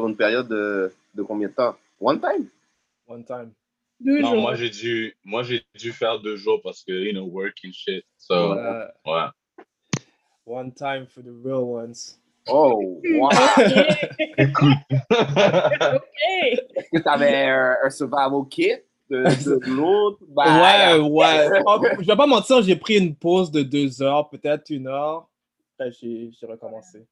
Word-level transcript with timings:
sur 0.00 0.08
une 0.08 0.16
période 0.16 0.48
de, 0.48 0.92
de 1.14 1.22
combien 1.22 1.48
de 1.48 1.52
temps? 1.54 1.74
One 2.00 2.20
time? 2.20 2.46
One 3.06 3.24
time. 3.24 3.52
Deux 4.00 4.20
Non, 4.20 4.30
jours. 4.32 4.40
moi 4.40 4.54
j'ai 4.54 4.70
dû, 4.70 5.14
moi 5.24 5.42
j'ai 5.42 5.62
dû 5.78 5.92
faire 5.92 6.20
deux 6.20 6.36
jours 6.36 6.60
parce 6.62 6.82
que 6.82 6.92
you 6.92 7.12
know 7.12 7.24
work 7.26 7.58
and 7.66 7.72
shit. 7.72 8.04
So 8.16 8.52
Uh, 8.54 8.88
ouais. 9.06 9.28
one 10.46 10.72
time 10.72 11.06
for 11.06 11.22
the 11.22 11.32
real 11.44 11.64
ones. 11.66 12.16
Oh, 12.48 13.00
wow! 13.04 13.28
Écoute. 14.38 14.78
OK. 14.90 16.22
Est-ce 16.74 16.90
que 16.90 16.98
t'avais 17.02 17.44
un, 17.44 17.76
un 17.84 17.90
survival 17.90 18.48
kit 18.48 18.72
de, 19.10 19.24
de 19.24 19.66
l'autre? 19.76 20.18
Ben, 20.28 20.98
ouais, 20.98 20.98
ouais. 21.06 21.62
Oh, 21.66 21.78
je 22.00 22.06
vais 22.06 22.16
pas 22.16 22.26
mentir, 22.26 22.62
j'ai 22.62 22.76
pris 22.76 22.96
une 22.96 23.14
pause 23.14 23.50
de 23.50 23.62
deux 23.62 24.00
heures, 24.02 24.30
peut-être 24.30 24.70
une 24.70 24.86
heure. 24.88 25.28
Après, 25.78 25.92
j'ai 25.92 26.30
j'ai 26.32 26.46
recommencé. 26.46 27.06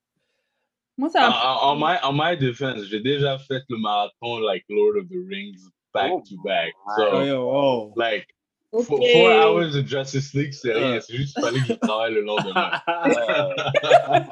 Moi, 0.99 1.09
En, 1.09 1.11
ça 1.13 1.27
a 1.29 1.57
en, 1.65 1.71
en 1.73 1.77
my, 1.77 1.97
en 2.03 2.13
my 2.13 2.37
defense, 2.37 2.83
j'ai 2.91 3.01
déjà 3.01 3.39
fait 3.39 3.63
le 3.69 3.79
marathon 3.79 4.41
like 4.41 4.65
Lord 4.69 4.97
of 4.99 5.09
the 5.09 5.25
Rings 5.29 5.71
back 5.95 6.11
Oh, 6.13 6.23
to 6.29 6.37
back. 6.45 6.73
So 6.97 7.05
Oh, 7.13 7.51
oh. 7.55 7.93
like 7.97 8.27
OK. 8.73 8.85
four, 8.87 8.99
four 9.13 9.31
hours 9.33 9.73
de 9.73 9.83
Justice 9.87 10.35
League, 10.35 10.53
c'est 10.53 10.73
rien. 10.75 11.01
C'est 11.01 11.17
juste 11.17 11.35
qu'il 11.35 11.43
fallait 11.45 11.61
que 11.61 11.67
je 11.69 11.73
travaille 11.75 12.15
le 12.15 12.23
lendemain. 12.23 12.71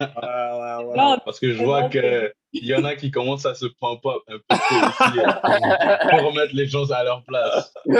Ouais, 0.00 0.06
ouais, 0.08 0.84
ouais. 0.84 1.16
Parce 1.24 1.38
que 1.38 1.52
je 1.52 1.62
vois 1.62 1.88
que 1.88 2.32
il 2.62 2.66
y 2.66 2.74
en 2.74 2.84
a 2.84 2.94
qui 2.96 3.10
commencent 3.10 3.46
à 3.46 3.54
se 3.54 3.66
pump 3.66 4.04
up 4.06 4.22
un 4.28 4.38
peu 4.38 4.54
euh, 4.54 6.10
pour 6.10 6.28
remettre 6.30 6.54
les 6.54 6.66
choses 6.68 6.92
à 6.92 7.02
leur 7.04 7.22
place. 7.24 7.72
Oh, 7.86 7.90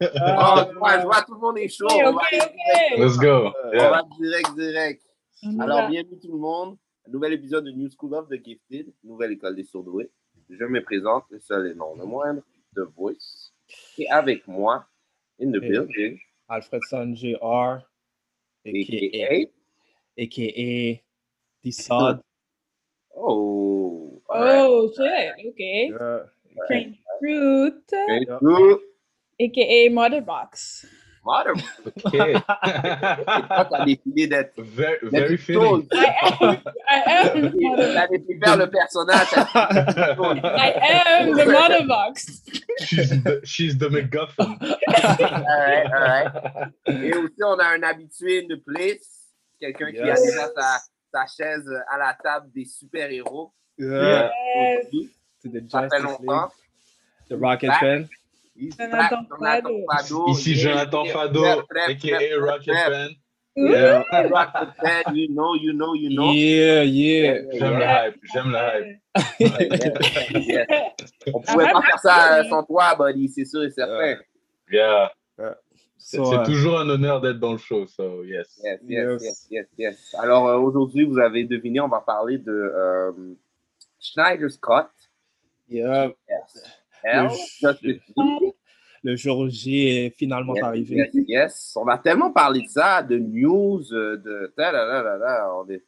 je 0.00 0.78
vois, 0.78 1.00
je 1.00 1.04
vois, 1.04 1.22
tout 1.22 1.34
le 1.34 1.40
monde 1.40 1.58
est 1.58 1.68
chaud. 1.68 1.86
OK, 1.86 2.00
On 2.04 2.08
OK, 2.10 2.14
va, 2.14 2.44
OK. 2.44 2.98
Let's 2.98 3.16
go. 3.18 3.50
on 3.64 3.72
Yeah. 3.72 3.90
va 3.90 4.02
direct, 4.18 4.54
direct. 4.56 5.02
On 5.44 5.58
Alors, 5.60 5.88
bienvenue 5.88 6.18
tout 6.20 6.32
le 6.32 6.38
monde. 6.38 6.76
Nouvel 7.08 7.34
épisode 7.34 7.64
de 7.66 7.70
New 7.70 7.88
School 7.90 8.14
of 8.14 8.28
the 8.28 8.42
Gifted, 8.42 8.92
nouvelle 9.02 9.32
école 9.32 9.56
des 9.56 9.64
surdoués. 9.64 10.10
Je 10.48 10.64
me 10.64 10.82
présente, 10.82 11.24
le 11.30 11.38
seul 11.38 11.66
et 11.70 11.74
non 11.74 11.94
le 11.96 12.04
moindre, 12.06 12.42
The 12.76 12.80
Voice. 12.96 13.52
Et 13.98 14.08
avec 14.08 14.46
moi, 14.48 14.86
in 15.40 15.48
the 15.50 15.58
building, 15.60 16.18
Alfredson 16.48 17.14
Jr. 17.14 17.36
a.k.a. 18.66 19.46
a.k.a. 20.16 21.02
D-Sod. 21.62 22.20
Oh, 23.16 24.20
Oh, 24.28 24.90
shit. 24.96 25.32
OK. 25.46 25.90
Yeah. 25.90 26.18
Train 26.66 26.96
Fruit, 27.20 27.74
Very 27.90 28.24
good. 28.40 28.78
a.k.a. 29.40 29.88
Motherbox. 29.90 30.86
Mother, 31.26 31.54
Okay. 32.06 32.34
toi, 32.34 33.64
t'as 33.70 33.84
décidé 33.86 34.26
d'être 34.26 34.60
very, 34.60 34.98
d'être 35.04 35.10
very 35.10 35.30
une 35.32 35.38
fitting. 35.38 35.62
chose. 35.62 35.86
I 35.92 36.12
am, 36.20 36.60
I 36.86 37.02
am 37.06 37.52
Mother- 37.54 37.94
T'as 37.94 38.06
décidé 38.08 38.34
de 38.34 38.44
faire 38.44 38.56
le 38.58 38.70
personnage. 38.70 39.26
t'as 39.32 39.66
décidé 39.72 40.40
de 40.40 40.46
I 40.46 40.72
am 41.06 41.32
the 41.32 41.46
Motherbox. 41.46 42.42
she's, 42.84 43.08
the, 43.22 43.40
she's 43.42 43.78
the 43.78 43.88
McGuffin. 43.88 44.58
Alright, 44.86 45.86
alright. 45.92 46.32
Et 46.88 47.14
aussi, 47.14 47.42
on 47.42 47.58
a 47.58 47.68
un 47.74 47.82
habitué 47.82 48.40
in 48.44 48.48
the 48.48 48.60
place? 48.62 49.30
Quelqu'un 49.58 49.92
qui 49.92 50.00
a 50.00 50.06
Yes. 50.08 50.22
déjà 50.26 50.48
sa, 50.54 50.78
sa 51.14 51.26
chaise 51.26 51.70
à 51.88 51.98
la 51.98 52.16
table 52.20 52.50
des 52.52 52.64
super-héros. 52.64 53.52
Yeah. 53.78 54.30
Yes. 54.56 54.86
To 55.42 55.48
the 55.48 55.70
Ça 55.70 55.82
fait 55.82 55.88
Justice 55.90 56.02
longtemps. 56.02 56.48
League. 56.48 56.50
The 57.28 57.34
Rocket 57.40 57.68
Back. 57.68 57.80
fan. 57.80 58.08
Jonathan 58.56 59.24
Fado. 59.38 60.28
Ici 60.28 60.52
Yeah, 60.54 60.62
Jonathan 60.62 61.04
yeah, 61.04 61.12
Fado, 61.12 61.44
aka 61.88 62.34
Rocket. 62.38 62.74
Man. 62.90 63.10
Yeah. 63.56 64.02
Yeah, 64.12 64.28
Rocket 64.28 64.68
Man, 64.82 65.14
you 65.16 65.28
know, 65.28 65.54
you 65.54 65.72
know, 65.72 65.94
you 65.94 66.10
know. 66.10 66.32
Yeah, 66.32 66.82
yeah. 66.82 67.38
J'aime 67.52 67.78
le 67.78 67.84
hype, 67.84 68.16
j'aime 68.32 68.50
le 68.50 68.58
hype. 68.58 69.00
Yes. 70.46 70.66
On 71.32 71.40
pouvait 71.40 71.70
pas 71.70 71.82
faire 71.82 71.98
ça 72.00 72.44
sans 72.48 72.62
toi, 72.64 72.94
buddy, 72.96 73.28
c'est 73.28 73.44
sûr 73.44 73.62
et 73.62 73.70
certain. 73.70 74.16
Yeah. 74.70 75.12
C'est 76.06 76.20
euh, 76.20 76.44
toujours 76.44 76.78
un 76.78 76.86
honneur 76.90 77.22
d'être 77.22 77.38
dans 77.40 77.52
le 77.52 77.58
show, 77.58 77.86
so 77.86 78.24
yes. 78.24 78.60
Yes, 78.62 78.78
yes, 78.86 79.22
Yes. 79.22 79.22
yes, 79.22 79.46
yes, 79.50 79.66
yes. 79.78 80.14
Alors 80.18 80.46
euh, 80.48 80.58
aujourd'hui, 80.58 81.04
vous 81.04 81.18
avez 81.18 81.44
deviné, 81.44 81.80
on 81.80 81.88
va 81.88 82.02
parler 82.02 82.36
de 82.36 82.52
euh, 82.52 83.10
Schneider 83.98 84.50
Scott. 84.50 84.90
yeah. 85.66 86.12
Yes. 87.02 87.32
Le 89.02 89.16
jour 89.16 89.48
J 89.48 89.88
est 89.88 90.10
finalement 90.10 90.54
Yes, 90.56 90.64
arrivé. 90.64 90.96
yes, 90.96 91.24
yes. 91.26 91.72
On 91.80 91.88
a 91.88 91.96
tellement 91.96 92.30
parlé 92.30 92.60
de 92.60 92.68
ça, 92.68 93.02
de 93.02 93.16
news, 93.16 93.82
euh, 93.94 94.18
de 94.18 94.52
ta 94.54 94.72
là, 94.72 95.02
là. 95.16 95.54
On 95.56 95.66
est, 95.70 95.82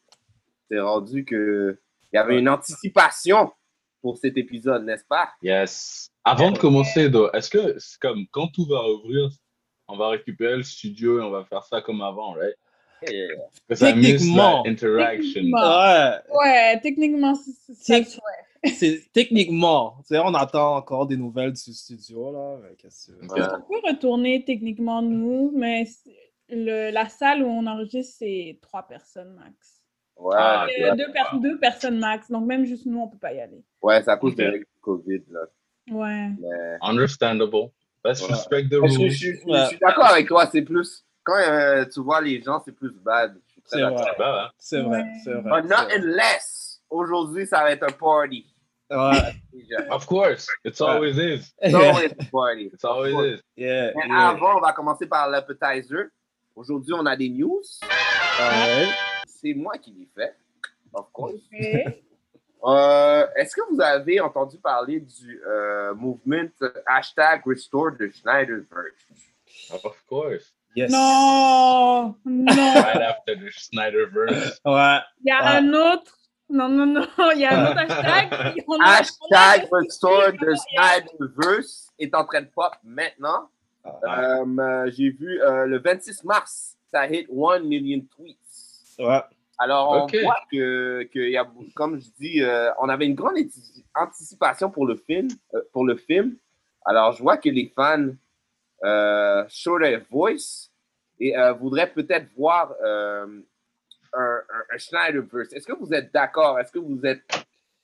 rendu 0.81 1.27
que 1.27 1.79
il 2.11 2.17
y 2.17 2.19
avait 2.19 2.39
une 2.39 2.49
anticipation 2.49 3.53
pour 4.01 4.17
cet 4.17 4.39
épisode, 4.39 4.83
n'est-ce 4.87 5.05
pas? 5.05 5.29
Yes. 5.43 6.09
Avant 6.25 6.53
de 6.53 6.59
commencer, 6.59 7.11
though, 7.11 7.31
est-ce 7.35 7.51
que 7.51 7.77
comme 8.01 8.25
quand 8.31 8.49
tout 8.49 8.65
va 8.65 8.83
ouvrir, 8.89 9.29
on 9.89 9.97
va 9.97 10.09
récupérer 10.09 10.57
le 10.57 10.63
studio 10.63 11.21
et 11.21 11.23
on 11.23 11.31
va 11.31 11.45
faire 11.45 11.65
ça 11.65 11.81
comme 11.81 12.01
avant, 12.03 12.33
right? 12.33 12.55
Yeah. 13.11 13.29
Miss 13.69 13.79
Techniquement. 13.81 14.67
interaction. 14.67 15.33
Techniquement. 15.35 15.61
Ouais, 15.61 16.13
Ouais, 16.35 16.81
techniquement, 16.81 17.35
c'est 17.35 17.75
c'est 17.75 18.05
ça 18.05 18.21
c'est 18.75 19.13
techniquement. 19.13 19.97
Tu 20.01 20.15
sais, 20.15 20.19
on 20.19 20.35
attend 20.35 20.77
encore 20.77 21.07
des 21.07 21.17
nouvelles 21.17 21.53
du 21.53 21.73
studio, 21.75 22.33
là. 22.33 22.59
qu'est-ce 22.79 23.13
que- 23.13 23.27
Ouais. 23.27 23.41
On 23.55 23.61
peut 23.61 23.87
retourner 23.87 24.45
techniquement, 24.45 25.03
nous, 25.03 25.53
mais 25.55 25.85
le, 26.49 26.91
la 26.91 27.09
salle 27.09 27.43
où 27.43 27.47
on 27.47 27.67
enregistre, 27.67 28.17
c'est 28.19 28.59
trois 28.63 28.83
personnes 28.83 29.35
max. 29.35 29.83
Ouais, 30.17 30.35
Ah, 30.39 30.67
Euh, 30.81 30.95
deux, 30.97 31.13
per- 31.13 31.39
deux 31.39 31.59
personnes 31.59 31.99
max, 31.99 32.31
donc 32.31 32.47
même 32.47 32.65
juste 32.65 32.87
nous, 32.87 32.99
on 32.99 33.09
peut 33.09 33.19
pas 33.19 33.35
y 33.35 33.41
aller. 33.41 33.63
Ouais, 33.83 34.03
c'est 34.03 34.11
à 34.11 34.17
cause 34.17 34.35
de 34.35 34.65
COVID. 34.81 35.23
Là. 35.31 35.41
Ouais. 35.91 36.29
Mais... 36.41 36.79
Understandable. 36.81 37.69
Let's 38.07 38.23
Ouais. 38.23 38.29
respect 38.35 38.65
the 38.69 38.81
Je, 38.83 38.89
je- 38.89 38.99
rules. 38.99 39.11
je- 39.11 39.33
je 39.35 39.47
Ouais. 39.47 39.67
suis 39.67 39.79
d'accord 39.79 40.07
avec 40.07 40.29
toi, 40.29 40.47
c'est 40.51 40.63
plus. 40.63 41.05
Quand 41.25 41.37
euh, 41.39 41.85
tu 41.93 42.01
vois 42.01 42.21
les 42.21 42.41
gens, 42.43 42.63
c'est 42.65 42.73
plus 42.73 42.93
bad. 42.93 43.37
C'est 43.65 43.81
vrai. 43.83 43.93
Ouais. 43.95 44.47
C'est 44.59 44.81
vrai, 44.81 44.99
Ouais. 45.03 45.05
c'est 45.25 45.33
vrai. 45.33 45.43
But 45.43 45.69
c'est 45.69 45.77
not 45.77 45.85
vrai. 45.89 45.99
unless. 45.99 46.81
Aujourd'hui, 46.89 47.47
ça 47.47 47.63
va 47.65 47.73
être 47.73 47.83
un 47.83 47.93
party. 47.93 48.47
Ouais. 48.89 49.35
Of 49.91 50.07
course, 50.07 50.47
it's 50.65 50.81
Ouais. 50.81 50.87
always 50.89 51.19
is. 51.19 51.53
It's 51.63 51.75
always 51.75 52.13
a 52.13 52.25
party. 52.31 52.71
It's 52.73 52.85
always 52.85 53.15
is. 53.15 53.41
Yeah, 53.57 53.91
Mais 53.97 54.07
yeah. 54.07 54.29
avant, 54.29 54.59
on 54.59 54.61
va 54.61 54.73
commencer 54.73 55.07
par 55.07 55.29
l'appetizer. 55.29 56.05
Aujourd'hui, 56.55 56.95
on 56.95 57.05
a 57.07 57.17
des 57.17 57.29
news. 57.29 57.61
Ouais. 58.39 58.87
C'est 59.27 59.55
moi 59.55 59.77
qui 59.79 59.93
les 59.99 60.09
fais. 60.15 60.33
Of 60.95 61.07
course. 61.13 61.35
Euh, 62.65 63.27
Est-ce 63.37 63.55
que 63.55 63.61
vous 63.71 63.81
avez 63.81 64.21
entendu 64.21 64.59
parler 64.59 65.01
du 65.01 65.41
euh, 65.47 65.95
movement 65.95 66.49
hashtag 66.87 67.43
Restore 67.47 67.93
the 67.99 68.11
Schneiderverse? 68.13 69.07
Of 69.85 70.03
course. 70.09 70.53
Yes. 70.75 70.91
Non, 70.91 72.15
non. 72.25 72.45
Right 72.53 73.01
after 73.03 73.37
the 73.37 73.51
Snyderverse. 73.51 74.61
Ouais. 74.65 74.99
Il 75.25 75.29
y 75.29 75.31
a 75.31 75.39
Ah. 75.41 75.57
un 75.59 75.73
autre. 75.73 76.13
Non, 76.51 76.69
non, 76.69 76.87
non. 76.87 77.07
Il 77.35 77.41
y 77.41 77.45
a 77.47 77.59
un 77.59 77.71
autre 77.71 77.81
hashtag. 77.81 78.65
Hashtag 78.85 79.69
Restore 79.73 80.33
the 80.33 80.55
Snyderverse 80.57 81.89
est 81.99 82.15
en 82.15 82.25
train 82.25 82.43
de 82.43 82.47
pop 82.55 82.73
maintenant. 82.85 83.49
Euh, 83.87 84.91
J'ai 84.91 85.11
vu 85.11 85.41
euh, 85.43 85.65
le 85.67 85.79
26 85.79 86.25
mars, 86.25 86.77
ça 86.93 87.07
hit 87.07 87.29
1 87.31 87.61
million 87.61 88.05
tweets. 88.17 88.37
Ouais. 88.99 89.23
Alors, 89.59 89.91
on 89.91 90.07
voit 90.23 90.37
que, 90.53 91.05
que 91.05 91.19
y 91.19 91.37
a, 91.37 91.47
comme 91.75 91.99
je 91.99 92.09
dis, 92.19 92.43
euh, 92.43 92.71
on 92.79 92.89
avait 92.89 93.07
une 93.07 93.15
grande 93.15 93.37
anti- 93.39 93.85
anticipation 93.95 94.71
pour 94.71 94.87
le 94.87 94.97
film. 94.97 95.29
euh, 95.55 95.63
pour 95.73 95.87
le 95.87 95.97
film. 95.97 96.37
Alors, 96.85 97.13
je 97.13 97.23
vois 97.23 97.39
que 97.39 97.49
les 97.49 97.73
fans 97.75 98.11
euh, 98.85 99.45
show 99.49 99.79
their 99.79 100.03
voice 100.11 100.71
et 101.19 101.37
euh, 101.37 101.53
voudraient 101.55 101.91
peut-être 101.91 102.29
voir 102.37 102.75
un, 102.85 103.41
un, 104.13 104.41
un 104.73 104.79
Schneiderverse. 104.79 105.53
Est-ce 105.55 105.67
que 105.67 105.73
vous 105.73 105.93
êtes 105.95 106.13
d'accord? 106.13 106.59
Est-ce 106.61 106.73
que 106.73 106.79
vous 106.79 107.01
êtes 107.05 107.25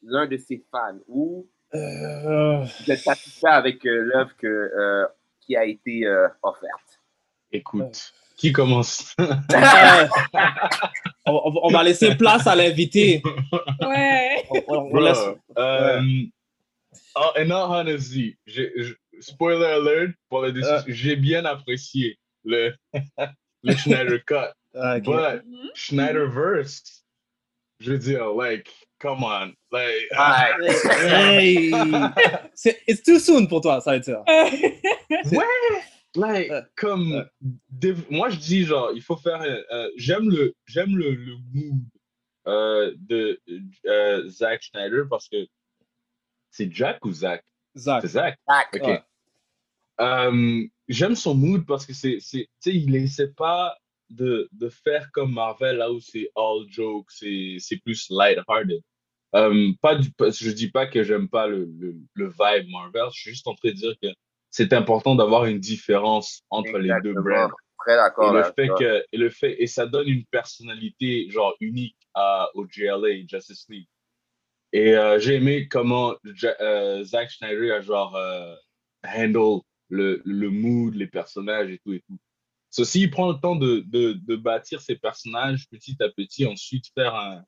l'un 0.03 0.27
de 0.27 0.37
ces 0.37 0.63
fans 0.71 0.99
ou 1.09 1.49
vous 1.73 2.91
êtes 2.91 2.99
satisfait 2.99 3.49
avec 3.49 3.83
l'œuvre 3.85 4.35
qui 5.41 5.57
a 5.57 5.65
été 5.65 6.07
offerte? 6.43 7.01
Écoute, 7.51 8.13
qui 8.37 8.53
commence? 8.53 9.15
on, 11.27 11.61
on- 11.63 11.69
va 11.71 11.83
laisser 11.83 12.15
place 12.17 12.47
à 12.47 12.55
l'invité. 12.57 13.23
Ouais. 13.81 14.45
On, 14.51 14.63
on- 14.69 14.79
on 14.87 14.91
Bro, 14.91 15.01
laisse. 15.01 15.19
euh, 15.59 16.01
je- 18.77 18.95
spoiler 19.21 19.65
alert, 19.67 20.13
pour 20.29 20.43
le 20.43 20.53
Euh. 20.65 20.83
j'ai 20.89 21.17
bien 21.17 21.45
apprécié 21.45 22.19
le, 22.45 22.75
le 23.63 23.77
Schneider 23.77 24.19
Cut. 24.25 24.53
Ah, 24.75 24.97
ok. 24.97 25.03
But 25.05 25.45
Mhm. 25.47 25.71
Schneiderverse, 25.75 27.05
je 27.81 27.93
veux 27.93 27.99
dire, 27.99 28.27
like, 28.35 28.69
come 28.99 29.23
on. 29.23 29.53
Like, 29.71 30.09
Hey. 30.99 31.71
C'est- 32.55 32.81
It's 32.89 33.03
too 33.03 33.19
soon 33.19 33.47
pour 33.47 33.61
toi, 33.61 33.81
ça 33.81 33.93
veut 33.93 34.01
dire. 34.01 34.23
ouais, 34.27 35.45
like, 36.17 36.51
Euh, 36.51 36.63
comme, 36.77 37.13
euh. 37.83 37.95
moi 38.11 38.31
je 38.31 38.39
dis 38.39 38.65
genre, 38.65 38.91
il 38.95 39.03
faut 39.03 39.17
faire, 39.17 39.41
un- 39.41 39.63
euh, 39.77 39.91
j'aime 39.97 40.29
le, 40.31 40.55
j'aime 40.67 40.97
le, 40.97 41.15
le 41.15 41.37
mood 41.53 41.81
euh, 42.47 42.93
de 42.99 43.41
euh, 43.87 44.29
Zack 44.29 44.63
Schneider 44.63 45.07
parce 45.09 45.29
que 45.29 45.47
c'est 46.51 46.71
Jack 46.73 47.05
ou 47.05 47.13
Zack? 47.13 47.45
Zach. 47.77 48.03
C'est 48.03 48.09
Zack. 48.09 48.39
Tac. 48.47 48.69
Ok. 48.75 48.83
Ouais. 48.87 49.03
Euh, 50.01 50.65
J'aime 50.89 51.15
son 51.15 51.35
mood 51.35 51.65
parce 51.65 51.87
que 51.87 51.95
c'est, 51.95 52.19
c'est, 52.21 52.49
tu 52.61 52.71
sais, 52.71 52.77
il 52.77 52.95
essaie 52.97 53.29
pas 53.33 53.77
de, 54.11 54.49
de 54.53 54.69
faire 54.69 55.11
comme 55.13 55.33
Marvel 55.33 55.77
là 55.77 55.91
où 55.91 56.01
c'est 56.01 56.29
all 56.37 56.67
joke, 56.69 57.07
c'est, 57.11 57.57
c'est 57.61 57.79
plus 57.79 58.11
light-hearted. 58.11 58.83
Euh, 59.35 59.73
pas 59.81 59.95
du, 59.95 60.11
je 60.21 60.51
dis 60.51 60.71
pas 60.71 60.87
que 60.87 61.03
j'aime 61.03 61.29
pas 61.29 61.47
le, 61.47 61.65
le, 61.79 61.97
le 62.15 62.27
vibe 62.29 62.69
Marvel, 62.69 63.05
je 63.15 63.21
suis 63.21 63.31
juste 63.31 63.47
en 63.47 63.55
train 63.55 63.71
de 63.71 63.75
dire 63.75 63.95
que 64.03 64.09
c'est 64.53 64.73
important 64.75 65.17
d'avoir 65.17 65.47
une 65.47 65.59
différence 65.59 66.43
entre 66.51 66.79
les 66.79 66.95
deux 67.03 67.15
brands. 67.15 67.51
Très 67.85 67.95
Et 67.95 67.97
d'accord. 67.97 68.33
le 68.33 68.39
avec 68.39 68.55
fait 68.55 68.69
que, 68.69 69.05
et 69.11 69.17
le 69.17 69.31
fait, 69.31 69.61
et 69.61 69.67
ça 69.67 69.87
donne 69.87 70.07
une 70.07 70.25
personnalité 70.27 71.29
genre 71.31 71.57
unique 71.59 71.97
à, 72.15 72.49
au 72.55 72.65
GLA, 72.65 73.27
Justice 73.27 73.67
League. 73.69 73.89
Et 74.73 74.95
euh, 74.95 75.19
j'ai 75.19 75.35
aimé 75.37 75.67
comment 75.69 76.15
Ja- 76.37 76.55
euh, 76.61 77.03
Zack 77.03 77.31
Schneider 77.31 77.75
a 77.75 77.81
genre 77.81 78.15
euh, 78.15 78.55
handle 79.05 79.63
le, 79.89 80.23
le 80.25 80.51
mood, 80.51 80.95
les 80.95 81.09
personnages 81.09 81.71
et 81.71 81.79
tout 81.85 81.95
et 81.95 82.01
tout. 82.07 82.19
Ceci, 82.71 83.03
il 83.03 83.11
prend 83.11 83.33
le 83.33 83.39
temps 83.39 83.57
de, 83.57 83.83
de, 83.87 84.13
de 84.13 84.37
bâtir 84.37 84.81
ses 84.81 84.97
personnages 84.97 85.67
petit 85.69 85.97
à 86.01 86.09
petit, 86.09 86.47
ensuite 86.47 86.87
faire 86.95 87.15
un. 87.15 87.45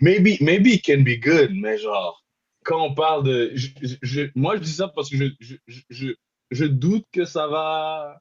Maybe, 0.00 0.36
maybe 0.40 0.74
it 0.74 0.84
can 0.84 1.02
be 1.02 1.18
good, 1.18 1.52
mais 1.54 1.78
genre, 1.78 2.22
quand 2.66 2.82
on 2.84 2.94
parle 2.94 3.24
de. 3.24 3.50
je- 3.54 3.68
je- 3.80 3.96
je- 4.02 4.30
moi, 4.34 4.56
je 4.56 4.60
dis 4.62 4.72
ça 4.72 4.88
parce 4.88 5.08
que 5.08 5.16
je, 5.16 5.24
je, 5.40 5.54
je, 5.66 5.80
je, 5.88 6.08
je 6.50 6.64
doute 6.66 7.04
que 7.12 7.24
ça 7.24 7.46
va. 7.46 8.18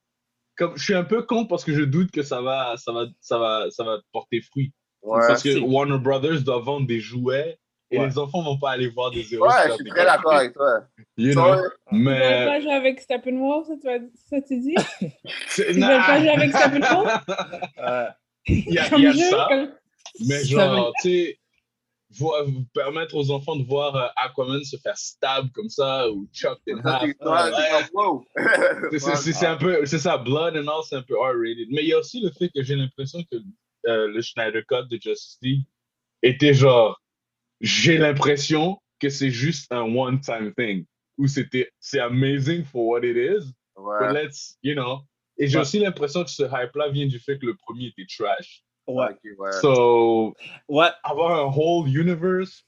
Comme, 0.58 0.78
je 0.78 0.84
suis 0.84 0.94
un 0.94 1.04
peu 1.04 1.24
contre 1.24 1.50
parce 1.50 1.66
que 1.66 1.74
je 1.74 1.82
doute 1.84 2.12
que 2.12 2.24
ça 2.24 2.42
va, 2.42 2.76
ça 2.78 2.92
va, 2.94 3.06
ça 3.20 3.38
va, 3.38 3.66
ça 3.72 3.84
va 3.84 3.98
porter 4.14 4.40
fruit. 4.42 4.72
Ouais. 5.04 5.20
parce 5.28 5.44
que 5.44 5.60
Warner 5.60 6.00
Brothers 6.00 6.42
doit 6.44 6.60
vendre 6.62 6.88
des 6.88 7.00
jouets 7.00 7.60
et 7.92 8.00
Ouais. 8.00 8.08
les 8.08 8.18
enfants 8.18 8.42
vont 8.42 8.58
pas 8.58 8.72
aller 8.72 8.88
voir 8.88 9.12
des 9.12 9.32
héros. 9.34 9.46
Ouais, 9.46 9.68
je 9.70 9.74
suis 9.74 9.86
très 9.86 10.04
d'accord 10.06 10.34
avec 10.34 10.54
toi. 10.54 10.80
You 11.18 11.34
know, 11.34 11.56
Ils 11.92 12.04
veulent 12.04 12.04
mais 12.04 12.46
pas 12.46 12.60
jouer 12.62 12.72
avec 12.74 13.00
Steppenwolf, 13.02 13.68
ça, 13.68 13.74
tu 13.80 13.86
vas- 13.88 14.06
ça 14.30 14.42
tu 14.42 14.60
dis? 14.60 14.76
Ils 15.60 15.86
veulent 15.86 16.06
pas 16.06 16.20
jouer 16.20 16.30
avec 16.30 16.52
Steppenwolf? 16.56 17.14
Ouais. 17.78 18.08
il 18.48 18.74
y 18.74 18.80
a, 18.80 18.98
y 18.98 19.06
a 19.08 19.12
jeu, 19.12 19.20
ça, 19.30 19.48
comme- 19.50 19.72
mais 20.28 20.44
genre, 20.46 20.92
tu 21.02 21.10
sais, 21.10 21.38
permettre 22.74 23.16
aux 23.16 23.32
enfants 23.32 23.56
de 23.56 23.64
voir 23.66 23.96
euh, 23.96 24.08
Aquaman 24.18 24.64
se 24.64 24.78
faire 24.78 24.98
stab 24.98 25.52
comme 25.52 25.70
ça 25.70 26.10
ou 26.12 26.28
Ça, 26.32 26.56
half. 26.84 27.02
c'est- 29.34 29.46
un 29.46 29.58
peu, 29.58 29.86
c'est 29.86 30.00
ça, 30.00 30.18
Blood 30.18 30.56
and 30.58 30.68
all, 30.68 30.84
c'est 30.88 30.96
un 30.96 31.02
peu 31.02 31.16
R-rated. 31.18 31.68
Mais 31.72 31.84
il 31.84 31.88
y 31.90 31.94
a 31.94 32.00
aussi 32.00 32.22
le 32.22 32.32
fait 32.32 32.50
que 32.50 32.64
j'ai 32.64 32.76
l'impression 32.76 33.20
que 33.32 33.38
euh, 33.88 34.08
le 34.08 34.22
Schneider 34.22 34.64
Cut 34.68 34.88
de 34.90 35.00
Justice 35.02 35.38
League 35.42 35.66
était 36.24 36.54
genre, 36.54 37.02
j'ai 37.62 37.98
l'impression 37.98 38.78
que 39.00 39.10
c'est 39.10 39.30
juste 39.32 39.72
un 39.72 39.82
one-time 39.84 40.54
thing. 40.58 40.86
Où 41.18 41.28
c'était, 41.28 41.70
c'est 41.80 42.00
amazing 42.00 42.64
for 42.66 42.86
what 42.88 43.04
it 43.06 43.16
is, 43.16 43.52
Ouais. 43.78 43.98
but 44.00 44.14
let's, 44.14 44.58
you 44.64 44.74
know. 44.74 45.00
Et 45.38 45.48
j'ai 45.48 45.58
Ouais. 45.58 45.62
aussi 45.62 45.80
l'impression 45.80 46.24
que 46.24 46.30
ce 46.30 46.44
hype-là 46.44 46.90
vient 46.90 47.08
du 47.08 47.20
fait 47.20 47.38
que 47.40 47.46
le 47.46 47.56
premier 47.56 47.88
était 47.88 48.06
trash. 48.06 48.64
Ouais. 48.88 49.18
Ouais. 49.38 49.52
So, 49.62 50.36
Ouais. 50.68 50.90
avoir 51.04 51.32
un 51.40 51.52
whole 51.52 51.88
universe, 51.88 52.64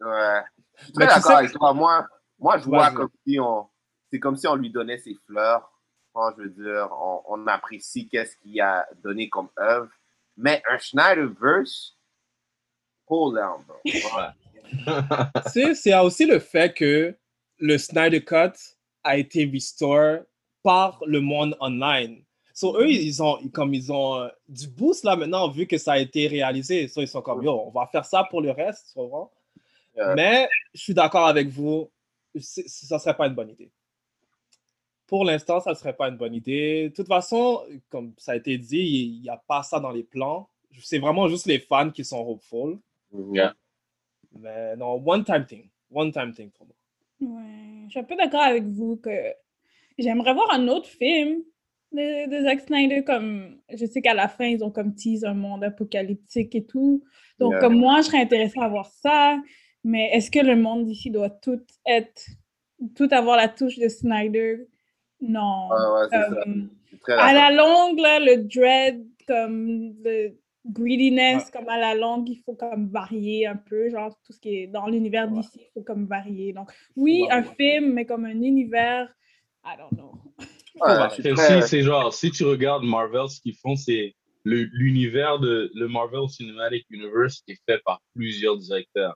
Ouais. 0.00 0.40
Je 0.78 0.84
suis 0.84 0.92
Mais 0.96 1.06
d'accord 1.06 1.22
sais 1.22 1.34
avec 1.34 1.52
toi. 1.52 1.74
Moi, 1.74 2.06
moi 2.38 2.58
je 2.58 2.64
vois 2.64 2.90
comme 2.90 3.10
si 3.26 3.38
on, 3.38 3.66
c'est 4.10 4.18
comme 4.18 4.36
si 4.36 4.46
on 4.46 4.54
lui 4.54 4.70
donnait 4.70 4.98
ses 4.98 5.14
fleurs. 5.26 5.70
Enfin, 6.14 6.34
je 6.38 6.44
veux 6.44 6.50
dire, 6.50 6.88
on, 6.92 7.22
on 7.28 7.46
apprécie 7.46 8.08
qu'est-ce 8.08 8.36
qu'il 8.38 8.60
a 8.60 8.86
donné 9.02 9.28
comme 9.28 9.48
œuvre. 9.58 9.90
Mais 10.36 10.62
un 10.70 10.78
Snyderverse, 10.78 11.96
hold 13.06 13.38
on, 13.38 13.60
bro. 13.62 13.76
C'est 15.46 15.74
c'est 15.74 15.94
aussi 15.98 16.26
le 16.26 16.38
fait 16.38 16.74
que 16.74 17.16
le 17.58 17.78
Snyder 17.78 18.24
Cut 18.24 18.58
a 19.04 19.18
été 19.18 19.44
restore 19.52 20.20
par 20.62 21.00
le 21.06 21.20
monde 21.20 21.56
online. 21.60 22.24
So, 22.60 22.78
eux, 22.78 22.90
ils 22.90 23.22
ont, 23.22 23.38
comme 23.54 23.72
ils 23.72 23.90
ont 23.90 24.16
euh, 24.16 24.28
du 24.46 24.68
boost 24.68 25.02
là 25.02 25.16
maintenant, 25.16 25.48
vu 25.48 25.66
que 25.66 25.78
ça 25.78 25.92
a 25.92 25.98
été 25.98 26.26
réalisé. 26.26 26.88
So, 26.88 27.00
ils 27.00 27.08
sont 27.08 27.22
comme, 27.22 27.42
yo, 27.42 27.52
on 27.52 27.70
va 27.70 27.86
faire 27.86 28.04
ça 28.04 28.24
pour 28.28 28.42
le 28.42 28.50
reste, 28.50 28.88
tu 28.88 28.94
comprends? 28.98 29.30
Mais 30.14 30.46
je 30.74 30.82
suis 30.82 30.92
d'accord 30.92 31.26
avec 31.26 31.48
vous, 31.48 31.90
ça 32.38 32.96
ne 32.96 32.98
serait 32.98 33.16
pas 33.16 33.28
une 33.28 33.34
bonne 33.34 33.48
idée. 33.48 33.70
Pour 35.06 35.24
l'instant, 35.24 35.60
ça 35.60 35.70
ne 35.70 35.74
serait 35.74 35.96
pas 35.96 36.10
une 36.10 36.18
bonne 36.18 36.34
idée. 36.34 36.90
De 36.90 36.94
toute 36.94 37.08
façon, 37.08 37.64
comme 37.88 38.12
ça 38.18 38.32
a 38.32 38.36
été 38.36 38.58
dit, 38.58 39.14
il 39.16 39.22
n'y 39.22 39.30
a 39.30 39.38
pas 39.38 39.62
ça 39.62 39.80
dans 39.80 39.90
les 39.90 40.04
plans. 40.04 40.46
C'est 40.82 40.98
vraiment 40.98 41.28
juste 41.28 41.46
les 41.46 41.60
fans 41.60 41.90
qui 41.90 42.04
sont 42.04 42.20
hopeful. 42.20 42.78
Yeah. 43.32 43.54
Mais 44.38 44.76
non, 44.76 45.02
one-time 45.02 45.46
thing. 45.46 45.66
One-time 45.90 46.34
thing 46.34 46.50
pour 46.50 46.66
moi. 46.66 46.76
Ouais, 47.22 47.84
je 47.86 47.90
suis 47.90 48.00
un 48.00 48.04
peu 48.04 48.16
d'accord 48.16 48.42
avec 48.42 48.64
vous 48.64 48.96
que 48.96 49.34
j'aimerais 49.98 50.34
voir 50.34 50.50
un 50.52 50.68
autre 50.68 50.88
film 50.88 51.42
de, 51.92 52.28
de 52.30 52.44
Zack 52.44 52.60
Snyder. 52.60 53.04
Comme 53.04 53.60
je 53.72 53.86
sais 53.86 54.02
qu'à 54.02 54.14
la 54.14 54.28
fin, 54.28 54.46
ils 54.46 54.62
ont 54.64 54.70
comme 54.70 54.94
tease 54.94 55.24
un 55.24 55.34
monde 55.34 55.64
apocalyptique 55.64 56.54
et 56.54 56.64
tout. 56.64 57.02
Donc, 57.38 57.52
Yeah. 57.52 57.60
comme 57.60 57.78
moi, 57.78 58.00
je 58.00 58.06
serais 58.06 58.20
intéressée 58.20 58.60
à 58.60 58.68
voir 58.68 58.86
ça. 58.86 59.40
Mais 59.82 60.10
est-ce 60.12 60.30
que 60.30 60.40
le 60.40 60.56
monde 60.56 60.84
d'ici 60.84 61.10
doit 61.10 61.30
tout 61.30 61.62
être, 61.86 62.26
tout 62.94 63.08
avoir 63.12 63.36
la 63.36 63.48
touche 63.48 63.78
de 63.78 63.88
Snyder? 63.88 64.68
Non. 65.22 65.68
Ouais, 65.70 66.02
ouais, 66.02 66.08
ça. 66.10 67.18
À 67.18 67.32
la 67.32 67.50
longue, 67.50 67.98
là, 67.98 68.20
le 68.20 68.44
dread, 68.44 69.06
comme 69.26 69.94
le 70.04 70.36
greediness, 70.66 71.50
comme 71.50 71.68
à 71.70 71.78
la 71.78 71.94
longue, 71.94 72.28
il 72.28 72.36
faut 72.44 72.54
comme 72.54 72.90
varier 72.90 73.46
un 73.46 73.56
peu, 73.56 73.88
genre 73.88 74.14
tout 74.26 74.34
ce 74.34 74.40
qui 74.40 74.56
est 74.56 74.66
dans 74.66 74.86
l'univers 74.86 75.28
d'ici, 75.28 75.60
il 75.60 75.70
faut 75.72 75.82
comme 75.82 76.06
varier. 76.06 76.52
Donc, 76.52 76.70
oui, 76.96 77.24
un 77.30 77.42
film, 77.42 77.94
mais 77.94 78.04
comme 78.04 78.26
un 78.26 78.42
univers, 78.42 79.08
I 79.64 79.76
don't 79.78 79.96
know. 79.98 80.12
Ouais, 80.76 81.08
très- 81.08 81.32
aussi, 81.32 81.68
c'est 81.68 81.82
genre, 81.82 82.12
si 82.14 82.30
tu 82.30 82.44
regardes 82.44 82.84
Marvel, 82.84 83.28
ce 83.28 83.40
qu'ils 83.40 83.56
font, 83.56 83.76
c'est 83.76 84.14
le- 84.44 84.68
l'univers 84.72 85.38
de 85.38 85.70
le 85.74 85.88
Marvel 85.88 86.28
Cinematic 86.28 86.86
Universe 86.90 87.42
est 87.48 87.58
fait 87.68 87.80
par 87.84 88.00
plusieurs 88.14 88.56
directeurs. 88.56 89.14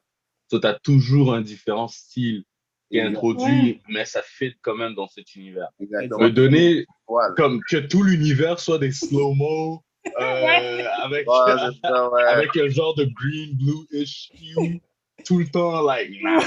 So, 0.51 0.59
tu 0.61 0.67
as 0.67 0.75
toujours 0.75 1.33
un 1.35 1.41
différent 1.41 1.89
style 1.89 2.45
qui 2.91 2.99
est 2.99 3.03
introduit, 3.03 3.81
mais 3.89 4.05
ça 4.05 4.21
fit 4.23 4.55
quand 4.63 4.75
même 4.77 4.95
dans 4.95 5.09
cet 5.09 5.35
univers. 5.35 5.69
Exactement. 5.81 6.19
Me 6.21 6.31
donner 6.31 6.85
Voilà. 7.09 7.35
comme 7.35 7.61
que 7.69 7.79
tout 7.79 8.03
l'univers 8.03 8.61
soit 8.61 8.79
des 8.79 8.93
slow-mo 8.93 9.83
euh, 10.21 10.45
Ouais. 10.45 10.85
avec, 11.03 11.27
ça, 11.27 12.11
ouais. 12.11 12.23
avec 12.25 12.57
un 12.59 12.69
genre 12.69 12.95
de 12.95 13.05
green, 13.05 13.57
blue-ish 13.57 14.31
hue 14.59 14.81
tout 15.25 15.39
le 15.39 15.47
temps, 15.47 15.81
like, 15.83 16.11
nah. 16.23 16.41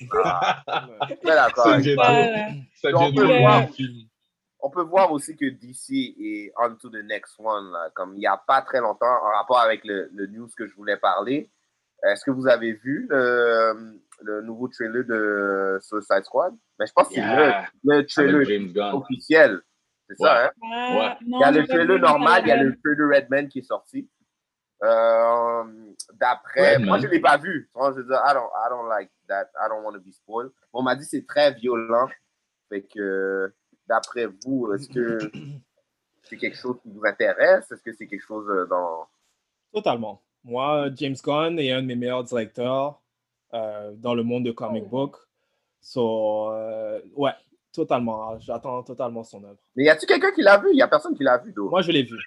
Toi. 0.10 0.52
Voilà. 1.24 1.48
on 2.94 3.12
peut 3.14 3.24
voir-. 3.40 3.66
On 4.60 4.70
peut 4.70 4.82
voir 4.82 5.12
aussi 5.12 5.36
que 5.36 5.46
DC 5.48 6.14
est 6.20 6.52
on 6.58 6.74
to 6.76 6.90
the 6.90 7.02
next 7.04 7.36
one. 7.38 7.70
Là. 7.72 7.90
Comme 7.94 8.14
il 8.14 8.18
n'y 8.20 8.26
a 8.26 8.36
pas 8.36 8.62
très 8.62 8.80
longtemps, 8.80 9.06
en 9.06 9.30
rapport 9.36 9.60
avec 9.60 9.84
le, 9.84 10.08
le 10.12 10.26
news 10.26 10.48
que 10.56 10.66
je 10.66 10.74
voulais 10.74 10.96
parler, 10.96 11.50
est-ce 12.04 12.24
que 12.24 12.30
vous 12.30 12.48
avez 12.48 12.72
vu 12.72 13.06
le, 13.10 14.00
le 14.22 14.42
nouveau 14.42 14.68
trailer 14.68 15.04
de 15.04 15.78
Suicide 15.80 16.24
Squad? 16.24 16.54
Mais 16.78 16.86
je 16.86 16.92
pense 16.92 17.08
que 17.08 17.14
c'est 17.14 17.20
le, 17.20 17.96
le 17.96 18.06
trailer 18.06 18.94
officiel. 18.94 19.60
C'est 20.08 20.16
ça, 20.16 20.46
hein? 20.46 20.50
Non, 20.62 21.16
Il 21.20 21.40
y 21.40 21.44
a 21.44 21.50
le 21.50 21.66
trailer 21.66 21.98
normal, 21.98 22.42
il 22.44 22.48
y 22.48 22.52
a 22.52 22.62
le 22.62 22.76
trailer 22.82 23.08
Redman 23.14 23.48
qui 23.48 23.58
est 23.60 23.62
sorti. 23.62 24.08
Euh, 24.82 25.64
D'après, 26.14 26.78
moi 26.78 26.98
je 26.98 27.06
ne 27.06 27.12
l'ai 27.12 27.20
pas 27.20 27.36
vu. 27.36 27.68
Vois, 27.74 27.92
Je 27.92 27.98
veux 27.98 28.04
dire, 28.04 28.20
I 28.24 28.32
don't, 28.32 28.48
I 28.54 28.68
don't 28.70 28.88
like 28.88 29.10
that. 29.28 29.48
I 29.60 29.68
don't 29.68 29.84
want 29.84 29.92
to 29.94 30.00
be 30.00 30.12
spoiled. 30.12 30.50
On 30.72 30.82
m'a 30.82 30.94
dit 30.94 31.02
que 31.02 31.10
c'est 31.10 31.26
très 31.26 31.52
violent. 31.52 32.08
Fait 32.68 32.82
que, 32.82 33.52
d'après 33.88 34.26
vous, 34.44 34.72
est-ce 34.74 34.88
que 34.88 35.18
c'est 36.22 36.36
quelque 36.36 36.56
chose 36.56 36.76
qui 36.82 36.90
vous 36.90 37.04
intéresse? 37.04 37.70
Est-ce 37.70 37.82
que 37.82 37.92
c'est 37.92 38.06
quelque 38.06 38.24
chose 38.26 38.48
euh, 38.48 38.66
dans. 38.66 39.06
Totalement. 39.72 40.22
Moi, 40.44 40.88
James 40.96 41.16
Gunn 41.22 41.58
est 41.58 41.72
un 41.72 41.82
de 41.82 41.86
mes 41.86 41.96
meilleurs 41.96 42.24
directeurs 42.24 43.00
euh, 43.54 43.92
dans 43.96 44.14
le 44.14 44.22
monde 44.22 44.44
de 44.44 44.50
comic 44.52 44.84
book. 44.88 45.16
So, 45.80 46.50
euh, 46.52 47.00
ouais, 47.16 47.32
totalement. 47.72 48.38
J'attends 48.40 48.82
totalement 48.82 49.24
son 49.24 49.42
œuvre. 49.44 49.58
Mais 49.76 49.84
y 49.84 49.88
a-t-il 49.88 50.06
quelqu'un 50.06 50.32
qui 50.32 50.42
l'a 50.42 50.58
vu? 50.58 50.68
Il 50.72 50.76
n'y 50.76 50.82
a 50.82 50.88
personne 50.88 51.14
qui 51.16 51.22
l'a 51.24 51.38
vu, 51.38 51.52
d'où? 51.52 51.68
Moi, 51.68 51.82
je 51.82 51.92
l'ai 51.92 52.02
vu. 52.02 52.18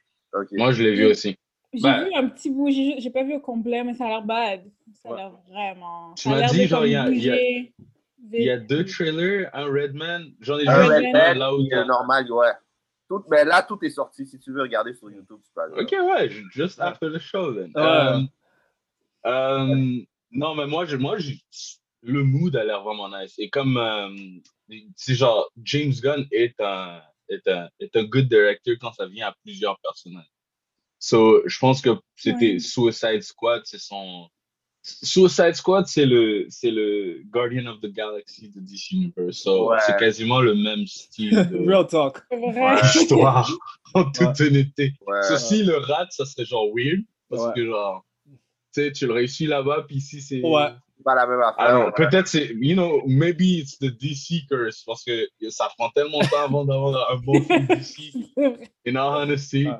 Moi, 0.53 0.71
je 0.71 0.83
l'ai 0.83 0.93
vu 0.93 1.05
aussi. 1.07 1.37
J'ai 1.73 1.81
Ben- 1.83 2.03
vu 2.05 2.13
un 2.15 2.27
petit 2.27 2.49
bout, 2.49 2.69
j'ai 2.69 3.09
pas 3.11 3.23
vu 3.23 3.35
au 3.35 3.39
complet, 3.39 3.83
mais 3.83 3.93
ça 3.93 4.05
a 4.05 4.09
l'air 4.09 4.23
bad. 4.23 4.61
Ça 5.01 5.09
a 5.09 5.11
Ouais. 5.13 5.17
l'air 5.17 5.31
vraiment. 5.49 6.13
Tu 6.15 6.27
m'as 6.29 6.47
dit, 6.47 6.67
genre, 6.67 6.85
il 6.85 6.91
y 6.91 6.95
a- 6.95 7.09
y 7.09 7.29
a- 7.29 7.35
Il 8.33 8.43
y 8.43 8.49
a 8.49 8.57
deux 8.57 8.85
trailers, 8.85 9.49
un 9.53 9.65
Redman. 9.65 10.31
J'en 10.41 10.57
ai 10.59 10.67
Un 10.67 10.99
vu 10.99 11.05
un 11.15 11.33
là 11.33 11.53
où 11.55 11.59
le 11.59 11.85
normal, 11.85 12.31
ouais. 12.31 12.51
Tout, 13.09 13.23
mais 13.29 13.43
là, 13.43 13.61
tout 13.63 13.77
est 13.83 13.89
sorti. 13.89 14.25
Si 14.25 14.39
tu 14.39 14.53
veux 14.53 14.61
regarder 14.61 14.93
sur 14.93 15.09
YouTube, 15.09 15.39
tu 15.43 15.51
peux 15.53 15.61
aller. 15.61 15.81
Ok, 15.81 15.91
ouais, 15.91 16.29
ju- 16.29 16.47
just 16.51 16.79
after 16.79 17.11
the 17.11 17.19
show, 17.19 17.53
then. 17.53 17.71
Euh, 17.75 18.19
euh, 19.25 20.01
non, 20.31 20.55
mais 20.55 20.67
moi, 20.67 20.85
je, 20.85 20.95
moi 20.97 21.17
je- 21.17 21.33
le 22.03 22.23
mood 22.23 22.55
a 22.55 22.63
l'air 22.63 22.83
vraiment 22.83 23.09
nice. 23.09 23.33
Et 23.37 23.49
comme, 23.49 23.77
euh, 23.77 24.09
c'est 24.95 25.15
genre, 25.15 25.51
James 25.63 25.91
Gunn 26.01 26.25
est 26.31 26.59
un, 26.61 27.01
est, 27.29 27.47
un, 27.47 27.69
est 27.79 27.95
un 27.95 28.03
good 28.03 28.27
director 28.29 28.75
quand 28.79 28.93
ça 28.93 29.07
vient 29.07 29.27
à 29.27 29.35
plusieurs 29.43 29.77
personnages. 29.81 30.31
So, 30.99 31.41
je 31.47 31.59
pense 31.59 31.81
que 31.81 31.89
c'était 32.15 32.53
Ouais. 32.53 32.59
Suicide 32.59 33.23
Squad, 33.23 33.63
c'est 33.65 33.79
son. 33.79 34.29
Suicide 34.83 35.53
Squad, 35.53 35.85
c'est 35.85 36.05
le, 36.07 36.45
c'est 36.49 36.71
le 36.71 37.21
Guardian 37.29 37.67
of 37.67 37.79
the 37.81 37.91
Galaxy 37.93 38.49
de 38.49 38.59
DC 38.59 38.91
Universe. 38.93 39.37
So, 39.37 39.69
Ouais. 39.69 39.77
c'est 39.85 39.95
quasiment 39.97 40.41
le 40.41 40.55
même 40.55 40.87
style 40.87 41.31
de 41.49 41.57
Real 41.69 41.85
talk. 41.85 42.19
Histoire, 42.95 43.49
en 43.93 44.05
toute 44.11 44.41
honnêteté. 44.41 44.93
Ouais. 45.05 45.21
Ceci, 45.23 45.63
le 45.63 45.77
rat, 45.77 46.07
ça 46.09 46.25
serait 46.25 46.45
genre 46.45 46.67
weird. 46.75 47.01
Parce 47.29 47.43
Ouais. 47.45 47.53
que 47.55 47.65
genre, 47.65 48.03
tu 48.27 48.37
sais, 48.71 48.91
tu 48.91 49.05
le 49.07 49.13
réussis 49.13 49.45
là-bas, 49.45 49.85
puis 49.87 49.97
ici, 49.97 50.19
c'est. 50.21 50.41
Ouais. 50.41 50.69
Pas 51.03 51.15
la 51.15 51.25
même 51.25 51.39
affaire. 51.41 51.55
Alors, 51.65 51.85
ouais. 51.87 51.91
peut-être 51.95 52.27
c'est, 52.27 52.51
you 52.59 52.73
know, 52.75 53.01
maybe 53.07 53.41
it's 53.59 53.77
the 53.79 53.85
DC 53.85 54.45
curse, 54.47 54.83
parce 54.85 55.03
que 55.03 55.27
ça 55.49 55.67
prend 55.77 55.89
tellement 55.89 56.19
de 56.19 56.25
temps 56.25 56.43
avant 56.45 56.63
d'avoir 56.65 57.11
un 57.11 57.17
bon 57.17 57.41
film 57.41 57.65
DC. 57.67 58.13
In 58.87 58.95
all 58.95 59.21
honesty, 59.23 59.67
Ouais. 59.67 59.77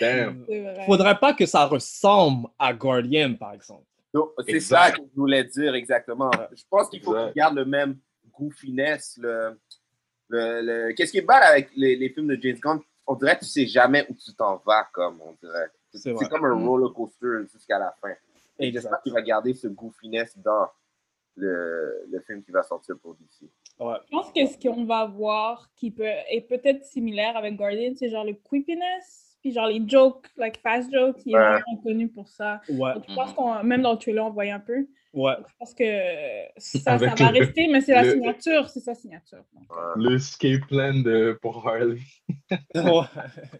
damn. 0.00 0.44
Faudrait 0.86 1.18
pas 1.18 1.32
que 1.34 1.46
ça 1.46 1.64
ressemble 1.66 2.48
à 2.58 2.72
Guardian, 2.74 3.34
par 3.34 3.52
exemple. 3.54 3.84
Donc, 4.12 4.30
C'est 4.46 4.60
ça 4.60 4.90
que 4.90 4.98
je 5.02 5.14
voulais 5.16 5.44
dire 5.44 5.74
exactement. 5.74 6.30
Je 6.52 6.62
pense 6.68 6.88
qu'il 6.90 7.02
faut 7.02 7.14
qu'ils 7.14 7.32
gardent 7.34 7.56
le 7.56 7.64
même 7.64 7.98
goût 8.32 8.50
finesse. 8.50 9.18
Le, 9.20 9.58
le, 10.28 10.60
le- 10.88 10.92
Qu'est-ce 10.94 11.12
qui 11.12 11.18
est 11.18 11.26
mal 11.26 11.42
avec 11.42 11.70
les, 11.76 11.96
les 11.96 12.08
films 12.10 12.28
de 12.28 12.38
James 12.40 12.58
Gunn? 12.60 12.80
On 13.06 13.14
dirait 13.14 13.34
que 13.36 13.40
tu 13.44 13.50
sais 13.50 13.66
jamais 13.66 14.06
où 14.08 14.14
tu 14.14 14.32
t'en 14.34 14.56
vas, 14.58 14.86
comme 14.92 15.20
on 15.20 15.32
dirait. 15.42 15.68
C'est 15.92 16.14
comme 16.28 16.44
un 16.44 16.54
roller 16.66 16.92
coaster 16.92 17.46
jusqu'à 17.52 17.78
la 17.78 17.94
fin. 18.00 18.12
Et. 18.58 18.70
J'espère 18.72 19.00
qu'il 19.02 19.12
va 19.12 19.22
garder 19.22 19.54
ce 19.54 19.66
goût 19.68 19.90
finesse 20.00 20.36
dans 20.38 20.68
le, 21.36 22.04
le 22.10 22.20
film 22.20 22.42
qui 22.42 22.50
va 22.50 22.62
sortir 22.62 22.96
pour 22.98 23.14
DC. 23.14 23.48
Ouais. 23.78 23.94
Je 24.04 24.10
pense 24.10 24.32
que 24.32 24.44
ce 24.46 24.58
qu'on 24.58 24.84
va 24.84 25.06
voir 25.06 25.70
qui 25.74 25.90
peut 25.90 26.04
est 26.04 26.46
peut-être 26.46 26.84
similaire 26.84 27.36
avec 27.36 27.56
Guardian, 27.56 27.92
c'est 27.96 28.10
genre 28.10 28.24
le 28.24 28.34
creepiness, 28.34 29.29
puis 29.40 29.52
genre 29.52 29.66
les 29.68 29.82
jokes, 29.86 30.26
like 30.36 30.58
fast 30.62 30.92
jokes, 30.92 31.18
il 31.26 31.32
est 31.32 31.38
Ouais. 31.38 31.42
vraiment 31.44 31.76
connu 31.82 32.08
pour 32.08 32.28
ça. 32.28 32.60
Ouais. 32.68 32.94
Donc, 32.94 33.04
je 33.08 33.14
pense 33.14 33.32
qu'on, 33.32 33.62
même 33.64 33.82
dans 33.82 33.92
le 33.92 33.98
trailer, 33.98 34.24
on 34.26 34.30
voyait 34.30 34.50
un 34.52 34.60
peu. 34.60 34.86
Ouais. 35.12 35.34
Donc, 35.36 35.46
je 35.48 35.54
pense 35.58 35.74
que 35.74 35.84
ça, 36.58 36.78
ça 36.78 36.96
va 36.96 37.32
le- 37.32 37.38
rester, 37.40 37.66
mais 37.68 37.80
c'est 37.80 37.92
la 37.94 38.02
le- 38.04 38.12
signature, 38.12 38.68
c'est 38.68 38.80
sa 38.80 38.94
signature. 38.94 39.42
Donc, 39.54 39.64
Le 39.96 40.14
escape 40.16 40.66
plan 40.68 40.94
de, 40.94 41.38
pour 41.42 41.66
Harley. 41.66 41.98
Ouais. 42.74 43.02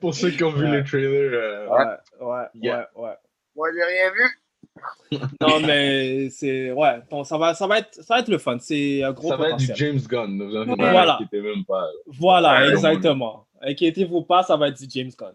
Pour 0.01 0.15
ceux 0.15 0.31
qui 0.31 0.45
ont 0.45 0.51
vu 0.53 0.65
Ouais. 0.65 0.79
le 0.79 0.85
trailer. 0.85 1.33
euh, 1.33 1.69
Ouais. 1.69 2.27
Ouais. 2.27 2.45
Yeah. 2.55 2.89
Ouais. 2.95 3.03
ouais. 3.09 3.15
Moi, 3.57 3.69
j'ai 3.75 3.83
rien 3.85 4.11
vu. 4.13 4.31
Non, 5.41 5.59
mais 5.67 6.29
c'est. 6.31 6.71
Ouais. 6.71 7.01
Bon, 7.11 7.25
ça, 7.25 7.37
va, 7.37 7.55
ça, 7.55 7.67
va 7.67 7.79
être, 7.81 7.95
ça 7.95 8.15
va 8.15 8.21
être 8.21 8.29
le 8.29 8.39
fun. 8.39 8.59
C'est 8.61 9.03
un 9.03 9.13
gros 9.13 9.29
ça 9.31 9.37
va 9.37 9.49
être 9.51 9.57
du 9.57 9.67
potentiel. 9.67 9.93
James 9.95 10.01
Gunn. 10.09 10.43
Vous 10.49 10.57
en 10.57 10.77
Voilà. 10.77 11.19
même 11.33 11.65
pas. 11.67 11.87
Voilà, 12.07 12.69
exactement. 12.71 13.47
Inquiétez-vous 13.61 14.23
pas, 14.23 14.43
ça 14.45 14.57
va 14.57 14.69
être 14.69 14.79
du 14.81 14.87
James 14.89 15.11
Gunn. 15.19 15.35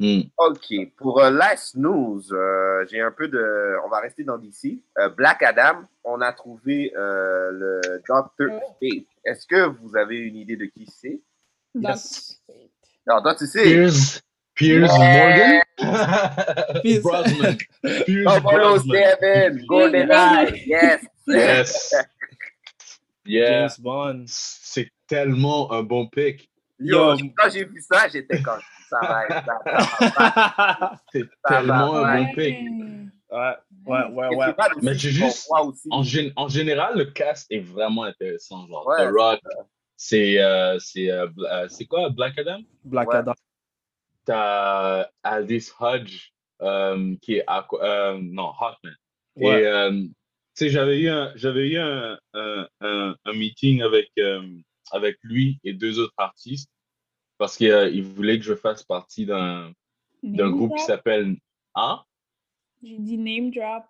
Hmm. 0.00 0.20
OK. 0.36 0.72
Pour 0.96 1.20
euh, 1.20 1.30
Last 1.30 1.74
News, 1.76 2.22
euh, 2.32 2.86
j'ai 2.88 3.00
un 3.00 3.10
peu 3.10 3.26
de. 3.26 3.76
On 3.84 3.88
va 3.88 3.98
rester 4.00 4.22
dans 4.22 4.38
DC. 4.38 4.78
Euh, 4.98 5.08
Black 5.08 5.42
Adam, 5.42 5.82
on 6.04 6.20
a 6.20 6.32
trouvé 6.32 6.92
euh, 6.96 7.50
le 7.52 7.80
Dr. 8.08 8.60
Fate. 8.80 9.04
Est-ce 9.24 9.44
que 9.46 9.66
vous 9.80 9.96
avez 9.96 10.16
une 10.18 10.36
idée 10.36 10.56
de 10.56 10.66
qui 10.66 10.86
c'est? 10.86 11.20
Yes. 11.74 12.40
Non, 13.08 13.20
toi, 13.22 13.34
tu 13.34 13.46
sais. 13.46 13.62
Piers, 13.64 13.88
Piers 14.54 14.82
Ouais. 14.82 14.88
Morgan? 14.88 15.62
Piers- 16.82 17.00
Brosnan. 17.00 17.56
Piers 18.06 18.24
Oh, 18.26 18.40
Brosnan. 18.40 19.58
GoldenEye, 19.66 20.62
yes. 20.66 21.04
Yes. 21.26 21.94
Yeah. 23.24 23.68
James 23.68 23.76
Bond. 23.80 24.24
C'est 24.26 24.90
tellement 25.06 25.70
un 25.72 25.82
bon 25.82 26.06
pick. 26.06 26.48
Yo, 26.78 27.14
Yo. 27.14 27.26
quand 27.36 27.50
j'ai 27.50 27.64
vu 27.64 27.80
ça, 27.80 28.08
j'étais 28.08 28.40
comme 28.40 28.60
ça 28.88 28.98
va 29.02 29.24
être 29.26 29.44
ça, 29.44 31.00
C'est 31.12 31.22
Ça 31.46 31.54
va, 31.54 31.58
tellement 31.60 31.96
un 31.96 32.16
bon 32.24 32.32
pick. 32.34 32.56
Ouais, 33.30 33.54
ouais, 33.86 34.34
ouais, 34.34 34.54
Mais 34.82 34.94
j'ai 34.94 35.10
juste-. 35.10 35.48
En, 35.50 35.72
en 36.36 36.48
général, 36.48 36.96
le 36.96 37.04
cast 37.06 37.46
est 37.50 37.60
vraiment 37.60 38.04
intéressant. 38.04 38.66
Genre, 38.66 38.86
Ouais, 38.86 39.04
The 39.06 39.10
Rock, 39.12 39.40
c'est 39.96 40.38
euh, 40.40 40.78
c'est 40.78 41.10
euh, 41.10 41.26
euh, 41.50 41.66
c'est 41.68 41.84
quoi 41.84 42.08
Black 42.10 42.38
Adam? 42.38 42.60
Black 42.84 43.08
Ouais. 43.08 43.16
Adam. 43.16 43.34
T'as 44.24 45.08
Aldis 45.22 45.70
Hodge 45.80 46.30
euh, 46.62 47.14
qui 47.22 47.36
est 47.36 47.44
Aqua- 47.46 48.18
non 48.20 48.50
Hawkman. 48.58 48.94
Ouais. 49.36 49.62
Et 49.62 49.90
tu 50.56 50.64
sais, 50.64 50.70
j'avais 50.70 51.00
eu 51.00 51.08
un 51.08 51.32
j'avais 51.36 51.68
eu 51.68 51.78
un, 51.78 52.18
un, 52.34 52.68
un, 52.80 53.14
un 53.24 53.32
meeting 53.32 53.82
avec 53.82 54.10
euh, 54.18 54.42
avec 54.90 55.18
lui 55.22 55.60
et 55.64 55.72
deux 55.72 55.98
autres 56.00 56.14
artistes 56.16 56.70
parce 57.38 57.56
qu'ils 57.56 57.70
euh, 57.70 57.88
ils 57.88 58.02
voulaient 58.04 58.38
que 58.38 58.44
je 58.44 58.54
fasse 58.54 58.82
partie 58.82 59.24
d'un 59.26 59.72
groupe 60.22 60.76
qui 60.76 60.84
s'appelle 60.84 61.36
hein 61.74 62.02
J'ai 62.82 62.98
dit 62.98 63.16
name 63.18 63.50
drop. 63.50 63.84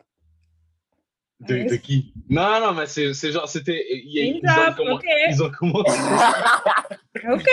de, 1.40 1.68
de 1.70 1.76
qui? 1.76 2.12
Non 2.28 2.60
non 2.60 2.72
mais 2.74 2.86
c'est 2.86 3.14
c'est 3.14 3.32
genre 3.32 3.48
c'était 3.48 3.84
ils, 3.90 4.32
Name 4.32 4.40
ils 4.42 4.50
ont 4.50 4.64
drop, 4.64 4.76
commen- 4.76 4.94
ok. 4.94 5.04
ils 5.30 5.42
ont 5.42 5.50
commencé 5.50 5.98
Ok. 7.32 7.48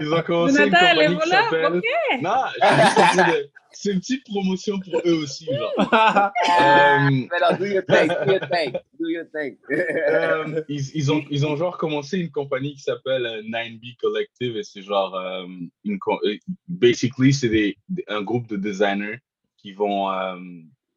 ils 0.00 0.12
ont 0.14 0.22
commencé 0.22 0.52
une 0.52 0.64
Jonathan, 0.66 0.78
compagnie 0.90 1.00
les 1.00 1.06
qui 1.08 1.14
voilà, 1.14 1.42
s'appelle 1.42 1.76
ok. 1.76 2.22
non 2.22 2.44
juste 2.56 3.28
de- 3.28 3.50
c'est 3.78 3.92
une 3.92 4.00
petite 4.00 4.24
promotion 4.24 4.78
pour 4.80 5.00
eux 5.04 5.22
aussi 5.22 5.46
genre 5.46 5.72
Euh, 6.60 7.10
Mais 7.10 7.38
là, 7.40 7.52
do 7.54 7.64
your 7.66 7.82
thing, 7.84 8.08
do 8.08 8.32
your 8.32 8.48
thing, 8.50 8.72
do 8.98 9.08
your 9.08 9.24
thing. 9.34 9.56
Euh, 9.70 10.62
ils, 10.68 10.96
ils 10.96 11.12
ont, 11.12 11.24
ils 11.30 11.46
ont 11.46 11.56
genre 11.56 11.76
commencé 11.76 12.18
une 12.18 12.30
compagnie 12.30 12.74
qui 12.74 12.80
s'appelle 12.80 13.26
euh, 13.26 13.42
9B 13.42 13.96
Collective 14.00 14.56
et 14.56 14.62
c'est 14.62 14.82
genre, 14.82 15.14
euh, 15.16 15.46
une, 15.84 15.98
euh, 16.24 16.36
basically, 16.68 17.32
c'est 17.32 17.48
des, 17.48 17.76
des- 17.88 18.04
un 18.08 18.22
groupe 18.22 18.46
de 18.48 18.56
designers 18.56 19.18
qui 19.58 19.72
vont 19.72 20.10
euh, 20.10 20.36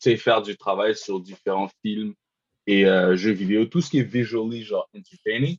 tu 0.01 0.11
sais, 0.11 0.17
faire 0.17 0.41
du 0.41 0.55
travail 0.55 0.95
sur 0.95 1.19
différents 1.19 1.69
films 1.83 2.13
et 2.67 2.85
euh, 2.85 3.15
jeux 3.15 3.31
vidéo, 3.33 3.65
tout 3.65 3.81
ce 3.81 3.89
qui 3.89 3.99
est 3.99 4.03
visually 4.03 4.63
genre 4.63 4.87
entertaining. 4.95 5.57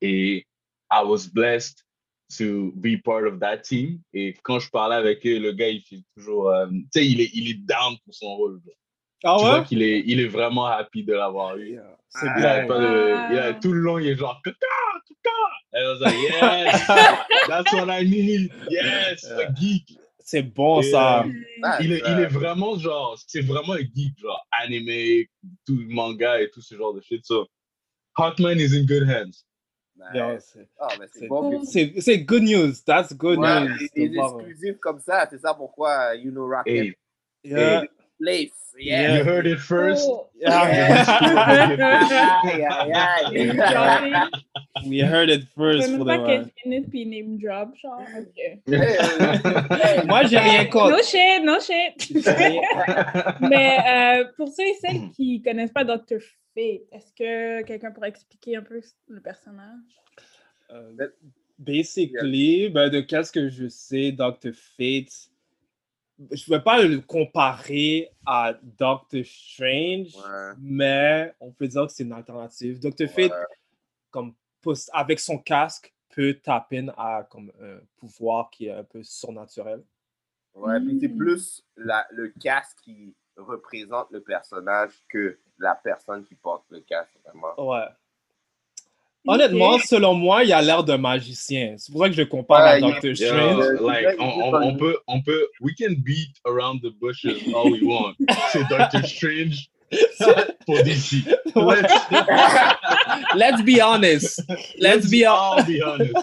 Et 0.00 0.46
I 0.92 1.02
was 1.04 1.28
blessed 1.32 1.84
to 2.38 2.72
be 2.76 2.96
part 3.02 3.26
of 3.26 3.38
that 3.40 3.58
team. 3.58 4.00
Et 4.12 4.34
quand 4.42 4.58
je 4.58 4.70
parlais 4.70 4.96
avec 4.96 5.24
eux, 5.26 5.38
le 5.38 5.52
gars, 5.52 5.68
il 5.68 5.82
fait 5.82 6.02
toujours, 6.16 6.50
euh, 6.50 6.66
tu 6.68 6.86
sais, 6.94 7.06
il 7.06 7.20
est, 7.20 7.30
il 7.34 7.50
est 7.50 7.58
down 7.66 7.96
pour 8.04 8.14
son 8.14 8.34
rôle. 8.36 8.60
genre. 8.64 8.74
Ah 9.24 9.36
tu 9.38 9.44
ouais? 9.44 9.50
vois 9.50 9.64
qu'il 9.64 9.82
est, 9.82 10.02
il 10.06 10.20
est 10.20 10.28
vraiment 10.28 10.66
happy 10.66 11.04
de 11.04 11.14
l'avoir 11.14 11.56
eu. 11.56 11.78
C'est 12.08 12.26
Il 12.26 12.34
bien. 12.34 12.66
pas 12.66 12.78
de- 12.78 13.24
il 13.30 13.38
a- 13.38 13.52
Wow. 13.52 13.60
tout 13.60 13.72
le 13.72 13.80
long, 13.80 13.98
il 13.98 14.06
est 14.08 14.16
genre 14.16 14.40
Kaka, 14.44 14.56
Kaka. 15.08 15.30
And 15.72 15.80
I 15.80 15.86
was 15.88 16.00
like, 16.00 16.20
yes, 16.20 16.86
that's 17.48 17.72
what 17.72 17.88
I 17.90 18.04
need. 18.04 18.50
Yes, 18.70 19.24
a 19.24 19.52
geek. 19.54 19.98
C'est 20.20 20.42
bon 20.42 20.80
Et, 20.80 20.90
ça. 20.90 21.24
euh, 21.24 21.28
Ah, 21.62 21.78
il, 21.80 21.92
est, 21.92 22.02
il 22.06 22.20
est 22.20 22.26
vraiment 22.26 22.78
genre, 22.78 23.18
c'est 23.26 23.40
vraiment 23.42 23.72
un 23.74 23.80
geek, 23.80 24.18
genre 24.18 24.46
anime, 24.62 25.24
tout 25.66 25.78
manga 25.88 26.40
et 26.40 26.50
tout 26.50 26.60
ce 26.62 26.76
genre 26.76 26.94
de 26.94 27.00
shit. 27.00 27.24
So, 27.26 27.46
Hawkman 28.16 28.58
is 28.58 28.74
in 28.74 28.84
good 28.86 29.08
hands. 29.08 29.44
Yo, 30.14 30.36
c'est- 30.38 30.66
Ah, 30.78 30.88
mais 30.98 31.06
c'est 31.12 31.20
c'est- 31.20 31.26
bon 31.28 31.60
que 31.60 31.66
C'est 31.66 31.92
c'est 32.00 32.18
good 32.18 32.42
news. 32.42 32.72
That's 32.86 33.14
good 33.16 33.38
Ouais, 33.38 33.60
news. 33.60 33.68
des, 33.94 34.06
de 34.06 34.10
des 34.10 34.16
voir, 34.16 34.34
exclusifs 34.40 34.78
comme 34.80 34.98
ça, 35.00 35.26
c'est 35.30 35.38
ça 35.40 35.54
pourquoi 35.54 36.14
You 36.16 36.30
Know 36.30 36.46
Rocket 36.48 36.72
Hey, 36.74 36.94
Yeah. 37.44 37.82
Place. 38.18 38.50
you 38.78 38.92
heard 38.92 39.46
it 39.46 39.58
first. 39.58 40.04
Oh. 40.08 40.26
Aïe, 40.44 40.50
aïe, 42.64 42.92
aïe. 42.92 43.56
Dropping. 43.56 44.14
We 44.90 45.00
heard 45.02 45.28
it 45.30 45.42
Je 45.42 45.46
peux 45.54 45.72
first 45.72 45.88
même 45.90 45.98
for 45.98 46.06
pas 46.06 46.18
the 46.18 46.26
qu'elle 46.26 46.40
one. 46.42 46.50
finisse 46.62 46.86
puis 46.90 47.06
name 47.06 47.38
drop, 47.38 47.74
genre. 47.80 48.02
Ok. 48.18 48.38
Moi, 50.06 50.24
j'ai 50.24 50.38
rien 50.38 50.64
No 50.64 50.70
contre. 50.70 51.04
shit, 51.04 51.44
no 51.44 51.60
shit. 51.60 52.24
Mais 53.40 53.78
euh, 53.88 54.24
pour 54.36 54.48
ceux 54.48 54.64
et 54.64 54.74
celles 54.80 55.10
qui 55.14 55.40
connaissent 55.42 55.72
pas 55.72 55.84
Dr. 55.84 56.18
Fate, 56.54 56.82
est-ce 56.92 57.12
que 57.12 57.62
quelqu'un 57.64 57.90
pourrait 57.90 58.08
expliquer 58.10 58.56
un 58.56 58.62
peu 58.62 58.80
le 59.08 59.20
personnage? 59.20 59.80
Euh, 60.70 61.08
basically, 61.58 62.68
ben, 62.70 62.88
de 62.88 63.00
qu'est-ce 63.00 63.32
que 63.32 63.48
je 63.48 63.68
sais, 63.68 64.12
Dr. 64.12 64.52
Fate, 64.54 65.30
je 66.30 66.50
ne 66.50 66.56
vais 66.56 66.62
pas 66.62 66.82
le 66.82 67.00
comparer 67.00 68.10
à 68.24 68.54
Doctor 68.62 69.24
Strange, 69.24 70.14
Ouais. 70.14 70.52
mais 70.60 71.34
on 71.40 71.50
peut 71.52 71.66
dire 71.68 71.86
que 71.86 71.92
c'est 71.92 72.04
une 72.04 72.12
alternative. 72.12 72.78
Dr. 72.80 73.08
Fate, 73.08 73.32
comme, 74.10 74.34
avec 74.92 75.18
son 75.20 75.38
casque, 75.38 75.92
peut 76.10 76.34
taper 76.34 76.86
à 76.96 77.26
comme, 77.28 77.52
un 77.60 77.80
pouvoir 77.96 78.48
qui 78.50 78.66
est 78.66 78.70
un 78.72 78.84
peu 78.84 79.02
surnaturel. 79.02 79.82
Ouais, 80.54 80.78
puis 80.80 80.98
c'est 81.00 81.08
Mm. 81.08 81.16
plus 81.18 81.64
la, 81.76 82.06
le 82.12 82.28
casque 82.28 82.78
qui 82.84 83.16
représente 83.36 84.06
le 84.10 84.20
personnage 84.22 84.90
que 85.08 85.38
la 85.58 85.74
personne 85.74 86.24
qui 86.24 86.34
porte 86.34 86.64
le 86.70 86.80
casque, 86.80 87.16
vraiment. 87.24 87.54
Ouais. 87.58 87.84
Honnêtement, 89.26 89.70
Ok. 89.76 89.82
selon 89.86 90.12
moi, 90.14 90.44
il 90.44 90.52
a 90.52 90.60
l'air 90.60 90.84
d'un 90.84 90.98
magicien. 90.98 91.76
C'est 91.78 91.90
pour 91.90 92.02
ça 92.02 92.10
que 92.10 92.14
je 92.14 92.22
compare 92.24 92.60
à 92.60 92.78
Doctor 92.78 93.12
Yeah, 93.12 93.14
Strange. 93.28 93.64
Euh, 93.64 93.78
like, 93.80 94.16
on, 94.20 94.24
on, 94.24 94.62
on 94.62 94.76
peut, 94.76 94.96
on 95.06 95.22
peut, 95.22 95.48
we 95.62 95.74
can 95.78 95.94
beat 96.04 96.36
around 96.44 96.82
the 96.82 96.90
bushes 97.00 97.42
all 97.54 97.70
we 97.72 97.82
want. 97.82 98.14
C'est 98.52 98.68
Doctor 98.68 99.02
Strange 99.06 99.70
pour 100.66 100.76
DC. 100.82 101.24
Let's, 101.54 101.92
Let's 103.34 103.62
be 103.62 103.80
honest. 103.80 104.42
Let's 104.78 105.08
be 105.08 105.24
honest. 105.24 105.26
all 105.26 105.64
be 105.64 105.80
honest. 105.82 106.14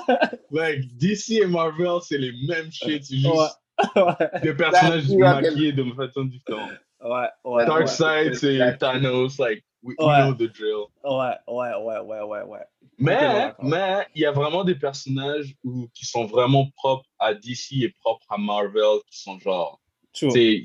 Like, 0.51 0.81
DC 0.99 1.41
et 1.41 1.47
Marvel, 1.47 2.01
c'est 2.03 2.19
les 2.19 2.33
mêmes 2.47 2.71
shit, 2.71 3.03
c'est 3.03 3.15
juste 3.17 3.57
Ouais. 3.95 4.41
des 4.43 4.53
personnages 4.53 5.09
maquillés 5.09 5.71
de 5.73 5.83
façon 5.95 6.25
différente. 6.25 6.69
Ouais, 7.03 7.27
ouais, 7.45 7.65
Dark 7.65 7.81
ouais, 7.81 7.87
Side, 7.87 8.35
c'est. 8.35 8.77
Thanos, 8.77 9.39
like, 9.39 9.63
we, 9.81 9.95
we 9.97 10.05
Ouais. 10.07 10.21
know 10.21 10.33
the 10.33 10.51
drill. 10.51 10.85
ouais, 11.03 11.35
ouais, 11.47 11.75
ouais, 11.75 11.99
ouais, 11.99 12.21
ouais, 12.21 12.41
ouais. 12.43 12.59
Mais, 12.99 13.51
mais 13.63 14.05
il 14.13 14.21
y 14.21 14.25
a 14.25 14.31
vraiment 14.31 14.63
des 14.63 14.75
personnages 14.75 15.55
où, 15.63 15.87
qui 15.95 16.05
sont 16.05 16.25
vraiment 16.25 16.69
propres 16.75 17.09
à 17.17 17.33
DC 17.33 17.81
et 17.81 17.89
propres 18.01 18.25
à 18.29 18.37
Marvel, 18.37 18.99
qui 19.09 19.19
sont 19.19 19.39
genre, 19.39 19.81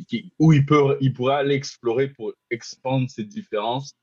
qui- 0.06 0.32
où 0.38 0.52
il, 0.52 0.66
peut, 0.66 0.98
il 1.00 1.14
pourrait 1.14 1.36
aller 1.36 1.54
explorer 1.54 2.08
pour 2.08 2.32
expandre 2.50 3.08
ces 3.08 3.24
différences. 3.24 3.94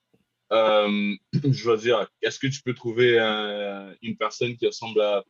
Euh, 0.52 1.13
je 1.34 1.69
veux 1.69 1.78
dire, 1.78 2.08
est-ce 2.24 2.39
que 2.39 2.48
tu 2.48 2.62
peux 2.63 2.74
trouver 2.74 3.19
euh, 3.19 3.93
une 4.02 4.17
personne 4.17 4.56
qui 4.58 4.65
ressemble 4.65 5.02
à 5.02 5.24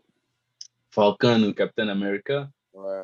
Falcon 0.92 1.44
ou 1.44 1.54
Captain 1.54 1.90
America? 1.90 2.48
Ouais. 2.74 3.02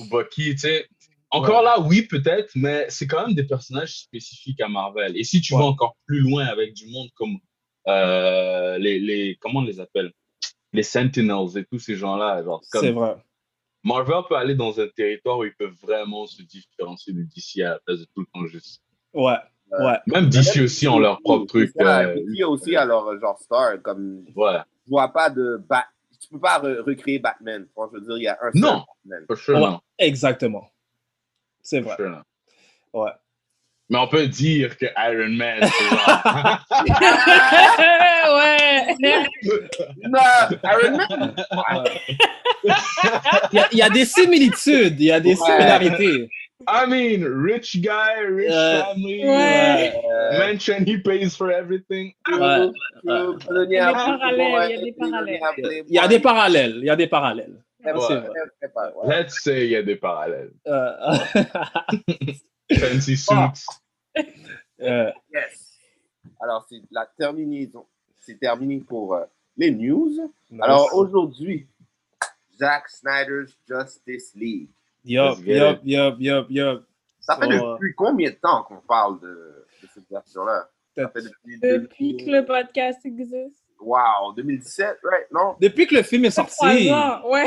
ou 0.00 0.04
Bucky, 0.06 0.52
tu 0.52 0.58
sais? 0.58 0.88
Encore 1.34 1.58
Ouais. 1.58 1.64
là, 1.64 1.80
oui, 1.80 2.02
peut-être, 2.02 2.50
mais 2.54 2.86
c'est 2.88 3.06
quand 3.06 3.26
même 3.26 3.34
des 3.34 3.44
personnages 3.44 3.94
spécifiques 3.98 4.60
à 4.60 4.68
Marvel. 4.68 5.16
Et 5.16 5.24
si 5.24 5.40
tu 5.40 5.54
Ouais. 5.54 5.60
vas 5.60 5.66
encore 5.66 5.96
plus 6.06 6.20
loin 6.20 6.46
avec 6.46 6.74
du 6.74 6.86
monde 6.90 7.08
comme 7.16 7.36
euh, 7.88 8.78
les, 8.78 8.98
les, 8.98 9.36
comment 9.40 9.60
on 9.60 9.64
les 9.64 9.80
appelle? 9.80 10.12
Les 10.72 10.82
Sentinels 10.82 11.56
et 11.56 11.64
tous 11.64 11.78
ces 11.78 11.94
gens-là, 11.96 12.42
genre, 12.42 12.60
C'est 12.64 12.90
vrai. 12.92 13.14
Marvel 13.84 14.22
peut 14.28 14.36
aller 14.36 14.54
dans 14.54 14.80
un 14.80 14.88
territoire 14.88 15.38
où 15.38 15.44
ils 15.44 15.54
peuvent 15.54 15.76
vraiment 15.82 16.26
se 16.26 16.40
différencier 16.42 17.12
de 17.12 17.22
DC 17.22 17.60
à 17.64 17.70
la 17.70 17.78
place 17.84 18.00
de 18.00 18.04
tout 18.14 18.20
le 18.22 18.26
temps 18.32 18.46
juste. 18.46 18.80
Ouais, 19.12 19.36
ouais. 19.70 19.98
Même 20.06 20.28
DC 20.30 20.62
aussi 20.62 20.88
ont 20.88 20.98
leur 20.98 21.20
propre 21.20 21.46
truc. 21.46 21.70
Euh, 21.80 22.14
DC 22.26 22.44
aussi, 22.44 22.74
alors, 22.76 23.16
genre, 23.20 23.38
Star, 23.38 23.80
comme, 23.82 24.24
ouais, 24.34 24.58
je 24.86 24.90
vois 24.90 25.08
pas 25.12 25.28
de. 25.30 25.62
Bat... 25.68 25.84
Tu 26.18 26.28
peux 26.30 26.40
pas 26.40 26.58
re- 26.58 26.80
recréer 26.80 27.18
Batman. 27.18 27.66
Je 27.76 27.98
veux 27.98 28.00
dire, 28.06 28.16
il 28.16 28.22
y 28.22 28.28
a 28.28 28.38
un 28.40 28.50
seul 28.52 28.60
Non. 28.62 28.84
Batman. 29.04 29.26
sure, 29.36 29.58
non. 29.60 29.80
Exactement. 29.98 30.70
C'est 31.64 31.80
vrai. 31.80 31.96
sure. 31.96 32.22
Ouais. 32.92 33.10
Mais 33.90 33.98
on 33.98 34.06
peut 34.08 34.26
dire 34.28 34.78
que 34.78 34.86
Iron 34.96 35.28
Man, 35.30 35.60
ouais. 38.34 38.94
Non, 40.04 40.20
Iron 40.64 40.96
Man! 40.96 41.34
Il 42.64 43.56
y, 43.56 43.58
a, 43.58 43.68
il 43.72 43.78
y 43.78 43.82
a 43.82 43.90
des 43.90 44.04
similitudes, 44.06 44.98
il 45.00 45.06
y 45.06 45.12
a 45.12 45.20
des 45.20 45.30
Ouais. 45.30 45.36
similarités. 45.36 46.28
I 46.66 46.86
mean, 46.88 47.24
rich 47.44 47.76
guy, 47.82 48.24
rich 48.26 48.48
Euh, 48.50 48.82
family. 48.84 49.22
Ouais. 49.24 49.92
Euh, 50.10 50.38
Mention 50.38 50.84
he 50.86 50.96
pays 50.96 51.28
for 51.36 51.50
everything. 51.50 52.14
Ouais. 52.30 52.70
que- 53.04 53.66
Il 53.66 53.72
y 53.72 53.78
a 53.78 53.92
des 53.92 53.98
parallèles, 53.98 54.80
il 54.80 54.86
y 54.86 54.88
a 54.88 54.88
des 54.88 54.92
parallèles. 54.98 55.84
Il 55.88 55.94
y 55.94 55.98
a 55.98 56.08
des 56.08 56.20
parallèles, 56.20 56.76
il 56.78 56.84
y 56.84 56.90
a 56.90 56.96
des 56.96 57.06
parallèles. 57.06 57.63
Ouais. 57.84 59.06
Let's 59.06 59.42
say 59.42 59.64
il 59.66 59.70
y 59.72 59.76
a 59.76 59.82
des 59.82 59.96
parallèles. 59.96 60.52
Euh, 60.66 60.92
Fancy 62.78 63.16
Ah. 63.30 63.52
suits. 63.54 64.24
euh, 64.80 65.10
Yes. 65.32 65.78
Alors, 66.40 66.66
c'est 66.68 66.80
la 66.90 67.06
terminaison. 67.18 67.86
C'est 68.20 68.38
terminé 68.38 68.80
pour 68.80 69.14
euh, 69.14 69.24
les 69.56 69.70
news. 69.70 70.32
Alors, 70.60 70.94
aujourd'hui, 70.94 71.66
Zack 72.58 72.88
Snyder's 72.88 73.56
Justice 73.68 74.32
League. 74.34 74.70
yup, 75.04 75.38
yup, 75.44 75.80
yup, 75.84 76.14
yup, 76.18 76.46
yup. 76.50 76.84
Ça 77.20 77.36
fait 77.36 77.58
So, 77.58 77.72
depuis 77.74 77.94
combien 77.94 78.30
de 78.30 78.36
temps 78.36 78.62
qu'on 78.64 78.80
parle 78.86 79.20
de, 79.20 79.66
de 79.82 79.88
cette 79.92 80.08
version-là? 80.10 80.68
Ça 80.96 81.08
fait 81.08 81.22
depuis, 81.22 81.58
Depuis 81.60 82.16
que 82.18 82.30
le 82.30 82.44
podcast 82.44 83.04
existe. 83.04 83.64
wow, 83.80 84.32
2017, 84.36 84.98
right? 85.02 85.26
Non? 85.32 85.56
Depuis 85.60 85.86
que 85.86 85.94
le 85.96 86.02
film 86.02 86.24
est 86.26 86.30
sorti. 86.30 86.54
Trois 86.56 86.92
ans, 86.92 87.28
ouais. 87.30 87.44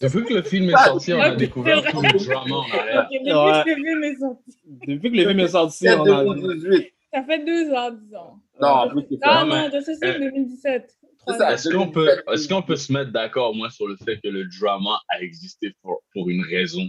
Depuis 0.00 0.24
que 0.24 0.34
le 0.34 0.42
film 0.42 0.70
est 0.70 0.74
Ah, 0.76 0.84
sorti, 0.86 1.12
on 1.12 1.20
a 1.20 1.34
découvert 1.36 1.82
c'est 1.84 1.90
tout 1.92 2.00
le 2.02 2.24
drama 2.26 2.54
en 2.56 2.62
arrière. 2.62 3.08
Depuis 3.10 3.24
que 3.24 3.70
le 3.70 3.74
film 3.84 4.04
est 4.04 4.16
sorti. 4.16 4.56
Depuis 4.86 5.10
que 5.10 5.16
le 5.16 5.26
film 5.28 5.40
est 5.40 5.48
sorti, 5.48 5.88
on 5.90 6.12
a. 6.12 6.24
2018. 6.24 6.92
Ça 7.12 7.24
fait 7.24 7.44
deux 7.44 7.70
ans, 7.72 7.90
disons. 7.90 8.40
Non, 8.60 8.88
plus 8.90 9.02
que 9.06 9.14
Non, 9.24 9.46
non, 9.46 9.70
Justice 9.72 9.98
League 10.02 10.16
Euh, 10.16 10.30
2017. 10.30 10.94
Trois 11.20 11.32
c'est 11.34 11.38
ça. 11.38 11.46
ans. 11.48 11.50
Est-ce 11.52 11.68
qu'on 11.70 11.88
peut, 11.88 12.08
est-ce 12.32 12.48
qu'on 12.48 12.62
peut 12.62 12.76
se 12.76 12.92
mettre 12.92 13.12
d'accord, 13.12 13.54
moi, 13.54 13.70
sur 13.70 13.86
le 13.88 13.96
fait 13.96 14.20
que 14.22 14.28
le 14.28 14.44
drama 14.60 15.00
a 15.08 15.20
existé 15.22 15.72
pour, 15.82 16.02
pour 16.12 16.28
une 16.28 16.42
raison? 16.44 16.86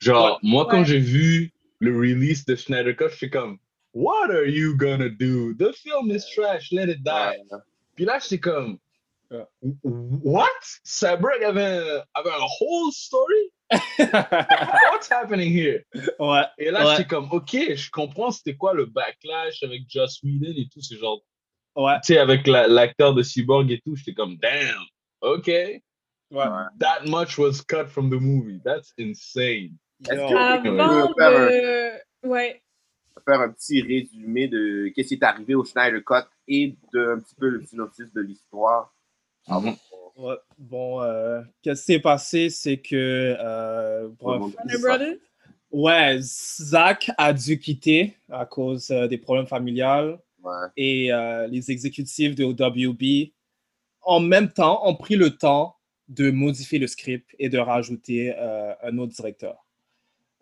Genre, 0.00 0.38
moi, 0.42 0.66
quand 0.70 0.78
Ouais. 0.80 0.84
j'ai 0.84 0.98
vu 0.98 1.52
le 1.78 1.96
release 1.96 2.44
de 2.44 2.54
Snyder 2.56 2.94
Cut, 2.96 3.06
je 3.10 3.16
suis 3.16 3.30
comme, 3.30 3.58
What 3.94 4.30
are 4.30 4.46
you 4.46 4.76
gonna 4.76 5.08
do? 5.08 5.52
The 5.54 5.72
film 5.74 6.10
is 6.10 6.22
trash, 6.34 6.70
let 6.70 6.88
it 6.90 7.02
die. 7.02 7.38
Ouais. 7.50 7.58
Puis 7.96 8.04
là, 8.04 8.18
j'étais 8.22 8.38
comme. 8.38 8.78
What? 9.62 10.48
Cyborg 10.84 11.42
avait, 11.44 12.02
avait 12.14 12.30
un 12.30 12.46
whole 12.60 12.92
story? 12.92 13.50
What's 14.92 15.08
happening 15.10 15.52
here? 15.52 15.84
ouais. 16.18 16.42
Et 16.58 16.70
là, 16.70 16.84
Ouais. 16.86 16.96
j'étais 16.96 17.08
comme, 17.08 17.28
OK, 17.30 17.50
je 17.74 17.90
comprends 17.90 18.30
c'était 18.32 18.56
quoi 18.56 18.74
le 18.74 18.86
backlash 18.86 19.62
avec 19.62 19.82
Joss 19.88 20.20
Whedon 20.22 20.52
et 20.56 20.68
tout, 20.72 20.80
c'est 20.82 20.96
genre, 20.96 21.22
Ouais. 21.76 21.94
tu 22.04 22.14
sais, 22.14 22.18
avec 22.18 22.46
la- 22.48 22.66
l'acteur 22.66 23.14
de 23.14 23.22
Cyborg 23.22 23.70
et 23.70 23.80
tout, 23.84 23.94
j'étais 23.94 24.14
comme, 24.14 24.36
damn, 24.38 24.74
OK, 25.20 25.46
Ouais. 25.46 25.82
that 26.80 27.02
much 27.06 27.38
was 27.38 27.60
cut 27.66 27.86
from 27.88 28.10
the 28.10 28.20
movie. 28.20 28.60
That's 28.64 28.92
insane. 28.98 29.76
Est-ce 30.08 30.14
Yo. 30.20 30.28
que 30.28 30.78
Avant 30.80 31.04
on 31.04 31.14
peut 31.14 31.22
faire 31.22 31.40
un- 31.40 31.46
de... 31.46 32.28
Ouais. 32.28 32.62
faire 33.24 33.40
un 33.40 33.50
petit 33.52 33.82
résumé 33.82 34.48
de 34.48 34.88
qu'est-ce 34.94 35.08
qui 35.08 35.14
est 35.14 35.22
arrivé 35.24 35.54
au 35.54 35.64
Schneider 35.64 36.00
Cut 36.04 36.26
et 36.48 36.76
de 36.92 37.08
un 37.16 37.20
petit 37.20 37.34
peu 37.36 37.48
le 37.48 37.62
synopsis 37.64 38.12
de 38.12 38.20
l'histoire? 38.22 38.92
Ouais. 40.16 40.36
Bon, 40.58 41.00
euh, 41.02 41.40
qu'est-ce 41.62 41.80
qui 41.86 41.92
s'est 41.94 42.00
passé, 42.00 42.50
c'est 42.50 42.76
que. 42.78 43.36
euh, 43.40 44.08
bref, 44.18 44.42
ouais, 45.72 46.18
Zach 46.20 47.10
a 47.16 47.32
dû 47.32 47.58
quitter 47.58 48.16
à 48.30 48.44
cause 48.44 48.90
euh, 48.90 49.06
des 49.08 49.18
problèmes 49.18 49.46
familiales 49.46 50.18
Ouais. 50.42 50.68
et 50.78 51.10
les 51.50 51.70
exécutifs 51.70 52.34
de 52.34 52.44
WB, 52.46 53.32
en 54.00 54.20
même 54.20 54.50
temps, 54.50 54.86
ont 54.88 54.94
pris 54.94 55.16
le 55.16 55.36
temps 55.36 55.76
de 56.08 56.30
modifier 56.30 56.78
le 56.78 56.86
script 56.86 57.36
et 57.38 57.50
de 57.50 57.58
rajouter 57.58 58.34
un 58.82 58.96
autre 58.96 59.12
directeur. 59.12 59.66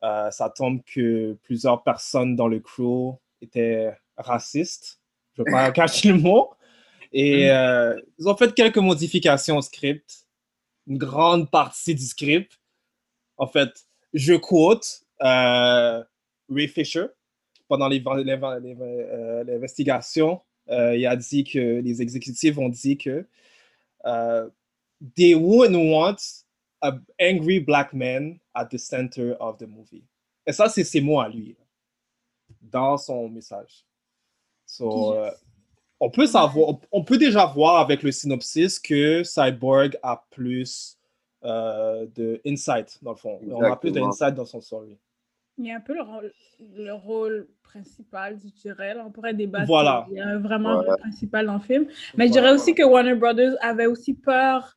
Ça 0.00 0.52
tombe 0.54 0.82
que 0.84 1.32
plusieurs 1.42 1.82
personnes 1.82 2.36
dans 2.36 2.46
le 2.46 2.60
crew 2.60 3.16
étaient 3.42 3.92
racistes. 4.16 5.00
Je 5.36 5.42
ne 5.42 5.46
veux 5.46 5.50
pas 5.52 5.72
cacher 5.72 6.10
le 6.12 6.18
mot. 6.18 6.50
Et 7.12 7.50
euh, 7.50 7.98
ils 8.18 8.28
ont 8.28 8.36
fait 8.36 8.54
quelques 8.54 8.78
modifications 8.78 9.56
au 9.56 9.62
script, 9.62 10.26
une 10.86 10.98
grande 10.98 11.50
partie 11.50 11.94
du 11.94 12.04
script. 12.04 12.58
En 13.36 13.46
fait, 13.46 13.86
je 14.12 14.34
quote 14.34 15.04
euh, 15.22 16.04
Ray 16.50 16.68
Fisher 16.68 17.06
pendant 17.68 17.90
euh, 17.90 19.44
l'investigation. 19.44 20.40
euh, 20.70 20.96
il 20.96 21.06
a 21.06 21.16
dit 21.16 21.44
que 21.44 21.80
les 21.80 22.02
exécutifs 22.02 22.58
ont 22.58 22.68
dit 22.68 22.96
que 22.98 23.26
euh, 24.04 24.48
they 25.16 25.34
wouldn't 25.34 25.76
want 25.76 26.16
a 26.80 26.92
angry 27.20 27.58
black 27.60 27.92
man 27.92 28.38
at 28.54 28.66
the 28.66 28.78
center 28.78 29.36
of 29.40 29.58
the 29.58 29.66
movie. 29.66 30.04
Et 30.46 30.52
ça, 30.52 30.68
c'est 30.68 30.84
ses 30.84 31.00
mots 31.00 31.20
à 31.20 31.28
lui, 31.28 31.56
dans 32.62 32.96
son 32.96 33.28
message. 33.28 33.84
So, 34.66 35.14
euh, 35.14 35.30
on, 36.00 36.10
peut 36.10 36.26
savoir, 36.26 36.74
on- 36.92 37.02
peut 37.04 37.18
déjà 37.18 37.46
voir 37.46 37.76
avec 37.78 38.02
le 38.02 38.12
synopsis 38.12 38.78
que 38.78 39.22
Cyborg 39.24 39.98
a 40.02 40.24
plus 40.30 40.96
euh, 41.44 42.06
de 42.16 42.40
insight, 42.46 42.98
dans 43.02 43.12
le 43.12 43.16
fond. 43.16 43.38
On 43.50 43.62
a 43.62 43.76
plus 43.76 43.88
Exactement. 43.90 44.06
d'insight 44.08 44.34
dans 44.34 44.44
son 44.44 44.60
story. 44.60 44.96
Il 45.56 45.66
y 45.66 45.70
a 45.72 45.76
un 45.76 45.80
peu 45.80 45.94
le 45.94 46.02
rôle, 46.02 46.32
le 46.76 46.92
rôle 46.92 47.48
principal, 47.62 48.38
je 48.44 48.48
dirais. 48.60 48.94
là. 48.94 49.04
On 49.06 49.10
pourrait 49.10 49.34
débattre. 49.34 49.66
Voilà. 49.66 50.06
Il 50.10 50.16
y 50.16 50.20
a 50.20 50.36
vraiment 50.38 50.70
un 50.70 50.80
Ouais. 50.80 50.86
rôle 50.86 50.98
principal 50.98 51.46
dans 51.46 51.54
le 51.54 51.60
film. 51.60 51.86
Mais 52.16 52.26
je 52.28 52.32
dirais 52.32 52.52
aussi 52.52 52.74
que 52.74 52.82
Warner 52.82 53.14
Brothers 53.14 53.54
avait 53.60 53.86
aussi 53.86 54.14
peur 54.14 54.76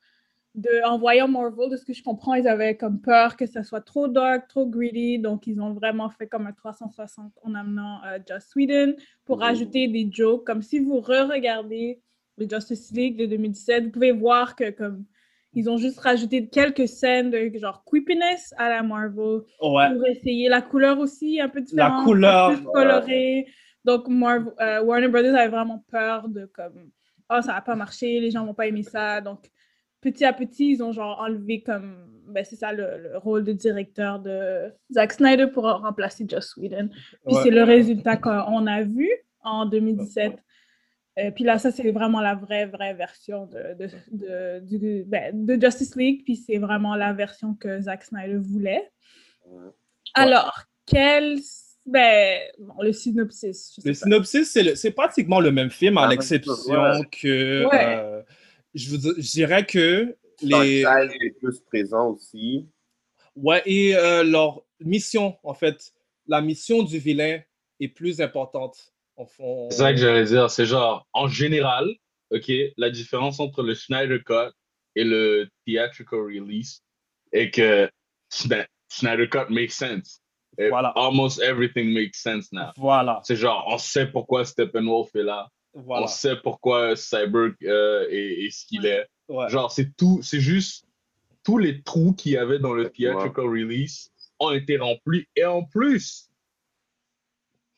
de, 0.56 0.86
en 0.86 0.98
voyant 0.98 1.28
Marvel, 1.30 1.70
de 1.70 1.78
ce 1.78 1.86
que 1.86 1.94
je 1.94 2.04
comprends, 2.04 2.34
ils 2.34 2.48
avaient 2.48 2.76
comme 2.76 3.00
peur 3.00 3.38
que 3.38 3.46
ça 3.46 3.64
soit 3.64 3.82
trop 3.82 4.08
dark, 4.10 4.48
trop 4.50 4.66
greedy. 4.68 5.18
Donc, 5.20 5.48
ils 5.48 5.62
ont 5.62 5.74
vraiment 5.74 6.10
fait 6.10 6.28
comme 6.28 6.46
un 6.48 6.52
360 6.52 7.32
en 7.44 7.56
amenant 7.56 8.04
euh, 8.06 8.20
Joss 8.28 8.54
Whedon 8.56 8.96
pour 9.26 9.38
Mhm. 9.38 9.44
rajouter 9.44 9.88
des 9.88 10.10
jokes. 10.12 10.46
Comme 10.46 10.62
si 10.62 10.80
vous 10.80 11.00
re-regardez 11.00 12.02
le 12.38 12.48
Justice 12.50 12.92
League 12.92 13.18
de 13.18 13.26
2017, 13.26 13.86
vous 13.86 13.92
pouvez 13.92 14.12
voir 14.12 14.56
que 14.56 14.72
comme 14.72 15.06
ils 15.54 15.70
ont 15.70 15.78
juste 15.78 16.00
rajouté 16.00 16.48
quelques 16.48 16.88
scènes 16.88 17.30
de 17.30 17.52
genre 17.58 17.84
creepiness 17.86 18.54
à 18.58 18.70
la 18.70 18.84
Marvel 18.84 19.42
Ouais. 19.62 19.94
pour 19.94 20.06
essayer 20.08 20.48
la 20.50 20.62
couleur 20.62 21.00
aussi 21.00 21.40
un 21.42 21.50
peu 21.50 21.62
différente, 21.62 22.04
couleur, 22.06 22.54
plus 22.54 22.64
colorée. 22.64 23.48
Donc 23.84 24.08
Marv- 24.08 24.54
euh, 24.60 24.82
Warner 24.84 25.08
Brothers 25.10 25.36
avait 25.36 25.50
vraiment 25.50 25.84
peur 25.90 26.30
de 26.30 26.46
comme 26.46 26.92
oh 27.30 27.42
ça 27.42 27.54
va 27.54 27.62
pas 27.62 27.76
marcher, 27.76 28.20
les 28.20 28.32
gens 28.32 28.46
vont 28.46 28.54
pas 28.54 28.68
aimer 28.68 28.84
ça. 28.84 29.20
Donc 29.22 29.50
petit 30.02 30.26
à 30.26 30.34
petit 30.34 30.72
ils 30.72 30.84
ont 30.84 30.92
genre 30.92 31.20
enlevé 31.22 31.62
comme 31.62 32.08
ben 32.28 32.44
c'est 32.46 32.56
ça 32.56 32.72
le, 32.72 32.98
le 32.98 33.18
rôle 33.18 33.44
de 33.44 33.52
directeur 33.52 34.20
de 34.20 34.72
Zack 34.92 35.14
Snyder 35.14 35.48
pour 35.48 35.64
remplacer 35.66 36.26
Joss 36.30 36.56
Whedon. 36.58 36.88
Puis 37.26 37.36
Ouais. 37.36 37.42
c'est 37.44 37.50
le 37.52 37.64
résultat 37.64 38.16
qu'on 38.18 38.68
a 38.68 38.84
vu 38.84 39.10
en 39.44 39.66
2017. 39.66 40.34
Euh, 41.20 41.32
puis 41.32 41.44
là, 41.44 41.60
ça, 41.60 41.72
c'est 41.72 41.92
vraiment 41.92 42.22
la 42.22 42.36
vraie, 42.36 42.68
vraie 42.68 42.94
version 42.94 43.48
de, 43.48 43.74
de, 43.78 43.90
de, 44.14 44.60
du- 44.78 45.04
ben, 45.06 45.46
de 45.46 45.60
Justice 45.62 45.94
League. 45.98 46.22
Puis 46.24 46.38
c'est 46.38 46.58
vraiment 46.58 46.96
la 46.96 47.12
version 47.12 47.54
que 47.54 47.82
Zack 47.82 48.04
Snyder 48.06 48.38
voulait. 48.40 48.90
Alors, 50.14 50.64
quel. 50.86 51.38
Ben, 51.86 52.40
bon, 52.60 52.82
le 52.82 52.94
synopsis. 52.94 53.78
Le 53.84 53.92
pas. 53.92 53.94
synopsis, 53.96 54.58
c'est 54.76 54.92
pratiquement 54.92 55.40
le 55.40 55.52
même 55.52 55.72
film, 55.72 55.98
à 55.98 56.04
Ah, 56.04 56.08
l'exception 56.10 56.54
ouais. 56.76 57.06
que 57.12 57.66
Ouais. 57.66 57.96
euh, 58.00 58.22
je, 58.74 58.90
vous, 58.90 59.14
je 59.18 59.32
dirais 59.32 59.66
que 59.66 60.16
les. 60.42 60.82
Est 60.82 61.40
plus 61.40 61.60
présent 61.62 62.10
aussi. 62.12 62.68
Ouais, 63.36 63.62
et 63.66 63.96
euh, 63.96 64.24
leur 64.24 64.64
mission, 64.80 65.38
en 65.44 65.54
fait, 65.54 65.94
la 66.28 66.42
mission 66.42 66.84
du 66.84 67.00
vilain 67.00 67.40
est 67.80 67.88
plus 67.88 68.22
importante. 68.22 68.94
En 69.18 69.26
fond, 69.26 69.70
C'est 69.70 69.78
ça 69.78 69.92
que 69.92 70.00
j'allais 70.00 70.26
dire. 70.26 70.50
C'est 70.50 70.66
genre, 70.66 71.08
en 71.14 71.28
général, 71.28 71.88
OK, 72.32 72.52
la 72.78 72.90
différence 72.90 73.40
entre 73.40 73.62
le 73.62 73.76
Snyder 73.76 74.20
Cut 74.26 74.52
et 74.96 75.04
le 75.04 75.50
theatrical 75.66 76.22
release 76.22 76.82
est 77.32 77.52
que 77.52 77.90
Snyder 78.30 79.30
Cut 79.30 79.50
makes 79.50 79.72
sense. 79.72 80.22
Et 80.58 80.70
Voilà. 80.70 80.90
Almost 80.96 81.42
everything 81.42 81.94
makes 81.94 82.22
sense 82.22 82.52
now. 82.52 82.72
Voilà, 82.78 83.22
C'est 83.24 83.36
genre, 83.36 83.66
on 83.68 83.78
sait 83.78 84.08
pourquoi 84.08 84.44
Steppenwolf 84.46 85.16
est 85.16 85.24
là. 85.24 85.48
Voilà. 85.74 86.04
On 86.06 86.08
sait 86.08 86.36
pourquoi 86.38 86.96
Cyborg 86.96 87.54
euh, 87.64 88.08
est, 88.10 88.46
est 88.46 88.50
ce 88.52 88.66
qu'il 88.66 88.86
est. 88.86 89.08
Ouais. 89.28 89.50
Genre, 89.50 89.72
c'est 89.72 89.96
tout, 89.96 90.20
c'est 90.22 90.42
juste 90.42 90.86
tous 91.44 91.58
les 91.58 91.82
trous 91.82 92.14
qu'il 92.14 92.34
y 92.34 92.38
avait 92.38 92.60
dans 92.60 92.74
le 92.74 92.90
theatrical 92.90 93.46
release 93.46 94.12
ont 94.40 94.52
été 94.52 94.78
remplis. 94.78 95.26
Et 95.36 95.46
en 95.46 95.64
plus, 95.64 96.30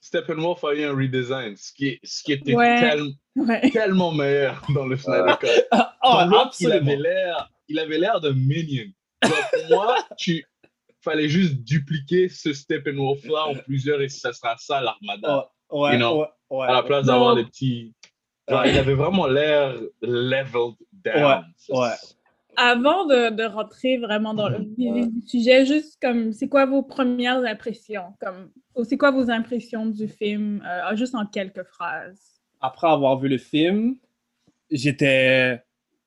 Steppenwolf 0.02 0.64
a 0.66 0.74
eu 0.74 0.84
un 0.84 0.94
redesign, 0.96 1.56
ce 1.56 1.72
qui, 1.72 1.88
est- 1.90 2.00
ce 2.04 2.24
qui 2.24 2.34
était 2.34 2.54
Ouais. 2.56 2.80
tel- 2.80 3.14
Ouais. 3.36 3.70
tellement 3.72 4.12
meilleur 4.12 4.66
dans 4.74 4.86
le 4.86 4.98
Snyder 4.98 5.34
Cut. 5.40 5.48
Oh, 5.72 5.78
Dans 6.04 6.26
l'autre, 6.26 6.56
il 6.60 6.68
absolument. 6.68 6.92
avait 6.92 6.96
l'air, 6.98 7.52
il 7.70 7.80
avait 7.80 7.98
l'air 7.98 8.20
de 8.20 8.32
minion. 8.32 8.92
Genre, 9.24 9.50
pour 9.54 9.70
moi, 9.78 9.96
tu 10.18 10.46
fallait 11.02 11.30
juste 11.30 11.56
dupliquer 11.64 12.28
ce 12.30 12.54
Steppenwolf 12.54 13.24
là 13.26 13.46
en 13.48 13.56
plusieurs 13.56 14.02
et 14.02 14.10
ça 14.10 14.34
sera 14.34 14.56
ça 14.58 14.82
l'armada. 14.82 15.38
Ouais, 15.38 15.44
ouais, 15.74 15.94
You 15.94 15.98
know, 16.00 16.22
ouais, 16.22 16.28
ouais. 16.52 16.68
à 16.68 16.74
la 16.74 16.84
place 16.84 17.06
d'avoir 17.06 17.36
des 17.36 17.46
petits. 17.46 17.94
Genre, 18.48 18.66
il 18.66 18.78
avait 18.78 18.94
vraiment 18.96 19.28
l'air 19.28 19.76
leveled 20.02 20.76
down. 20.92 21.44
Ouais, 21.70 21.76
ouais. 21.78 21.94
Avant 22.56 23.06
de, 23.06 23.30
de 23.32 23.44
rentrer 23.46 23.98
vraiment 23.98 24.34
dans 24.36 24.48
le 24.48 24.60
du 24.60 25.22
sujet, 25.26 25.66
juste 25.66 25.98
comme, 26.02 26.34
c'est 26.34 26.48
quoi 26.48 26.66
vos 26.68 26.84
premières 26.84 27.44
impressions? 27.46 28.14
Comme, 28.22 28.52
ou 28.76 28.84
c'est 28.84 28.98
quoi 28.98 29.10
vos 29.12 29.30
impressions 29.32 29.88
du 29.88 30.08
film, 30.08 30.62
euh, 30.66 30.96
juste 30.96 31.16
en 31.16 31.26
quelques 31.26 31.64
phrases? 31.64 32.42
Après 32.62 32.88
avoir 32.88 33.18
vu 33.18 33.28
le 33.28 33.38
film, 33.40 33.96
j'étais. 34.70 35.64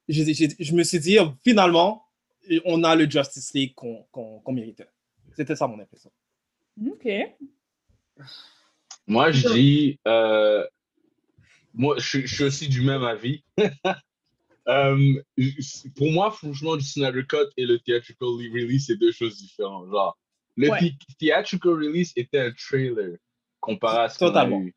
Je 0.09 0.73
me 0.75 0.85
suis 0.85 1.01
dit, 1.01 1.19
finalement, 1.43 2.05
on 2.65 2.85
a 2.85 2.95
le 2.95 3.11
Justice 3.11 3.53
League 3.55 3.75
qu'on 3.75 4.05
qu'on- 4.13 4.39
qu'on 4.41 4.53
méritait. 4.53 4.87
C'était 5.33 5.57
ça 5.57 5.67
mon 5.67 5.81
impression. 5.81 6.11
OK. 6.89 7.09
Moi, 9.07 9.31
je 9.33 9.49
dis. 9.53 9.99
euh, 10.07 10.67
moi, 11.75 11.97
je, 11.99 12.21
je 12.21 12.35
suis 12.35 12.45
aussi 12.45 12.69
du 12.69 12.83
même 12.83 13.05
avis. 13.05 13.43
Euh, 14.69 15.23
pour 15.95 16.11
moi, 16.11 16.33
franchement, 16.33 16.75
le 16.75 16.81
Snyder 16.81 17.25
Cut 17.29 17.47
et 17.57 17.65
le 17.67 17.79
theatrical 17.79 18.27
release, 18.27 18.87
c'est 18.87 18.97
deux 18.97 19.13
choses 19.13 19.37
différentes. 19.37 19.89
Genre, 19.93 20.19
le 20.57 20.69
Ouais. 20.71 20.91
the- 20.91 21.17
theatrical 21.21 21.75
release 21.75 22.13
était 22.17 22.41
un 22.41 22.51
trailer 22.51 23.17
comparé 23.61 23.99
à 23.99 24.09
ce 24.09 24.19
qu'on 24.19 24.35
a 24.35 24.49
eu. 24.49 24.75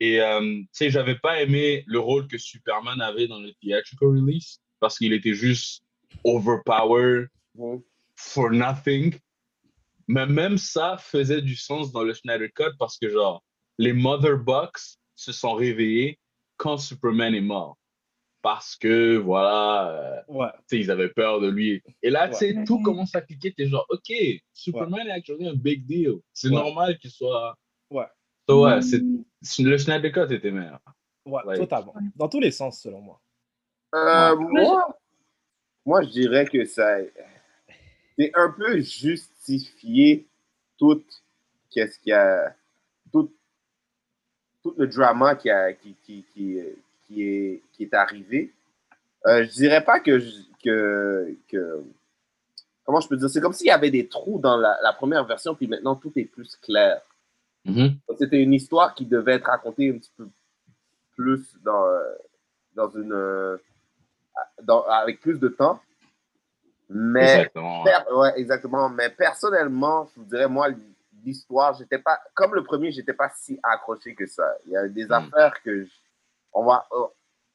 Et 0.00 0.20
euh, 0.20 0.40
tu 0.40 0.66
sais, 0.72 0.90
j'avais 0.90 1.14
pas 1.14 1.40
aimé 1.40 1.84
le 1.86 2.00
rôle 2.00 2.26
que 2.26 2.38
Superman 2.38 3.00
avait 3.00 3.28
dans 3.28 3.38
le 3.38 3.52
theatrical 3.62 4.08
release 4.08 4.58
parce 4.80 4.98
qu'il 4.98 5.12
était 5.12 5.34
juste 5.34 5.84
overpowered 6.24 7.28
for 8.16 8.50
nothing. 8.50 9.14
Mais 10.08 10.26
même 10.26 10.58
ça 10.58 10.96
faisait 10.98 11.42
du 11.42 11.56
sens 11.56 11.92
dans 11.92 12.02
le 12.02 12.14
Snyder 12.14 12.50
Cut 12.54 12.76
parce 12.78 12.98
que, 12.98 13.08
genre, 13.08 13.44
les 13.78 13.92
Mother 13.92 14.38
Bucks 14.38 14.98
se 15.14 15.32
sont 15.32 15.54
réveillés 15.54 16.18
quand 16.56 16.76
Superman 16.78 17.34
est 17.34 17.40
mort. 17.40 17.76
Parce 18.42 18.76
que, 18.76 19.16
voilà, 19.16 20.24
euh, 20.28 20.46
tu 20.68 20.76
sais, 20.76 20.78
ils 20.80 20.90
avaient 20.90 21.08
peur 21.08 21.40
de 21.40 21.48
lui. 21.48 21.82
Et 22.02 22.10
là, 22.10 22.28
tu 22.28 22.34
sais, 22.34 22.54
tout 22.66 22.82
commence 22.82 23.14
à 23.14 23.22
cliquer. 23.22 23.52
T'es 23.54 23.66
genre, 23.66 23.86
OK, 23.88 24.12
Superman 24.52 25.06
est 25.08 25.12
actually 25.12 25.48
un 25.48 25.54
big 25.54 25.86
deal. 25.86 26.16
C'est 26.34 26.48
Ouais. 26.48 26.54
normal 26.54 26.98
qu'il 26.98 27.10
soit. 27.10 27.56
Ouais. 27.90 28.04
So, 28.46 28.64
ouais, 28.66 28.82
c'est- 28.82 29.62
le 29.62 29.78
Snyder 29.78 30.12
Cut 30.12 30.30
était 30.30 30.50
meilleur. 30.50 30.78
Ouais, 31.24 31.42
Ouais. 31.46 31.56
totalement. 31.56 31.94
Dans 32.14 32.28
tous 32.28 32.40
les 32.40 32.50
sens, 32.50 32.82
selon 32.82 33.00
moi. 33.00 33.18
Euh, 33.94 34.36
Ouais. 34.36 34.44
moi, 34.62 34.98
moi, 35.86 36.02
je 36.02 36.08
dirais 36.10 36.44
que 36.44 36.66
ça. 36.66 36.98
C'est 38.18 38.30
un 38.34 38.50
peu 38.50 38.78
justifié 38.80 40.26
tout 40.78 41.02
qu'est-ce 41.70 41.98
qu'il 41.98 42.10
y 42.10 42.12
a. 42.12 42.54
Tout, 43.12 43.32
tout 44.62 44.74
le 44.78 44.86
drama 44.86 45.34
qui, 45.34 45.50
a, 45.50 45.72
qui, 45.72 45.94
qui, 46.04 46.24
qui, 46.32 46.58
qui 47.06 47.22
est, 47.22 47.62
qui 47.72 47.82
est 47.84 47.94
arrivé. 47.94 48.52
Euh, 49.26 49.44
je 49.44 49.50
dirais 49.52 49.84
pas 49.84 50.00
que, 50.00 50.20
que, 50.62 51.36
que. 51.48 51.82
Comment 52.84 53.00
je 53.00 53.08
peux 53.08 53.16
dire? 53.16 53.30
C'est 53.30 53.40
comme 53.40 53.52
s'il 53.52 53.66
y 53.68 53.70
avait 53.70 53.90
des 53.90 54.06
trous 54.08 54.38
dans 54.38 54.56
la, 54.56 54.78
la 54.82 54.92
première 54.92 55.24
version, 55.24 55.54
puis 55.54 55.66
maintenant 55.66 55.96
tout 55.96 56.12
est 56.16 56.24
plus 56.26 56.56
clair. 56.56 57.00
Mhm. 57.64 57.96
C'était 58.18 58.42
une 58.42 58.52
histoire 58.52 58.94
qui 58.94 59.06
devait 59.06 59.34
être 59.34 59.46
racontée 59.46 59.90
un 59.90 59.98
petit 59.98 60.12
peu 60.16 60.28
plus 61.16 61.56
dans, 61.64 61.86
euh, 61.86 62.14
dans 62.74 62.90
une. 62.90 63.12
euh, 63.12 63.56
dans- 64.62 64.82
avec 64.84 65.20
plus 65.20 65.38
de 65.38 65.48
temps. 65.48 65.80
Mais. 66.90 67.22
Exactement, 67.36 67.82
ouais. 67.82 67.90
per- 67.92 68.12
ouais, 68.14 68.32
exactement. 68.36 68.88
Mais 68.88 69.10
personnellement, 69.10 70.06
je 70.14 70.20
vous 70.20 70.26
dirais, 70.26 70.48
moi, 70.48 70.68
l'histoire, 71.24 71.74
j'étais 71.74 71.98
pas. 71.98 72.18
Comme 72.34 72.54
le 72.54 72.62
premier, 72.62 72.92
j'étais 72.92 73.14
pas 73.14 73.30
si 73.36 73.58
accroché 73.62 74.14
que 74.14 74.26
ça. 74.26 74.54
Il 74.66 74.72
y 74.72 74.76
a 74.76 74.86
des 74.88 75.06
affaires 75.10 75.62
que. 75.62 75.84
je- 75.84 75.90
on 76.52 76.64
va, 76.64 76.86
euh, 76.92 77.06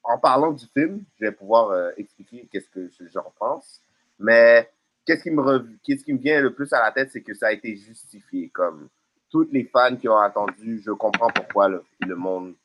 en 0.04 0.18
parlant 0.18 0.52
du 0.52 0.66
film, 0.68 1.04
je 1.20 1.26
vais 1.26 1.32
pouvoir 1.32 1.70
euh, 1.72 1.92
expliquer 1.98 2.48
qu'est-ce 2.52 2.70
que 2.70 2.90
j'en 3.14 3.32
pense. 3.38 3.82
Mais 4.18 4.70
qu'est-ce 5.06 5.24
qui, 5.24 5.32
me 5.32 5.42
rev- 5.42 5.78
qu'est-ce 5.84 6.04
qui 6.04 6.14
me 6.14 6.20
vient 6.20 6.42
le 6.42 6.54
plus 6.54 6.72
à 6.74 6.82
la 6.82 6.92
tête, 6.92 7.10
c'est 7.12 7.22
que 7.22 7.34
ça 7.34 7.48
a 7.48 7.52
été 7.52 7.76
justifié. 7.78 8.50
Comme 8.50 8.90
toutes 9.30 9.52
les 9.54 9.64
fans 9.66 9.96
qui 9.96 10.10
ont 10.10 10.18
attendu, 10.18 10.82
je 10.84 10.92
comprends 10.92 11.30
pourquoi 11.30 11.70
le, 11.70 11.84
le 12.06 12.16
monde 12.16 12.56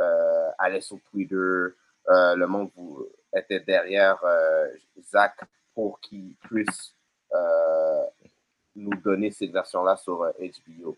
euh, 0.00 0.48
allait 0.58 0.80
sur 0.80 0.98
Twitter, 1.10 1.36
le 2.08 2.44
monde 2.46 2.70
était 3.36 3.60
derrière 3.60 4.18
Zach 5.10 5.34
pour 5.74 6.00
qu'il 6.00 6.34
puisse 6.36 6.94
euh, 7.34 8.04
nous 8.76 8.94
donner 9.02 9.30
cette 9.30 9.50
version-là 9.52 9.96
sur 9.96 10.22
euh, 10.22 10.32
HBO. 10.38 10.96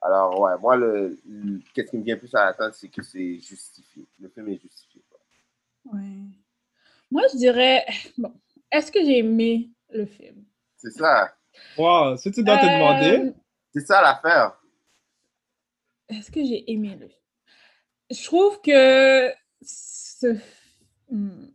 Alors, 0.00 0.38
ouais, 0.40 0.58
moi, 0.58 0.76
le, 0.76 1.18
le- 1.26 1.60
qu'est-ce 1.74 1.90
qui 1.90 1.96
me 1.98 2.02
vient 2.02 2.16
plus 2.16 2.34
à 2.34 2.46
la 2.46 2.54
tête, 2.54 2.74
c'est 2.74 2.88
que 2.88 3.02
c'est 3.02 3.38
justifié. 3.38 4.04
Le 4.20 4.28
film 4.28 4.48
est 4.48 4.60
justifié. 4.60 5.02
Ouais. 5.84 6.00
Moi, 7.10 7.22
je 7.32 7.36
dirais, 7.38 7.84
bon, 8.18 8.32
est-ce 8.70 8.90
que 8.90 9.04
j'ai 9.04 9.18
aimé 9.18 9.70
le 9.90 10.06
film? 10.06 10.44
C'est 10.76 10.90
ça. 10.90 11.34
Wow, 11.76 12.16
si 12.16 12.30
tu 12.32 12.42
dois 12.42 12.58
te 12.58 12.66
Euh, 12.66 12.68
demander. 12.74 13.32
C'est 13.74 13.86
ça 13.86 14.02
l'affaire. 14.02 14.58
Est-ce 16.08 16.30
que 16.30 16.44
j'ai 16.44 16.70
aimé 16.70 16.96
le 16.98 17.08
film? 17.08 17.20
Je 18.10 18.24
trouve 18.24 18.60
que 18.60 19.32
ce... 19.62 20.36
hmm. 21.10 21.46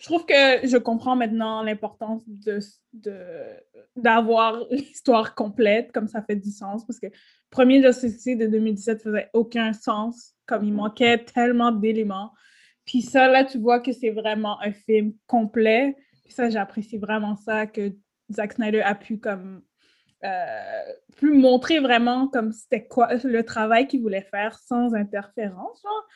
Je 0.00 0.06
trouve 0.06 0.24
que 0.24 0.66
je 0.66 0.78
comprends 0.78 1.14
maintenant 1.14 1.62
l'importance 1.62 2.22
de, 2.26 2.58
de- 2.94 3.56
d'avoir 3.96 4.64
l'histoire 4.70 5.34
complète, 5.34 5.92
comme 5.92 6.08
ça 6.08 6.22
fait 6.22 6.36
du 6.36 6.50
sens, 6.50 6.86
parce 6.86 6.98
que 6.98 7.06
le 7.06 7.12
premier 7.50 7.82
Justice 7.82 8.24
League 8.24 8.40
de 8.40 8.46
2017 8.46 9.02
faisait 9.02 9.28
aucun 9.34 9.74
sens, 9.74 10.34
comme 10.46 10.64
il 10.64 10.72
manquait 10.72 11.18
tellement 11.18 11.70
d'éléments. 11.70 12.32
Puis 12.86 13.02
ça, 13.02 13.28
là, 13.28 13.44
tu 13.44 13.58
vois 13.58 13.80
que 13.80 13.92
c'est 13.92 14.10
vraiment 14.10 14.58
un 14.62 14.72
film 14.72 15.12
complet. 15.26 15.94
Puis 16.24 16.32
ça, 16.32 16.48
j'apprécie 16.48 16.96
vraiment 16.96 17.36
ça, 17.36 17.66
que 17.66 17.92
Zack 18.32 18.54
Snyder 18.54 18.80
a 18.80 18.94
pu 18.94 19.18
comme 19.18 19.62
euh, 20.24 20.82
pu 21.16 21.32
montrer 21.32 21.78
vraiment 21.78 22.28
comme 22.28 22.52
c'était 22.52 22.86
quoi 22.86 23.14
le 23.22 23.42
travail 23.42 23.86
qu'il 23.86 24.00
voulait 24.00 24.26
faire 24.30 24.58
sans 24.58 24.94
interférence. 24.94 25.82
genre. 25.82 26.08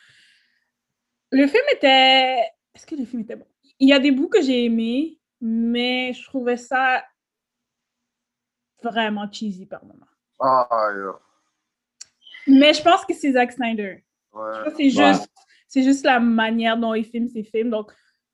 Le 1.31 1.45
film 1.45 1.63
était. 1.73 2.39
Est-ce 2.73 2.85
que 2.87 2.95
le 2.95 3.05
film 3.05 3.21
était 3.21 3.35
bon? 3.35 3.45
Il 3.79 3.89
y 3.89 3.93
a 3.93 3.99
des 3.99 4.11
bouts 4.11 4.29
que 4.29 4.41
j'ai 4.41 4.65
aimés, 4.65 5.19
mais 5.41 6.13
je 6.13 6.23
trouvais 6.25 6.57
ça 6.57 7.03
vraiment 8.83 9.29
cheesy 9.31 9.65
par 9.65 9.83
moment. 9.85 10.05
Ah, 10.39 10.89
yo. 10.95 11.15
Mais 12.47 12.73
je 12.73 12.81
pense 12.81 13.05
que 13.05 13.13
c'est 13.13 13.31
Zack 13.31 13.51
Snyder. 13.53 14.03
Ouais. 14.33 14.51
C'est 14.77 14.89
juste, 14.89 15.29
c'est 15.67 15.83
juste 15.83 16.05
la 16.05 16.19
manière 16.19 16.77
dont 16.77 16.93
il 16.93 17.05
filme 17.05 17.27
ses 17.27 17.43
films. 17.43 17.69
Donc, 17.69 17.91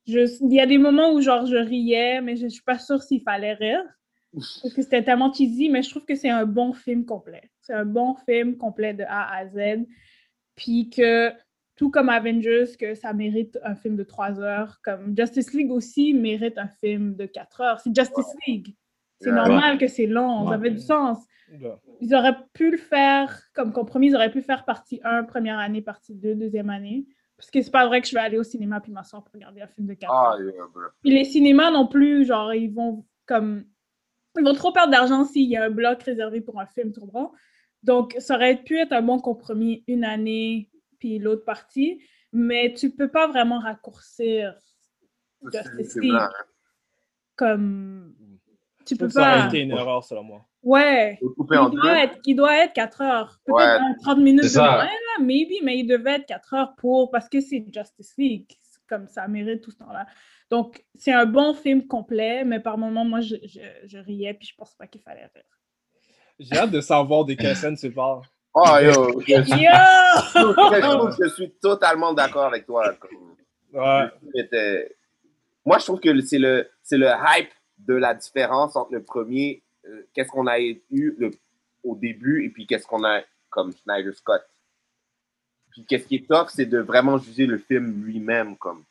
je- 0.08 0.44
il 0.44 0.54
y 0.54 0.60
a 0.60 0.66
des 0.66 0.78
moments 0.78 1.14
où 1.14 1.22
genre 1.22 1.46
je 1.46 1.56
riais, 1.56 2.22
mais 2.22 2.36
je, 2.36 2.44
je 2.44 2.50
suis 2.50 2.64
pas 2.64 2.80
sûre 2.80 3.02
s'il 3.02 3.22
fallait 3.22 3.54
rire. 3.54 3.84
Parce 4.34 4.74
que 4.74 4.82
c'était 4.82 5.04
tellement 5.04 5.32
cheesy, 5.34 5.70
mais 5.70 5.84
je 5.84 5.90
trouve 5.90 6.06
que 6.06 6.16
c'est 6.16 6.30
un 6.30 6.46
bon 6.46 6.74
film 6.74 7.06
complet. 7.06 7.50
C'est 7.62 7.74
un 7.74 7.86
bon 7.86 8.16
film 8.26 8.58
complet 8.58 8.94
de 8.94 9.04
A 9.04 9.34
à 9.38 9.48
Z. 9.48 9.86
Puis 10.56 10.90
que, 10.90 11.32
tout 11.82 11.89
comme 11.89 12.10
Avengers, 12.10 12.78
que 12.80 12.94
ça 12.94 13.12
mérite 13.12 13.58
un 13.63 13.74
film 13.74 13.96
de 13.96 14.04
trois 14.04 14.39
heures, 14.39 14.80
comme 14.84 15.17
Justice 15.17 15.52
League 15.52 15.72
aussi 15.72 16.13
mérite 16.13 16.60
un 16.60 16.67
film 16.67 17.15
de 17.15 17.26
quatre 17.26 17.60
heures. 17.62 17.80
C'est 17.80 17.89
Justice 17.96 18.36
League. 18.46 18.76
C'est 19.20 19.30
Ouais. 19.32 19.36
normal 19.36 19.80
que 19.80 19.88
c'est 19.88 20.06
long, 20.06 20.48
ça 20.48 20.54
avait 20.54 20.70
du 20.70 20.78
sens. 20.78 21.17
Ouais. 21.52 21.74
Ils 22.00 22.13
auraient 22.13 22.38
pu 22.54 22.70
le 22.70 22.78
faire 22.78 23.36
comme 23.56 23.74
compromis, 23.74 24.10
ils 24.10 24.15
auraient 24.15 24.30
pu 24.30 24.44
faire 24.44 24.63
partie 24.63 25.02
1, 25.04 25.24
première 25.24 25.58
année, 25.58 25.82
partie 25.82 26.13
2, 26.13 26.36
deuxième 26.36 26.70
année. 26.70 27.08
Parce 27.36 27.50
que 27.50 27.60
c'est 27.63 27.72
pas 27.72 27.88
vrai 27.88 28.00
que 28.02 28.08
je 28.08 28.13
vais 28.13 28.22
aller 28.22 28.38
au 28.38 28.44
cinéma 28.44 28.80
puis 28.80 28.91
m'asseoir 28.91 29.24
pour 29.24 29.34
regarder 29.34 29.62
un 29.62 29.67
film 29.67 29.88
de 29.88 29.96
4 29.96 30.12
Ah, 30.13 30.36
heures. 30.39 30.91
Puis 31.02 31.10
les 31.12 31.26
cinémas 31.26 31.72
non 31.72 31.88
plus, 31.88 32.26
genre, 32.26 32.54
ils 32.54 32.72
vont 32.72 33.06
comme. 33.26 33.63
Ils 34.38 34.44
vont 34.46 34.54
trop 34.54 34.72
perdre 34.72 34.91
d'argent 34.91 35.26
s'il 35.26 35.50
y 35.50 35.58
a 35.58 35.63
un 35.63 35.72
bloc 35.72 36.04
réservé 36.04 36.41
pour 36.41 36.60
un 36.62 36.67
film, 36.67 36.91
tu 36.94 37.00
comprends? 37.00 37.32
Donc, 37.82 38.15
ça 38.20 38.36
aurait 38.36 38.58
pu 38.58 38.78
être 38.78 38.94
un 38.94 39.02
bon 39.02 39.17
compromis, 39.17 39.84
une 39.88 40.04
année, 40.06 40.70
puis 41.02 41.20
l'autre 41.20 41.44
partie, 41.44 42.02
mais 42.32 42.74
tu 42.74 42.92
peux 42.92 43.10
pas 43.12 43.28
vraiment 43.28 43.60
raccourcir 43.60 44.56
Justice 45.52 45.92
C'est 45.94 46.00
League. 46.00 46.14
Comme. 47.36 48.16
Tu 48.86 48.96
Je 48.96 49.00
peux 49.00 49.08
que 49.08 49.14
ça 49.14 49.22
aurait 49.22 49.40
pas. 49.42 49.48
été 49.48 49.60
une 49.62 49.72
erreur, 49.72 50.04
selon 50.04 50.24
moi. 50.24 50.46
Ouais. 50.64 51.20
Il 51.22 51.72
doit, 51.72 52.04
être, 52.04 52.18
il 52.26 52.36
doit 52.36 52.64
être 52.64 52.74
4 52.74 53.02
heures. 53.02 53.40
Peut-être 53.46 53.58
Ouais. 53.58 53.64
un 53.64 53.94
30 54.02 54.20
minutes 54.20 54.44
de 54.44 54.48
C'est 54.48 54.60
moins, 54.60 54.86
là, 54.86 55.24
maybe, 55.24 55.54
mais 55.64 55.80
il 55.80 55.88
devait 55.88 56.16
être 56.16 56.26
4 56.28 56.54
heures 56.54 56.76
pour, 56.78 57.10
parce 57.12 57.28
que 57.30 57.42
c'est 57.42 57.66
Justice 57.74 58.14
League. 58.18 58.46
C'est 58.62 58.80
Comme 58.88 59.08
ça 59.08 59.28
mérite 59.28 59.62
tout 59.62 59.72
ce 59.72 59.78
temps-là. 59.78 60.06
Donc, 60.52 60.84
c'est 60.96 61.14
un 61.14 61.26
bon 61.26 61.54
film 61.54 61.88
complet, 61.88 62.44
mais 62.44 62.60
par 62.60 62.78
moments, 62.78 63.06
moi, 63.06 63.22
je, 63.22 63.36
je, 63.44 63.60
je 63.86 63.98
riais, 63.98 64.34
puis 64.36 64.48
je 64.48 64.56
pense 64.56 64.76
pas 64.76 64.86
qu'il 64.88 65.02
fallait 65.02 65.30
rire. 65.34 65.44
J'ai 66.40 66.56
hâte 66.58 66.72
de 66.72 66.82
savoir 66.82 67.26
de 67.26 67.34
quelle 67.36 67.56
scène 67.56 67.76
tu 67.78 67.92
parles. 67.92 68.22
Oh, 68.54 68.78
yo. 68.82 69.22
Je 69.28 69.44
suis, 69.44 69.62
Yo! 69.64 69.70
je 70.34 70.82
trouve 70.82 71.18
que 71.18 71.24
je 71.24 71.34
suis 71.34 71.52
totalement 71.62 72.14
d'accord 72.14 72.46
avec 72.46 72.66
toi. 72.66 72.94
comme- 73.00 73.12
Ouais. 73.74 74.10
film 74.36 74.96
Moi, 75.66 75.78
je 75.80 75.86
trouve 75.86 76.00
que 76.02 76.20
c'est 76.22 76.40
le, 76.40 76.68
c'est 76.84 76.98
le 76.98 77.08
hype 77.08 77.50
de 77.78 77.94
la 77.94 78.14
différence 78.14 78.76
entre 78.76 78.92
le 78.94 79.02
premier, 79.04 79.62
euh, 79.88 80.06
qu'est-ce 80.14 80.30
qu'on 80.30 80.48
a 80.48 80.60
eu 80.60 80.82
le- 80.92 81.32
au 81.84 81.96
début, 81.96 82.44
et 82.46 82.50
puis 82.50 82.66
qu'est-ce 82.68 82.86
qu'on 82.86 83.04
a 83.06 83.22
comme 83.50 83.72
Snyder 83.72 84.12
Scott. 84.14 84.42
Puis 85.72 85.86
qu'est-ce 85.86 86.06
qui 86.08 86.16
est 86.16 86.28
tough, 86.28 86.48
c'est 86.50 86.66
de 86.66 86.80
vraiment 86.80 87.18
juger 87.18 87.46
le 87.46 87.58
film 87.58 88.04
lui-même. 88.06 88.58
comme. 88.58 88.84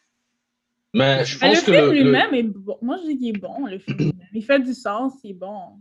Mais 0.95 1.25
je 1.25 1.39
Mais 1.41 1.49
le 1.51 1.55
pense 1.57 1.65
que 1.65 1.73
film 1.73 1.85
le, 1.85 1.93
le- 1.93 2.03
lui-même 2.05 2.35
est 2.35 2.43
bon. 2.45 2.79
Moi, 2.83 2.97
je 3.03 3.09
dis 3.09 3.19
qu'il 3.19 3.37
est 3.37 3.39
bon, 3.41 3.67
le 3.67 3.79
film 3.79 3.99
lui-même. 3.99 4.27
Il 4.33 4.45
fait 4.45 4.59
du 4.61 4.73
sens, 4.75 5.13
il 5.23 5.33
est 5.33 5.35
bon. 5.35 5.79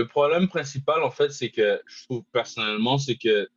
Le 0.00 0.06
problème 0.06 0.48
principal, 0.48 1.02
en 1.02 1.10
fait, 1.10 1.30
c'est 1.30 1.50
que 1.50 1.80
je 1.86 2.04
trouve 2.04 2.24
personnellement, 2.32 2.98
c'est 2.98 3.16
que 3.16 3.48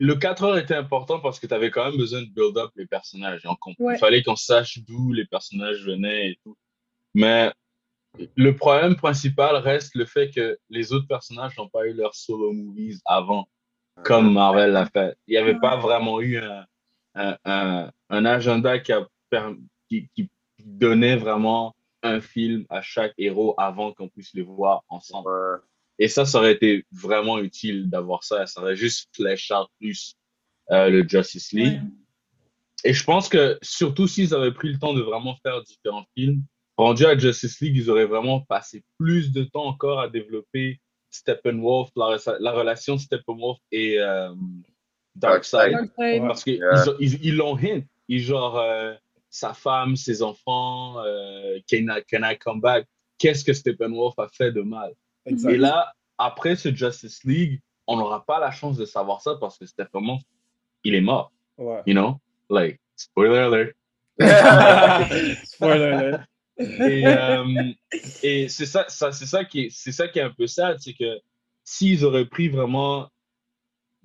le 0.00 0.14
4 0.14 0.44
heures 0.44 0.58
était 0.58 0.74
important 0.76 1.18
parce 1.20 1.40
que 1.40 1.46
tu 1.46 1.54
avais 1.54 1.70
quand 1.70 1.84
même 1.86 1.96
besoin 1.98 2.22
de 2.22 2.28
build 2.28 2.56
up 2.56 2.70
les 2.76 2.86
personnages. 2.86 3.44
Et 3.44 3.48
on 3.48 3.56
comp- 3.56 3.76
Ouais. 3.80 3.96
Il 3.96 3.98
fallait 3.98 4.22
qu'on 4.22 4.36
sache 4.36 4.78
d'où 4.86 5.12
les 5.12 5.26
personnages 5.26 5.84
venaient 5.84 6.30
et 6.30 6.38
tout. 6.44 6.56
Mais 7.14 7.52
le 8.36 8.54
problème 8.56 8.94
principal 8.96 9.56
reste 9.56 9.94
le 9.96 10.06
fait 10.06 10.30
que 10.30 10.58
les 10.70 10.92
autres 10.92 11.06
personnages 11.08 11.56
n'ont 11.58 11.68
pas 11.68 11.86
eu 11.86 11.92
leurs 11.94 12.14
solo 12.14 12.52
movies 12.52 13.00
avant, 13.06 13.48
comme 14.04 14.32
Marvel 14.32 14.70
l'a 14.70 14.86
fait. 14.86 15.16
Il 15.26 15.32
n'y 15.32 15.38
avait 15.38 15.58
pas 15.58 15.76
vraiment 15.76 16.20
eu 16.20 16.38
un, 16.38 16.64
un, 17.14 17.36
un, 17.44 17.90
un 18.10 18.24
agenda 18.24 18.78
qui, 18.78 18.92
a 18.92 19.06
qui, 19.88 20.08
qui 20.14 20.30
donnait 20.64 21.16
vraiment 21.16 21.74
un 22.02 22.20
film 22.20 22.64
à 22.68 22.80
chaque 22.82 23.12
héros 23.18 23.54
avant 23.58 23.92
qu'on 23.92 24.08
puisse 24.08 24.32
les 24.34 24.42
voir 24.42 24.84
ensemble. 24.88 25.30
Et 25.98 26.08
ça, 26.08 26.24
ça 26.24 26.38
aurait 26.38 26.52
été 26.52 26.84
vraiment 26.92 27.38
utile 27.38 27.90
d'avoir 27.90 28.22
ça. 28.22 28.46
Ça 28.46 28.60
aurait 28.60 28.76
juste 28.76 29.08
flesh 29.14 29.50
out 29.50 29.68
plus 29.80 30.14
euh, 30.70 30.88
le 30.90 31.06
Justice 31.08 31.52
League. 31.52 31.80
Et 32.84 32.92
je 32.92 33.02
pense 33.02 33.28
que 33.28 33.58
surtout 33.62 34.06
s'ils 34.06 34.32
avaient 34.34 34.52
pris 34.52 34.72
le 34.72 34.78
temps 34.78 34.94
de 34.94 35.00
vraiment 35.02 35.36
faire 35.42 35.60
différents 35.64 36.06
films, 36.16 36.42
rendu 36.76 37.04
à 37.04 37.18
Justice 37.18 37.60
League, 37.60 37.76
ils 37.76 37.90
auraient 37.90 38.06
vraiment 38.06 38.42
passé 38.42 38.84
plus 38.98 39.32
de 39.32 39.42
temps 39.42 39.64
encore 39.66 39.98
à 39.98 40.08
développer 40.08 40.80
Steppenwolf, 41.10 41.90
la, 41.96 42.18
la 42.38 42.52
relation 42.52 42.96
Steppenwolf 42.98 43.58
et 43.72 43.98
euh, 43.98 44.32
Darkseid. 45.16 45.72
Darkseid. 45.72 46.22
Parce 46.22 46.44
qu'ils 46.44 46.58
Yeah. 46.58 46.84
ils, 47.00 47.24
ils 47.24 47.36
l'ont 47.36 47.56
hint. 47.56 47.82
Ils 48.06 48.20
genre 48.22 48.58
euh, 48.58 48.94
sa 49.38 49.54
femme, 49.54 49.94
ses 49.96 50.22
enfants, 50.22 50.98
euh, 51.04 51.58
can, 51.70 51.86
I, 51.88 52.02
can 52.10 52.22
I 52.28 52.36
come 52.36 52.60
back? 52.60 52.86
Qu'est-ce 53.18 53.44
que 53.44 53.52
Steppenwolf 53.52 54.18
a 54.18 54.28
fait 54.28 54.52
de 54.52 54.62
mal? 54.62 54.92
Et 55.26 55.56
là, 55.56 55.92
après 56.18 56.56
ce 56.56 56.74
Justice 56.74 57.22
League, 57.24 57.60
on 57.86 57.96
n'aura 57.96 58.24
pas 58.24 58.40
la 58.40 58.50
chance 58.50 58.76
de 58.76 58.84
savoir 58.84 59.20
ça 59.20 59.36
parce 59.40 59.58
que 59.58 59.66
Steppenwolf, 59.66 60.22
il 60.84 60.94
est 60.94 61.00
mort. 61.00 61.32
Ouais. 61.56 61.82
You 61.86 61.94
know? 61.94 62.20
Like, 62.50 62.80
spoiler 62.96 63.38
alert. 63.38 63.74
Spoiler 65.44 65.84
alert. 65.84 66.24
Et, 66.58 67.06
euh, 67.06 67.72
et 68.22 68.48
c'est 68.48 68.66
ça, 68.66 68.84
ça 68.88 69.12
c'est 69.12 69.26
ça 69.26 69.44
qui 69.44 69.66
est, 69.66 69.70
c'est 69.70 69.92
ça 69.92 70.08
qui 70.08 70.18
est 70.18 70.22
un 70.22 70.30
peu 70.32 70.48
sad, 70.48 70.76
c'est 70.80 70.94
que 70.94 71.20
s'ils 71.62 72.04
auraient 72.04 72.26
pris 72.26 72.48
vraiment 72.48 73.08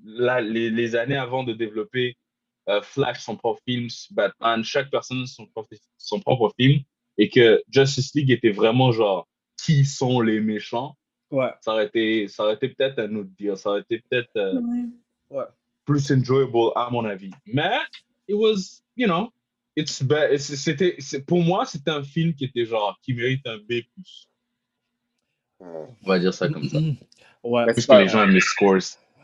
la- 0.04 0.42
les, 0.42 0.70
les 0.70 0.96
années 0.96 1.18
avant 1.18 1.44
de 1.44 1.54
développer 1.54 2.16
euh, 2.70 2.82
Flash 2.82 3.20
son 3.22 3.36
propre 3.36 3.62
film, 3.68 3.88
Batman, 4.12 4.64
chaque 4.64 4.90
personne 4.90 5.26
son 5.28 5.46
propre, 5.48 5.70
son 5.98 6.20
propre 6.20 6.52
film, 6.60 6.82
et 7.18 7.30
que 7.30 7.62
Justice 7.70 8.14
League 8.16 8.32
était 8.32 8.52
vraiment 8.52 8.92
genre 8.92 9.28
qui 9.62 9.86
sont 9.86 10.22
les 10.22 10.40
méchants, 10.40 10.96
Ouais. 11.32 11.52
ça 11.62 11.74
aurait 11.74 11.88
été, 11.88 12.28
ça 12.28 12.44
aurait 12.44 12.54
été 12.56 12.70
peut-être 12.70 13.00
un 13.00 13.16
autre 13.16 13.30
deal, 13.40 13.58
ça 13.58 13.70
aurait 13.72 13.82
été 13.82 14.00
peut-être 14.10 14.36
euh, 14.38 14.60
Ouais. 15.30 15.44
plus 15.86 16.12
enjoyable 16.12 16.58
à 16.76 16.90
mon 16.92 17.06
avis. 17.06 17.32
Mais 17.46 17.78
it 18.28 18.36
was, 18.36 18.82
you 18.96 19.08
know, 19.08 19.30
it's 19.76 20.04
c'était, 20.38 20.96
c'est- 21.00 21.26
pour 21.26 21.42
moi, 21.42 21.66
c'était 21.66 21.92
un 21.92 22.04
film 22.04 22.34
qui 22.36 22.46
était 22.46 22.66
genre, 22.66 23.00
qui 23.02 23.14
mérite 23.14 23.46
un 23.48 23.58
B+. 23.58 23.84
On 25.60 25.88
va 26.06 26.20
dire 26.20 26.34
ça 26.34 26.50
comme 26.50 26.68
ça. 26.68 26.78
Ouais. 27.44 27.66
Parce 27.66 27.86
que 27.86 27.94
les 28.02 28.08
gens 28.08 28.24
aiment 28.24 28.32
les 28.32 28.40
scores. 28.40 28.78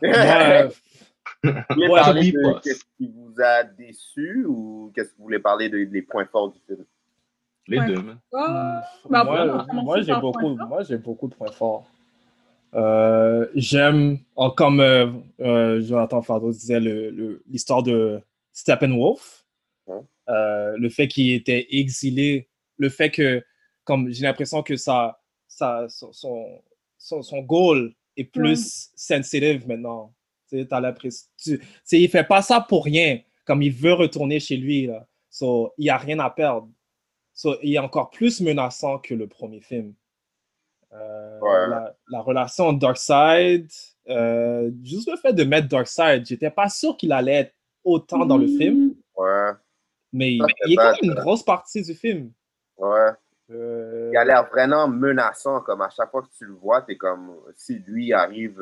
Voulez 1.70 1.88
Ouais, 1.88 2.00
parler 2.00 2.32
de 2.32 2.60
qu'est-ce 2.62 2.84
qui 2.96 3.08
vous 3.08 3.34
a 3.42 3.64
déçu 3.64 4.44
ou 4.46 4.92
qu'est-ce 4.94 5.10
que 5.10 5.16
vous 5.18 5.24
voulez 5.24 5.38
parler 5.38 5.68
de, 5.68 5.84
des 5.84 6.02
points 6.02 6.26
forts 6.26 6.52
du 6.52 6.58
film? 6.66 6.84
Les 7.66 7.78
Ouais. 7.78 7.86
deux. 7.86 8.02
Ah, 8.34 8.82
bah, 9.08 9.24
moi, 9.72 10.02
j'ai 10.02 10.14
beaucoup, 10.16 10.56
moi, 10.56 10.82
beaucoup 11.02 11.28
de 11.28 11.34
points 11.34 11.52
forts. 11.52 11.86
Euh, 12.74 13.46
J'aime, 13.54 14.18
oh, 14.36 14.50
comme 14.50 14.80
euh, 14.80 15.10
euh, 15.40 15.80
Jonathan 15.80 16.22
Fardeau 16.22 16.50
disait, 16.50 16.80
l'histoire 17.48 17.82
de 17.82 18.20
Steppenwolf. 18.52 19.44
Euh, 20.28 20.76
le 20.76 20.88
fait 20.90 21.08
qu'il 21.08 21.32
était 21.32 21.66
exilé, 21.70 22.48
le 22.76 22.88
fait 22.88 23.10
que, 23.10 23.42
comme 23.82 24.10
j'ai 24.12 24.22
l'impression 24.22 24.62
que 24.62 24.76
ça, 24.76 25.20
ça, 25.48 25.86
son, 25.88 26.12
son, 26.12 26.62
son, 26.98 27.22
son 27.22 27.40
goal 27.40 27.92
est 28.16 28.24
plus 28.24 28.90
sensitive 28.94 29.66
maintenant. 29.66 30.14
T'as 30.68 30.80
l'impression, 30.80 31.26
tu, 31.36 31.60
il 31.92 32.08
fait 32.08 32.24
pas 32.24 32.42
ça 32.42 32.60
pour 32.60 32.84
rien, 32.84 33.20
comme 33.44 33.62
il 33.62 33.72
veut 33.72 33.92
retourner 33.94 34.40
chez 34.40 34.56
lui. 34.56 34.86
Là. 34.86 35.06
So, 35.28 35.72
il 35.78 35.84
n'y 35.84 35.90
a 35.90 35.96
rien 35.96 36.18
à 36.18 36.30
perdre. 36.30 36.68
So, 37.32 37.56
il 37.62 37.74
est 37.74 37.78
encore 37.78 38.10
plus 38.10 38.40
menaçant 38.40 38.98
que 38.98 39.14
le 39.14 39.26
premier 39.26 39.60
film. 39.60 39.94
Euh, 40.92 41.38
Ouais. 41.40 41.68
la, 41.68 41.96
la 42.08 42.20
relation 42.20 42.72
Darkseid, 42.72 43.68
euh, 44.08 44.70
juste 44.82 45.08
le 45.08 45.16
fait 45.16 45.32
de 45.32 45.44
mettre 45.44 45.68
Darkseid, 45.68 46.26
j'étais 46.26 46.50
pas 46.50 46.68
sûr 46.68 46.96
qu'il 46.96 47.12
allait 47.12 47.34
être 47.34 47.54
autant 47.84 48.26
dans 48.26 48.36
le 48.36 48.46
film, 48.48 48.94
Ouais, 49.16 49.52
mais 50.12 50.38
Ça, 50.38 50.46
il, 50.66 50.72
est 50.72 50.76
quand 50.76 50.90
même 50.90 50.96
une 51.02 51.14
grosse 51.14 51.44
partie 51.44 51.82
du 51.82 51.94
film. 51.94 52.32
ouais. 52.78 53.10
Euh, 53.52 54.10
Il 54.12 54.16
a 54.16 54.24
l'air 54.24 54.48
vraiment 54.48 54.86
menaçant, 54.88 55.60
comme 55.60 55.80
à 55.82 55.90
chaque 55.90 56.10
fois 56.10 56.22
que 56.22 56.28
tu 56.36 56.44
le 56.44 56.52
vois, 56.54 56.82
t'es 56.82 56.96
comme, 56.96 57.34
si 57.56 57.78
lui 57.86 58.12
arrive... 58.12 58.60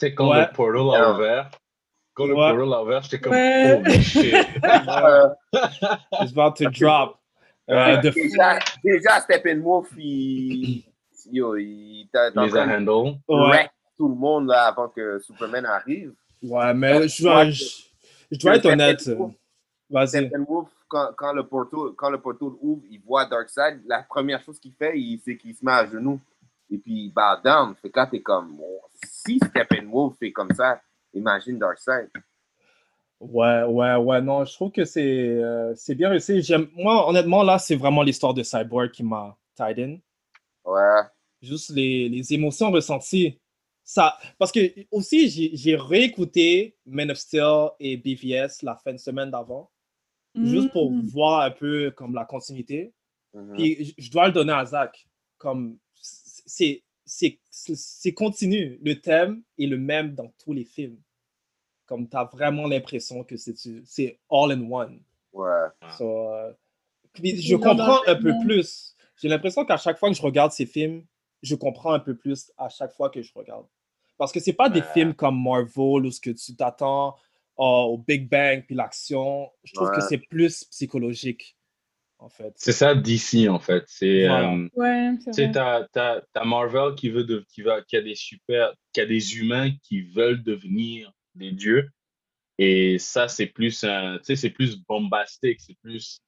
C'est 0.00 0.14
quand 0.14 0.30
Ouais. 0.30 0.46
le 0.46 0.52
portal 0.52 1.00
a 1.02 1.12
ouvert. 1.14 1.50
Quand 2.14 2.26
le 2.26 2.34
Ouais. 2.34 2.50
portal 2.50 2.72
a 2.72 2.82
ouvert, 2.82 3.02
j'étais 3.02 3.20
comme, 3.20 3.32
Ouais. 3.32 3.82
holy 3.84 4.02
shit. 4.02 4.34
It's 6.22 6.32
about 6.32 6.54
to 6.56 6.70
drop. 6.70 7.18
Euh, 7.70 7.96
de- 7.98 8.10
déjà, 8.10 8.58
déjà, 8.82 9.20
Steppenwolf, 9.20 9.88
il... 9.98 10.84
Yo, 11.30 11.56
il 11.56 12.08
t'a 12.10 12.30
handle. 12.34 13.18
Ouais. 13.28 13.36
wreck 13.50 13.70
tout 13.98 14.08
le 14.08 14.14
monde 14.14 14.46
là, 14.48 14.68
avant 14.68 14.88
que 14.88 15.18
Superman 15.18 15.66
arrive. 15.66 16.14
Ouais, 16.42 16.72
mais 16.72 17.06
je 17.08 17.22
dois, 17.22 17.50
je, 17.50 17.64
je 18.30 18.38
dois 18.38 18.56
être 18.56 18.64
honnête. 18.66 19.10
Vas-y. 19.90 20.08
Steppenwolf, 20.08 20.68
quand, 20.88 21.08
quand, 21.16 21.32
le 21.34 21.42
portal, 21.46 21.80
quand 21.96 22.08
le 22.08 22.18
portal 22.18 22.48
ouvre, 22.62 22.82
il 22.90 23.00
voit 23.06 23.26
Darkseid, 23.26 23.82
la 23.86 24.02
première 24.04 24.42
chose 24.42 24.58
qu'il 24.58 24.72
fait, 24.72 24.98
il- 24.98 25.20
c'est 25.22 25.36
qu'il 25.36 25.54
se 25.54 25.62
met 25.62 25.72
à 25.72 25.84
genoux. 25.86 26.18
Et 26.70 26.78
puis 26.78 26.92
il 27.06 27.12
bow 27.12 27.40
down. 27.44 27.74
Fait 27.76 27.90
que 27.90 27.98
là, 27.98 28.06
t'es 28.06 28.20
comme, 28.20 28.56
bon, 28.56 28.80
si 29.02 29.38
Steppenwolf 29.38 30.16
fait 30.18 30.32
comme 30.32 30.52
ça, 30.54 30.80
imagine 31.14 31.58
Darkseid. 31.58 32.10
Ouais, 33.20 33.64
ouais, 33.64 33.96
ouais, 33.96 34.20
non, 34.22 34.44
je 34.44 34.52
trouve 34.52 34.70
que 34.70 34.84
c'est 34.84 35.02
euh, 35.02 35.74
c'est 35.74 35.94
bien 35.96 36.08
réussi. 36.10 36.40
J'aime, 36.40 36.68
moi, 36.74 37.08
honnêtement, 37.08 37.42
là, 37.42 37.58
c'est 37.58 37.74
vraiment 37.74 38.02
l'histoire 38.02 38.32
de 38.32 38.42
Cyborg 38.44 38.90
qui 38.92 39.02
m'a 39.02 39.36
tied 39.56 39.78
in. 39.80 39.98
Ouais. 40.64 41.00
Juste 41.42 41.70
les, 41.70 42.08
les 42.08 42.32
émotions 42.32 42.70
ressenties. 42.70 43.40
Ça, 43.82 44.16
parce 44.38 44.52
que 44.52 44.60
aussi, 44.92 45.28
j'ai 45.30 45.56
j'ai 45.56 45.74
réécouté 45.74 46.76
Man 46.86 47.10
of 47.10 47.16
Steel 47.16 47.70
et 47.80 47.96
BVS 47.96 48.62
la 48.62 48.76
fin 48.76 48.92
de 48.92 48.98
semaine 48.98 49.30
d'avant, 49.30 49.70
juste 50.36 50.70
pour 50.72 50.92
Mm. 50.92 51.06
voir 51.06 51.40
un 51.40 51.50
peu 51.50 51.90
comme 51.92 52.14
la 52.14 52.24
continuité. 52.24 52.92
Mhm. 53.34 53.54
Puis 53.56 53.84
je- 53.84 53.94
je 54.04 54.10
dois 54.12 54.26
le 54.26 54.32
donner 54.32 54.52
à 54.52 54.64
Zach. 54.64 55.08
Comme 55.38 55.78
c'est 56.48 56.82
c'est 57.50 58.12
continu. 58.12 58.78
Le 58.82 59.00
thème 59.00 59.42
est 59.58 59.66
le 59.66 59.78
même 59.78 60.14
dans 60.14 60.32
tous 60.42 60.52
les 60.52 60.64
films. 60.64 60.98
Comme 61.86 62.08
tu 62.08 62.16
as 62.16 62.24
vraiment 62.24 62.66
l'impression 62.66 63.24
que 63.24 63.36
c'est 63.36 63.56
c'est 63.84 64.18
all 64.30 64.52
in 64.52 64.70
one. 64.70 65.00
Ouais. 65.32 65.68
So, 65.96 66.32
euh, 66.32 66.52
je 67.22 67.56
comprends 67.56 68.00
un 68.06 68.16
peu 68.16 68.32
plus. 68.44 68.94
J'ai 69.16 69.28
l'impression 69.28 69.64
qu'à 69.64 69.76
chaque 69.76 69.98
fois 69.98 70.10
que 70.10 70.16
je 70.16 70.22
regarde 70.22 70.52
ces 70.52 70.66
films, 70.66 71.04
je 71.42 71.54
comprends 71.54 71.92
un 71.92 71.98
peu 71.98 72.16
plus 72.16 72.52
à 72.56 72.68
chaque 72.68 72.92
fois 72.92 73.10
que 73.10 73.22
je 73.22 73.32
regarde. 73.34 73.66
Parce 74.16 74.32
que 74.32 74.40
c'est 74.40 74.52
pas 74.52 74.68
des 74.68 74.80
Ouais. 74.80 74.92
films 74.92 75.14
comme 75.14 75.40
Marvel 75.42 76.06
où 76.06 76.10
ce 76.10 76.20
que 76.20 76.30
tu 76.30 76.54
t'attends 76.56 77.16
oh, 77.56 77.90
au 77.92 77.98
Big 77.98 78.28
Bang 78.28 78.64
puis 78.66 78.74
l'action. 78.74 79.50
Je 79.64 79.72
trouve 79.74 79.90
que 79.90 80.00
c'est 80.00 80.18
plus 80.18 80.64
psychologique, 80.64 81.56
en 82.18 82.28
fait. 82.28 82.52
C'est 82.56 82.72
ça 82.72 82.94
DC, 82.94 83.48
en 83.48 83.58
fait. 83.60 83.84
C'est, 83.86 84.26
Voilà. 84.26 84.52
euh, 84.54 84.68
Ouais, 84.74 85.10
c'est 85.32 85.50
t'as, 85.52 85.84
t'as, 85.92 86.20
t'as 86.32 86.44
Marvel 86.44 86.94
qui 86.94 87.10
veut 87.10 87.24
de, 87.24 87.44
qui 87.52 87.62
va, 87.62 87.82
qui 87.82 87.96
a 87.96 88.02
des 88.02 88.14
super, 88.14 88.72
qui 88.92 89.00
a 89.00 89.06
des 89.06 89.36
humains 89.38 89.70
qui 89.82 90.02
veulent 90.02 90.42
devenir 90.42 91.12
des 91.34 91.52
dieux. 91.52 91.88
Et 92.58 92.98
ça, 92.98 93.28
c'est 93.28 93.46
plus 93.46 93.84
un, 93.84 94.18
tu 94.18 94.24
sais, 94.24 94.36
c'est 94.36 94.50
plus 94.50 94.76
bombastique, 94.88 95.60
c'est 95.60 95.76
plus 95.82 96.18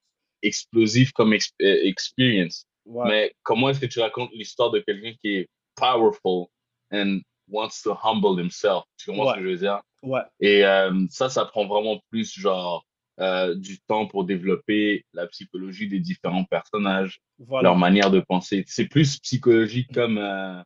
explosif 0.43 1.13
comme 1.13 1.33
ex- 1.35 1.53
euh, 1.61 1.79
experience. 1.83 2.65
Ouais. 2.87 3.09
Mais 3.09 3.33
comment 3.43 3.69
est-ce 3.69 3.81
que 3.81 3.87
tu 3.87 4.01
racontes 4.01 4.31
l'histoire 4.33 4.71
de 4.71 4.79
quelqu'un 4.81 5.13
qui 5.21 5.37
est 5.37 5.49
powerful 5.75 6.47
and 6.93 7.21
wants 7.49 7.83
to 7.83 7.97
humble 8.03 8.41
himself? 8.41 8.85
Tu 8.97 9.11
comprends 9.11 9.27
Ouais. 9.27 9.33
ce 9.33 9.39
que 9.39 9.43
je 9.45 9.49
veux 9.49 9.57
dire? 9.59 9.81
Ouais. 10.03 10.23
Et 10.41 10.65
euh, 10.65 10.93
ça, 11.11 11.29
ça 11.29 11.45
prend 11.45 11.67
vraiment 11.67 12.01
plus 12.11 12.33
genre 12.39 12.87
euh, 13.21 13.55
du 13.55 13.81
temps 13.81 14.07
pour 14.07 14.25
développer 14.25 15.05
la 15.13 15.27
psychologie 15.27 15.89
des 15.89 16.01
différents 16.01 16.45
personnages, 16.45 17.21
Voilà. 17.39 17.69
leur 17.69 17.77
manière 17.77 18.11
de 18.11 18.21
penser. 18.21 18.65
C'est 18.67 18.87
plus 18.87 19.19
psychologique 19.19 19.93
comme, 19.93 20.19
euh, 20.19 20.63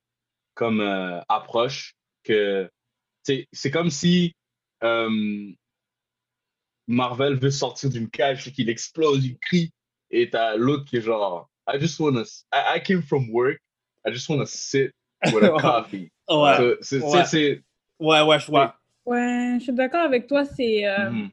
comme 0.55 0.81
euh, 0.81 1.21
approche 1.29 1.95
que 2.23 2.71
c'est 3.23 3.49
c'est 3.53 3.71
comme 3.71 3.91
si 3.91 4.35
euh, 4.83 5.51
Marvel 6.87 7.35
veut 7.35 7.51
sortir 7.51 7.91
d'une 7.91 8.09
cage 8.11 8.47
et 8.49 8.53
qu'il 8.53 8.69
explose, 8.69 9.25
il 9.25 9.39
crie, 9.39 9.73
et 10.11 10.31
t'as 10.31 10.57
l'autre 10.57 10.85
qui 10.85 10.99
est 10.99 11.01
genre 11.01 11.49
I 11.67 11.81
just 11.81 11.99
wanna 11.99 12.23
I, 12.53 12.77
I 12.77 12.83
came 12.83 13.03
from 13.03 13.31
work, 13.31 13.59
I 14.07 14.13
just 14.13 14.29
wanna 14.29 14.47
sit 14.47 14.93
with 15.33 15.43
a 15.45 15.51
coffee. 15.61 16.11
Ouais. 16.29 16.77
So, 16.83 16.99
Ouais. 17.01 17.63
Ouais, 18.01 18.23
ouais, 18.23 18.39
je 18.41 18.47
vois. 18.47 18.77
Ouais, 19.07 19.57
je 19.59 19.65
suis 19.65 19.73
d'accord 19.73 20.01
avec 20.01 20.27
toi. 20.27 20.45
C'est 20.45 20.87
euh, 20.87 21.27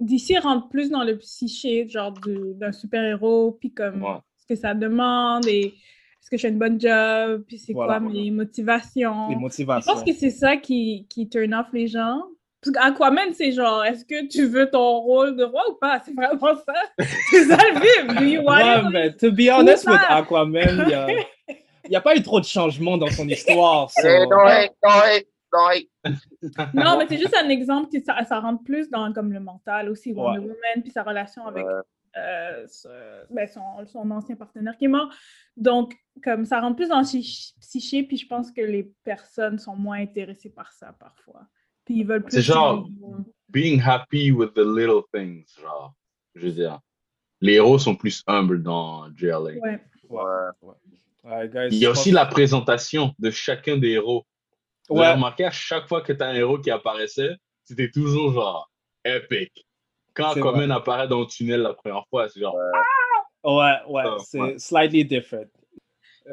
DC 0.00 0.38
rentre 0.42 0.68
plus 0.68 0.90
dans 0.90 1.04
le 1.04 1.16
psyché 1.18 1.88
genre 1.88 2.12
du- 2.12 2.54
d'un 2.54 2.72
super-héros, 2.72 3.52
puis 3.60 3.72
comme 3.72 4.02
Ouais. 4.02 4.18
ce 4.36 4.46
que 4.46 4.54
ça 4.54 4.74
demande 4.74 5.46
et 5.46 5.66
est-ce 5.66 6.30
que 6.30 6.36
je 6.36 6.42
fais 6.42 6.48
une 6.48 6.58
bonne 6.58 6.80
job, 6.80 7.44
puis 7.46 7.58
c'est 7.58 7.72
Voilà. 7.72 8.00
quoi 8.00 8.10
mes 8.10 8.30
motivations. 8.30 9.28
Les 9.28 9.34
Je 9.34 9.40
motivations. 9.40 9.92
pense 9.92 10.02
que 10.04 10.12
c'est 10.12 10.30
ça 10.30 10.56
qui, 10.56 11.06
qui 11.10 11.28
turn 11.28 11.52
off 11.54 11.66
les 11.72 11.86
gens. 11.86 12.22
Parce 12.62 12.76
qu'Aquaman, 12.78 13.34
c'est 13.34 13.52
genre, 13.52 13.84
est-ce 13.84 14.06
que 14.06 14.26
tu 14.26 14.46
veux 14.46 14.70
ton 14.70 15.00
rôle 15.00 15.36
de 15.36 15.44
roi 15.44 15.62
ou 15.70 15.74
pas? 15.74 16.00
C'est 16.02 16.14
vraiment 16.14 16.54
ça. 16.66 16.72
C'est 17.30 17.44
ça 17.44 17.58
le 17.58 17.78
film. 17.80 18.14
Do 18.18 18.24
you 18.24 18.40
want 18.40 18.54
Ouais, 18.56 18.78
it? 18.78 18.90
mais 18.90 19.12
to 19.16 19.30
be 19.30 19.50
honest 19.50 19.86
with? 19.86 20.00
Aquaman, 20.08 20.84
il 20.86 20.90
y 20.90 20.94
a- 20.94 21.06
Il 21.86 21.90
n'y 21.90 21.96
a 21.96 22.00
pas 22.00 22.16
eu 22.16 22.22
trop 22.22 22.40
de 22.40 22.46
changements 22.46 22.96
dans 22.96 23.10
son 23.10 23.28
histoire. 23.28 23.90
so- 23.90 24.08
non, 24.08 24.30
non, 24.30 24.38
non. 25.54 26.10
Non, 26.74 26.98
mais 26.98 27.06
c'est 27.08 27.18
juste 27.18 27.36
un 27.42 27.48
exemple 27.48 27.90
que 27.90 28.02
ça, 28.04 28.22
ça 28.24 28.40
rentre 28.40 28.62
plus 28.64 28.90
dans 28.90 29.12
comme 29.12 29.32
le 29.32 29.40
mental 29.40 29.88
aussi, 29.88 30.12
Wonder 30.12 30.40
Woman, 30.40 30.82
puis 30.82 30.90
sa 30.90 31.02
relation 31.02 31.46
avec 31.46 31.64
euh, 32.16 32.66
ce- 32.68 33.32
ben, 33.32 33.46
son, 33.48 33.84
son 33.86 34.08
ancien 34.10 34.36
partenaire 34.36 34.76
qui 34.76 34.84
est 34.84 34.88
mort. 34.88 35.08
Donc, 35.56 35.94
comme 36.22 36.44
ça 36.44 36.60
rentre 36.60 36.76
plus 36.76 36.88
dans 36.88 36.98
le 36.98 37.04
psy- 37.04 37.54
psyché, 37.60 38.02
puis 38.04 38.16
je 38.16 38.26
pense 38.28 38.52
que 38.52 38.60
les 38.60 38.92
personnes 39.02 39.58
sont 39.58 39.74
moins 39.74 39.98
intéressées 39.98 40.50
par 40.50 40.70
ça 40.72 40.94
parfois. 40.98 41.42
Puis 41.84 41.96
ils 41.98 42.06
veulent 42.06 42.22
plus. 42.22 42.36
C'est 42.36 42.42
genre 42.42 42.86
being 43.48 43.80
happy 43.84 44.30
with 44.30 44.54
the 44.54 44.58
little 44.64 45.02
things, 45.12 45.44
genre. 45.60 45.92
Je 46.34 46.46
veux 46.46 46.52
dire. 46.52 46.80
Les 47.40 47.54
héros 47.54 47.78
sont 47.78 47.94
plus 47.96 48.22
humbles 48.26 48.62
dans 48.62 49.08
JLA. 49.14 49.58
Ouais. 49.60 49.80
Ouais, 51.24 51.48
guys, 51.48 51.68
Il 51.70 51.78
y 51.78 51.86
a 51.86 51.90
aussi 51.90 52.10
pense- 52.10 52.14
la 52.14 52.26
présentation 52.26 53.12
de 53.18 53.30
chacun 53.30 53.76
des 53.76 53.90
héros. 53.90 54.24
Ouais. 54.90 55.12
remarqué, 55.12 55.44
à 55.44 55.50
chaque 55.50 55.86
fois 55.88 56.00
que 56.02 56.12
tu 56.12 56.22
as 56.22 56.26
un 56.26 56.34
héros 56.34 56.58
qui 56.58 56.70
apparaissait, 56.70 57.30
c'était 57.64 57.90
toujours 57.90 58.32
genre 58.32 58.70
épique. 59.04 59.66
Quand 60.14 60.34
vrai. 60.38 60.70
apparaît 60.70 61.08
dans 61.08 61.20
le 61.20 61.26
tunnel 61.26 61.60
la 61.62 61.74
première 61.74 62.04
fois, 62.10 62.28
c'est 62.28 62.40
genre. 62.40 62.54
Ouais, 63.44 63.72
ouais, 63.88 64.02
Ah, 64.06 64.16
c'est 64.24 64.40
ouais. 64.40 64.58
slightly 64.58 65.04
different. 65.04 65.48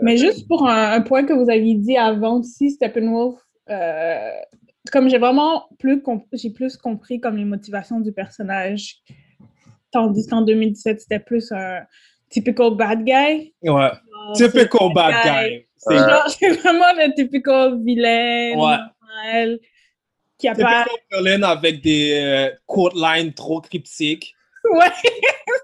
Mais 0.02 0.16
juste 0.18 0.48
pour 0.48 0.68
un, 0.68 0.94
un 0.94 1.02
point 1.02 1.26
que 1.26 1.34
vous 1.34 1.50
aviez 1.50 1.76
dit 1.76 1.98
avant 1.98 2.40
aussi, 2.40 2.72
Steppenwolf, 2.72 3.40
euh, 3.70 4.30
comme 4.92 5.10
j'ai 5.10 5.18
vraiment 5.18 5.68
plus, 5.80 6.02
comp- 6.02 6.28
j'ai 6.32 6.50
plus 6.52 6.78
compris 6.78 7.20
comme 7.20 7.36
les 7.38 7.44
motivations 7.46 8.00
du 8.00 8.14
personnage, 8.14 8.98
tandis 9.92 10.26
qu'en 10.28 10.42
2017, 10.44 11.02
c'était 11.02 11.20
plus 11.20 11.52
un 11.52 11.82
typical 12.30 12.76
bad 12.76 13.04
guy. 13.04 13.54
Ouais. 13.64 13.72
Genre, 13.92 14.34
Typical 14.36 14.94
bad 14.94 15.16
guy. 15.26 15.68
C'est 15.88 15.98
genre, 15.98 16.30
c'est 16.30 16.50
vraiment 16.52 16.94
le 16.96 17.14
typical 17.16 17.82
vilain, 17.84 18.54
Ouais. 18.56 18.78
normal, 18.78 19.60
qui 20.38 20.48
a 20.48 20.56
C'est 20.56 20.64
pas... 20.64 20.86
Berlin 21.10 21.44
avec 21.44 21.82
des 21.82 22.14
euh, 22.14 22.56
quote 22.66 22.94
lines 22.96 23.34
trop 23.34 23.62
cryptiques. 23.62 24.34
Ouais, 24.64 24.86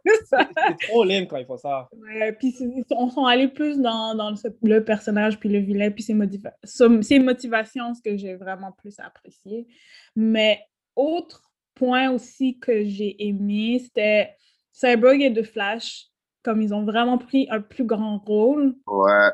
c'est 0.03 0.25
ça. 0.25 0.49
C'est 0.79 0.87
trop 0.87 1.03
lame 1.03 1.27
quand 1.27 1.37
ils 1.37 1.45
font 1.45 1.55
ça. 1.57 1.87
Ouais, 1.93 2.33
puis 2.33 2.47
ils 2.59 2.83
sont, 3.11 3.25
allés 3.25 3.47
plus 3.47 3.77
dans, 3.79 4.15
dans 4.15 4.31
le, 4.31 4.37
le 4.63 4.83
personnage, 4.83 5.39
puis 5.39 5.49
le 5.49 5.59
vilain, 5.59 5.91
puis 5.91 6.01
ses, 6.01 6.15
motiva- 6.15 6.55
ses 7.03 7.19
motivations, 7.19 7.93
ce 7.93 8.01
que 8.01 8.17
j'ai 8.17 8.33
vraiment 8.33 8.71
plus 8.71 8.95
apprécié. 8.99 9.67
Mais 10.15 10.61
autre 10.95 11.43
point 11.75 12.09
aussi 12.09 12.57
que 12.57 12.85
j'ai 12.85 13.15
aimé, 13.27 13.79
c'était 13.83 14.33
Cyborg 14.71 15.21
et 15.21 15.31
The 15.31 15.43
Flash, 15.43 16.05
comme 16.41 16.59
ils 16.63 16.73
ont 16.73 16.83
vraiment 16.83 17.19
pris 17.19 17.47
un 17.51 17.61
plus 17.61 17.85
grand 17.85 18.17
rôle. 18.17 18.73
Ouais. 18.87 19.29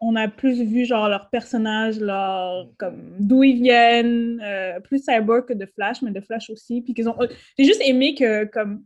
On 0.00 0.16
a 0.16 0.28
plus 0.28 0.62
vu 0.62 0.84
genre 0.84 1.08
leurs 1.08 1.30
personnages, 1.30 1.98
leur, 2.00 2.68
comme 2.78 3.16
d'où 3.20 3.42
ils 3.42 3.62
viennent, 3.62 4.40
euh, 4.44 4.80
plus 4.80 5.02
Cyborg 5.02 5.46
que 5.46 5.52
The 5.54 5.66
Flash, 5.74 6.02
mais 6.02 6.12
The 6.12 6.20
Flash 6.24 6.50
aussi. 6.50 6.82
Puis 6.82 6.92
qu'ils 6.94 7.08
ont, 7.08 7.16
j'ai 7.58 7.64
juste 7.64 7.80
aimé 7.84 8.14
que 8.14 8.44
comme 8.44 8.84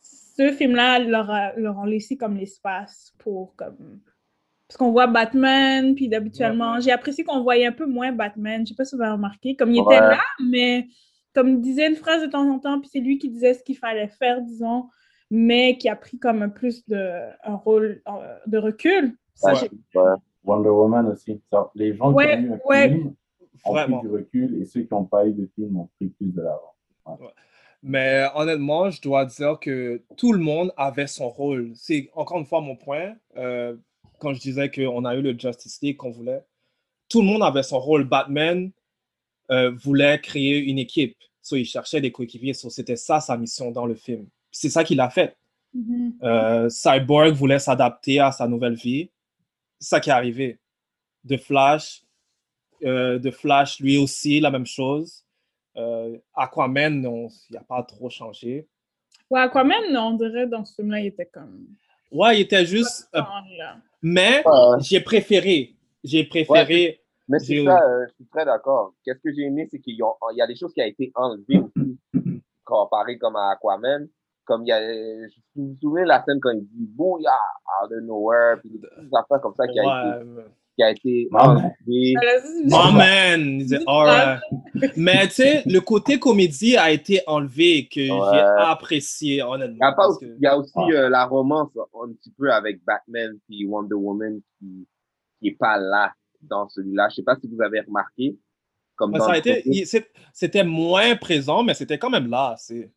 ce 0.00 0.50
film-là 0.52 1.00
leur, 1.00 1.30
a- 1.30 1.52
leur 1.56 1.78
ont 1.78 1.84
laissé 1.84 2.16
comme 2.16 2.36
l'espace 2.36 3.12
pour 3.18 3.54
comme 3.56 4.00
parce 4.68 4.78
qu'on 4.78 4.90
voit 4.92 5.06
Batman, 5.06 5.94
puis 5.94 6.08
d'habituellement, 6.08 6.80
j'ai 6.80 6.92
apprécié 6.92 7.24
qu'on 7.24 7.42
voyait 7.42 7.66
un 7.66 7.72
peu 7.72 7.84
moins 7.84 8.10
Batman. 8.12 8.64
Je 8.64 8.70
sais 8.70 8.74
pas 8.74 8.86
si 8.86 8.96
vous 8.96 9.02
avez 9.02 9.12
remarqué, 9.12 9.54
comme 9.54 9.70
il 9.70 9.80
était 9.80 10.00
là, 10.12 10.22
mais 10.42 10.86
comme 11.34 11.48
il 11.48 11.60
disait 11.60 11.88
une 11.88 11.96
phrase 11.96 12.22
de 12.22 12.26
temps 12.28 12.48
en 12.48 12.58
temps, 12.58 12.78
puis 12.80 12.88
c'est 12.90 13.00
lui 13.00 13.18
qui 13.18 13.28
disait 13.28 13.52
ce 13.52 13.62
qu'il 13.62 13.76
fallait 13.76 14.08
faire, 14.08 14.40
disons, 14.40 14.88
mais 15.30 15.76
qui 15.76 15.88
a 15.90 15.96
pris 15.96 16.18
comme 16.18 16.50
plus 16.54 16.86
de 16.88 17.10
un 17.44 17.54
rôle 17.54 18.00
euh, 18.08 18.36
de 18.46 18.56
recul. 18.58 19.14
Ça, 19.34 19.52
j'ai- 19.60 19.70
Wonder 20.44 20.70
Woman 20.70 21.06
aussi. 21.08 21.40
Ça, 21.50 21.70
les 21.74 21.94
gens 21.96 22.12
Ouais, 22.12 22.36
qui 22.38 22.44
ont 22.44 22.46
eu 22.46 22.52
un 22.54 22.60
ouais. 22.66 22.88
film 22.90 23.14
ont 23.64 23.72
Vraiment. 23.72 23.98
pris 24.00 24.08
du 24.08 24.14
recul 24.14 24.60
et 24.60 24.64
ceux 24.64 24.82
qui 24.82 24.92
n'ont 24.92 25.04
pas 25.04 25.26
eu 25.26 25.32
de 25.32 25.48
film 25.54 25.76
ont 25.78 25.88
pris 25.96 26.08
plus 26.08 26.32
de 26.32 26.40
l'avant. 26.42 26.74
Ouais. 27.06 27.28
Mais 27.82 28.26
honnêtement, 28.34 28.90
je 28.90 29.00
dois 29.02 29.24
dire 29.24 29.58
que 29.60 30.02
tout 30.16 30.32
le 30.32 30.38
monde 30.38 30.72
avait 30.76 31.06
son 31.08 31.28
rôle. 31.28 31.72
C'est 31.74 32.10
encore 32.14 32.38
une 32.38 32.46
fois 32.46 32.60
mon 32.60 32.76
point. 32.76 33.14
euh, 33.36 33.76
quand 34.18 34.32
je 34.34 34.40
disais 34.40 34.70
qu'on 34.70 35.04
a 35.04 35.16
eu 35.16 35.20
le 35.22 35.36
Justice 35.36 35.80
League 35.82 35.96
qu'on 35.96 36.12
voulait, 36.12 36.44
tout 37.08 37.20
le 37.22 37.26
monde 37.26 37.42
avait 37.42 37.64
son 37.64 37.80
rôle. 37.80 38.04
Batman 38.04 38.70
euh, 39.50 39.72
voulait 39.82 40.20
créer 40.20 40.58
une 40.60 40.78
équipe. 40.78 41.16
So, 41.40 41.56
il 41.56 41.64
cherchait 41.64 42.00
des 42.00 42.12
coéquipiers. 42.12 42.54
So, 42.54 42.70
C'était 42.70 42.94
ça 42.94 43.18
sa 43.18 43.36
mission 43.36 43.72
dans 43.72 43.84
le 43.84 43.96
film. 43.96 44.28
C'est 44.52 44.68
ça 44.68 44.84
qu'il 44.84 45.00
a 45.00 45.10
fait. 45.10 45.36
Mhm. 45.74 46.12
Euh, 46.22 46.68
Cyborg 46.68 47.32
voulait 47.32 47.58
s'adapter 47.58 48.20
à 48.20 48.30
sa 48.30 48.46
nouvelle 48.46 48.74
vie. 48.74 49.10
C'est 49.82 49.88
ça 49.88 50.00
qui 50.00 50.10
est 50.10 50.12
arrivé. 50.12 50.60
The 51.28 51.36
Flash, 51.38 52.02
euh, 52.84 53.18
The 53.18 53.32
Flash, 53.32 53.80
lui 53.80 53.98
aussi, 53.98 54.38
la 54.38 54.50
même 54.52 54.64
chose. 54.66 55.24
Euh, 55.76 56.16
Aquaman, 56.34 57.00
non, 57.00 57.28
il 57.50 57.54
n'a 57.54 57.62
pas 57.64 57.82
trop 57.82 58.08
changé. 58.08 58.68
Ouais, 59.28 59.40
Aquaman, 59.40 59.96
on 59.96 60.12
dirait 60.14 60.46
dans 60.46 60.64
ce 60.64 60.74
film-là, 60.76 61.00
il 61.00 61.06
était 61.06 61.26
comme. 61.26 61.66
Ouais, 62.12 62.38
il 62.38 62.42
était 62.42 62.64
juste. 62.64 63.08
euh, 63.14 63.22
mais 64.02 64.42
j'ai 64.80 65.00
préféré. 65.00 65.74
J'ai 66.04 66.24
préféré. 66.24 67.00
Mais 67.28 67.38
c'est 67.40 67.54
ça, 67.64 67.78
euh, 67.82 68.06
je 68.08 68.14
suis 68.14 68.26
très 68.26 68.44
d'accord. 68.44 68.94
Qu'est-ce 69.04 69.18
que 69.20 69.32
j'ai 69.34 69.42
aimé, 69.42 69.66
c'est 69.70 69.80
qu'il 69.80 69.96
y, 69.96 70.02
a- 70.02 70.32
il 70.32 70.36
y 70.36 70.42
a 70.42 70.46
des 70.46 70.54
choses 70.56 70.72
qui 70.74 70.80
ont 70.82 70.86
été 70.86 71.10
enlevées 71.16 71.58
aussi, 71.58 71.98
comparé 72.64 73.18
comme 73.18 73.34
à 73.36 73.50
Aquaman. 73.52 74.08
Comme 74.44 74.62
il 74.64 74.68
y 74.68 74.72
a, 74.72 74.80
je 74.80 75.36
me 75.60 75.74
souviens 75.80 76.02
de 76.02 76.08
la 76.08 76.24
scène 76.24 76.38
quand 76.40 76.50
il 76.50 76.62
dit 76.66 76.86
Booyah, 76.96 77.30
out 77.84 77.92
of 77.92 78.02
nowhere, 78.02 78.58
puis 78.60 78.70
des 78.70 78.78
affaires 79.16 79.40
comme 79.40 79.54
ça 79.56 79.66
qui 79.68 79.78
a 79.78 79.84
Ouais, 79.84 80.20
été, 80.20 80.50
qui 80.76 80.82
a 80.82 80.90
été 80.90 81.28
enlevé. 81.32 82.14
Oh 82.72 82.92
man! 82.92 83.40
Il 83.40 83.58
disait, 83.58 83.80
alright. 83.86 84.40
Mais 84.96 85.28
tu 85.28 85.34
sais, 85.34 85.62
le 85.66 85.80
côté 85.80 86.18
comédie 86.18 86.76
a 86.76 86.90
été 86.90 87.20
enlevé 87.26 87.86
que 87.88 88.00
j'ai 88.00 88.10
apprécié, 88.58 89.42
honnêtement. 89.42 89.76
Il 89.76 89.78
y 89.80 89.84
a, 89.84 89.92
pas 89.92 90.08
aussi, 90.08 90.20
que- 90.26 90.34
il 90.36 90.42
y 90.42 90.46
a 90.46 90.58
aussi 90.58 90.72
euh, 90.92 91.08
la 91.08 91.24
romance 91.26 91.70
un 91.76 92.12
petit 92.12 92.32
peu 92.36 92.52
avec 92.52 92.82
Batman 92.84 93.38
puis 93.46 93.64
Wonder 93.66 93.94
Woman 93.94 94.40
qui, 94.58 94.88
qui 95.38 95.48
est 95.48 95.56
pas 95.58 95.78
là 95.78 96.12
dans 96.40 96.68
celui-là. 96.68 97.08
Je 97.10 97.16
sais 97.16 97.22
pas 97.22 97.36
si 97.36 97.48
vous 97.48 97.62
avez 97.62 97.80
remarqué. 97.80 98.36
Comme 98.96 99.12
ça 99.20 99.32
a 99.32 99.38
été, 99.38 99.84
c'était 100.32 100.64
moins 100.64 101.14
présent, 101.16 101.62
mais 101.62 101.74
c'était 101.74 101.98
quand 101.98 102.10
même 102.10 102.28
là. 102.28 102.54
C'est, 102.58 102.90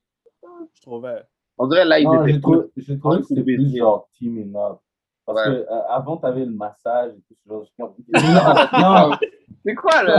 je 0.74 0.82
trouvais. 0.82 1.22
On 1.58 1.68
dirait 1.68 1.86
là, 1.86 2.00
il 2.00 2.04
Non, 2.06 2.26
était 2.26 2.40
plus- 2.40 2.60
j'ai 2.78 2.98
trouvé 3.00 3.20
que 3.20 3.26
c'était 3.28 3.44
plus 3.44 3.78
genre 3.78 4.08
teaming 4.18 4.56
up. 4.56 4.80
Parce 5.26 5.40
Ouais. 5.48 5.54
que 5.56 5.60
euh, 5.72 5.82
avant, 5.90 6.18
tu 6.18 6.26
avais 6.28 6.46
le 6.46 6.52
massage 6.52 7.12
et 7.12 7.22
tout 7.28 7.36
ce 7.44 7.50
genre 7.50 7.62
de 7.62 7.68
choses. 7.80 7.96
Non, 8.74 9.10
non. 9.10 9.18
C'est 9.66 9.74
quoi 9.74 10.04
le. 10.04 10.12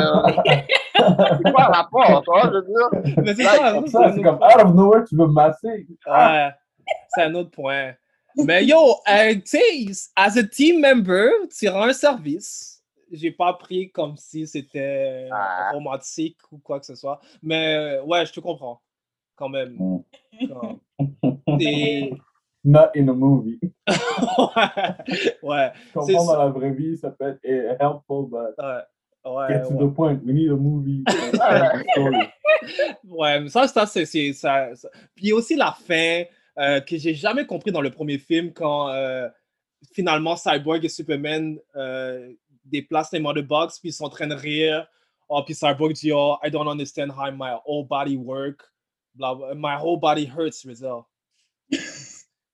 c'est 0.97 1.53
quoi 1.53 1.67
le 1.69 1.73
rapport, 1.73 2.23
toi, 2.25 2.43
je 2.45 2.51
veux 2.51 2.63
dire? 2.65 3.15
Mais 3.23 3.35
c'est 3.35 3.45
Là, 3.45 3.51
ça, 3.57 3.73
comme 3.75 3.87
ça, 3.87 4.13
c'est 4.13 4.23
comme 4.23 4.37
out 4.37 4.65
of 4.65 4.75
nowhere, 4.75 5.05
tu 5.09 5.17
veux 5.17 5.27
masser. 5.29 5.87
Ouais, 6.07 6.49
c'est 7.15 7.23
un 7.23 7.35
autre 7.35 7.51
point. 7.53 7.93
Mais 8.45 8.65
yo, 8.65 8.77
euh, 9.09 9.35
tu 9.35 9.43
sais, 9.45 10.11
as 10.17 10.37
a 10.37 10.43
team 10.43 10.81
member, 10.81 11.29
tu 11.57 11.69
rends 11.69 11.85
un 11.85 11.93
service. 11.93 12.83
J'ai 13.13 13.31
pas 13.31 13.53
pris 13.53 13.91
comme 13.93 14.17
si 14.17 14.47
c'était 14.49 15.29
Ah. 15.31 15.71
romantique 15.73 16.39
ou 16.51 16.59
quoi 16.59 16.81
que 16.81 16.87
ce 16.87 16.97
soit. 16.97 17.21
Mais 17.43 17.77
euh, 18.01 18.03
ouais, 18.05 18.27
je 18.27 18.33
te 18.33 18.41
comprends. 18.41 18.81
Quand 19.37 19.49
même. 19.49 19.77
Quand- 20.49 20.81
Et- 21.61 22.13
Not 22.65 22.89
in 22.97 23.07
a 23.09 23.13
movie. 23.13 23.61
ouais. 25.43 25.73
Ça. 25.95 26.13
dans 26.13 26.39
la 26.39 26.49
vraie 26.49 26.73
vie, 26.73 26.97
ça 26.97 27.11
peut 27.13 27.29
être 27.29 27.45
helpful, 27.81 28.27
but 28.29 28.55
Ouais. 28.59 28.83
Ouais, 29.25 29.49
get 29.49 29.63
to 29.69 29.75
ouais. 29.75 29.87
the 29.87 29.95
point. 29.95 30.21
We 30.25 30.35
need 30.35 30.51
a 30.51 30.57
movie. 30.57 31.05
Ouais, 33.05 33.41
mais 33.41 33.49
ça, 33.49 33.69
ça, 33.69 33.87
c'est, 33.87 34.05
ça, 34.33 34.75
ça- 34.75 34.89
Puis 35.15 35.27
il 35.27 35.29
y 35.29 35.33
a 35.33 35.37
aussi 35.37 35.55
la 35.57 35.73
fin 35.73 36.23
euh, 36.59 36.81
que 36.81 36.97
j'ai 36.97 37.15
jamais 37.15 37.47
compris 37.47 37.71
dans 37.71 37.81
le 37.81 37.91
premier 37.91 38.19
film 38.19 38.53
quand 38.53 38.89
euh, 38.89 39.29
finalement 39.93 40.37
Cyborg 40.37 40.85
et 40.85 40.89
Superman 40.89 41.59
euh, 41.77 42.33
déplacent 42.65 43.13
les 43.13 43.21
mother 43.21 43.45
box 43.45 43.79
puis 43.79 43.91
ils 43.91 43.93
sont 43.93 44.05
en 44.07 44.09
train 44.09 44.27
de 44.27 44.35
rire. 44.35 44.87
Oh, 45.29 45.43
puis 45.45 45.55
Cyborg 45.55 45.93
dit 45.93 46.11
oh, 46.13 46.37
I 46.43 46.51
don't 46.51 46.67
understand 46.69 47.11
how 47.11 47.31
my 47.31 47.53
whole 47.67 47.85
body 47.87 48.17
work. 48.17 48.63
Blah, 49.17 49.35
blah. 49.35 49.55
My 49.55 49.77
whole 49.81 49.99
body 49.99 50.27
hurts, 50.27 50.65
dire. 50.67 51.05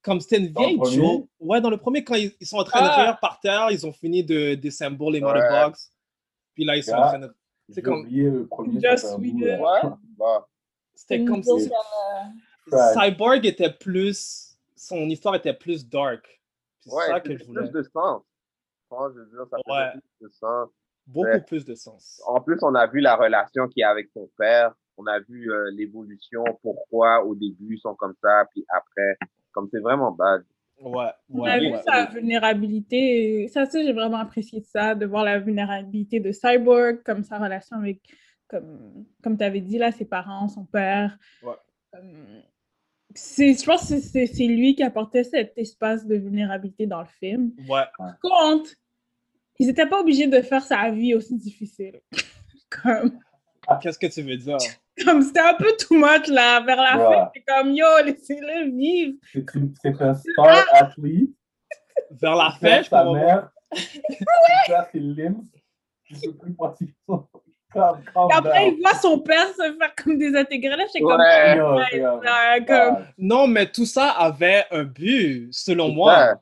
Comme 0.03 0.21
c'était 0.21 0.39
une 0.39 0.53
vieille 0.53 0.79
joke. 0.91 1.29
Ouais, 1.39 1.61
dans 1.61 1.71
le 1.71 1.77
premier, 1.77 2.03
quand 2.03 2.15
ils, 2.17 2.33
ils 2.41 2.47
sont 2.47 2.57
en 2.57 2.65
train 2.65 2.81
de 2.83 2.89
Ah! 2.91 3.03
rire 3.05 3.19
par 3.21 3.39
terre, 3.41 3.69
ils 3.71 3.87
ont 3.87 3.93
fini 3.93 4.25
de 4.25 4.55
désymbole 4.57 5.13
les 5.15 5.23
Ouais. 5.23 5.49
box. 5.65 5.93
Puis 6.55 6.65
là, 6.65 6.77
ils 6.77 6.83
sont 6.83 6.93
en 6.95 7.07
train 7.09 7.19
de. 7.21 7.33
C'est 7.69 7.83
comme. 7.83 8.07
le 8.09 8.47
premier. 8.47 8.81
Just 8.81 9.07
we. 9.19 9.33
Ouais, 9.35 9.81
bah. 10.19 10.47
C'était 10.95 11.25
comme 11.25 11.43
si. 11.43 11.49
comme, 12.69 12.79
euh. 12.79 12.95
Cyborg 12.95 13.47
était 13.47 13.73
plus. 13.73 14.57
Son 14.77 15.09
histoire 15.09 15.37
était 15.37 15.55
plus 15.55 15.89
dark. 15.89 16.41
C'est 16.81 16.93
Ouais, 16.93 17.07
ça 17.07 17.21
que 17.21 17.37
je 17.37 17.45
voulais. 17.45 17.61
plus 17.63 17.71
de 17.71 17.83
sens. 17.85 18.23
Moi, 18.91 19.13
je 19.15 19.21
veux 19.21 19.27
dire, 19.27 19.47
ça 19.49 19.57
fait 19.65 19.73
Ouais. 19.73 19.93
plus 20.19 20.27
de 20.27 20.33
sens. 20.33 20.69
Beaucoup 21.07 21.47
plus 21.47 21.65
de 21.65 21.75
sens. 21.77 22.21
En 22.27 22.41
plus, 22.41 22.59
on 22.63 22.75
a 22.75 22.87
vu 22.89 23.01
la 23.01 23.15
relation 23.17 23.69
qu'il 23.69 23.81
y 23.81 23.85
a 23.85 23.91
avec 23.91 24.09
son 24.13 24.29
père. 24.37 24.75
On 24.97 25.07
a 25.07 25.19
vu 25.21 25.51
euh, 25.51 25.71
l'évolution, 25.73 26.45
pourquoi 26.63 27.25
au 27.25 27.35
début 27.35 27.77
ils 27.77 27.81
sont 27.81 27.95
comme 27.95 28.15
ça, 28.23 28.45
puis 28.51 28.65
après, 28.69 29.17
comme 29.53 29.69
c'est 29.73 29.81
vraiment 29.81 30.13
bad. 30.13 30.45
Ouais, 30.81 31.11
On 31.31 31.41
ouais, 31.43 31.51
a 31.51 31.59
vu 31.61 31.71
ouais. 31.71 31.83
sa 31.87 32.07
vulnérabilité. 32.07 33.43
et 33.45 33.49
Ça, 33.49 33.67
ça, 33.67 33.83
j'ai 33.83 33.93
vraiment 33.93 34.17
apprécié 34.19 34.61
ça, 34.63 34.95
de 34.95 35.07
voir 35.07 35.25
la 35.25 35.39
vulnérabilité 35.39 36.19
de 36.21 36.33
Cyborg, 36.33 37.03
comme 37.05 37.23
sa 37.23 37.39
relation 37.39 37.77
avec, 37.77 38.01
comme, 38.49 39.05
comme 39.23 39.39
tu 39.39 39.45
avais 39.45 39.61
dit, 39.61 39.79
là, 39.79 39.93
ses 39.93 40.05
parents, 40.05 40.49
son 40.49 40.65
père. 40.65 41.17
C'est, 43.15 43.53
je 43.55 43.65
pense 43.65 43.83
que 43.83 43.87
c'est- 43.89 44.01
c'est 44.01 44.27
c'est 44.27 44.47
lui 44.47 44.75
qui 44.75 44.83
apportait 44.83 45.23
cet 45.25 45.53
espace 45.59 46.07
de 46.07 46.17
vulnérabilité 46.17 46.87
dans 46.87 47.01
le 47.01 47.07
film. 47.21 47.53
Ouais. 47.69 47.83
Par 47.99 48.19
contre, 48.21 48.71
ils 49.59 49.67
n'étaient 49.67 49.87
pas 49.89 50.01
obligés 50.01 50.27
de 50.29 50.41
faire 50.41 50.63
sa 50.63 50.91
vie 50.91 51.15
aussi 51.15 51.37
difficile. 51.37 52.01
comme 52.83 53.19
Qu'est-ce 53.81 53.99
que 53.99 54.07
tu 54.07 54.23
veux 54.23 54.37
dire? 54.37 54.57
comme 55.05 55.23
c'était 55.23 55.41
un 55.41 55.55
peu 55.55 55.73
too 55.79 55.95
much, 55.95 56.27
là, 56.29 56.61
vers 56.61 56.77
la 56.77 56.97
Ouais. 56.99 57.17
fin. 57.17 57.31
C'est 57.35 57.43
comme, 57.43 57.71
yo, 57.73 57.87
laissez-le 58.05 58.71
vivre. 58.77 59.15
C'est 59.33 59.45
c'est 59.83 60.03
un 60.03 60.15
star 60.15 60.65
athlete. 60.73 61.31
Vers 62.11 62.37
la 62.37 62.51
fin, 62.61 62.83
je 62.83 62.89
sa 62.89 63.05
mère. 63.05 63.51
Il 63.75 64.27
perd 64.67 64.87
ses 64.93 64.99
limbs. 65.01 65.45
Il 66.11 66.37
peut 66.37 66.53
plus 66.77 66.95
calm 67.73 68.03
Et 68.31 68.35
après, 68.35 68.65
down. 68.67 68.75
il 68.77 68.83
voit 68.83 68.95
son 69.01 69.19
père 69.21 69.49
se 69.49 69.55
faire 69.79 69.95
comme 69.97 70.19
désintégrer. 70.19 70.77
Là, 70.77 70.85
Ouais. 70.85 71.01
comme, 71.01 71.09
Yo, 71.59 71.75
ouais, 71.77 71.85
c'est 71.91 72.01
comme- 72.03 72.23
là, 72.23 72.61
comme, 72.61 73.07
Non, 73.17 73.47
mais 73.47 73.67
tout 73.73 73.87
ça 73.87 74.11
avait 74.11 74.65
un 74.71 74.83
but, 74.85 75.49
selon 75.55 75.89
C'est 75.89 75.95
moi. 75.95 76.15
ça. 76.17 76.41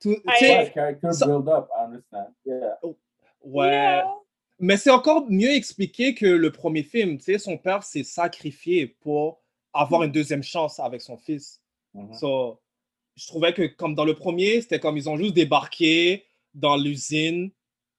Tout- 0.00 0.14
tu 0.16 0.20
Ouais. 0.28 0.34
sais, 0.40 0.58
Ouais, 0.58 0.72
character 0.74 1.12
ça- 1.12 1.26
build 1.26 1.48
up, 1.48 1.68
I 1.78 1.84
understand. 1.84 2.32
Yeah. 2.44 2.76
ouais. 3.44 3.68
Yeah. 3.68 4.04
Mais 4.58 4.76
c'est 4.76 4.90
encore 4.90 5.30
mieux 5.30 5.50
expliqué 5.50 6.14
que 6.14 6.26
le 6.26 6.50
premier 6.50 6.82
film. 6.82 7.18
Tu 7.18 7.24
sais, 7.24 7.38
son 7.38 7.58
père 7.58 7.82
s'est 7.82 8.02
sacrifié 8.02 8.86
pour 8.86 9.40
avoir 9.72 10.02
une 10.02 10.12
deuxième 10.12 10.42
chance 10.42 10.80
avec 10.80 11.00
son 11.00 11.16
fils. 11.16 11.62
Mhm. 11.94 12.14
So, 12.14 12.60
je 13.16 13.26
trouvais 13.26 13.52
que, 13.52 13.66
comme 13.66 13.94
dans 13.94 14.04
le 14.04 14.14
premier, 14.14 14.60
c'était 14.60 14.80
comme 14.80 14.96
ils 14.96 15.08
ont 15.08 15.16
juste 15.16 15.34
débarqué 15.34 16.24
dans 16.54 16.76
l'usine 16.76 17.50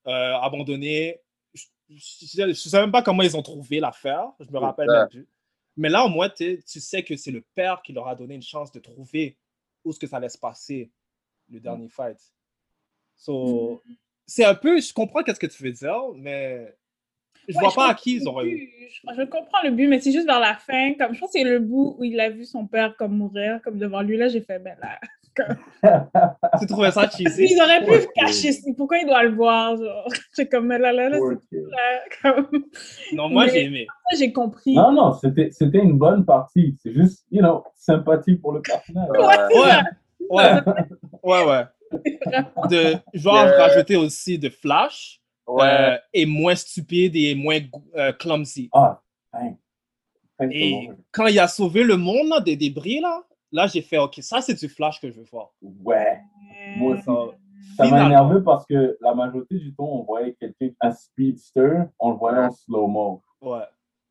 euh, 0.07 0.36
abandonnée. 0.36 1.20
Je 1.89 2.45
ne 2.45 2.53
sais 2.53 2.80
même 2.80 2.91
pas 2.91 3.01
comment 3.01 3.24
ils 3.24 3.36
ont 3.36 3.41
trouvé 3.41 3.80
l'affaire. 3.80 4.32
Je 4.39 4.51
me 4.51 4.60
rappelle 4.60 4.88
même 4.88 5.10
plus. 5.10 5.28
Mais 5.78 5.89
là, 5.89 6.05
au 6.05 6.10
moins, 6.10 6.30
tu 6.30 6.62
sais 6.66 7.03
que 7.03 7.16
c'est 7.16 7.32
le 7.32 7.41
père 7.55 7.82
qui 7.82 7.93
leur 7.93 8.07
a 8.07 8.16
donné 8.16 8.36
une 8.36 8.41
chance 8.41 8.72
de 8.72 8.80
trouver 8.80 9.38
où 9.84 9.91
est-ce 9.91 9.99
que 9.99 10.07
ça 10.07 10.18
allait 10.18 10.30
se 10.30 10.38
passer, 10.38 10.91
le 11.49 11.60
dernier 11.60 11.88
fight. 11.88 12.20
So, 13.16 13.82
c'est 14.30 14.46
un 14.46 14.54
peu, 14.54 14.80
je 14.80 14.94
comprends 14.94 15.24
qu'est-ce 15.24 15.40
que 15.40 15.48
tu 15.48 15.64
veux 15.64 15.72
dire, 15.72 16.00
mais 16.16 16.76
je 17.48 17.56
Ouais, 17.56 17.62
vois 17.62 17.70
je 17.72 17.76
pas 17.76 17.90
à 17.90 17.94
qui 17.96 18.18
ils 18.18 18.28
auraient 18.28 18.46
eu. 18.46 18.70
Je, 19.18 19.24
comprends 19.26 19.64
le 19.64 19.72
but, 19.72 19.88
mais 19.88 20.00
c'est 20.00 20.12
juste 20.12 20.28
vers 20.28 20.40
la 20.40 20.54
fin. 20.56 20.94
Comme, 20.94 21.16
je 21.16 21.20
pense 21.20 21.32
que 21.32 21.40
c'est 21.40 21.44
le 21.44 21.60
bout 21.60 21.96
où 21.98 22.04
il 22.04 22.20
a 22.20 22.30
vu 22.30 22.46
son 22.46 22.68
père 22.68 22.96
comme 22.96 23.18
mourir, 23.18 23.60
comme 23.64 23.80
devant 23.80 24.02
lui. 24.02 24.18
Là, 24.18 24.28
j'ai 24.28 24.42
fait, 24.42 24.60
ben 24.60 24.78
là. 24.80 25.00
Tu 26.60 26.68
trouvais 26.68 26.92
ça 26.92 27.10
cheesy? 27.10 27.48
Ils 27.50 27.62
auraient 27.62 27.84
pu 27.84 27.90
Ouais, 27.92 28.08
cacher. 28.16 28.52
ça. 28.52 28.70
Pourquoi 28.78 29.00
il 29.00 29.08
doit 29.08 29.24
le 29.24 29.32
voir? 29.34 29.78
Genre, 29.78 30.08
c'est 30.34 30.48
comme, 30.48 30.68
mais 30.68 30.78
là, 30.78 30.92
là, 30.94 31.10
là, 31.10 31.18
kid. 31.50 31.64
là, 31.72 32.00
comme... 32.22 32.66
Non, 33.14 33.30
moi, 33.30 33.46
Mais- 33.46 33.52
j'ai 33.52 33.64
aimé. 33.64 33.88
Ça, 34.12 34.18
j'ai 34.18 34.32
compris. 34.32 34.76
Non, 34.76 34.92
non, 34.92 35.14
c'était 35.14 35.50
c'était 35.52 35.80
une 35.80 35.98
bonne 35.98 36.24
partie. 36.26 36.78
C'est 36.84 36.94
juste, 36.94 37.26
you 37.32 37.42
know, 37.42 37.64
sympathie 37.76 38.36
pour 38.36 38.52
le 38.54 38.62
personnage. 38.62 39.10
Ouais, 39.10 39.80
ouais, 40.30 40.62
ouais, 41.24 41.46
ouais. 41.48 41.64
De, 42.70 42.96
genre, 43.14 43.36
Yeah. 43.36 43.58
rajouter 43.68 43.96
aussi 43.96 44.38
de 44.40 44.50
Flash, 44.50 45.22
Ouais. 45.48 45.64
euh, 45.64 45.98
et 46.14 46.26
moins 46.26 46.56
stupide 46.56 47.16
et 47.16 47.34
moins 47.36 47.60
euh, 47.96 48.12
clumsy. 48.14 48.70
Ah, 48.74 49.02
hein. 49.34 49.56
Et 50.52 50.90
quand 51.12 51.28
il 51.28 51.40
a 51.40 51.48
sauvé 51.48 51.84
le 51.84 51.98
monde 51.98 52.28
là, 52.30 52.40
des 52.40 52.56
débris, 52.56 53.00
là, 53.02 53.24
là 53.52 53.68
j'ai 53.68 53.82
fait, 53.82 53.98
OK, 53.98 54.16
ça, 54.22 54.42
c'est 54.42 54.54
du 54.54 54.70
Flash 54.70 55.02
que 55.02 55.10
je 55.12 55.20
veux 55.20 55.26
voir. 55.32 55.52
Ouais. 55.62 56.20
Moi 56.78 56.96
aussi. 56.96 57.06
Ça, 57.78 57.88
m'a 57.90 58.06
énervé 58.06 58.42
parce 58.44 58.66
que 58.66 58.98
la 59.02 59.14
majorité 59.16 59.58
du 59.58 59.74
temps, 59.74 59.86
on 59.90 60.04
voyait 60.04 60.34
quelqu'un, 60.40 60.70
un 60.82 60.92
speedster, 60.92 61.84
on 61.98 62.12
le 62.12 62.18
voyait 62.18 62.40
en 62.40 62.52
slow-mo. 62.52 63.22
ouais. 63.42 63.64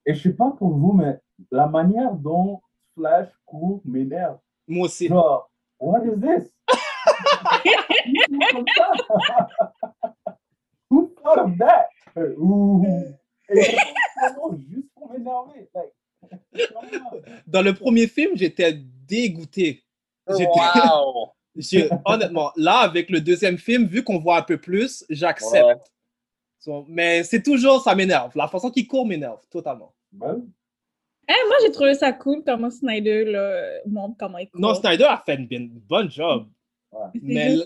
Et 0.07 0.14
je 0.14 0.22
sais 0.22 0.33
pas 0.35 0.51
pour 0.53 0.70
vous, 0.70 0.93
mais 0.93 1.18
la 1.51 1.66
manière 1.66 2.14
dont 2.14 2.61
Flash 2.97 3.29
court 3.45 3.83
m'énerve. 3.85 4.39
Moi 4.66 4.87
aussi. 4.87 5.07
Genre, 5.09 5.51
what 5.79 6.01
is 6.05 6.18
this? 6.20 6.51
Who 10.91 11.12
thought 11.23 11.39
of 11.39 11.59
that? 11.59 11.89
Juste 13.51 14.89
pour 14.95 15.11
m'énerver. 15.12 15.69
Dans 17.47 17.62
le 17.62 17.75
premier 17.75 18.07
film, 18.07 18.33
j'étais 18.37 18.73
dégoûté. 18.75 19.85
J'étais- 20.29 20.45
Wow! 20.47 21.31
j'ai- 21.57 21.89
honnêtement, 22.05 22.53
là, 22.57 22.79
avec 22.81 23.09
le 23.11 23.21
deuxième 23.21 23.59
film, 23.59 23.87
vu 23.87 24.03
qu'on 24.05 24.19
voit 24.19 24.39
un 24.39 24.43
peu 24.43 24.59
plus, 24.59 25.05
j'accepte. 25.09 25.64
Ouais. 25.64 25.75
So, 26.59 26.85
mais 26.89 27.23
c'est 27.25 27.43
toujours, 27.43 27.81
ça 27.83 27.95
m'énerve. 27.95 28.33
La 28.37 28.49
façon 28.49 28.71
qu'il 28.71 28.87
court 28.87 29.07
m'énerve 29.07 29.41
totalement. 29.49 29.95
Eh, 30.12 30.16
moi, 31.47 31.57
j'ai 31.62 31.71
trouvé 31.71 31.95
ça 31.95 32.12
cool 32.12 32.43
comment 32.45 32.71
Snyder 32.71 33.25
là, 33.27 33.81
montre 33.87 34.16
comment 34.19 34.39
il 34.39 34.49
court. 34.51 34.61
Non, 34.61 34.75
Snyder 34.75 35.05
a 35.05 35.23
fait 35.25 35.37
une, 35.37 35.47
une 35.51 35.69
bonne 35.69 36.11
job. 36.11 36.49
C'est 36.93 37.20
Mais 37.22 37.57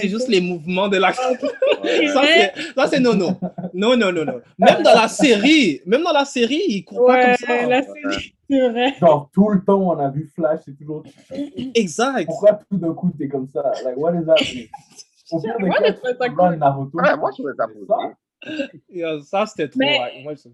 c'est 0.00 0.08
juste 0.08 0.28
les 0.28 0.40
mouvements 0.40 0.88
de 0.88 0.96
l'action. 0.98 1.24
Ouais. 1.82 2.06
Ça, 2.06 2.22
c'est- 2.22 2.86
ça, 2.86 3.00
non, 3.00 3.14
non. 3.14 3.36
Non, 3.74 3.96
non, 3.96 4.12
non, 4.12 4.24
non. 4.24 4.40
Même 4.56 4.84
dans 4.84 4.94
la 4.94 5.08
série, 5.08 5.80
même 5.84 6.04
dans 6.04 6.12
la 6.12 6.24
série, 6.24 6.62
il 6.68 6.84
court 6.84 7.06
pas 7.06 7.12
Ouais, 7.14 7.36
comme 7.38 7.46
ça. 7.48 7.66
la 7.66 7.82
série, 7.82 8.34
c'est 8.48 8.68
vrai. 8.68 8.94
genre, 9.00 9.28
tout 9.34 9.48
le 9.48 9.64
temps, 9.64 9.80
on 9.80 9.98
a 9.98 10.08
vu 10.10 10.30
Flash, 10.32 10.60
c'est 10.64 10.78
toujours. 10.78 11.02
Exact. 11.74 12.26
Pourquoi 12.26 12.52
tout 12.70 12.76
d'un 12.78 12.94
coup, 12.94 13.10
t'es 13.18 13.26
comme 13.26 13.48
ça? 13.48 13.72
Like, 13.84 13.96
what 13.96 14.12
is 14.14 14.30
happening? 14.30 14.68
Au 15.32 15.40
pire 15.40 15.56
des 15.58 15.64
Moi, 15.66 15.76
cas, 15.78 15.84
j'ai 15.88 15.94
trouvé 15.94 16.12
ça 16.20 16.28
tu 16.28 16.34
run 16.36 16.50
cool. 16.50 16.58
Naruto. 16.58 16.98
Ouais, 17.00 17.16
moi, 17.16 17.30
je 17.36 17.42
ça. 17.56 18.76
Yeah, 18.90 19.20
Ça, 19.22 19.46
c'était 19.46 19.68
trop. 19.68 19.78
Mais- 19.80 19.98
ouais. 19.98 20.22
Moi, 20.22 20.34
je- 20.34 20.48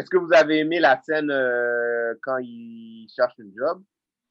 Est-ce 0.00 0.10
que 0.10 0.16
vous 0.16 0.32
avez 0.32 0.58
aimé 0.58 0.80
la 0.80 1.00
scène 1.02 1.30
euh, 1.30 2.14
quand 2.22 2.38
il 2.38 3.06
cherche 3.14 3.34
une 3.38 3.52
job, 3.56 3.82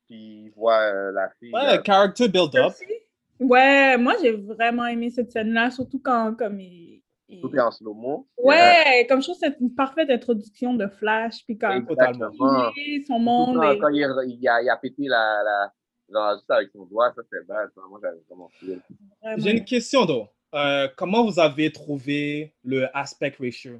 puis 0.10 0.48
il 0.48 0.52
voit 0.58 0.80
euh, 0.82 1.12
la 1.14 1.30
fille? 1.40 1.54
Ouais, 1.54 1.78
euh, 1.78 1.82
character 1.86 2.28
build-up. 2.28 2.74
Ouais, 3.42 3.98
moi, 3.98 4.14
j'ai 4.22 4.32
vraiment 4.32 4.86
aimé 4.86 5.10
cette 5.10 5.32
scène-là, 5.32 5.72
surtout 5.72 6.00
quand 6.00 6.36
comme 6.38 6.60
il... 6.60 7.02
il- 7.28 7.42
tout 7.42 7.54
est 7.56 7.60
en 7.60 7.72
slow-mo. 7.72 8.28
Ouais, 8.38 9.06
comme 9.10 9.20
je 9.22 9.28
trouve 9.32 9.40
que 9.40 9.48
c'est 9.48 9.60
une 9.60 9.74
parfaite 9.74 10.10
introduction 10.10 10.74
de 10.76 10.88
Flash, 10.88 11.44
puis 11.46 11.58
comme 11.58 11.86
Totalement. 11.88 12.28
Exactement. 12.30 12.72
il 12.76 13.04
son 13.08 13.20
monde. 13.20 13.56
Quand, 13.58 13.72
et- 13.72 13.80
quand 13.80 13.90
il, 13.90 14.38
il 14.40 14.48
a, 14.48 14.62
il 14.62 14.70
a 14.70 14.78
pété 14.78 15.04
la, 15.08 15.42
la, 15.44 15.74
genre, 16.12 16.36
juste 16.38 16.52
avec 16.52 16.70
son 16.72 16.86
doigt, 16.86 17.12
ça 17.16 17.22
c'est 17.32 17.48
bad. 17.48 17.70
ça. 17.74 17.82
Moi, 17.90 18.00
j'avais 18.04 18.20
vraiment 18.30 18.50
fait. 18.60 18.78
vraiment. 19.22 19.38
J'ai 19.44 19.52
une 19.58 19.66
question, 19.66 20.06
donc. 20.06 20.30
Euh, 20.54 20.90
comment 20.98 21.24
vous 21.26 21.40
avez 21.40 21.72
trouvé 21.72 22.54
le 22.66 22.86
aspect 22.96 23.34
ratio? 23.40 23.80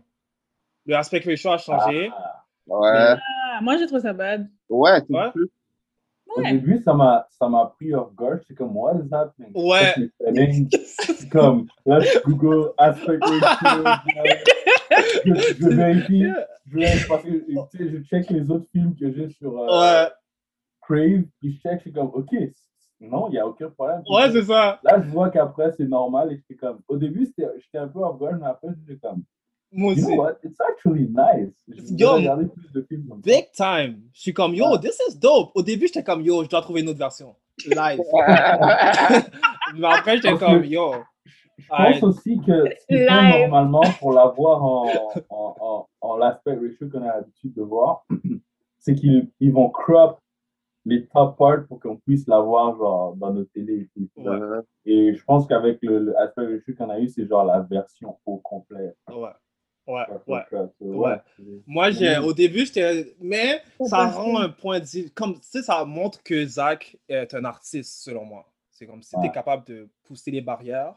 Le 0.86 0.96
aspect 0.96 1.20
ratio 1.26 1.52
a 1.52 1.58
changé. 1.58 2.10
Ah. 2.16 2.46
Ouais. 2.66 2.90
Ah, 3.54 3.60
moi, 3.62 3.76
j'ai 3.78 3.86
trouvé 3.88 4.02
ça 4.02 4.14
bad. 4.14 4.50
Ouais, 4.70 5.02
c'est 5.06 5.14
Ouais. 5.14 5.32
plus. 5.32 5.50
Au 6.36 6.42
Ouais. 6.42 6.52
début, 6.54 6.82
ça 6.84 6.94
m'a, 6.94 7.28
ça 7.30 7.50
m'a 7.50 7.66
pris 7.76 7.94
off 7.94 8.14
guard. 8.16 8.40
C'est 8.48 8.56
comme, 8.56 8.76
what 8.78 8.94
is 9.04 9.14
happening? 9.14 9.52
Ouais. 9.54 9.94
C'est 10.94 11.30
comme, 11.30 11.68
là, 11.86 12.00
je 12.00 12.20
Google 12.24 12.72
aspect 12.78 13.18
ratio. 13.22 13.84
je, 15.26 15.34
je 15.60 15.68
vérifie. 15.70 16.26
Je 16.68 16.78
vérifie 16.78 17.08
parce 17.08 17.24
que, 17.24 17.30
tu 17.30 17.78
sais, 17.78 17.90
je 17.90 17.98
check 18.04 18.30
les 18.30 18.50
autres 18.50 18.68
films 18.72 18.96
que 18.96 19.12
j'ai 19.12 19.30
sur 19.30 19.58
euh, 19.60 19.68
Ouais, 19.68 20.10
Crave. 20.82 21.24
Puis 21.40 21.54
je 21.54 21.60
check, 21.62 21.78
je 21.78 21.82
suis 21.82 21.92
comme, 21.94 22.12
OK, 22.14 22.30
non, 23.02 23.28
il 23.30 23.32
n'y 23.32 23.40
a 23.40 23.48
aucun 23.48 23.70
problème. 23.70 24.02
Puis 24.06 24.16
ouais 24.16 24.32
c'est 24.32 24.44
ça. 24.44 24.80
Là, 24.84 25.02
je 25.04 25.10
vois 25.10 25.30
qu'après, 25.32 25.72
c'est 25.74 25.88
normal. 25.88 26.32
Et 26.32 26.38
j'étais 26.38 26.56
comme, 26.56 26.80
au 26.88 26.98
début, 26.98 27.26
j'étais 27.38 27.78
un 27.78 27.88
peu 27.88 28.00
off 28.00 28.18
guard, 28.18 28.38
mais 28.40 28.48
après, 28.48 28.70
j'étais 28.88 29.00
comme, 29.00 29.24
Moi 29.72 29.94
you 29.94 30.00
aussi. 30.04 30.08
know 30.16 30.24
what? 30.24 30.38
It's 30.44 30.60
actually 30.60 31.08
nice. 31.10 31.54
Yo, 31.98 32.18
plus 32.50 32.72
de 32.74 32.82
films. 32.88 33.22
Big 33.24 33.52
time. 33.54 34.02
Je 34.14 34.22
suis 34.22 34.34
comme, 34.34 34.54
yo, 34.54 34.78
this 34.78 35.00
is 35.10 35.18
dope. 35.18 35.52
Au 35.56 35.62
début, 35.64 35.88
j'étais 35.88 36.04
comme, 36.04 36.22
yo, 36.22 36.44
je 36.44 36.50
dois 36.50 36.62
trouver 36.62 36.82
une 36.82 36.90
autre 36.90 37.00
version. 37.00 37.36
Live. 37.68 38.00
Mais 39.76 39.88
après, 39.88 40.18
j'étais 40.18 40.38
comme, 40.38 40.64
yo. 40.66 40.94
Je 41.58 41.68
pense 41.68 42.04
aussi 42.04 42.40
que 42.46 42.66
Live. 42.90 43.08
normalement 43.50 43.82
pour 44.00 44.14
l'avoir 44.14 44.64
en, 44.64 44.88
en, 45.30 45.56
en, 45.60 45.88
en 46.02 46.18
l'aspect 46.18 46.56
ratio 46.56 46.90
qu'on 46.90 47.04
a 47.04 47.18
l'habitude 47.18 47.54
de 47.54 47.62
voir, 47.62 48.04
c'est 48.80 48.96
qu'ils 48.96 49.30
ils 49.40 49.54
vont 49.54 49.70
crop 49.70 50.18
les 50.86 51.06
top 51.06 51.38
parts 51.38 51.68
pour 51.68 51.80
qu'on 51.80 51.98
puisse 51.98 52.28
l'avoir 52.28 52.76
genre 52.76 53.16
dans 53.16 53.32
nos 53.32 53.44
télé. 53.44 53.82
et 53.82 53.90
tout. 53.94 54.10
Ouais. 54.22 54.40
Et 54.86 55.14
je 55.14 55.24
pense 55.24 55.46
qu'avec 55.46 55.78
le, 55.84 56.00
le 56.00 56.20
aspect 56.20 56.42
ratio 56.48 56.74
qu'on 56.76 56.90
a 56.90 57.00
eu, 57.00 57.08
c'est 57.08 57.28
genre 57.28 57.46
la 57.46 57.60
version 57.62 58.18
au 58.26 58.38
complet. 58.38 58.96
Ouais. 59.10 59.30
Ouais, 59.88 60.06
ouais. 60.28 60.44
Ouais. 60.80 61.18
Moi, 61.66 61.92
j'ai, 61.92 62.18
au 62.20 62.34
début, 62.34 62.66
j'étais. 62.66 63.16
Mais 63.20 63.62
ça 63.86 64.08
rend 64.08 64.40
un 64.40 64.50
point 64.50 64.80
de. 64.80 65.10
Comme, 65.14 65.34
tu 65.36 65.40
sais, 65.44 65.64
ça 65.64 65.84
montre 65.86 66.22
que 66.24 66.46
Zach 66.46 66.98
est 67.10 67.34
un 67.34 67.46
artiste, 67.46 68.04
selon 68.04 68.24
moi. 68.26 68.46
C'est 68.72 68.86
comme 68.86 69.02
si 69.02 69.12
tu 69.12 69.18
es 69.18 69.22
Ouais. 69.24 69.32
capable 69.32 69.66
de 69.68 69.90
pousser 70.04 70.32
les 70.32 70.42
barrières. 70.42 70.96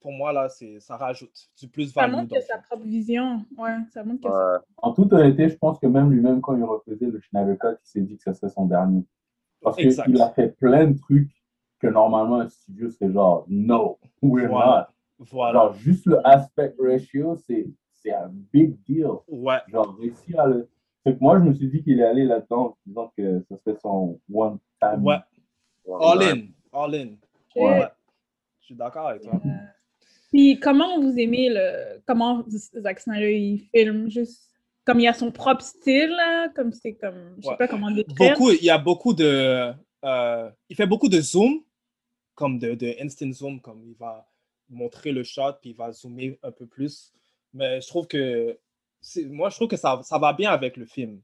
Pour 0.00 0.12
moi, 0.12 0.32
là, 0.32 0.48
c'est, 0.48 0.80
ça 0.80 0.96
rajoute 0.96 1.50
du 1.58 1.66
Ça 1.66 1.68
plus-value. 1.72 2.10
montre 2.12 2.28
dans 2.28 2.36
que 2.36 2.42
sa 2.42 2.56
propre 2.58 2.84
vision. 2.84 3.44
Ouais, 3.58 3.76
ça 3.92 4.02
montre 4.02 4.22
que 4.22 4.28
Ouais. 4.28 4.58
En 4.78 4.92
toute 4.94 5.12
honnêteté, 5.12 5.50
je 5.50 5.56
pense 5.56 5.78
que 5.78 5.86
même 5.86 6.10
lui-même, 6.10 6.40
quand 6.40 6.56
il 6.56 6.64
refaisait 6.64 7.06
le 7.06 7.20
Schneider 7.20 7.58
Cut, 7.58 7.76
il 7.84 7.86
s'est 7.88 8.00
dit 8.00 8.16
que 8.16 8.22
ce 8.24 8.32
serait 8.32 8.50
son 8.50 8.64
dernier. 8.64 9.04
Parce 9.60 9.76
qu'il 9.76 10.22
a 10.22 10.30
fait 10.30 10.48
plein 10.56 10.86
de 10.86 10.98
trucs 10.98 11.30
que 11.80 11.86
normalement 11.86 12.40
un 12.40 12.48
studio 12.48 12.88
serait 12.90 13.12
genre 13.12 13.44
no, 13.48 13.98
we're 14.22 14.48
Voilà. 14.48 14.88
not. 14.88 14.94
Voilà. 15.30 15.52
Genre 15.60 15.74
juste 15.74 16.06
le 16.06 16.26
aspect 16.26 16.74
ratio, 16.78 17.36
c'est 17.46 17.66
c'est 17.96 18.12
un 18.12 18.30
big 18.52 18.76
deal. 18.84 19.06
Ouais. 19.28 19.58
Genre 19.68 19.94
réussir 20.00 20.40
à 20.40 20.46
le. 20.46 20.68
Fait 21.04 21.14
que 21.14 21.20
moi 21.20 21.38
je 21.38 21.44
me 21.44 21.52
suis 21.54 21.68
dit 21.68 21.82
qu'il 21.82 22.00
est 22.00 22.04
allé 22.04 22.24
là-dedans 22.24 22.66
en 22.68 22.76
disant 22.86 23.12
que 23.16 23.40
ce 23.48 23.56
serait 23.56 23.76
son 23.80 24.18
one 24.32 24.58
time. 24.80 25.04
Ouais. 25.04 25.16
All 26.00 26.22
in. 26.22 26.40
All 26.72 26.94
in. 26.94 27.08
Ouais. 27.56 27.86
Je 28.60 28.66
suis 28.66 28.74
d'accord 28.74 29.08
avec 29.08 29.22
toi. 29.22 29.40
Puis 30.30 30.58
comment 30.60 31.00
vous 31.00 31.14
aimez 31.18 31.48
le 31.50 32.00
comment 32.06 32.44
Zack 32.48 33.00
Snyder 33.00 33.32
il 33.36 33.58
filme 33.74 34.08
juste 34.08 34.46
comme 34.86 35.00
il 35.00 35.08
a 35.08 35.12
son 35.12 35.30
propre 35.30 35.62
style 35.62 36.08
là, 36.10 36.48
comme 36.50 36.72
c'est 36.72 36.94
comme 36.94 37.34
je 37.38 37.42
sais 37.42 37.48
Ouais. 37.50 37.56
pas 37.56 37.68
comment 37.68 37.88
le 37.90 38.04
décrire. 38.04 38.32
Beaucoup, 38.32 38.50
il 38.52 38.64
y 38.64 38.70
a 38.70 38.78
beaucoup 38.78 39.12
de. 39.12 39.72
euh, 40.04 40.50
il 40.68 40.76
fait 40.76 40.86
beaucoup 40.86 41.08
de 41.08 41.20
zoom, 41.20 41.62
comme 42.34 42.58
de, 42.58 42.74
de 42.74 42.94
instant 43.02 43.30
zoom, 43.32 43.60
comme 43.60 43.82
il 43.84 43.94
va 43.96 44.26
montrer 44.70 45.12
le 45.12 45.22
shot, 45.22 45.54
puis 45.60 45.70
il 45.70 45.76
va 45.76 45.92
zoomer 45.92 46.38
un 46.42 46.52
peu 46.52 46.66
plus. 46.66 47.12
Mais 47.52 47.80
je 47.80 47.88
trouve 47.88 48.06
que. 48.06 48.58
Moi, 49.26 49.48
je 49.48 49.56
trouve 49.56 49.68
que 49.68 49.76
ça, 49.76 50.00
ça 50.02 50.18
va 50.18 50.32
bien 50.32 50.50
avec 50.50 50.76
le 50.76 50.84
film. 50.84 51.20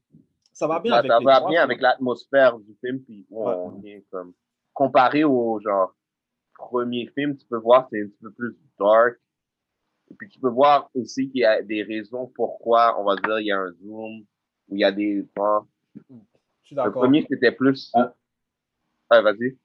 Ça 0.51 0.67
va 0.67 0.79
bien 0.79 0.93
Ça, 0.93 0.99
avec 0.99 1.11
ça 1.11 1.19
va 1.19 1.47
bien 1.47 1.61
avec 1.61 1.79
l'atmosphère 1.79 2.57
du 2.59 2.75
film, 2.83 3.01
puis 3.01 3.25
on 3.29 3.81
est 3.83 4.03
comme 4.09 4.33
comparé 4.73 5.23
au 5.23 5.59
genre 5.59 5.95
premier 6.57 7.07
film, 7.15 7.37
tu 7.37 7.45
peux 7.45 7.57
voir 7.57 7.87
c'est 7.91 8.01
un 8.01 8.07
petit 8.07 8.19
peu 8.21 8.31
plus 8.31 8.57
dark. 8.79 9.17
Et 10.09 10.15
puis 10.15 10.29
tu 10.29 10.39
peux 10.39 10.49
voir 10.49 10.89
aussi 10.95 11.29
qu'il 11.29 11.41
y 11.41 11.45
a 11.45 11.61
des 11.61 11.83
raisons 11.83 12.31
pourquoi 12.33 12.99
on 12.99 13.03
va 13.03 13.15
dire 13.15 13.39
il 13.39 13.47
y 13.47 13.51
a 13.51 13.59
un 13.59 13.71
zoom 13.73 14.25
où 14.69 14.75
il 14.75 14.79
y 14.79 14.83
a 14.83 14.91
des 14.91 15.25
bon, 15.35 15.61
Je 15.95 16.03
suis 16.63 16.75
Le 16.75 16.91
premier 16.91 17.25
c'était 17.29 17.51
plus. 17.51 17.91
Ouais, 19.11 19.21
vas-y. 19.21 19.57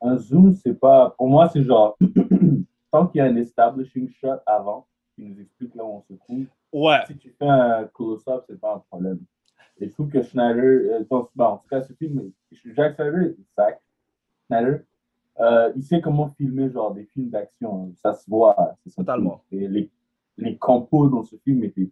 Un 0.00 0.16
zoom, 0.18 0.54
c'est 0.54 0.78
pas. 0.78 1.14
Pour 1.16 1.28
moi, 1.28 1.48
c'est 1.48 1.62
genre. 1.62 1.96
tant 2.96 3.06
qu'il 3.08 3.18
y 3.18 3.22
a 3.22 3.26
un 3.26 3.36
establishing 3.36 4.08
shot 4.20 4.38
avant, 4.46 4.86
qui 5.14 5.22
nous 5.24 5.38
explique 5.40 5.74
là 5.74 5.84
où 5.84 5.88
on 5.98 6.02
se 6.02 6.14
trouve. 6.14 6.46
Ouais. 6.72 6.98
Si 7.06 7.16
tu 7.16 7.30
fais 7.38 7.46
un 7.46 7.84
close-up, 7.92 8.44
c'est 8.48 8.58
pas 8.60 8.74
un 8.76 8.78
problème. 8.90 9.20
Et 9.78 9.86
je 9.88 9.92
trouve 9.92 10.08
que 10.08 10.22
Schneider. 10.22 10.62
euh, 10.64 11.04
dans- 11.10 11.28
bon, 11.34 11.44
en 11.44 11.56
tout 11.58 11.68
cas, 11.68 11.82
ce 11.82 11.92
film. 11.92 12.30
Jack 12.74 12.96
Snyder, 12.96 13.34
Zack 13.54 13.82
Snyder, 14.46 14.78
euh, 15.40 15.72
il 15.76 15.82
sait 15.82 16.00
comment 16.00 16.28
filmer 16.38 16.70
genre 16.70 16.94
des 16.94 17.04
films 17.04 17.28
d'action. 17.28 17.84
hein. 17.84 17.92
Ça 18.02 18.14
se 18.14 18.28
voit. 18.30 18.56
c'est 18.82 18.90
son 18.90 19.02
Totalement. 19.02 19.42
Et 19.52 19.68
les, 19.68 19.90
les 20.38 20.56
compos 20.56 21.08
dans 21.08 21.22
ce 21.22 21.36
film 21.44 21.62
étaient 21.64 21.90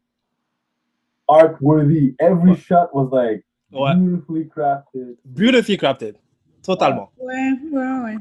art-worthy. 1.29 2.15
Every 2.19 2.55
shot 2.57 2.89
was 2.95 3.11
like 3.13 3.45
Ouais. 3.73 3.95
beautifully 3.97 4.49
crafted. 4.49 5.17
Beautifully 5.25 5.77
crafted. 5.77 6.17
Totalement. 6.63 7.11
Ouais, 7.19 7.53
ouais, 7.73 8.05
ouais. 8.05 8.17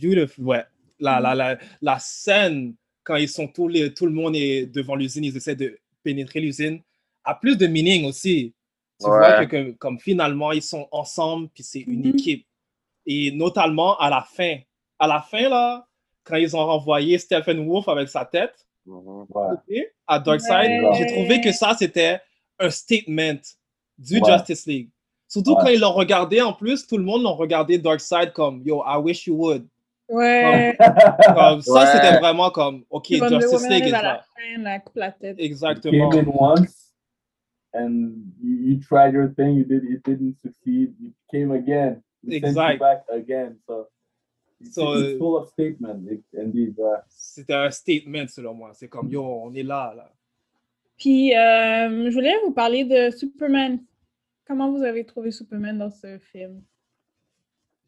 Beautiful, 0.00 0.44
ouais. 0.44 0.64
La, 1.00 1.20
la, 1.20 1.34
la, 1.34 1.58
la 1.80 1.98
scène, 1.98 2.74
quand 3.04 3.16
ils 3.16 3.28
sont 3.28 3.46
tous 3.48 3.68
les, 3.68 3.94
tout 3.94 4.06
le 4.06 4.12
monde 4.12 4.34
est 4.36 4.66
devant 4.66 4.94
l'usine, 4.96 5.24
ils 5.24 5.36
essaient 5.36 5.54
de 5.56 5.78
pénétrer 6.02 6.40
l'usine, 6.40 6.80
a 7.24 7.34
plus 7.34 7.56
de 7.56 7.66
meaning 7.66 8.04
aussi. 8.06 8.54
Tu 9.00 9.06
Ouais. 9.08 9.16
vois 9.18 9.46
que, 9.46 9.50
que- 9.70 9.70
comme 9.78 9.98
finalement, 10.00 10.50
ils 10.52 10.62
sont 10.62 10.88
ensemble, 10.90 11.48
puis 11.54 11.62
c'est 11.62 11.80
une 11.80 12.00
Mhm. 12.00 12.14
équipe. 12.14 12.46
Et 13.06 13.30
notamment 13.30 13.96
à 13.98 14.10
la 14.10 14.22
fin. 14.22 14.58
À 14.98 15.06
la 15.06 15.20
fin, 15.22 15.48
là, 15.48 15.86
quand 16.24 16.36
ils 16.36 16.54
ont 16.56 16.66
renvoyé 16.66 17.16
Stephen 17.18 17.64
Wolf 17.66 17.88
avec 17.88 18.08
sa 18.08 18.24
tête 18.24 18.66
Mhm. 18.86 19.26
Ouais. 19.30 19.46
ok, 19.52 19.86
à 20.06 20.18
Darkseid, 20.18 20.82
Ouais. 20.82 20.94
j'ai 20.98 21.06
trouvé 21.06 21.40
que 21.40 21.52
ça, 21.52 21.76
c'était 21.78 22.20
un 22.58 22.70
statement 22.70 23.38
du 23.96 24.18
Ouais. 24.20 24.32
Justice 24.32 24.66
League. 24.66 24.90
Surtout 25.28 25.52
Ouais. 25.52 25.58
quand 25.60 25.68
ils 25.68 25.80
l'ont 25.80 25.92
regardé 25.92 26.40
en 26.40 26.52
plus, 26.52 26.86
tout 26.86 26.96
le 26.98 27.04
monde 27.04 27.22
l'a 27.22 27.30
regardé 27.30 27.78
Darkseid 27.78 28.32
comme 28.32 28.62
Yo, 28.66 28.82
I 28.84 28.96
wish 28.98 29.26
you 29.26 29.34
would. 29.36 29.66
Ouais. 30.08 30.76
Comme, 30.78 31.60
ça, 31.62 31.72
Ouais. 31.72 31.86
c'était 31.92 32.18
vraiment 32.18 32.50
comme 32.50 32.84
OK, 32.90 33.06
Justice 33.08 33.68
League 33.68 33.82
arrive 33.82 33.94
est 33.94 33.94
à 33.94 34.02
la 34.02 34.12
là. 34.14 34.24
fin, 34.34 34.62
la 34.62 34.78
coupe 34.80 34.96
la 34.96 35.12
tête. 35.12 35.38
You 35.38 35.44
Exactement. 35.44 36.10
came 36.10 36.28
in 36.28 36.32
once 36.34 36.94
and 37.74 38.12
you, 38.42 38.56
you 38.72 38.80
tried 38.80 39.12
your 39.12 39.28
thing, 39.34 39.54
you 39.56 39.64
did 39.64 39.84
it 39.84 40.02
didn't 40.04 40.36
succeed, 40.40 40.94
you 41.00 41.12
came 41.30 41.52
again. 41.52 42.02
Sent 42.24 42.32
Exact. 42.44 42.72
you 42.74 42.78
back 42.80 43.04
again. 43.10 43.56
So, 43.66 43.88
it's, 44.60 44.74
So, 44.74 44.94
it's 44.94 45.14
uh, 45.14 45.18
full 45.18 45.36
of 45.36 45.48
statement, 45.50 46.08
it- 46.10 46.24
indeed. 46.32 46.74
uh, 46.78 47.00
C'était 47.08 47.54
un 47.54 47.70
statement 47.70 48.28
selon 48.28 48.54
moi. 48.54 48.70
C'est 48.74 48.88
comme 48.88 49.08
Yo, 49.10 49.22
on 49.22 49.52
est 49.54 49.62
là. 49.62 49.92
là. 49.96 50.10
Puis, 50.96 51.32
euh, 51.36 52.10
je 52.10 52.14
voulais 52.14 52.34
vous 52.44 52.50
parler 52.52 52.84
de 52.84 53.10
Superman. 53.10 53.78
Comment 54.46 54.70
vous 54.72 54.82
avez 54.82 55.04
trouvé 55.04 55.30
Superman 55.30 55.78
dans 55.78 55.90
ce 55.90 56.18
film? 56.18 56.62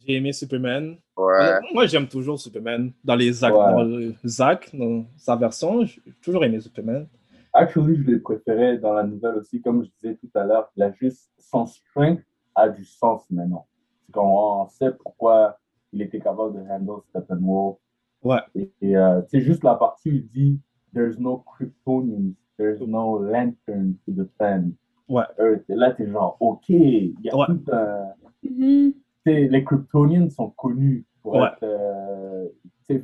J'ai 0.07 0.15
aimé 0.17 0.33
Superman. 0.33 0.97
Ouais. 1.17 1.59
Moi, 1.75 1.87
j'aime 1.87 2.09
toujours 2.09 2.39
Superman. 2.41 2.93
Dans 3.05 3.15
les 3.17 3.33
Zack, 3.33 3.53
Ouais. 3.55 3.59
dans 3.73 3.83
le 3.85 4.15
Zack, 4.27 4.71
dans 4.75 5.05
sa 5.17 5.37
version, 5.37 5.85
j'ai 5.85 6.01
toujours 6.23 6.45
aimé 6.45 6.61
Superman. 6.61 7.07
Actually, 7.53 7.97
je 7.97 8.03
l'ai 8.11 8.19
préféré 8.19 8.79
dans 8.79 8.95
la 8.95 9.03
nouvelle 9.05 9.35
aussi, 9.37 9.61
comme 9.61 9.85
je 9.85 9.91
disais 10.01 10.17
tout 10.17 10.31
à 10.39 10.45
l'heure, 10.45 10.71
il 10.77 10.83
a 10.83 10.93
juste, 10.93 11.31
son 11.39 11.67
strength 11.67 12.23
a 12.55 12.69
du 12.69 12.85
sens 12.85 13.29
maintenant. 13.31 13.67
C'est 14.07 14.13
qu'on 14.13 14.63
on 14.63 14.69
sait 14.69 14.93
pourquoi 14.93 15.59
il 15.93 16.01
était 16.03 16.21
capable 16.21 16.55
de 16.55 16.61
handle 16.71 17.03
Steppenwolf. 17.09 17.77
Ouais. 18.23 18.39
Et, 18.55 18.71
et, 18.81 18.97
euh, 18.97 19.21
c'est 19.29 19.41
juste 19.41 19.65
la 19.65 19.75
partie 19.75 20.11
où 20.11 20.15
il 20.15 20.29
dit 20.29 20.61
There's 20.95 21.19
no 21.19 21.39
Kryptonians, 21.39 22.33
there's 22.57 22.81
no 22.81 23.19
lantern 23.23 23.97
to 24.07 24.13
defend 24.13 24.73
Ouais. 25.09 25.25
Earth. 25.39 25.69
Et 25.69 25.75
là, 25.75 25.91
t'es 25.93 26.07
genre, 26.09 26.37
OK, 26.41 26.69
il 26.69 27.15
y 27.23 27.31
a 27.31 27.37
Ouais. 27.37 27.47
tout 27.47 27.65
un. 27.73 28.07
Mhm. 28.45 28.93
sais, 28.93 28.97
les 29.27 29.65
Kryptonians 29.65 30.31
sont 30.31 30.51
connus 30.51 31.05
pour 31.23 31.35
Ouais. 31.35 31.49
être 31.49 31.63
euh, 31.63 32.49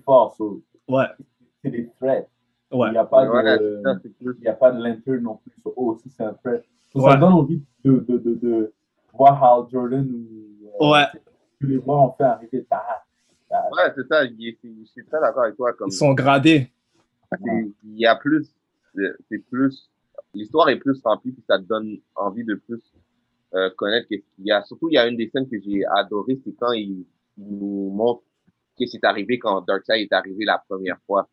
forts. 0.05 0.35
so, 0.37 0.63
Ouais. 0.89 1.05
c'est 1.63 1.71
des 1.71 1.89
threats. 2.01 2.27
Ouais. 2.73 2.89
Il 2.89 2.93
n'y 2.93 2.97
a 2.99 3.05
pas 3.05 3.29
Ouais, 3.29 3.59
de. 3.59 3.83
Il 4.21 4.41
n'y 4.41 4.49
a 4.49 4.55
pas 4.55 4.73
de 4.73 4.83
lantern 4.83 5.21
non 5.23 5.37
plus. 5.37 5.53
So, 5.63 5.73
oh, 5.77 5.93
aussi, 5.93 6.09
c'est 6.11 6.25
un 6.25 6.33
threat. 6.35 6.65
So, 6.93 7.01
Ouais. 7.01 7.11
Ça 7.13 7.17
donne 7.17 7.33
envie 7.35 7.63
de, 7.85 7.99
de, 8.09 8.19
de, 8.19 8.35
de 8.35 8.73
voir 9.15 9.43
Hal 9.43 9.67
Jordan 9.71 10.07
ou. 10.11 10.67
euh, 10.83 10.91
Ouais. 10.93 11.05
Tu 11.61 11.67
les 11.69 11.79
vois, 11.79 12.03
on 12.09 12.13
fait 12.13 12.25
arriver 12.25 12.65
ta. 12.65 12.83
ta- 13.49 13.63
Ouais, 13.71 13.93
c'est 13.95 14.07
ça. 14.09 14.27
Je 14.27 14.85
suis 14.85 15.05
très 15.07 15.21
d'accord 15.21 15.45
avec 15.45 15.57
toi. 15.57 15.73
Comme, 15.75 15.89
Ils 15.89 15.93
sont 15.93 16.13
gradés. 16.15 16.71
il 17.45 17.73
y 17.99 18.07
a 18.07 18.17
plus, 18.17 18.55
c'est 19.29 19.39
plus, 19.51 19.91
l'histoire 20.35 20.69
est 20.69 20.77
plus 20.79 21.01
remplie 21.03 21.33
puis 21.33 21.43
ça 21.47 21.59
te 21.59 21.65
donne 21.65 21.99
envie 22.15 22.45
de 22.45 22.55
plus 22.55 22.81
euh, 23.55 23.71
connaître 23.77 24.09
qu'est-ce 24.09 24.25
qu'il 24.35 24.47
y 24.47 24.53
a. 24.53 24.63
Surtout, 24.65 24.89
il 24.91 24.95
y 24.95 24.99
a 24.99 25.07
une 25.07 25.17
des 25.17 25.29
scènes 25.29 25.49
que 25.49 25.59
j'ai 25.61 25.83
adoré, 25.97 26.39
c'est 26.45 26.55
quand 26.59 26.73
il, 26.73 27.05
il 27.39 27.59
nous 27.59 27.91
montre 27.91 28.23
qu'est-ce 28.77 28.93
qui 28.93 28.97
est 28.99 29.05
arrivé 29.07 29.39
quand 29.39 29.63
Darkseid 29.63 30.01
est 30.03 30.13
arrivé 30.13 30.45
la 30.45 30.63
première 30.69 30.99
fois. 31.07 31.29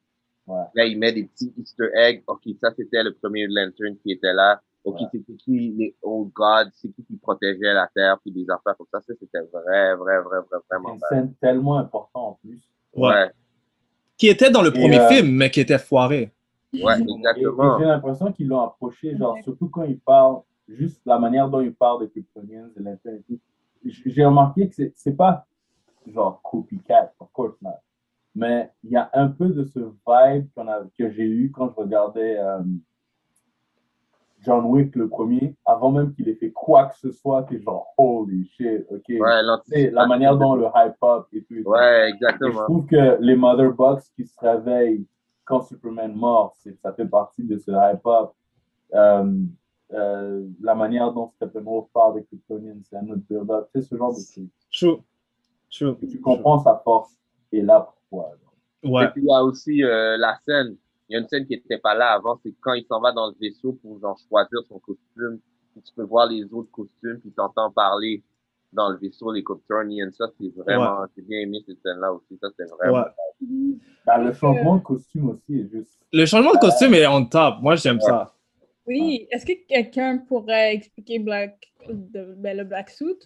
Ouais. 0.47 0.63
Là, 0.75 0.85
il 0.85 0.97
met 0.99 1.11
des 1.13 1.23
petits 1.23 1.53
Easter 1.57 1.89
eggs. 1.95 2.23
Ok, 2.27 2.41
ça 2.61 2.71
c'était 2.75 3.01
le 3.03 3.13
premier 3.13 3.47
Lantern 3.49 3.95
qui 4.03 4.11
était 4.11 4.33
là. 4.33 4.61
Ok, 4.83 4.99
Ouais. 4.99 5.07
c'était 5.13 5.33
qui 5.35 5.73
les 5.77 5.95
Old 6.01 6.31
Gods, 6.33 6.71
c'est 6.73 6.89
qui 6.93 7.03
qui 7.05 7.15
protégeait 7.15 7.73
la 7.73 7.89
Terre? 7.95 8.17
Puis 8.21 8.31
des 8.33 8.45
affaires 8.49 8.75
comme 8.77 8.87
ça. 8.91 8.99
Ça 9.01 9.13
c'était 9.17 9.39
vrai, 9.39 9.95
vrai, 9.95 10.19
vrai, 10.21 10.39
vrai, 10.39 10.59
C'est 10.69 10.75
vraiment 10.75 10.93
une 10.93 10.99
scène 11.09 11.33
tellement 11.41 11.77
importante 11.77 12.09
en 12.15 12.39
plus. 12.43 12.61
Ouais. 12.95 13.07
Ouais, 13.09 13.31
Qui 14.17 14.27
était 14.27 14.51
dans 14.51 14.61
le 14.61 14.67
Et, 14.69 14.71
premier 14.71 14.99
euh, 14.99 15.07
film, 15.09 15.31
mais 15.37 15.49
qui 15.49 15.61
était 15.61 15.79
foiré. 15.79 16.31
ouais, 16.73 16.99
exactement. 17.01 17.79
j'ai 17.79 17.85
l'impression 17.85 18.31
qu'ils 18.33 18.47
l'ont 18.49 18.59
approché, 18.61 19.15
genre, 19.15 19.37
surtout 19.43 19.69
quand 19.69 19.83
il 19.83 19.99
parle, 19.99 20.41
juste 20.67 21.01
la 21.05 21.19
manière 21.19 21.49
dont 21.49 21.61
il 21.61 21.73
parle 21.73 22.01
des 22.01 22.09
Kryptonians, 22.09 22.69
de 22.75 22.83
l'interne 22.83 23.17
et 23.17 23.23
tout. 23.23 23.39
J'ai 24.05 24.25
remarqué 24.25 24.69
que 24.69 24.75
c'est- 24.75 24.93
c'est 24.95 25.15
pas 25.15 25.45
genre 26.07 26.41
copycat, 26.41 27.13
of 27.19 27.31
course 27.31 27.61
not. 27.61 27.71
Mais 28.35 28.71
il 28.83 28.91
y 28.91 28.95
a 28.97 29.09
un 29.13 29.27
peu 29.27 29.49
de 29.49 29.63
ce 29.63 29.79
vibe 29.79 30.47
qu'on 30.55 30.67
a, 30.67 30.81
que 30.97 31.09
j'ai 31.11 31.25
eu 31.25 31.51
quand 31.51 31.69
je 31.69 31.75
regardais 31.75 32.37
euh, 32.39 32.61
John 34.41 34.65
Wick 34.65 34.95
le 34.95 35.07
premier, 35.07 35.55
avant 35.65 35.91
même 35.91 36.13
qu'il 36.13 36.27
ait 36.27 36.35
fait 36.35 36.51
quoi 36.51 36.87
que 36.87 36.97
ce 36.97 37.11
soit, 37.11 37.43
que 37.43 37.57
genre, 37.59 37.93
holy 37.97 38.45
shit, 38.45 38.85
ok. 38.89 39.03
Ouais, 39.09 39.41
la 39.91 40.05
manière 40.05 40.37
dont 40.37 40.55
le 40.55 40.65
hype 40.75 40.95
up 41.03 41.27
et 41.31 41.43
tout. 41.43 41.55
et 41.55 41.63
tout. 41.63 41.69
Ouais, 41.69 42.07
Et 42.07 42.09
je 42.09 42.15
exactement. 42.15 42.63
trouve 42.65 42.85
que 42.85 43.17
les 43.21 43.35
Mother 43.37 43.71
Box 43.71 44.09
qui 44.15 44.25
se 44.25 44.37
réveillent 44.39 45.05
quand 45.45 45.61
Superman 45.61 46.13
mort, 46.13 46.55
c'est- 46.57 46.75
ça 46.81 46.91
fait 46.91 47.05
partie 47.07 47.43
de 47.43 47.57
ce 47.57 47.71
hype-up. 47.71 48.31
Euh, 48.93 49.33
euh, 49.91 50.45
la 50.61 50.75
manière 50.75 51.11
dont 51.11 51.27
Steppenwolf 51.35 51.87
parle 51.93 52.15
des 52.15 52.23
Kryptonians, 52.25 52.79
c'est 52.89 52.95
un 52.95 53.07
autre 53.09 53.21
build-up. 53.29 53.69
Tu 53.73 53.81
sais, 53.81 53.87
ce 53.89 53.95
genre 53.97 54.13
de 54.13 54.19
truc. 54.31 54.49
True. 54.71 54.97
True. 55.71 55.95
Et 56.01 56.07
tu 56.07 56.19
comprends 56.21 56.59
sa 56.59 56.75
force 56.83 57.11
et 57.51 57.61
là 57.61 57.93
pourquoi. 58.09 58.31
Et 58.83 58.89
Ouais. 58.89 59.07
puis 59.11 59.21
il 59.21 59.27
y 59.27 59.33
a 59.33 59.43
aussi 59.43 59.83
euh, 59.83 60.17
la 60.17 60.37
scène. 60.45 60.75
Il 61.09 61.13
y 61.13 61.15
a 61.15 61.19
une 61.19 61.27
scène 61.27 61.45
qui 61.45 61.53
n'était 61.53 61.77
pas 61.77 61.93
là 61.95 62.13
avant, 62.13 62.39
c'est 62.43 62.53
quand 62.61 62.73
il 62.73 62.85
s'en 62.85 62.99
va 62.99 63.11
dans 63.11 63.27
le 63.27 63.33
vaisseau 63.39 63.73
pour 63.81 63.99
genre 63.99 64.17
choisir 64.29 64.59
son 64.67 64.79
costume. 64.79 65.39
Puis 65.73 65.81
tu 65.83 65.93
peux 65.93 66.03
voir 66.03 66.27
les 66.27 66.43
autres 66.53 66.71
costumes, 66.71 67.19
puis 67.19 67.31
t'entends 67.31 67.71
parler 67.71 68.23
dans 68.71 68.89
le 68.89 68.97
vaisseau 68.97 69.31
les 69.31 69.43
Kryptonians. 69.43 70.11
Ça 70.11 70.25
c'est 70.39 70.53
vraiment, 70.55 71.05
j'ai 71.15 71.21
bien 71.23 71.39
aimé 71.41 71.59
cette 71.67 71.81
scène-là 71.81 72.11
aussi. 72.13 72.37
Ça 72.41 72.47
c'est 72.57 72.65
vraiment. 72.65 73.03
Ouais. 73.03 73.77
Bah, 74.05 74.17
le 74.17 74.33
changement 74.33 74.77
de 74.77 74.81
costume 74.83 75.29
aussi 75.29 75.59
est 75.59 75.69
juste. 75.69 75.99
Le 76.11 76.25
changement 76.25 76.53
de 76.53 76.59
costume 76.59 76.93
est 76.93 77.07
on 77.07 77.25
top. 77.25 77.55
Moi, 77.61 77.75
j'aime 77.75 77.99
ça. 77.99 78.32
Oui, 78.85 79.27
est-ce 79.31 79.45
que 79.45 79.53
quelqu'un 79.67 80.17
pourrait 80.27 80.73
expliquer 80.75 81.19
Black, 81.19 81.71
de- 81.89 82.35
ben, 82.37 82.57
le 82.57 82.63
Black 82.63 82.89
Suit? 82.89 83.17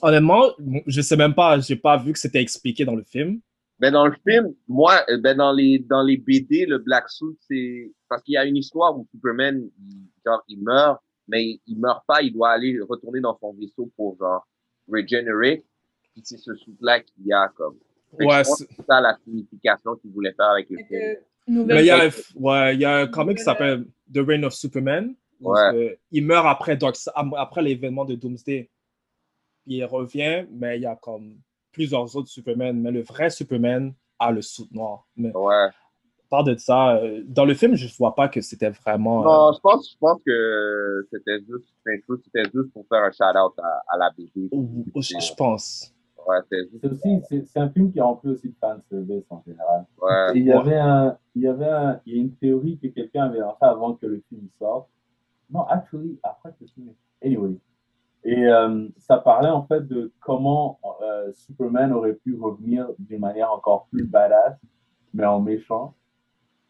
Honnêtement, 0.00 0.50
je 0.86 1.00
sais 1.00 1.16
même 1.16 1.34
pas, 1.34 1.58
j'ai 1.60 1.76
pas 1.76 1.96
vu 1.96 2.12
que 2.12 2.18
c'était 2.18 2.40
expliqué 2.42 2.84
dans 2.84 2.94
le 2.96 3.04
film. 3.04 3.40
Ben, 3.78 3.92
dans 3.92 4.06
le 4.06 4.14
film, 4.26 4.54
moi, 4.68 5.02
euh, 5.08 5.18
ben, 5.18 5.36
dans 5.36 5.52
les, 5.52 5.78
dans 5.78 6.02
les 6.02 6.16
BD, 6.16 6.66
le 6.66 6.78
Black 6.78 7.08
Suit, 7.08 7.36
c'est, 7.48 7.92
parce 8.08 8.22
qu'il 8.22 8.34
y 8.34 8.36
a 8.36 8.44
une 8.44 8.56
histoire 8.56 8.96
où 8.98 9.06
Superman, 9.12 9.68
il, 9.78 9.98
genre, 10.24 10.42
il 10.48 10.62
meurt, 10.62 11.00
mais 11.28 11.42
il, 11.44 11.60
il 11.66 11.78
meurt 11.80 12.04
pas, 12.06 12.22
il 12.22 12.32
doit 12.32 12.50
aller 12.50 12.78
retourner 12.80 13.20
dans 13.20 13.36
son 13.38 13.52
vaisseau 13.54 13.90
pour, 13.96 14.16
genre, 14.18 14.46
regenerate. 14.88 15.62
Puis 16.12 16.22
c'est 16.24 16.36
ce 16.38 16.54
suit-là 16.54 17.00
qu'il 17.00 17.26
y 17.26 17.32
a, 17.32 17.48
comme. 17.56 17.76
Fait 18.18 18.26
Ouais, 18.26 18.44
c'est- 18.44 18.68
ça 18.86 19.00
la 19.00 19.16
signification 19.24 19.96
qu'il 19.96 20.10
voulait 20.12 20.34
faire 20.34 20.50
avec 20.50 20.68
le 20.68 20.76
film. 20.84 21.16
Nouvelle 21.46 21.76
Mais 21.76 21.82
il 21.82 21.86
y 21.86 21.90
a 21.90 22.08
ouais, 22.36 22.74
il 22.74 22.80
y 22.80 22.84
a 22.84 22.98
un 22.98 23.06
comic 23.06 23.38
qui 23.38 23.44
s'appelle 23.44 23.84
The 24.12 24.18
Reign 24.18 24.44
of 24.44 24.52
Superman. 24.54 25.14
Ouais. 25.40 25.98
il 26.12 26.24
meurt 26.24 26.46
après, 26.46 26.78
après 27.36 27.62
l'événement 27.62 28.04
de 28.04 28.14
Doomsday. 28.14 28.70
Il 29.66 29.84
revient, 29.84 30.46
mais 30.52 30.76
il 30.78 30.82
y 30.82 30.86
a 30.86 30.96
comme 30.96 31.36
plusieurs 31.72 32.14
autres 32.16 32.28
Superman. 32.28 32.80
Mais 32.80 32.90
le 32.92 33.02
vrai 33.02 33.30
Superman 33.30 33.92
a 34.18 34.30
le 34.30 34.42
soute 34.42 34.70
noir. 34.72 35.06
Mais 35.16 35.32
Ouais. 35.36 35.68
part 36.30 36.44
de 36.44 36.56
ça, 36.56 36.96
euh, 36.96 37.22
dans 37.26 37.44
le 37.44 37.54
film, 37.54 37.74
je 37.74 37.86
ne 37.86 37.90
vois 37.98 38.14
pas 38.14 38.28
que 38.28 38.40
c'était 38.40 38.70
vraiment. 38.70 39.20
euh, 39.22 39.24
Non, 39.24 39.52
je 39.52 39.60
pense, 39.60 39.90
je 39.92 39.96
pense 39.98 40.20
que 40.24 41.06
c'était 41.12 41.38
juste, 41.40 41.66
c'était 42.24 42.48
juste 42.54 42.72
pour 42.72 42.86
faire 42.88 43.02
un 43.02 43.10
shout-out 43.10 43.52
à, 43.58 43.82
à 43.88 43.98
la 43.98 44.10
BD. 44.16 44.48
je 44.96 45.34
pense. 45.34 45.92
Ouais. 46.28 46.36
C'est 46.50 46.86
aussi, 46.90 47.20
c'est, 47.28 47.46
c'est 47.46 47.58
un 47.58 47.70
film 47.70 47.90
qui 47.92 47.98
est 47.98 48.02
rempli 48.02 48.30
aussi 48.30 48.48
de 48.48 48.54
fanservice 48.60 49.24
en 49.30 49.42
général. 49.46 49.86
Ouais. 50.00 50.36
Et 50.36 50.40
il 50.40 50.46
y 50.46 50.52
avait 50.52 50.78
un, 50.78 51.16
il 51.34 51.42
y 51.42 51.48
avait 51.48 51.68
un, 51.68 52.00
il 52.06 52.14
y 52.14 52.18
a 52.18 52.20
une 52.22 52.34
théorie 52.36 52.78
que 52.78 52.86
quelqu'un 52.88 53.24
avait 53.24 53.38
lancée 53.40 53.56
avant 53.64 53.94
que 53.94 54.06
le 54.06 54.22
film 54.28 54.48
sorte. 54.58 54.88
Non, 55.50 55.62
actually, 55.66 56.18
après 56.22 56.50
que 56.50 56.56
le 56.62 56.66
film 56.68 56.88
est- 56.88 57.26
Anyway. 57.26 57.56
Et 58.24 58.46
euh, 58.46 58.88
ça 58.98 59.18
parlait 59.18 59.50
en 59.50 59.64
fait 59.64 59.86
de 59.86 60.12
comment 60.20 60.78
euh, 61.02 61.32
Superman 61.32 61.92
aurait 61.92 62.14
pu 62.14 62.36
revenir 62.40 62.88
d'une 62.98 63.20
manière 63.20 63.52
encore 63.52 63.86
plus 63.90 64.04
badass, 64.04 64.56
mais 65.12 65.24
en 65.24 65.40
méchant. 65.40 65.94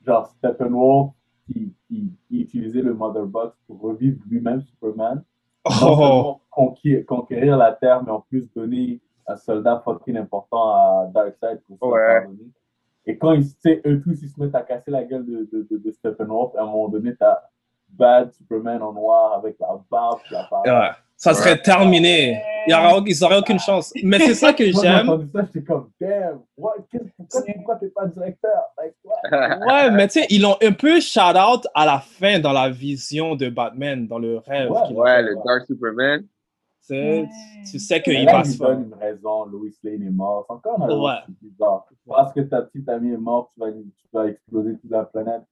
Genre 0.05 0.26
Steppenwolf 0.26 1.11
qui, 1.46 1.74
qui, 1.88 2.11
qui 2.28 2.40
utilisait 2.40 2.82
le 2.82 2.94
Mother 2.94 3.26
Box 3.26 3.57
pour 3.66 3.80
revivre 3.80 4.18
lui-même 4.28 4.62
Superman. 4.62 5.16
Non 5.18 5.22
Oh, 5.64 5.70
seulement 5.78 6.40
conquérir, 6.50 7.07
conquérir 7.07 7.57
la 7.57 7.72
Terre, 7.72 8.03
mais 8.03 8.11
en 8.11 8.20
plus 8.20 8.53
donner 8.53 9.00
un 9.27 9.37
soldat 9.37 9.83
fucking 9.85 10.16
important 10.16 10.70
à 10.70 11.07
Darkseid 11.14 11.61
pour 11.66 11.79
se 11.79 11.85
Ouais. 11.85 12.20
pardonner. 12.20 12.51
Et 13.07 13.16
quand 13.18 13.33
ils, 13.33 13.47
eux 13.87 14.01
tous, 14.03 14.23
ils 14.23 14.29
se 14.29 14.41
mettent 14.41 14.55
à 14.55 14.62
casser 14.62 14.91
la 14.91 15.03
gueule 15.05 15.27
de, 15.27 15.49
de, 15.53 15.66
de, 15.70 15.79
de 15.79 15.91
Steppenwolf, 15.91 16.55
à 16.57 16.62
un 16.62 16.66
moment 16.66 16.89
donné, 16.89 17.14
t'as 17.18 17.39
Bad 17.89 18.33
Superman 18.33 18.81
en 18.83 18.93
noir 18.93 19.35
avec 19.35 19.57
la 19.61 19.68
barbe 19.91 20.20
qui 20.29 20.35
apparaît. 20.35 20.70
ouais. 20.70 20.91
Ça 21.16 21.35
serait 21.35 21.61
terminé. 21.61 22.41
Il 22.66 22.73
y 22.73 22.75
aura- 22.75 23.01
ils 23.07 23.16
n'auraient 23.20 23.39
aucune 23.39 23.59
chance. 23.61 23.93
Mais 24.03 24.18
c'est 24.18 24.35
ça 24.35 24.53
que 24.53 24.64
j'aime. 24.83 25.29
j'étais 25.35 25.62
comme, 25.64 25.91
damn, 26.01 26.41
what? 26.57 26.75
Pourquoi, 27.31 27.77
t'es 27.77 27.89
pas 27.89 28.07
directeur? 28.07 28.62
Like, 28.79 28.95
what? 29.05 29.31
Ouais, 29.68 29.91
mais 29.93 30.09
tu 30.09 30.20
sais, 30.20 30.27
ils 30.31 30.43
l'ont 30.43 30.57
un 30.62 30.73
peu 30.73 31.01
shout 31.01 31.20
out 31.20 31.66
à 31.75 31.87
la 31.87 31.99
fin 32.01 32.41
dans 32.41 32.53
la 32.53 32.70
vision 32.70 33.37
de 33.37 33.49
Batman, 33.51 34.07
dans 34.09 34.18
le 34.18 34.39
rêve. 34.39 34.70
Ouais, 34.70 34.81
Ouais, 34.93 35.23
le 35.23 35.37
ouais. 35.37 35.43
Dark 35.45 35.66
Superman. 35.66 36.25
Tu 36.85 36.89
sais, 36.95 37.28
tu 37.70 37.78
sais 37.78 38.03
qu'il 38.03 38.24
va 38.26 38.41
il 38.41 38.47
se 38.47 38.57
faire. 38.57 38.68
donne 38.68 38.85
une 38.87 38.95
raison, 38.95 39.45
Lois 39.45 39.68
Lane 39.85 40.03
est 40.03 40.11
mort. 40.11 40.45
C'est 40.49 40.55
encore 40.55 40.83
un 40.83 40.99
Ouais. 41.01 41.35
bizarre. 41.41 41.87
Parce 42.09 42.33
que 42.33 42.41
ta 42.41 42.62
petite 42.62 42.89
amie 42.89 43.12
est 43.12 43.16
morte, 43.16 43.51
tu 43.55 43.61
vas, 43.61 43.70
tu 43.72 43.87
vas 44.12 44.26
exploser 44.28 44.78
toute 44.78 44.91
la 44.91 45.05
planète? 45.05 45.43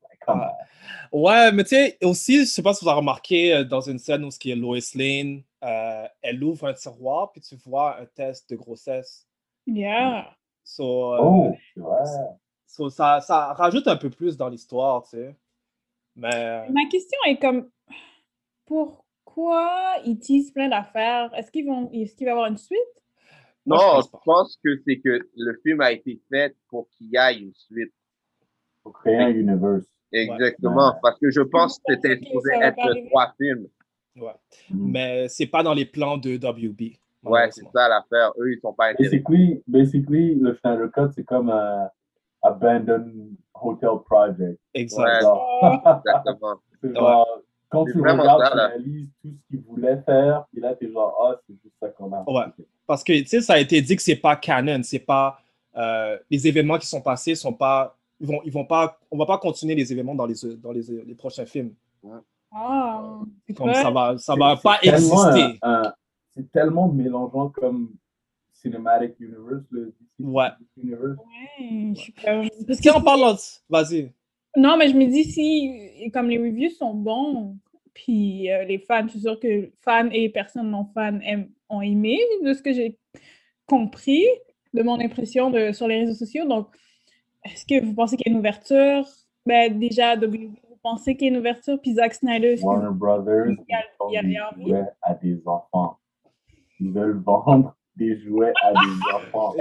On. 1.13 1.21
Ouais, 1.23 1.51
mais 1.53 1.63
tu 1.63 1.71
sais, 1.71 1.97
aussi, 2.03 2.41
je 2.41 2.45
sais 2.45 2.63
pas 2.63 2.75
si 2.75 2.85
vous 2.85 2.91
avez 2.91 2.99
remarqué 2.99 3.55
euh, 3.55 3.65
dans 3.65 3.81
une 3.81 3.99
scène 3.99 4.25
où 4.25 4.31
ce 4.31 4.39
qui 4.39 4.51
est 4.51 4.57
Lois 4.57 4.79
Lane, 4.97 5.43
euh, 5.65 6.07
elle 6.21 6.43
ouvre 6.45 6.67
un 6.67 6.75
tiroir, 6.75 7.31
puis 7.33 7.41
tu 7.41 7.55
vois 7.65 7.99
un 8.01 8.07
test 8.07 8.51
de 8.51 8.57
grossesse. 8.57 9.27
Yeah. 9.67 10.27
So, 10.65 11.15
euh, 11.15 11.19
Oh, 11.21 11.57
so 12.67 12.91
ça, 12.91 13.21
ça 13.21 13.53
rajoute 13.55 13.87
un 13.89 13.97
peu 13.97 14.11
plus 14.11 14.37
dans 14.37 14.49
l'histoire, 14.49 15.05
tu 15.05 15.11
sais. 15.11 15.37
Mais. 16.17 16.69
Ma 16.71 16.87
question 16.91 17.19
est 17.27 17.39
comme 17.39 17.71
pourquoi 19.35 19.95
ils 20.05 20.19
teasent 20.19 20.51
plein 20.51 20.69
d'affaires? 20.69 21.31
Est-ce 21.37 21.51
qu'ils 21.51 21.67
vont 21.67 21.91
est-ce 21.93 22.15
qu'il 22.15 22.27
va 22.27 22.31
y 22.31 22.33
avoir 22.33 22.47
une 22.47 22.57
suite? 22.57 22.79
Moi, 23.67 23.79
je 23.79 23.85
non, 23.85 23.91
pense 23.93 24.07
je 24.07 24.19
pense 24.25 24.59
que 24.65 24.71
c'est 24.87 24.99
que 24.99 25.29
le 25.37 25.61
film 25.63 25.81
a 25.81 25.93
été 25.93 26.21
fait 26.31 26.57
pour 26.69 26.89
qu'il 26.91 27.09
y 27.13 27.17
ait 27.17 27.39
une 27.39 27.55
suite. 27.55 27.93
Faut 28.83 28.91
créer 28.91 29.17
un 29.17 29.29
universe. 29.29 29.87
Exactement. 30.13 30.89
Ouais. 30.89 30.99
Parce 31.03 31.19
que 31.19 31.31
je 31.31 31.43
pense 31.43 31.79
que 31.79 31.95
c'était 31.95 32.17
supposé 32.17 32.53
être 32.61 33.09
trois 33.09 33.33
films. 33.39 33.69
Ouais. 34.17 34.33
Mm. 34.71 34.91
Mais 34.91 35.29
c'est 35.29 35.47
pas 35.47 35.63
dans 35.63 35.75
les 35.75 35.85
plans 35.85 36.17
de 36.17 36.35
WB. 36.37 36.97
Ouais, 37.23 37.51
c'est 37.51 37.67
ça 37.73 37.89
l'affaire. 37.89 38.33
Eux, 38.39 38.53
ils 38.53 38.61
sont 38.61 38.73
pas 38.73 38.89
intéressés. 38.89 39.19
Basically, 39.19 39.63
basically, 39.69 40.35
le 40.37 40.55
Schneider 40.55 40.91
Cut, 40.91 41.13
c'est 41.15 41.25
comme 41.25 41.51
un 41.51 41.89
abandoned 42.43 43.37
hotel 43.55 43.91
project. 44.07 44.59
Exact. 44.73 45.23
Ouais. 45.23 45.69
Exactement. 45.85 46.61
genre, 46.95 47.43
quand 47.71 47.85
tu 47.87 47.99
regardes, 48.01 48.43
ça, 48.43 48.51
tu 48.51 48.57
là. 48.57 48.67
réalises 48.69 49.09
tout 49.23 49.31
ce 49.31 49.49
qu'ils 49.49 49.61
voulaient 49.65 50.03
faire, 50.03 50.45
et 50.57 50.61
là, 50.61 50.75
t'es 50.75 50.91
genre, 50.93 51.17
ah, 51.25 51.41
c'est 51.47 51.55
juste 51.63 51.75
ça 51.81 51.89
qu'on 51.89 52.13
a. 52.13 52.23
Ouais. 52.29 52.53
Parce 52.87 53.03
que, 53.03 53.13
tu 53.21 53.27
sais, 53.27 53.41
ça 53.41 53.55
a 53.55 53.59
été 53.59 53.81
dit 53.81 53.97
que 53.97 54.03
c'est 54.03 54.17
pas 54.17 54.37
canon, 54.37 54.81
c'est 54.83 54.99
pas... 54.99 55.39
euh, 55.77 56.19
les 56.31 56.47
événements 56.49 56.79
qui 56.79 56.87
sont 56.87 57.01
passés 57.01 57.35
sont 57.35 57.53
pas... 57.55 57.97
Ils 58.21 58.27
vont, 58.27 58.41
ils 58.45 58.53
vont 58.53 58.65
pas... 58.67 58.99
On 59.11 59.17
va 59.17 59.25
pas 59.25 59.39
continuer 59.39 59.75
les 59.75 59.91
événements 59.93 60.15
dans 60.15 60.27
les, 60.27 60.35
dans 60.63 60.73
les, 60.73 60.83
les 61.07 61.15
prochains 61.15 61.47
films. 61.47 61.73
Ah, 62.53 63.21
Comme 63.57 63.73
ça 63.75 63.91
va, 63.91 64.19
ça 64.19 64.35
va 64.35 64.57
pas 64.57 64.79
exister. 64.83 65.59
C'est 66.35 66.51
tellement 66.53 66.89
mélangeant 66.89 67.49
comme 67.51 67.91
Cinematic 68.53 69.15
Universe, 69.21 69.63
le 69.71 69.87
DC 69.87 69.95
Ouais. 70.21 70.49
Universe. 70.77 71.17
Ouais, 71.19 71.93
je 71.95 72.01
suis 72.01 72.13
comme- 72.13 72.49
parce 72.67 72.79
Si 72.81 72.89
que 72.89 72.97
on 72.97 73.01
parle... 73.03 73.37
Vas-y. 73.69 74.13
Non, 74.57 74.77
mais 74.77 74.89
je 74.89 74.97
me 74.97 75.07
dis 75.07 75.25
si 75.25 76.11
comme 76.13 76.29
les 76.29 76.39
reviews 76.39 76.71
sont 76.71 76.95
bons, 76.95 77.57
puis 77.95 78.51
euh, 78.51 78.65
les 78.65 78.79
fans, 78.79 79.05
je 79.07 79.11
suis 79.13 79.21
sûre 79.21 79.39
que 79.39 79.71
fans 79.83 80.09
et 80.11 80.29
personnes 80.29 80.71
non 80.71 80.85
fans 80.95 81.19
aiment- 81.21 81.51
ont 81.69 81.81
aimé 81.83 82.19
de 82.43 82.53
ce 82.53 82.63
que 82.63 82.73
j'ai 82.73 82.99
compris 83.67 84.25
de 84.75 84.83
mon 84.83 85.01
impression 85.01 85.51
de, 85.51 85.73
sur 85.73 85.87
les 85.89 86.01
réseaux 86.01 86.15
sociaux. 86.15 86.47
Donc, 86.47 86.69
est-ce 87.45 87.65
que 87.65 87.85
vous 87.85 87.95
pensez 87.95 88.17
qu'il 88.17 88.27
y 88.27 88.31
a 88.31 88.33
une 88.33 88.39
ouverture? 88.39 89.05
Ben, 89.47 89.79
déjà, 89.79 90.17
WB, 90.17 90.51
vous 90.69 90.79
pensez 90.83 91.17
qu'il 91.17 91.29
y 91.29 91.31
a 91.31 91.33
une 91.35 91.39
ouverture? 91.41 91.81
Puis 91.81 91.95
Zack 91.95 92.15
Snyder, 92.15 92.57
Warner 92.63 92.89
Brothers, 92.93 93.47
Il 93.49 93.57
y 93.69 93.75
a- 93.75 93.79
ils 93.81 93.97
vendent 93.99 94.11
il 94.11 94.15
y 94.15 94.19
a- 94.19 94.23
des 94.23 94.29
il 94.29 94.33
y 94.35 94.37
a 94.39 94.49
envie. 94.51 94.69
jouets 94.69 94.89
à 95.03 95.15
des 95.15 95.49
enfants. 95.49 95.99
Ils 96.81 96.91
veulent 96.93 97.19
vendre 97.25 97.77
des 98.01 98.19
jouets 98.21 98.53
à 98.65 98.73
des 98.73 99.15
enfants. 99.15 99.55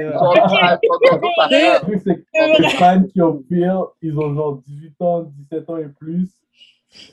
Les 2.59 2.69
fans 2.69 3.03
qui 3.03 3.21
ont 3.21 3.37
pire, 3.49 3.85
ils 4.01 4.17
ont 4.17 4.33
genre 4.33 4.61
18 4.65 5.01
ans, 5.01 5.31
17 5.51 5.69
ans 5.69 5.77
et 5.77 5.89
plus. 5.99 6.29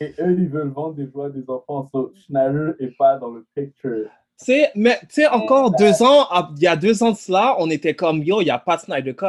Et 0.01 0.13
eux, 0.19 0.35
ils 0.39 0.47
veulent 0.49 0.69
vendre 0.69 0.95
des 0.95 1.07
jouets 1.11 1.25
à 1.25 1.29
des 1.29 1.43
enfants. 1.49 1.87
So, 1.91 2.11
Schneider 2.25 2.73
est 2.79 2.97
pas 2.97 3.17
dans 3.17 3.29
le 3.29 3.45
picture. 3.55 4.05
Tu 4.39 4.45
sais, 4.45 4.71
mais 4.75 4.97
tu 5.01 5.07
sais, 5.21 5.27
encore 5.27 5.71
deux 5.75 6.01
ans, 6.01 6.27
il 6.55 6.63
y 6.63 6.67
a 6.67 6.75
deux 6.75 7.03
ans 7.03 7.11
de 7.11 7.17
cela, 7.17 7.55
on 7.59 7.69
était 7.69 7.93
comme, 7.95 8.23
yo, 8.23 8.41
il 8.41 8.45
n'y 8.45 8.49
a 8.51 8.59
pas 8.59 8.75
de 8.77 8.81
Snyder 8.81 9.13
Cut. 9.15 9.25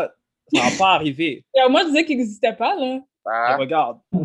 Ça 0.54 0.62
va 0.62 0.70
pas 0.78 0.90
arriver. 0.94 1.44
Moi, 1.70 1.80
je 1.82 1.86
disais 1.88 2.04
qu'il 2.04 2.18
n'existait 2.18 2.54
pas, 2.54 2.74
là. 2.76 3.00
Ah, 3.30 3.56
regarde. 3.58 3.98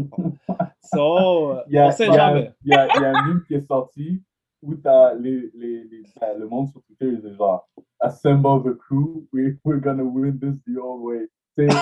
So, 0.94 1.56
Il 1.70 1.74
y 1.76 1.78
a, 1.80 1.88
on 1.88 1.92
sait 1.92 2.06
il 2.08 2.14
y 2.14 2.18
a- 2.18 2.18
jamais. 2.18 2.52
il 2.66 2.72
y 2.72 2.76
a- 2.76 2.86
y 2.88 3.06
a 3.06 3.10
un 3.18 3.42
qui 3.48 3.56
est 3.56 3.66
sorti 3.68 4.22
où 4.64 4.76
t'as 4.76 5.14
les, 5.16 5.52
les, 5.54 5.84
les, 5.84 6.04
ben, 6.20 6.40
le 6.40 6.48
monde 6.48 6.70
sur 6.70 6.82
Twitter, 6.84 7.08
il 7.22 7.26
est 7.26 7.36
genre 7.36 7.70
Assemble 8.00 8.64
the 8.64 8.78
crew, 8.78 9.26
we, 9.32 9.56
we're 9.64 9.80
gonna 9.80 10.04
win 10.04 10.40
this 10.40 10.56
the 10.66 10.78
old 10.78 11.04
way. 11.04 11.30
Tu 11.58 11.68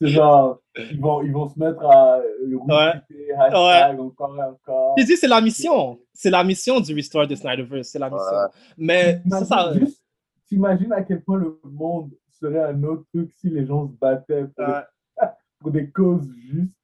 C'est 0.00 0.08
genre, 0.08 0.60
ils 0.90 1.00
vont, 1.00 1.22
ils 1.22 1.32
vont 1.32 1.48
se 1.48 1.56
mettre 1.58 1.80
à 1.84 2.16
retweeter, 2.18 3.32
hashtag 3.38 4.00
encore 4.00 4.36
et 4.36 4.42
encore. 4.42 4.94
J'ai 4.98 5.04
dit, 5.04 5.16
c'est 5.16 5.28
la 5.28 5.40
mission. 5.40 6.00
C'est 6.12 6.30
la 6.30 6.42
mission 6.42 6.80
du 6.80 6.92
Restore 6.94 7.28
the 7.28 7.36
Snyderverse. 7.36 7.88
C'est 7.88 8.00
la 8.00 8.10
mission. 8.10 8.36
Mais 8.76 9.22
ça, 9.30 9.44
ça- 9.44 9.56
T'imagines 9.72 9.86
juste- 9.86 10.02
T'imagines 10.48 10.92
à 10.92 11.02
quel 11.02 11.22
point 11.22 11.38
le 11.38 11.58
monde 11.64 12.10
serait 12.40 12.62
un 12.64 12.82
autre 12.82 13.04
truc 13.14 13.32
si 13.40 13.48
les 13.50 13.64
gens 13.66 13.86
se 13.88 13.92
battaient 13.94 14.44
pour, 14.56 14.66
Ouais. 14.68 14.82
pour 15.60 15.70
des 15.70 15.88
causes 15.90 16.28
justes, 16.50 16.74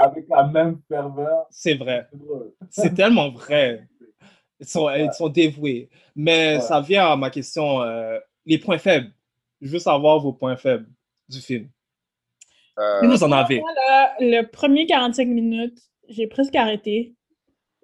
avec 0.00 0.26
la 0.28 0.46
même 0.46 0.80
ferveur. 0.88 1.46
c'est 1.50 1.74
vrai. 1.74 2.08
C'est 2.70 2.94
tellement 2.94 3.30
vrai. 3.30 3.86
Ils 4.60 4.66
sont, 4.66 4.90
ils 4.90 5.12
sont 5.12 5.28
dévoués. 5.28 5.88
Mais 6.16 6.56
Ouais. 6.56 6.60
ça 6.60 6.80
vient 6.80 7.06
à 7.12 7.16
ma 7.16 7.30
question. 7.30 7.80
euh, 7.82 8.18
les 8.44 8.58
points 8.58 8.78
faibles. 8.78 9.12
Je 9.60 9.70
veux 9.70 9.78
savoir 9.78 10.18
vos 10.18 10.32
points 10.32 10.56
faibles 10.56 10.88
du 11.28 11.40
film. 11.40 11.68
euh, 12.76 13.06
vous 13.06 13.22
en 13.22 13.30
avez. 13.30 13.58
Là, 13.88 14.14
le 14.18 14.42
premier 14.42 14.84
45 14.86 15.28
minutes, 15.28 15.78
j'ai 16.08 16.26
presque 16.26 16.56
arrêté. 16.56 17.14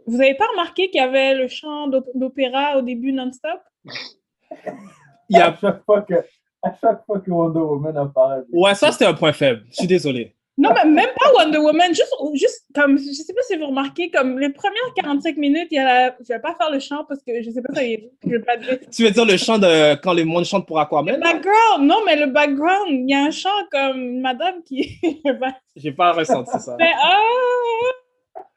Vous 0.08 0.20
avez 0.20 0.34
pas 0.34 0.46
remarqué 0.48 0.90
qu'il 0.90 1.00
y 1.00 1.04
avait 1.04 1.34
le 1.36 1.46
chant 1.46 1.86
d'op- 1.86 2.10
d'opéra 2.16 2.76
au 2.76 2.82
début 2.82 3.12
non-stop? 3.12 3.60
Il 5.28 5.36
y 5.38 5.40
À 5.40 5.50
a... 5.52 5.56
chaque 5.56 5.84
fois 5.84 6.02
que, 6.02 6.14
à 6.62 6.74
chaque 6.80 7.04
fois 7.06 7.20
que 7.20 7.30
Wonder 7.30 7.60
Woman 7.60 7.96
apparaît. 7.96 8.42
Ouais, 8.52 8.74
ça, 8.74 8.90
c'était 8.90 9.06
un 9.06 9.14
point 9.14 9.32
faible. 9.32 9.64
Je 9.70 9.76
suis 9.76 9.86
désolé. 9.86 10.34
Non, 10.57 10.70
mais 10.72 10.84
même 10.84 11.11
pas 11.18 11.32
Wonder 11.32 11.59
Woman, 11.59 11.88
juste, 11.88 12.14
juste 12.34 12.64
comme, 12.74 12.96
je 12.96 13.02
sais 13.12 13.34
pas 13.34 13.42
si 13.42 13.57
vous 13.57 13.66
remarquez, 13.66 14.11
comme 14.11 14.38
les 14.38 14.50
premières 14.50 14.94
45 14.94 15.36
minutes, 15.36 15.66
il 15.72 15.74
y 15.74 15.78
a 15.78 15.84
la... 15.84 16.16
je 16.20 16.32
vais 16.32 16.38
pas 16.38 16.55
faire 16.55 16.70
le 16.70 16.78
chant 16.78 17.05
parce 17.09 17.20
que 17.24 17.42
je 17.42 17.50
sais 17.50 17.61
pas 17.61 17.74
si 17.80 18.09
je 18.24 18.30
vais 18.30 18.38
pas 18.38 18.57
dire. 18.57 18.78
Tu 18.94 19.02
veux 19.02 19.11
dire 19.11 19.24
le 19.24 19.36
chant 19.36 19.59
de 19.59 19.94
quand 19.96 20.12
les 20.12 20.22
monde 20.24 20.44
chante 20.44 20.64
pour 20.66 20.78
Aquaman? 20.78 21.16
Le 21.16 21.20
background, 21.20 21.82
non, 21.88 21.96
mais 22.07 22.14
le 22.14 22.26
background, 22.26 22.86
il 22.88 23.11
y 23.11 23.14
a 23.14 23.24
un 23.24 23.30
chant 23.32 23.48
comme 23.72 23.96
une 23.98 24.20
madame 24.20 24.62
qui. 24.64 25.00
J'ai 25.76 25.90
pas 25.92 26.12
ressenti 26.12 26.59
ça. 26.61 26.76
Mais, 26.78 26.92
ah! 27.02 27.18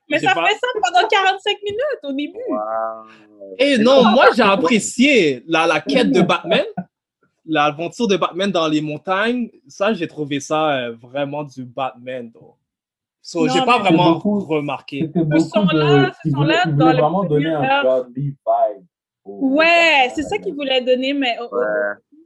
mais 0.10 0.20
ça 0.20 0.36
pas- 0.36 0.46
fait 0.46 0.54
ça 0.54 0.68
pendant 0.84 1.08
45 1.08 1.58
minutes 1.64 1.82
au 2.04 2.14
début. 2.14 2.40
Eh 3.60 3.78
non, 3.80 4.04
moi 4.06 4.28
j'ai 4.36 4.44
apprécié 4.44 5.44
la, 5.48 5.66
la 5.66 5.82
quête 5.82 6.12
de 6.12 6.22
Batman, 6.22 6.64
l'aventure 7.48 8.08
de 8.08 8.18
Batman 8.18 8.52
dans 8.52 8.68
les 8.68 8.82
montagnes. 8.82 9.50
Ça, 9.68 9.94
j'ai 9.94 10.08
trouvé 10.08 10.40
ça 10.40 10.78
euh, 10.78 10.96
vraiment 11.02 11.44
du 11.44 11.64
Batman. 11.66 12.30
donc. 12.32 12.56
So, 13.22 13.46
Non, 13.46 13.54
j'ai 13.54 13.66
pas 13.66 13.80
vraiment 13.80 14.14
beaucoup- 14.14 14.40
remarqué. 14.40 15.08
Beaucoup 15.08 15.40
son-là, 15.40 16.08
de. 16.08 16.12
ce 16.14 16.18
Ils 16.26 16.32
son-là, 16.32 16.44
voulaient, 16.46 16.56
ils 16.66 16.76
dans 16.78 16.86
voulaient 16.86 16.96
le 16.96 17.02
vraiment 17.02 17.24
donner 17.26 17.50
un 17.54 18.04
vibe. 18.16 18.36
au- 19.26 19.56
Ouais, 19.58 20.10
c'est 20.16 20.24
ça 20.24 20.38
qu'il 20.38 20.54
voulait 20.54 20.82
donner, 20.82 21.14
mais 21.14 21.38
au- 21.40 21.54
Ouais. 21.54 21.66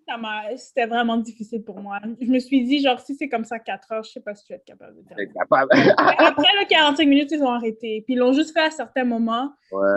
ça 0.07 0.17
m'a- 0.17 0.55
c'était 0.57 0.85
vraiment 0.85 1.17
difficile 1.17 1.63
pour 1.63 1.79
moi. 1.79 1.97
Je 2.21 2.27
me 2.29 2.37
suis 2.37 2.63
dit, 2.65 2.81
genre, 2.83 2.99
si 2.99 3.15
c'est 3.15 3.29
comme 3.29 3.45
ça 3.45 3.57
4 3.57 3.91
heures, 3.91 4.03
je 4.03 4.11
sais 4.11 4.19
pas 4.19 4.35
si 4.35 4.45
tu 4.45 4.53
vas 4.53 4.57
être 4.57 4.65
capable 4.65 4.97
de. 4.97 5.01
T'es 5.15 5.27
capable. 5.27 5.71
Après 5.97 6.51
le 6.59 6.67
45 6.67 7.07
minutes, 7.07 7.31
ils 7.31 7.41
ont 7.41 7.49
arrêté. 7.49 8.03
Puis 8.05 8.13
ils 8.13 8.17
l'ont 8.19 8.33
juste 8.33 8.53
fait 8.53 8.65
à 8.65 8.69
certains 8.71 9.03
moments. 9.05 9.49
Ouais. 9.71 9.87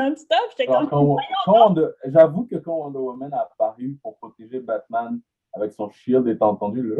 Non-stop. 0.00 0.38
J'étais 0.50 0.66
comme. 0.66 0.88
J'avoue 2.06 2.44
que 2.46 2.56
quand 2.56 2.76
Wonder 2.76 2.98
Woman 2.98 3.32
a 3.32 3.42
apparu 3.42 3.96
pour 4.02 4.16
protéger 4.18 4.60
Batman 4.60 5.20
avec 5.54 5.72
son 5.72 5.88
shield 5.90 6.26
et 6.28 6.36
t'as 6.38 6.46
entendu 6.46 6.82
le! 6.82 6.98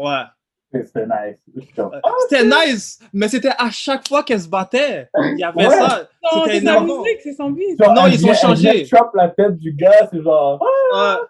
Ouais. 0.00 0.22
C'était 0.70 1.06
nice. 1.06 1.40
J'étais 1.56 1.72
comme, 1.80 1.98
Ah, 2.02 2.10
C'était 2.28 2.44
nice, 2.44 3.00
mais 3.14 3.28
c'était 3.28 3.52
à 3.56 3.70
chaque 3.70 4.06
fois 4.06 4.22
qu'elle 4.22 4.40
se 4.40 4.48
battait. 4.48 5.08
Il 5.16 5.38
y 5.38 5.44
avait 5.44 5.66
Ouais. 5.66 5.74
ça. 5.74 6.02
Non, 6.22 6.44
C'était 6.44 6.60
c'est 6.60 6.66
sa 6.66 6.80
musique, 6.80 7.20
c'est 7.22 7.32
son 7.32 7.50
beat. 7.50 7.82
genre, 7.82 7.94
Non, 7.94 8.06
ils 8.06 8.26
ont 8.26 8.34
changé. 8.34 8.84
chope 8.84 9.14
la 9.14 9.28
tête 9.28 9.56
du 9.56 9.72
gars, 9.72 10.06
c'est 10.10 10.22
genre. 10.22 10.62
Ah! 10.94 11.20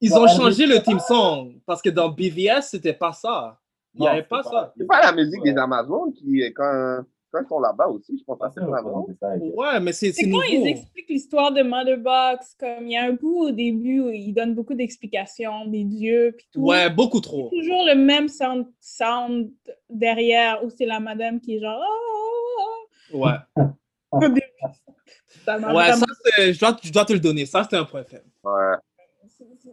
Ils 0.00 0.10
Genre, 0.10 0.22
ont 0.22 0.26
changé 0.26 0.66
le 0.66 0.80
team 0.82 0.98
song 0.98 1.60
parce 1.64 1.80
que 1.80 1.90
dans 1.90 2.08
BVS, 2.08 2.62
c'était 2.62 2.92
pas 2.92 3.12
ça. 3.12 3.56
Il 3.94 4.00
n'y 4.00 4.08
avait 4.08 4.22
pas 4.24 4.42
ça. 4.42 4.72
C'est 4.76 4.86
pas 4.86 5.00
la 5.00 5.12
musique 5.12 5.44
des 5.44 5.56
Amazones 5.56 6.12
qui, 6.14 6.42
quand, 6.52 7.04
quand 7.32 7.40
ils 7.42 7.48
sont 7.48 7.60
là-bas 7.60 7.86
aussi, 7.88 8.18
je 8.18 8.24
pense 8.24 8.38
que 8.38 8.44
c'est 8.54 8.60
vraiment. 8.60 9.06
Ouais, 9.56 9.80
mais 9.80 9.92
c'est 9.92 10.12
C'est 10.12 10.26
nouveau. 10.26 10.42
ils 10.48 10.66
expliquent 10.68 11.08
l'histoire 11.08 11.50
de 11.52 11.62
Motherbox, 11.62 12.54
comme 12.60 12.86
il 12.86 12.92
y 12.92 12.96
a 12.96 13.04
un 13.04 13.12
bout 13.12 13.46
au 13.46 13.50
début 13.50 14.00
où 14.00 14.10
ils 14.10 14.32
donnent 14.32 14.54
beaucoup 14.54 14.74
d'explications 14.74 15.66
des 15.66 15.84
dieux 15.84 16.34
puis 16.36 16.46
tout. 16.52 16.60
Ouais, 16.60 16.90
beaucoup 16.90 17.20
trop. 17.20 17.48
Toujours 17.50 17.84
le 17.86 17.94
même 17.94 18.28
sound, 18.28 18.66
sound 18.80 19.50
derrière 19.90 20.62
où 20.64 20.70
c'est 20.70 20.86
la 20.86 21.00
madame 21.00 21.40
qui 21.40 21.56
est 21.56 21.60
genre 21.60 21.80
Ah, 21.82 23.16
Ouais. 23.16 23.32
ah, 23.56 23.62
ah. 24.12 24.16
Au 24.16 24.20
début. 24.28 24.40
Ça 25.44 25.58
m'a 25.58 25.68
Ouais, 25.74 25.74
vraiment- 25.90 26.06
ça, 26.06 26.14
c'est- 26.36 26.52
je 26.52 26.60
dois, 26.60 26.76
je 26.82 26.92
dois 26.92 27.04
te 27.04 27.12
le 27.12 27.20
donner. 27.20 27.46
Ça, 27.46 27.62
c'était 27.64 27.76
un 27.76 27.84
point 27.84 28.04
faible. 28.04 28.24
Ouais. 28.44 28.74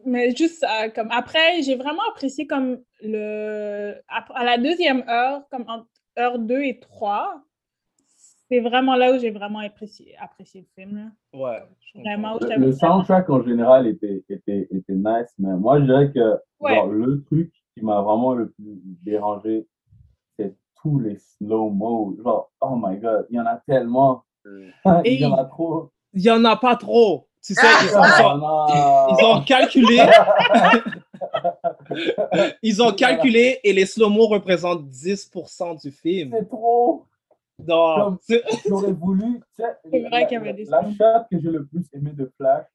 Mais 0.06 0.34
juste 0.36 0.64
euh, 0.64 0.90
comme 0.90 1.10
après, 1.12 1.62
j'ai 1.62 1.76
vraiment 1.76 2.02
apprécié 2.12 2.48
comme 2.48 2.80
le 3.02 3.96
ap- 4.08 4.32
à 4.34 4.44
la 4.44 4.58
deuxième 4.58 5.04
heure, 5.10 5.44
comme 5.52 5.66
entre 5.68 5.86
heure 6.18 6.40
2 6.40 6.62
et 6.64 6.80
3, 6.80 7.42
c'est 8.50 8.60
vraiment 8.60 8.96
là 8.96 9.14
où 9.14 9.20
j'ai 9.20 9.32
vraiment 9.32 9.60
apprécié, 9.60 10.16
apprécié 10.20 10.62
le 10.62 10.68
film. 10.84 10.98
là. 10.98 11.40
Ouais. 11.40 11.64
Vraiment, 12.04 12.36
où 12.36 12.40
Le, 12.40 12.72
soundtrack 12.72 13.30
en 13.30 13.44
général 13.44 13.88
était, 13.88 14.24
était, 14.30 14.68
était 14.72 14.94
nice, 14.94 15.34
mais 15.40 15.54
moi 15.56 15.80
je 15.80 15.86
dirais 15.86 16.12
que 16.14 16.38
Ouais. 16.60 16.76
genre, 16.76 16.88
le 16.88 17.24
truc 17.24 17.52
qui 17.74 17.84
m'a 17.86 18.02
vraiment 18.02 18.34
le 18.34 18.50
plus 18.50 18.82
dérangé, 19.04 19.66
c'est 20.38 20.56
tous 20.82 21.00
les 21.00 21.18
slow-mo. 21.18 22.18
Genre, 22.24 22.52
oh 22.62 22.76
my 22.76 22.98
god, 22.98 23.28
il 23.30 23.38
y 23.38 23.40
en 23.40 23.46
a 23.46 23.62
tellement. 23.68 24.24
il 25.06 25.20
y 25.20 25.26
en 25.26 25.36
a 25.38 25.46
trop. 25.46 25.92
Il 26.14 26.22
y 26.22 26.30
en 26.32 26.44
a 26.44 26.58
pas 26.58 26.76
trop. 26.76 27.28
Tu 27.42 27.54
sais, 27.54 27.62
ils, 27.66 27.90
Ah, 27.96 29.08
ils 29.10 29.14
ont, 29.16 29.18
ils 29.18 29.26
ont 29.26 29.42
calculé. 29.46 30.00
ils 32.62 32.82
ont 32.82 32.92
calculé 32.92 33.60
et 33.64 33.74
les 33.74 33.86
slow-mo 33.86 34.28
représentent 34.28 34.88
10% 34.90 35.82
du 35.82 35.92
film. 35.92 36.32
C'est 36.38 36.50
trop. 36.50 37.06
Non, 37.68 38.18
J'aurais 38.68 38.94
voulu. 38.94 39.40
tu 39.40 39.44
sais, 39.64 39.76
C'est 39.84 40.00
vrai 40.02 40.10
la- 40.22 40.26
qu'il 40.26 40.36
y 40.36 40.42
avait 40.42 40.54
des 40.54 40.66
La 40.66 40.82
shot 40.84 41.26
que 41.32 41.40
j'ai 41.40 41.52
le 41.52 41.66
plus 41.66 41.86
aimé 41.94 42.12
de 42.14 42.32
Flash, 42.38 42.66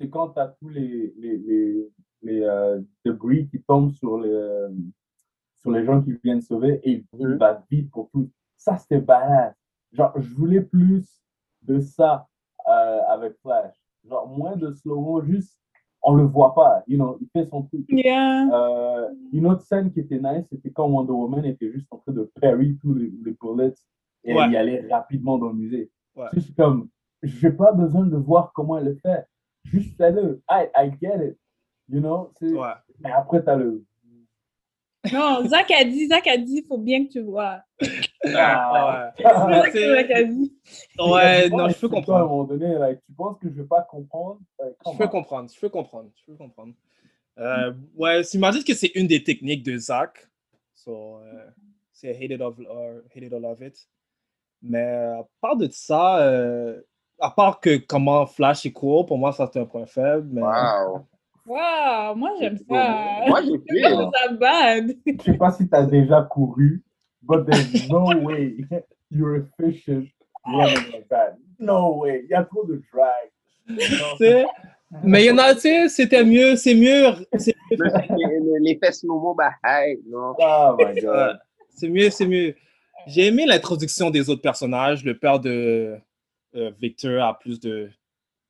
c'est 0.00 0.08
quand 0.10 0.30
tu 0.30 0.40
as 0.40 0.48
tous 0.60 0.68
les, 0.68 1.12
les, 1.16 1.38
les, 1.38 1.88
les 2.22 2.42
euh, 2.42 2.80
debris 3.04 3.48
qui 3.48 3.62
tombent 3.62 3.92
sur 3.92 4.18
les, 4.18 4.30
euh, 4.30 4.68
sur 5.60 5.70
les 5.70 5.84
gens 5.84 6.02
qui 6.02 6.12
viennent 6.24 6.40
sauver 6.42 6.80
et 6.82 6.90
ils 6.90 7.04
ils 7.18 7.34
battent 7.36 7.64
vite 7.70 7.90
pour 7.90 8.10
tout. 8.10 8.28
Ça, 8.56 8.76
c'était 8.78 9.00
badass. 9.00 9.54
Genre, 9.92 10.12
je 10.18 10.34
voulais 10.34 10.60
plus 10.60 11.06
de 11.62 11.78
ça 11.80 12.26
euh, 12.68 13.00
avec 13.08 13.34
Flash. 13.42 13.74
Genre, 14.08 14.26
moins 14.26 14.56
de 14.56 14.72
slow-mo, 14.72 15.22
juste, 15.22 15.56
on 16.02 16.14
le 16.14 16.24
voit 16.24 16.54
pas. 16.54 16.82
You 16.88 16.96
know, 16.96 17.18
il 17.20 17.28
fait 17.32 17.46
son 17.48 17.62
truc. 17.62 17.84
Yeah. 17.88 18.48
Euh, 18.52 19.08
une 19.32 19.46
autre 19.46 19.62
scène 19.62 19.92
qui 19.92 20.00
était 20.00 20.18
nice, 20.18 20.46
c'était 20.50 20.70
quand 20.70 20.88
Wonder 20.88 21.12
Woman 21.12 21.44
était 21.44 21.70
juste 21.70 21.86
en 21.92 21.98
train 21.98 22.12
de 22.12 22.28
parry 22.40 22.76
tous 22.80 22.94
les, 22.94 23.12
les 23.24 23.36
bullets 23.40 23.74
et 24.24 24.34
Ouais. 24.34 24.48
y 24.50 24.56
allait 24.56 24.86
rapidement 24.90 25.38
dans 25.38 25.48
le 25.48 25.54
musée. 25.54 25.90
Ouais. 26.16 26.26
C'est 26.32 26.40
juste 26.40 26.56
comme, 26.56 26.88
j'ai 27.22 27.50
pas 27.50 27.72
besoin 27.72 28.06
de 28.06 28.16
voir 28.16 28.52
comment 28.54 28.78
elle 28.78 28.84
le 28.86 28.96
fait. 28.96 29.24
Juste 29.64 29.96
fais-le. 29.96 30.42
I, 30.50 30.66
I 30.76 30.90
get 31.00 31.26
it. 31.28 31.38
You 31.88 32.00
know? 32.00 32.32
c'est- 32.38 32.52
Ouais. 32.52 32.72
Mais 33.00 33.10
après, 33.12 33.42
t'as 33.44 33.56
le. 33.56 33.84
Non, 35.12 35.44
Zach 35.48 35.68
a 35.72 35.82
dit, 35.84 36.06
Zach 36.06 36.26
a 36.28 36.36
dit, 36.36 36.58
il 36.62 36.64
faut 36.66 36.78
bien 36.78 37.04
que 37.04 37.10
tu 37.10 37.20
vois. 37.22 37.60
Ah, 38.34 39.12
C'est 39.16 39.22
ça 39.24 39.46
ouais. 39.48 39.70
que 39.72 39.94
Zach 39.96 40.10
a 40.12 40.22
dit. 40.22 40.54
Ouais, 40.96 41.50
non, 41.50 41.68
je 41.68 41.72
c'est 41.74 41.80
peux 41.80 41.88
quoi, 41.88 41.98
À 41.98 42.00
un 42.00 42.04
comprendre. 42.04 42.28
moment 42.28 42.44
donné, 42.44 42.74
like, 42.78 43.00
tu 43.04 43.12
penses 43.12 43.36
que 43.40 43.48
je 43.50 43.54
vais 43.62 43.66
pas 43.66 43.82
comprendre? 43.82 44.40
Like, 44.60 44.76
Je 44.92 44.96
peux 44.98 45.08
comprendre, 45.08 45.50
je 45.52 45.58
peux 45.60 45.68
comprendre, 45.68 46.10
je 46.14 46.24
peux 46.32 46.36
comprendre. 46.36 46.72
Euh, 47.38 47.72
ouais, 47.96 48.22
que 48.22 48.74
c'est 48.74 48.92
une 48.94 49.08
des 49.08 49.24
techniques 49.24 49.64
de 49.64 49.76
Zach. 49.76 50.28
So, 50.74 51.16
euh, 51.18 51.46
c'est 51.92 52.10
hate 52.10 52.30
it, 52.30 52.40
or, 52.40 52.54
or 52.68 53.00
hate 53.14 53.24
it 53.24 53.32
or 53.32 53.40
love 53.40 53.60
it. 53.60 53.76
Mais 54.62 54.84
euh, 54.84 55.20
à 55.20 55.26
part 55.40 55.56
de 55.56 55.68
ça, 55.70 56.18
euh, 56.22 56.80
à 57.18 57.30
part 57.30 57.60
que 57.60 57.76
comment 57.76 58.26
Flash 58.26 58.66
est 58.66 58.72
court, 58.72 59.06
pour 59.06 59.18
moi, 59.18 59.32
ça 59.32 59.48
c'est 59.52 59.60
un 59.60 59.66
point 59.66 59.86
faible. 59.86 60.28
Mais... 60.32 60.42
Wow. 60.42 61.06
Wow, 61.44 62.14
moi 62.14 62.30
j'aime 62.38 62.56
ça. 62.56 63.20
Moi, 63.26 63.42
j'ai 63.42 63.50
Je 63.68 64.92
fait. 65.04 65.16
Je 65.18 65.22
sais 65.24 65.38
pas 65.38 65.50
si 65.50 65.68
t'as 65.68 65.82
déjà 65.82 66.22
couru, 66.22 66.84
but 67.22 67.44
there's 67.44 67.88
no 67.88 68.04
way 68.22 68.56
you're 69.10 69.36
efficient 69.36 70.06
running 70.46 70.92
like 70.92 71.08
that. 71.08 71.36
No 71.58 71.96
way. 71.96 72.22
Il 72.24 72.30
y 72.30 72.34
a 72.34 72.44
trop 72.44 72.64
de 72.64 72.80
drag. 72.92 73.30
Tu 73.66 74.16
sais, 74.18 74.46
mais 75.02 75.24
il 75.24 75.26
y 75.28 75.30
en 75.30 75.38
a, 75.38 75.54
tu 75.54 75.60
sais, 75.62 75.88
c'était 75.88 76.24
mieux, 76.24 76.56
c'est 76.56 76.74
mieux, 76.74 77.06
c'est 77.38 77.54
Les, 78.60 78.78
fesses 78.78 79.00
slow-mo, 79.00 79.34
bah, 79.34 79.52
hey, 79.64 79.98
non. 80.06 80.34
Oh 80.38 80.76
my 80.78 81.00
god. 81.00 81.38
c'est 81.70 81.88
mieux, 81.88 82.10
c'est 82.10 82.26
mieux. 82.26 82.54
J'ai 83.06 83.26
aimé 83.26 83.46
l'introduction 83.46 84.10
des 84.10 84.30
autres 84.30 84.42
personnages. 84.42 85.04
Le 85.04 85.18
père 85.18 85.40
de 85.40 85.96
euh, 86.54 86.70
Victor 86.80 87.22
a 87.22 87.38
plus 87.38 87.58
de, 87.60 87.90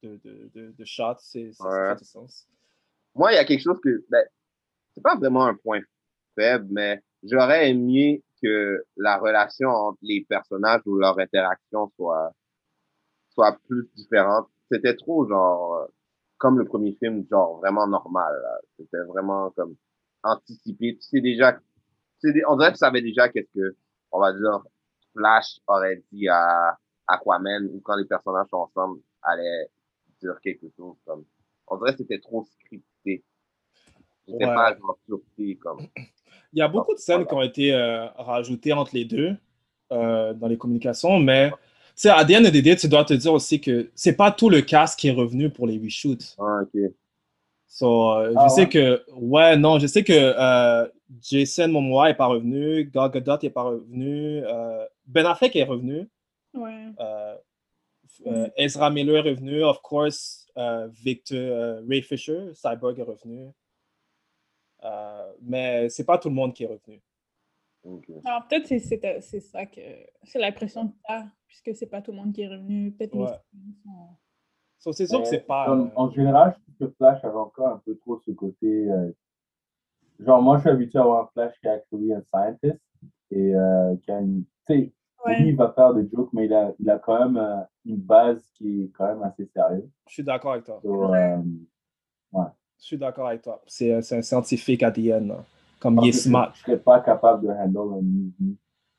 de, 0.02 0.20
de, 0.24 0.50
de, 0.54 0.72
de 0.76 0.84
shots, 0.84 1.16
c'est, 1.20 1.52
ça, 1.52 1.64
ça 1.64 1.92
Ouais. 1.92 1.96
sens. 2.02 2.48
Moi, 3.14 3.32
il 3.32 3.36
y 3.36 3.38
a 3.38 3.44
quelque 3.44 3.62
chose 3.62 3.80
que, 3.82 4.04
ben, 4.10 4.24
c'est 4.94 5.02
pas 5.02 5.16
vraiment 5.16 5.46
un 5.46 5.54
point 5.54 5.80
faible, 6.34 6.66
mais 6.70 7.02
j'aurais 7.22 7.70
aimé 7.70 8.22
que 8.42 8.84
la 8.96 9.18
relation 9.18 9.68
entre 9.68 9.98
les 10.02 10.24
personnages 10.28 10.82
ou 10.86 10.96
leur 10.96 11.18
interaction 11.18 11.90
soit, 11.96 12.32
soit 13.30 13.56
plus 13.68 13.88
différente. 13.96 14.48
C'était 14.70 14.96
trop, 14.96 15.28
genre, 15.28 15.74
euh, 15.74 15.86
comme 16.38 16.58
le 16.58 16.64
premier 16.64 16.92
film, 16.94 17.24
genre, 17.30 17.58
vraiment 17.58 17.86
normal, 17.86 18.32
là. 18.42 18.58
C'était 18.78 19.02
vraiment 19.08 19.50
comme 19.50 19.76
anticipé. 20.22 20.96
Tu 20.96 21.02
sais 21.02 21.20
déjà, 21.20 21.52
tu 21.54 22.32
sais, 22.32 22.42
on 22.48 22.56
dirait 22.56 22.70
que 22.70 22.76
tu 22.76 22.78
savais 22.78 23.02
déjà 23.02 23.28
qu'est-ce 23.28 23.50
que, 23.54 23.76
on 24.12 24.20
va 24.20 24.32
dire, 24.32 24.60
Flash 25.16 25.58
aurait 25.66 26.02
dit 26.12 26.28
à 26.28 26.78
Aquaman 27.06 27.66
ou 27.72 27.80
quand 27.82 27.96
les 27.96 28.04
personnages 28.06 28.46
sont 28.50 28.58
ensemble, 28.58 29.00
allait 29.22 29.68
dire 30.20 30.38
quelque 30.42 30.66
chose 30.76 30.96
comme, 31.04 31.24
on 31.66 31.76
dirait 31.78 31.92
que 31.92 31.98
c'était 31.98 32.20
trop 32.20 32.44
scripté. 32.44 33.24
J'étais 34.28 34.46
Ouais. 34.46 34.54
pas 34.54 34.76
genre 34.76 34.98
surpris 35.06 35.58
comme. 35.58 35.80
Il 36.52 36.58
y 36.58 36.62
a 36.62 36.68
beaucoup 36.68 36.94
de 36.94 36.98
scènes 37.00 37.26
qui 37.26 37.34
ont 37.34 37.42
été 37.42 37.74
euh, 37.74 38.06
rajoutées 38.16 38.72
entre 38.72 38.94
les 38.94 39.04
deux 39.04 39.36
euh, 39.90 40.32
dans 40.34 40.46
les 40.46 40.56
communications, 40.58 41.18
mais 41.18 41.50
tu 41.50 41.56
sais, 41.96 42.10
à 42.10 42.24
the 42.24 42.30
end 42.30 42.44
of 42.44 42.52
the 42.52 42.62
day, 42.62 42.76
tu 42.76 42.88
dois 42.88 43.04
te 43.04 43.14
dire 43.14 43.32
aussi 43.32 43.60
que 43.60 43.90
c'est 43.94 44.16
pas 44.16 44.30
tout 44.30 44.48
le 44.48 44.60
cast 44.62 44.98
qui 44.98 45.08
est 45.08 45.12
revenu 45.12 45.50
pour 45.50 45.66
les 45.66 45.78
reshoots. 45.78 46.36
Ah, 46.38 46.60
ok. 46.62 46.92
So, 47.66 48.12
euh, 48.12 48.34
Ah 48.36 48.44
je 48.48 48.54
sais 48.54 48.60
ouais? 48.62 48.68
que, 48.68 49.02
ouais, 49.14 49.56
non, 49.56 49.78
je 49.78 49.86
sais 49.86 50.04
que 50.04 50.12
euh, 50.12 50.86
Jason 51.20 51.68
Momoa 51.68 52.10
est 52.10 52.14
pas 52.14 52.26
revenu, 52.26 52.84
Gal 52.90 53.10
Gadot 53.10 53.38
est 53.42 53.50
pas 53.50 53.62
revenu, 53.64 54.42
euh, 54.44 54.86
Ben 55.06 55.26
Affleck 55.26 55.54
est 55.56 55.64
revenu, 55.64 56.08
Ouais. 56.54 56.86
euh, 57.00 57.36
euh, 58.26 58.48
Ezra 58.56 58.90
Miller 58.90 59.26
est 59.26 59.30
revenu, 59.30 59.62
of 59.64 59.80
course, 59.82 60.46
euh, 60.56 60.88
Victor, 60.88 61.38
euh, 61.38 61.82
Ray 61.88 62.02
Fisher, 62.02 62.52
Cyborg 62.54 62.98
est 62.98 63.02
revenu, 63.02 63.48
Euh, 64.84 65.32
mais 65.40 65.88
c'est 65.90 66.04
pas 66.04 66.18
tout 66.18 66.28
le 66.28 66.34
monde 66.34 66.52
qui 66.54 66.64
est 66.64 66.66
revenu. 66.66 67.00
Alors, 68.24 68.46
peut-être 68.48 68.66
c'est 68.66 68.78
c'est 68.80 69.20
c'est 69.20 69.40
ça 69.40 69.64
que. 69.66 69.80
C'est 70.24 70.38
l'impression 70.40 70.88
que 70.88 70.94
t'as, 71.06 71.24
puisque 71.46 71.74
c'est 71.76 71.86
pas 71.86 72.00
tout 72.02 72.10
le 72.12 72.16
monde 72.16 72.32
qui 72.32 72.42
est 72.42 72.48
revenu. 72.48 72.92
Peut-être 72.92 73.12
les 73.14 73.20
Ouais. 73.20 73.28
So, 74.78 74.92
c'est 74.92 75.06
sûr 75.06 75.20
que 75.22 75.28
c'est 75.28 75.46
pas. 75.46 75.70
euh, 75.70 75.88
En 75.94 76.10
général, 76.10 76.56
je 76.56 76.74
trouve 76.74 76.88
que 76.90 76.94
Flash 76.96 77.24
avait 77.24 77.36
encore 77.36 77.68
un 77.68 77.78
peu 77.84 77.96
trop 77.98 78.18
ce 78.26 78.32
côté. 78.32 78.66
Genre, 80.24 80.42
moi, 80.42 80.56
je 80.56 80.62
suis 80.62 80.70
habitué 80.70 80.98
à 80.98 81.02
avoir 81.02 81.24
un 81.24 81.28
Flash 81.32 81.54
qui 81.60 81.66
est 81.66 81.70
actually 81.70 82.12
un 82.14 82.22
scientist 82.22 82.80
et 83.30 83.54
euh, 83.54 83.94
qui 84.04 84.10
a 84.12 84.20
une. 84.20 84.44
Tu 84.66 84.74
sais, 84.74 84.92
Ouais. 85.24 85.36
oui, 85.38 85.44
il 85.50 85.56
va 85.56 85.70
faire 85.72 85.94
des 85.94 86.08
jokes, 86.12 86.30
mais 86.32 86.46
il 86.46 86.52
a, 86.52 86.72
il 86.80 86.90
a 86.90 86.98
quand 86.98 87.16
même 87.16 87.36
euh, 87.36 87.60
une 87.86 87.96
base 87.98 88.42
qui 88.56 88.82
est 88.82 88.90
quand 88.92 89.06
même 89.06 89.22
assez 89.22 89.46
sérieuse. 89.46 89.88
Je 90.08 90.14
suis 90.14 90.24
d'accord 90.24 90.52
avec 90.54 90.64
toi. 90.64 90.80
So, 90.82 91.14
euh, 91.14 91.36
ouais. 92.32 92.44
Je 92.80 92.84
suis 92.84 92.98
d'accord 92.98 93.28
avec 93.28 93.42
toi. 93.42 93.62
C'est 93.68 94.02
c'est 94.02 94.16
un 94.18 94.22
scientifique 94.22 94.82
à 94.82 94.90
DN. 94.90 95.28
là. 95.28 95.44
Comme 95.78 95.94
Parce 95.94 96.06
il 96.08 96.10
est 96.10 96.12
que 96.12 96.28
je-. 96.28 96.54
Je 96.54 96.60
serais 96.62 96.78
pas 96.78 96.98
capable 97.00 97.46
de 97.46 97.52
handle 97.52 97.78
un 97.98 98.02
movie 98.02 98.56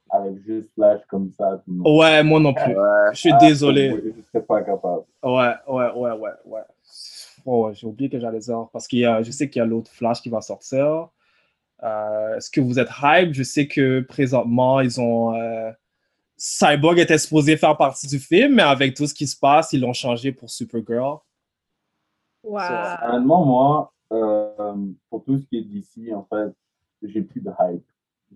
avec 0.09 0.37
juste 0.45 0.71
Flash 0.75 1.01
comme 1.07 1.29
ça. 1.31 1.61
tout 1.65 1.71
le 1.71 1.77
monde. 1.79 1.97
Ouais, 1.99 2.23
moi 2.23 2.39
non 2.39 2.53
plus. 2.53 2.73
Je 3.11 3.17
suis 3.19 3.31
Ah, 3.33 3.37
désolé. 3.39 3.89
Je 4.15 4.21
serais 4.21 4.45
pas 4.45 4.61
capable. 4.61 5.03
Ouais, 5.23 5.53
ouais, 5.67 5.91
ouais, 5.93 6.11
ouais, 6.13 6.31
ouais. 6.45 6.61
Oh, 7.45 7.71
j'ai 7.73 7.87
oublié 7.87 8.09
que 8.09 8.19
j'allais 8.19 8.39
dire. 8.39 8.67
Parce 8.71 8.87
que 8.87 8.97
je 9.23 9.31
sais 9.31 9.49
qu'il 9.49 9.59
y 9.59 9.63
a 9.63 9.65
l'autre 9.65 9.91
Flash 9.91 10.21
qui 10.21 10.29
va 10.29 10.41
sortir. 10.41 11.09
Euh, 11.83 12.37
Est-ce 12.37 12.49
que 12.49 12.61
vous 12.61 12.79
êtes 12.79 12.89
hype? 13.01 13.33
Je 13.33 13.43
sais 13.43 13.67
que 13.67 14.01
présentement, 14.01 14.79
ils 14.79 14.99
ont. 15.01 15.33
euh, 15.35 15.71
Cyborg 16.37 16.99
était 16.99 17.17
supposé 17.17 17.55
faire 17.57 17.77
partie 17.77 18.07
du 18.07 18.19
film, 18.19 18.55
mais 18.55 18.63
avec 18.63 18.95
tout 18.95 19.05
ce 19.07 19.13
qui 19.13 19.27
se 19.27 19.37
passe, 19.37 19.71
ils 19.73 19.79
l'ont 19.81 19.93
changé 19.93 20.31
pour 20.31 20.49
Supergirl. 20.49 21.19
Wow. 22.43 22.59
Honnêtement, 23.03 23.45
moi, 23.45 23.93
euh, 24.11 24.75
pour 25.09 25.23
tout 25.23 25.37
ce 25.39 25.45
qui 25.45 25.57
est 25.57 25.61
d'ici, 25.61 26.13
en 26.13 26.25
fait, 26.25 26.51
j'ai 27.03 27.21
plus 27.21 27.41
de 27.41 27.49
hype. 27.59 27.85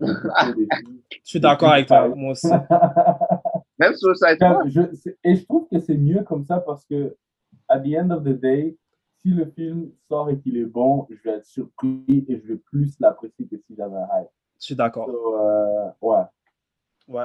Je 0.00 1.18
suis 1.24 1.40
d'accord 1.40 1.72
avec 1.72 1.86
toi, 1.88 2.08
moi 2.08 2.30
aussi. 2.32 2.46
Même 3.78 3.94
sur 3.94 4.16
Suicide 4.16 4.36
Squad. 4.36 4.92
et 5.24 5.34
je 5.36 5.44
trouve 5.44 5.66
que 5.70 5.78
c'est 5.80 5.96
mieux 5.96 6.22
comme 6.22 6.44
ça 6.44 6.60
parce 6.60 6.84
que, 6.84 7.16
at 7.68 7.80
the 7.80 7.96
end 7.98 8.10
of 8.10 8.22
the 8.24 8.28
day, 8.38 8.76
si 9.28 9.34
le 9.34 9.50
film 9.50 9.90
sort 10.08 10.30
et 10.30 10.38
qu'il 10.38 10.56
est 10.56 10.64
bon, 10.64 11.06
je 11.10 11.16
vais 11.22 11.36
être 11.36 11.46
surpris 11.46 12.24
et 12.28 12.40
je 12.42 12.52
vais 12.52 12.56
plus 12.56 12.94
l'apprécier 13.00 13.46
que 13.46 13.56
si 13.56 13.74
j'avais 13.76 13.96
un 13.96 14.20
hype. 14.20 14.28
Je 14.60 14.64
suis 14.64 14.74
d'accord. 14.74 15.06
So, 15.06 15.36
euh, 15.38 15.90
ouais. 16.00 16.24
Ouais, 17.06 17.24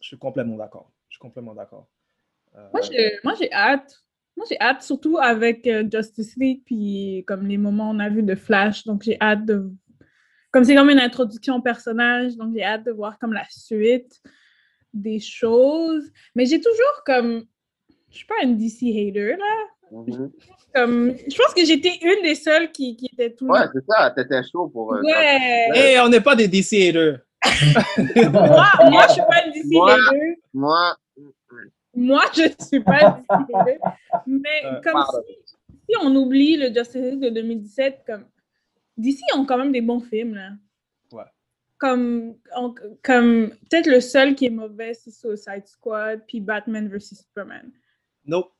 je 0.00 0.06
suis 0.08 0.18
complètement 0.18 0.56
d'accord. 0.56 0.90
Je 1.08 1.14
suis 1.14 1.20
complètement 1.20 1.54
d'accord. 1.54 1.88
Euh, 2.56 2.68
Moi, 2.72 2.82
j'ai 2.82 3.12
moi, 3.22 3.34
j'ai 3.38 3.52
hâte. 3.52 4.00
Moi, 4.36 4.46
j'ai 4.48 4.60
hâte, 4.60 4.82
surtout 4.82 5.18
avec 5.18 5.66
euh, 5.66 5.84
Justice 5.90 6.36
League, 6.36 6.62
puis 6.66 7.24
comme 7.26 7.46
les 7.46 7.56
moments 7.56 7.90
on 7.90 7.98
a 8.00 8.08
vu 8.08 8.22
de 8.22 8.34
Flash. 8.34 8.84
Donc, 8.84 9.02
j'ai 9.02 9.16
hâte 9.20 9.44
de. 9.44 9.70
Comme 10.50 10.64
c'est 10.64 10.74
comme 10.74 10.90
une 10.90 11.00
introduction 11.00 11.56
au 11.56 11.62
personnage, 11.62 12.36
donc 12.36 12.54
j'ai 12.54 12.64
hâte 12.64 12.84
de 12.84 12.92
voir 12.92 13.18
comme 13.18 13.32
la 13.32 13.44
suite 13.48 14.20
des 14.92 15.18
choses. 15.20 16.10
Mais 16.34 16.46
j'ai 16.46 16.60
toujours 16.60 17.02
comme. 17.06 17.44
Je 18.10 18.18
suis 18.18 18.26
pas 18.26 18.42
une 18.44 18.56
DC 18.56 18.82
hater, 18.82 19.36
là. 19.36 19.73
Comme, 20.74 21.14
je 21.16 21.36
pense 21.36 21.54
que 21.54 21.64
j'étais 21.64 21.92
une 22.02 22.22
des 22.22 22.34
seules 22.34 22.72
qui, 22.72 22.96
qui 22.96 23.06
était 23.12 23.30
toujours. 23.32 23.54
Ouais, 23.54 23.66
c'est 23.72 23.84
ça, 23.88 24.10
t'étais 24.10 24.42
chaud 24.50 24.68
pour. 24.68 24.94
euh, 24.94 25.00
Ouais. 25.02 25.68
Hey, 25.74 26.00
on 26.00 26.08
n'est 26.08 26.20
pas 26.20 26.34
des 26.34 26.48
DC 26.48 26.72
haters. 26.88 27.20
moi, 28.32 28.66
moi, 28.90 29.02
je 29.08 29.12
suis 29.12 29.22
pas 29.22 29.44
une 29.46 29.52
DC 29.52 29.66
Moi-. 29.72 29.96
Moi, 30.52 30.96
Moi, 31.94 32.22
je 32.34 32.42
ne 32.42 32.66
suis 32.66 32.80
pas 32.80 33.22
une 33.30 33.46
DC. 33.46 33.78
Mais 34.26 34.64
Euh, 34.64 34.80
comme 34.82 34.92
pardon. 34.94 35.18
si, 35.26 35.34
si 35.88 35.96
on 36.02 36.14
oublie 36.16 36.56
le 36.56 36.72
Justice 36.74 36.96
League 36.96 37.20
de 37.20 37.28
2017, 37.30 38.02
comme 38.06 38.24
DC 38.96 39.20
ont 39.36 39.44
quand 39.44 39.58
même 39.58 39.72
des 39.72 39.80
bons 39.82 40.00
films, 40.00 40.34
là. 40.34 40.50
Ouais. 41.12 41.22
Comme, 41.78 42.36
on- 42.56 42.74
comme 43.02 43.50
peut-être 43.70 43.86
le 43.86 44.00
seul 44.00 44.34
qui 44.34 44.46
est 44.46 44.50
mauvais, 44.50 44.94
c'est 44.94 45.10
Suicide 45.10 45.66
Squad, 45.66 46.22
puis 46.26 46.40
Batman 46.40 46.88
vs 46.88 47.14
Superman. 47.14 47.70
Nope. 48.24 48.50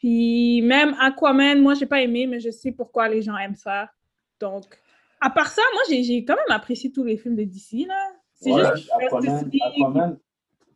Puis 0.00 0.62
même 0.62 0.94
Aquaman, 0.98 1.60
moi, 1.62 1.74
j'ai 1.74 1.86
pas 1.86 2.00
aimé, 2.00 2.26
mais 2.26 2.40
je 2.40 2.50
sais 2.50 2.72
pourquoi 2.72 3.08
les 3.08 3.22
gens 3.22 3.36
aiment 3.36 3.54
ça. 3.54 3.88
Donc, 4.40 4.64
à 5.20 5.30
part 5.30 5.48
ça, 5.48 5.62
moi, 5.74 5.82
j'ai 5.88 6.24
quand 6.24 6.34
même 6.34 6.44
apprécié 6.56 6.90
tous 6.90 7.04
les 7.04 7.16
films 7.18 7.36
de 7.36 7.44
DC, 7.44 7.86
là. 7.86 8.08
C'est 8.34 8.50
Ouais, 8.52 8.64
juste 8.74 8.90
Aquaman. 8.98 9.50
Aquaman, 9.76 10.18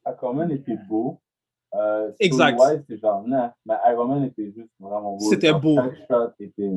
Aquaman 0.05 0.51
était 0.53 0.77
beau. 0.89 1.19
Euh, 1.75 2.13
Exact. 2.21 2.61
c'est 2.87 2.99
genre, 2.99 3.27
non, 3.27 3.51
mais 3.67 3.75
Aquaman 3.83 4.25
était 4.25 4.53
juste 4.53 4.71
vraiment 4.79 5.17
beau. 5.17 5.31
C'était 5.31 5.53
beau. 5.53 5.75
Chaque 5.77 6.07
shot 6.07 6.31
était. 6.39 6.71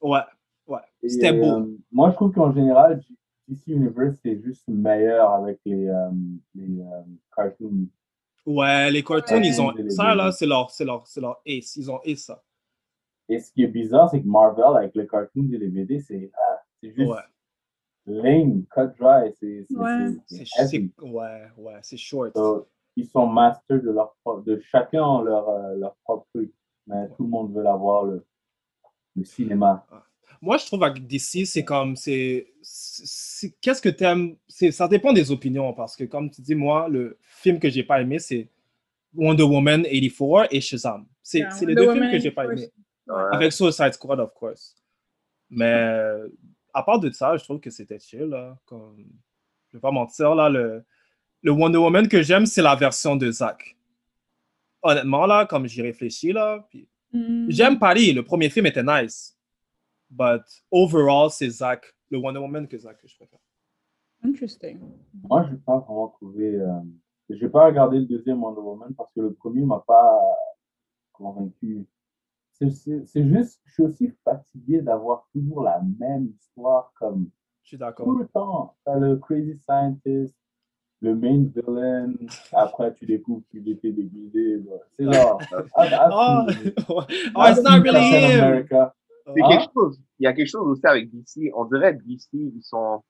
Ouais, 0.00 0.18
ouais. 0.66 0.78
C'était 1.06 1.32
beau. 1.34 1.44
euh, 1.60 1.78
moi, 1.92 2.10
je 2.10 2.14
trouve 2.16 2.32
qu'en 2.32 2.52
général, 2.52 3.00
DC 3.46 3.66
Universe, 3.68 4.16
c'est 4.24 4.40
juste 4.42 4.66
meilleur 4.66 5.30
avec 5.34 5.58
les, 5.66 5.86
euh, 5.88 6.10
les 6.54 6.80
euh, 6.80 7.02
cartoons. 7.36 7.86
Ouais, 8.46 8.90
les 8.90 9.02
cartoons, 9.04 9.36
Ouais. 9.36 9.46
ils 9.46 9.60
ont. 9.60 9.72
Ça, 9.90 10.14
là, 10.14 10.32
c'est 10.32 10.46
leur, 10.46 10.70
c'est 10.70 10.84
leur, 10.84 11.06
c'est 11.06 11.20
leur 11.20 11.40
ace. 11.46 11.76
Ils 11.76 11.90
ont 11.90 12.00
ace 12.04 12.20
ça. 12.24 12.42
Et 13.28 13.38
ce 13.38 13.52
qui 13.52 13.62
est 13.62 13.68
bizarre, 13.68 14.10
c'est 14.10 14.20
que 14.22 14.26
Marvel, 14.26 14.76
avec 14.76 14.94
les 14.94 15.06
cartoons 15.06 15.48
et 15.52 15.58
les 15.58 15.68
BD, 15.68 16.00
c'est 16.00 16.32
ah, 16.34 16.62
juste 16.82 16.98
Ouais. 16.98 17.22
lame, 18.06 18.64
cut 18.74 18.88
dry. 18.98 19.32
C'est 19.38 19.66
c'est- 19.68 19.76
Ouais. 19.76 20.90
ouais, 21.02 21.48
ouais, 21.56 21.78
c'est 21.82 21.96
short. 21.96 22.32
So, 22.34 22.68
ils 22.96 23.06
sont 23.06 23.26
masters 23.26 23.82
de 23.82 23.90
leur 23.90 24.14
propre, 24.24 24.42
de 24.44 24.58
chacun 24.60 25.22
leur, 25.22 25.48
euh, 25.48 25.76
leur 25.76 25.94
propre 26.04 26.26
truc. 26.34 26.52
Mais 26.86 27.08
tout 27.16 27.22
le 27.24 27.28
monde 27.28 27.54
veut 27.54 27.66
avoir 27.66 28.04
le, 28.04 28.26
le 29.16 29.24
cinéma. 29.24 29.86
Moi, 30.40 30.56
je 30.56 30.66
trouve 30.66 30.82
avec 30.84 31.06
DC, 31.06 31.46
c'est 31.46 31.64
comme, 31.64 31.96
c'est, 31.96 32.46
qu'est-ce 33.60 33.82
que 33.82 33.90
t'aimes, 33.90 34.36
c'est, 34.48 34.70
ça 34.70 34.88
dépend 34.88 35.12
des 35.12 35.30
opinions, 35.30 35.72
parce 35.74 35.96
que 35.96 36.04
comme 36.04 36.30
tu 36.30 36.40
dis, 36.40 36.54
moi, 36.54 36.88
le 36.88 37.18
film 37.20 37.58
que 37.58 37.68
j'ai 37.68 37.82
pas 37.82 38.00
aimé, 38.00 38.18
c'est 38.18 38.48
Wonder 39.14 39.42
Woman 39.42 39.82
84 39.82 40.48
et 40.50 40.60
Shazam. 40.60 41.06
C'est, 41.22 41.40
Yeah, 41.40 41.50
les 41.66 41.74
deux 41.74 41.92
films 41.92 42.10
que 42.10 42.18
j'ai 42.18 42.30
pas 42.30 42.46
84, 42.46 42.52
aimé. 42.52 42.72
Ouais. 43.06 43.36
Avec 43.36 43.52
Suicide 43.52 43.92
Squad, 43.92 44.20
of 44.20 44.32
course. 44.34 44.74
Mais 45.50 46.08
à 46.72 46.82
part 46.82 47.00
de 47.00 47.10
ça, 47.10 47.36
je 47.36 47.44
trouve 47.44 47.60
que 47.60 47.70
c'était 47.70 47.98
chill, 47.98 48.24
là. 48.24 48.56
Comme, 48.64 49.04
je 49.68 49.76
vais 49.76 49.80
pas 49.80 49.90
mentir, 49.90 50.34
là, 50.34 50.48
le, 50.48 50.84
le 51.42 51.52
Wonder 51.52 51.78
Woman 51.78 52.08
que 52.08 52.22
j'aime, 52.22 52.46
c'est 52.46 52.62
la 52.62 52.76
version 52.76 53.16
de 53.16 53.30
Zack. 53.30 53.76
Honnêtement, 54.82 55.26
là, 55.26 55.44
comme 55.44 55.66
j'y 55.66 55.82
réfléchis, 55.82 56.32
là, 56.32 56.66
puis 56.70 56.88
Mm. 57.12 57.46
J'aime 57.48 57.78
Paris, 57.78 58.12
le 58.12 58.22
premier 58.22 58.50
film 58.50 58.66
était 58.66 58.82
nice. 58.82 59.36
But 60.10 60.42
overall, 60.70 61.30
c'est 61.30 61.48
Zack, 61.50 61.84
le 62.10 62.18
Wonder 62.18 62.40
Woman 62.40 62.66
que 62.66 62.76
Zack 62.78 62.98
que 62.98 63.06
je 63.08 63.16
préfère. 63.16 63.38
Interesting. 64.24 64.80
Moi, 65.28 65.44
je 65.46 65.52
n'ai 65.52 65.58
pas 65.58 65.78
vraiment 65.78 66.08
trouvé. 66.08 66.56
Euh, 66.56 66.80
je 67.30 67.42
n'ai 67.44 67.50
pas 67.50 67.66
regardé 67.66 67.98
le 68.00 68.06
deuxième 68.06 68.42
Wonder 68.42 68.60
Woman 68.60 68.92
parce 68.96 69.12
que 69.12 69.20
le 69.20 69.32
premier 69.32 69.60
ne 69.62 69.66
m'a 69.66 69.82
pas 69.86 70.20
convaincu. 71.12 71.86
C'est- 72.52 72.70
juste, 73.24 73.60
je 73.64 73.72
suis 73.72 73.82
aussi 73.84 74.12
fatigué 74.22 74.82
d'avoir 74.82 75.26
toujours 75.32 75.62
la 75.62 75.80
même 75.98 76.26
histoire 76.38 76.92
comme 76.98 77.30
Je 77.62 77.68
suis 77.68 77.78
d'accord. 77.78 78.04
tout 78.04 78.18
le 78.18 78.26
temps. 78.28 78.76
Le 78.86 79.16
crazy 79.16 79.56
scientist, 79.64 80.34
le 81.00 81.14
main 81.14 81.44
villain, 81.44 82.12
après 82.52 82.92
tu 82.94 83.06
découvres 83.06 83.42
qu'il 83.50 83.66
était 83.70 83.92
déguisé. 83.92 84.62
C'est 84.92 85.10
genre. 85.10 85.40
Oh, 86.12 86.46
oh, 86.88 87.02
it's 87.48 87.62
not 87.62 87.80
really 87.82 88.10
him. 88.10 88.40
America. 88.44 88.94
C'est 89.34 89.42
Ah. 89.44 89.48
quelque 89.48 89.70
chose. 89.74 90.00
Il 90.18 90.24
y 90.24 90.26
a 90.26 90.32
quelque 90.32 90.48
chose 90.48 90.66
aussi 90.68 90.86
avec 90.86 91.10
DC. 91.10 91.50
On 91.54 91.64
dirait 91.66 91.96
que 91.96 92.02
DC, 92.04 92.28
ils 92.32 92.62
sont, 92.62 93.02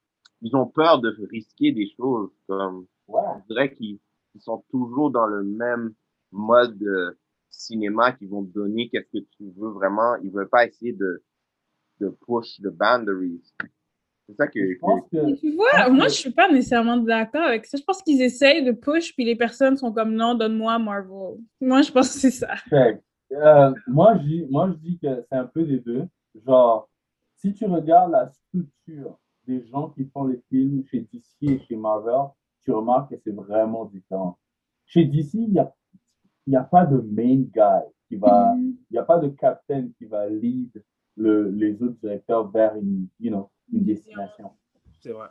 ils 0.43 0.55
ont 0.57 0.67
peur 0.67 1.01
de 1.01 1.15
risquer 1.31 1.73
des 1.73 1.89
choses. 1.97 2.31
Comme, 2.49 2.87
Ouais. 3.09 3.21
on 3.37 3.43
dirait 3.49 3.75
qu'ils 3.75 3.99
ils 4.35 4.41
sont 4.41 4.63
toujours 4.71 5.11
dans 5.11 5.27
le 5.27 5.43
même 5.43 5.93
mode 6.31 6.79
de 6.79 7.19
cinéma 7.49 8.13
qu'ils 8.13 8.29
vont 8.29 8.45
te 8.45 8.53
donner 8.53 8.89
qu'est-ce 8.89 9.11
que 9.19 9.25
tu 9.37 9.51
veux 9.57 9.71
vraiment. 9.71 10.15
Ils 10.23 10.31
veulent 10.31 10.49
pas 10.49 10.67
essayer 10.67 10.93
de, 10.93 11.23
de 12.01 12.09
push 12.27 12.61
the 12.63 12.69
boundaries. 12.69 13.43
C'est 14.29 14.37
ça 14.37 14.47
que, 14.47 14.61
Je 14.61 14.79
pense 14.79 15.01
que- 15.11 15.35
Tu 15.41 15.53
vois, 15.57 15.89
moi, 15.89 16.07
je 16.07 16.15
suis 16.15 16.31
pas 16.31 16.49
nécessairement 16.49 16.97
d'accord 16.99 17.43
avec 17.43 17.67
ça. 17.67 17.77
Je 17.77 17.83
pense 17.83 18.01
qu'ils 18.03 18.23
essayent 18.23 18.63
de 18.65 18.71
push, 18.71 19.13
puis 19.17 19.25
les 19.25 19.35
personnes 19.35 19.77
sont 19.77 19.93
comme 19.93 20.15
non, 20.15 20.37
donne-moi 20.37 20.79
Marvel. 20.79 21.39
Moi, 21.61 21.83
je 21.83 21.91
pense 21.91 22.13
que 22.13 22.21
c'est 22.21 22.31
ça. 22.31 22.55
Euh, 23.33 23.73
moi, 23.87 24.17
je 24.19 24.23
dis, 24.23 24.47
moi, 24.51 24.69
je 24.71 24.75
dis 24.77 24.99
que 24.99 25.23
c'est 25.29 25.37
un 25.37 25.47
peu 25.47 25.65
des 25.65 25.79
deux. 25.81 26.07
Genre, 26.47 26.89
si 27.37 27.53
tu 27.55 27.67
regardes 27.67 28.13
la 28.13 28.29
structure 28.29 29.19
des 29.47 29.65
gens 29.67 29.91
qui 29.91 30.05
font 30.07 30.25
les 30.27 30.41
films 30.49 30.85
chez 30.87 31.01
DC 31.01 31.37
et 31.43 31.59
chez 31.61 31.77
Marvel, 31.77 32.29
tu 32.63 32.73
remarques 32.73 33.11
que 33.11 33.17
c'est 33.25 33.33
vraiment 33.35 33.85
différent. 33.87 34.39
Chez 34.85 35.05
DC, 35.05 35.35
il 35.35 35.53
n'y 35.53 35.59
a, 35.59 35.73
il 36.47 36.53
y 36.53 36.57
a 36.57 36.65
pas 36.65 36.85
de 36.87 36.99
main 36.99 37.37
guy 37.43 37.85
qui 38.09 38.17
va, 38.17 38.55
Mm. 38.55 38.75
il 38.91 38.93
n'y 38.93 38.99
a 38.99 39.05
pas 39.05 39.19
de 39.19 39.29
captain 39.29 39.89
qui 39.97 40.05
va 40.07 40.29
lead 40.29 40.83
le, 41.17 41.51
les 41.51 41.83
autres 41.83 41.99
directeurs 42.01 42.49
vers 42.51 42.75
une, 42.77 43.07
you 43.21 43.31
know, 43.31 43.51
une 43.73 43.85
destination. 43.85 44.53
C'est 45.01 45.13
vrai. 45.13 45.29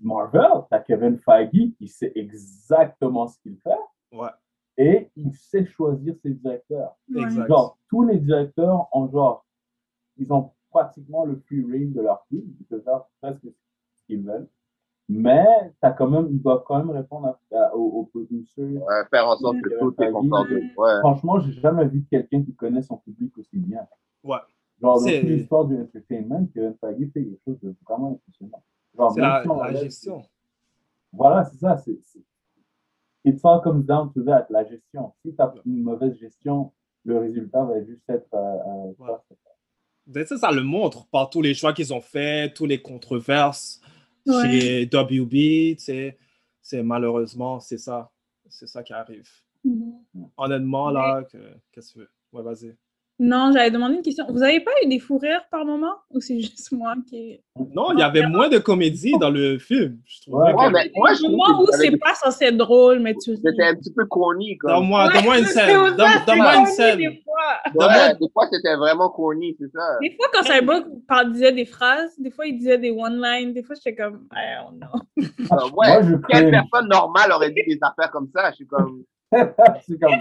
Marvel, 0.00 0.50
tu 0.68 0.74
as 0.74 0.80
Kevin 0.80 1.18
Feige 1.18 1.72
qui 1.78 1.88
sait 1.88 2.12
exactement 2.14 3.26
ce 3.28 3.38
qu'il 3.40 3.56
fait 3.58 3.70
Ouais, 4.12 4.28
et 4.78 5.10
il 5.16 5.32
sait 5.32 5.64
choisir 5.66 6.14
ses 6.22 6.30
directeurs. 6.34 6.96
Exact. 7.14 7.48
Genre, 7.48 7.78
tous 7.88 8.02
les 8.04 8.18
directeurs 8.18 8.88
ont 8.92 9.08
genre, 9.08 9.46
ils 10.18 10.32
ont 10.32 10.50
pratiquement 10.70 11.24
le 11.24 11.36
free 11.46 11.64
reign 11.64 11.92
de 11.92 12.00
leur 12.02 12.24
film, 12.26 12.44
ils 12.60 12.66
peuvent 12.66 12.82
faire 12.82 13.04
presque 13.22 13.46
ce 13.94 14.04
qu'ils 14.06 14.22
veulent. 14.22 14.48
Mais 15.08 15.46
t'as 15.80 15.92
quand 15.92 16.08
même, 16.10 16.26
ils 16.30 16.42
doivent 16.42 16.64
quand 16.66 16.78
même 16.78 16.90
répondre 16.90 17.28
à- 17.28 17.56
à- 17.56 17.74
aux, 17.76 18.10
aux. 18.12 18.20
Ouais, 18.58 19.04
faire 19.08 19.28
en 19.28 19.36
sorte 19.36 19.56
que 19.62 19.78
tout 19.78 19.94
est 19.94 20.04
Feige. 20.04 20.12
concordé. 20.12 20.54
Ouais. 20.76 20.98
Franchement, 21.00 21.38
j'ai 21.38 21.52
jamais 21.52 21.86
vu 21.86 22.04
quelqu'un 22.10 22.42
qui 22.42 22.54
connaît 22.54 22.82
son 22.82 22.96
public 22.96 23.36
aussi 23.38 23.56
bien. 23.56 23.86
Ouais. 24.24 24.38
Genre, 24.82 24.98
dans 25.00 25.06
l'histoire 25.06 25.64
du 25.64 25.80
entertainment, 25.80 26.46
Kevin 26.52 26.74
Feige 26.80 27.10
fait 27.12 27.24
quelque 27.24 27.40
chose 27.44 27.60
de 27.60 27.74
vraiment 27.88 28.12
impressionnant. 28.12 28.62
Genre, 28.96 29.12
C'est 29.12 29.20
la, 29.20 29.44
la 29.44 29.74
gestion. 29.74 30.22
Voilà, 31.12 31.44
c'est 31.44 31.56
ça. 31.58 31.76
C'est... 31.78 31.98
It 33.26 33.40
all 33.44 33.60
comes 33.60 33.84
down 33.84 34.12
to 34.14 34.22
that, 34.24 34.46
la 34.50 34.64
gestion. 34.64 35.12
Si 35.24 35.34
tu 35.34 35.42
as 35.42 35.52
une 35.66 35.82
mauvaise 35.82 36.16
gestion, 36.18 36.72
le 37.04 37.18
résultat 37.18 37.64
va 37.64 37.84
juste 37.84 38.08
être. 38.08 38.32
euh, 38.34 38.92
euh, 38.98 39.06
ça. 39.06 39.24
Ben, 40.06 40.24
ça, 40.24 40.36
ça 40.36 40.52
le 40.52 40.62
montre 40.62 41.08
par 41.08 41.28
tous 41.30 41.42
les 41.42 41.52
choix 41.52 41.72
qu'ils 41.72 41.92
ont 41.92 42.00
faits, 42.00 42.54
tous 42.54 42.66
les 42.66 42.80
controverses 42.80 43.80
Ouais. 44.26 44.60
chez 44.60 44.86
WB. 44.86 45.76
tu 45.76 45.84
sais. 45.84 46.16
C'est 46.62 46.82
malheureusement, 46.82 47.58
c'est 47.60 47.78
ça. 47.78 48.10
C'est 48.48 48.66
ça 48.68 48.82
qui 48.84 48.92
arrive. 48.92 49.28
Mhm. 49.64 49.94
Honnêtement, 50.36 50.90
là, 50.90 51.24
que- 51.24 51.54
qu'est-ce 51.72 51.88
que 51.88 51.92
tu 51.94 51.98
veux? 52.00 52.10
Ouais, 52.32 52.42
vas-y. 52.42 52.76
Non, 53.18 53.50
j'avais 53.52 53.70
demandé 53.70 53.94
une 53.96 54.02
question. 54.02 54.26
Vous 54.28 54.42
avez 54.42 54.60
pas 54.60 54.70
eu 54.84 54.88
des 54.88 54.98
fous 54.98 55.16
rires 55.16 55.44
par 55.50 55.64
moment? 55.64 55.94
Ou 56.10 56.20
c'est 56.20 56.38
juste 56.38 56.70
moi 56.72 56.94
qui. 57.08 57.40
Non, 57.74 57.92
il 57.94 58.00
y 58.00 58.02
avait 58.02 58.26
moins 58.26 58.50
de 58.50 58.58
comédie 58.58 59.14
dans 59.18 59.30
le 59.30 59.58
film. 59.58 59.98
Je 60.04 60.20
trouvais 60.30 60.52
Ouais, 60.52 60.66
que- 60.66 60.72
mais 60.72 60.90
moi, 60.94 61.14
je 61.14 61.22
où 61.24 61.66
c'est 61.72 61.96
pas 61.96 62.14
censé 62.14 62.44
être 62.46 62.58
drôle, 62.58 62.98
mais 62.98 63.14
tu. 63.14 63.34
C'était 63.36 63.62
un 63.64 63.74
petit 63.74 63.92
peu 63.94 64.04
corny. 64.04 64.58
Comme. 64.58 64.70
Donne-moi 64.72 65.06
Ouais, 65.06 65.12
donne-moi 65.14 65.38
une 65.38 65.44
scène. 65.46 65.96
Donne- 65.96 66.10
Donne-moi 66.26 66.56
une 66.56 66.66
scène. 66.66 66.98
Des 66.98 67.22
fois. 67.24 67.86
Ouais, 67.88 68.14
des 68.20 68.28
fois, 68.34 68.48
c'était 68.52 68.76
vraiment 68.76 69.08
corny, 69.08 69.56
c'est 69.58 69.70
ça. 69.72 69.96
Des 70.02 70.10
fois, 70.14 70.26
quand 70.34 70.42
Cyborg 70.42 70.84
disait 71.32 71.52
des 71.52 71.64
phrases, 71.64 72.12
des 72.18 72.30
fois, 72.30 72.46
il 72.46 72.58
disait 72.58 72.76
des 72.78 72.90
one-lines, 72.90 73.54
des 73.54 73.62
fois, 73.62 73.76
j'étais 73.76 73.94
comme, 73.96 74.26
I 74.32 74.58
don't 74.62 74.78
know. 74.78 75.24
Moi, 75.50 75.70
ouais, 75.74 76.02
je 76.04 76.16
quelle 76.28 76.50
personne 76.50 76.88
normale 76.88 77.32
aurait 77.32 77.50
dit 77.50 77.62
des 77.66 77.78
affaires 77.80 78.10
comme 78.10 78.28
ça? 78.34 78.50
Je 78.50 78.56
suis 78.56 78.66
comme. 78.66 79.04
c'est 79.32 79.98
comme. 80.00 80.12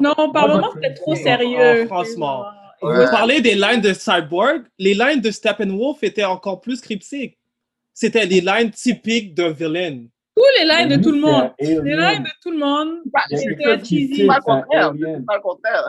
Non, 0.00 0.14
par 0.32 0.48
moment, 0.48 0.70
c'était 0.74 0.94
trop 0.94 1.12
cringe. 1.12 1.22
sérieux. 1.24 1.82
Oh, 1.82 1.86
franchement. 1.86 2.44
Vous 2.82 2.88
Ouais. 2.88 3.10
parlez 3.10 3.40
des 3.40 3.54
lines 3.54 3.80
de 3.80 3.92
Cyborg, 3.94 4.62
les 4.78 4.92
lines 4.94 5.20
de 5.20 5.30
Steppenwolf 5.30 6.02
étaient 6.02 6.24
encore 6.24 6.60
plus 6.60 6.80
cryptiques. 6.80 7.38
C'était 7.94 8.26
des 8.26 8.42
lines 8.42 8.70
typiques 8.70 9.34
d'un 9.34 9.50
villain. 9.50 10.04
Tous 10.36 10.44
les 10.58 10.66
lines 10.66 10.88
de 10.96 11.02
tout 11.02 11.12
le 11.12 11.18
monde. 11.20 11.50
Les 11.58 11.74
lines 11.96 12.22
de 12.22 12.30
tout 12.42 12.50
le 12.50 12.58
monde. 12.58 12.98
C'était 13.30 13.78
cheesy. 13.84 14.26
pas 14.26 14.36
le 14.36 14.42
contraire. 14.42 14.88
alien. 14.90 15.16
C'est 15.20 15.26
pas 15.26 15.36
le 15.36 15.40
contraire. 15.42 15.88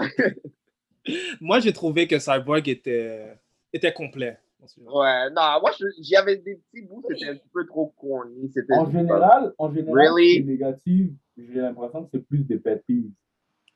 Moi, 1.41 1.59
j'ai 1.59 1.73
trouvé 1.73 2.07
que 2.07 2.19
Cyborg 2.19 2.67
était, 2.69 3.33
était 3.73 3.93
complet. 3.93 4.37
Ouais, 4.77 5.29
non, 5.29 5.59
moi, 5.61 5.71
j'avais 6.01 6.37
des 6.37 6.55
petits 6.55 6.81
bouts, 6.85 7.03
c'était 7.09 7.29
un 7.31 7.35
petit 7.35 7.49
peu 7.53 7.65
trop 7.65 7.93
corny. 7.99 8.49
C'était 8.53 8.73
En 8.73 8.89
général, 8.91 9.53
en 9.57 9.73
général, 9.73 9.93
Really? 10.09 10.43
négatif, 10.43 11.09
j'ai 11.37 11.59
l'impression 11.61 12.03
que 12.03 12.09
c'est 12.13 12.27
plus 12.27 12.39
des 12.39 12.57
pet 12.57 12.83
peeves. 12.87 13.11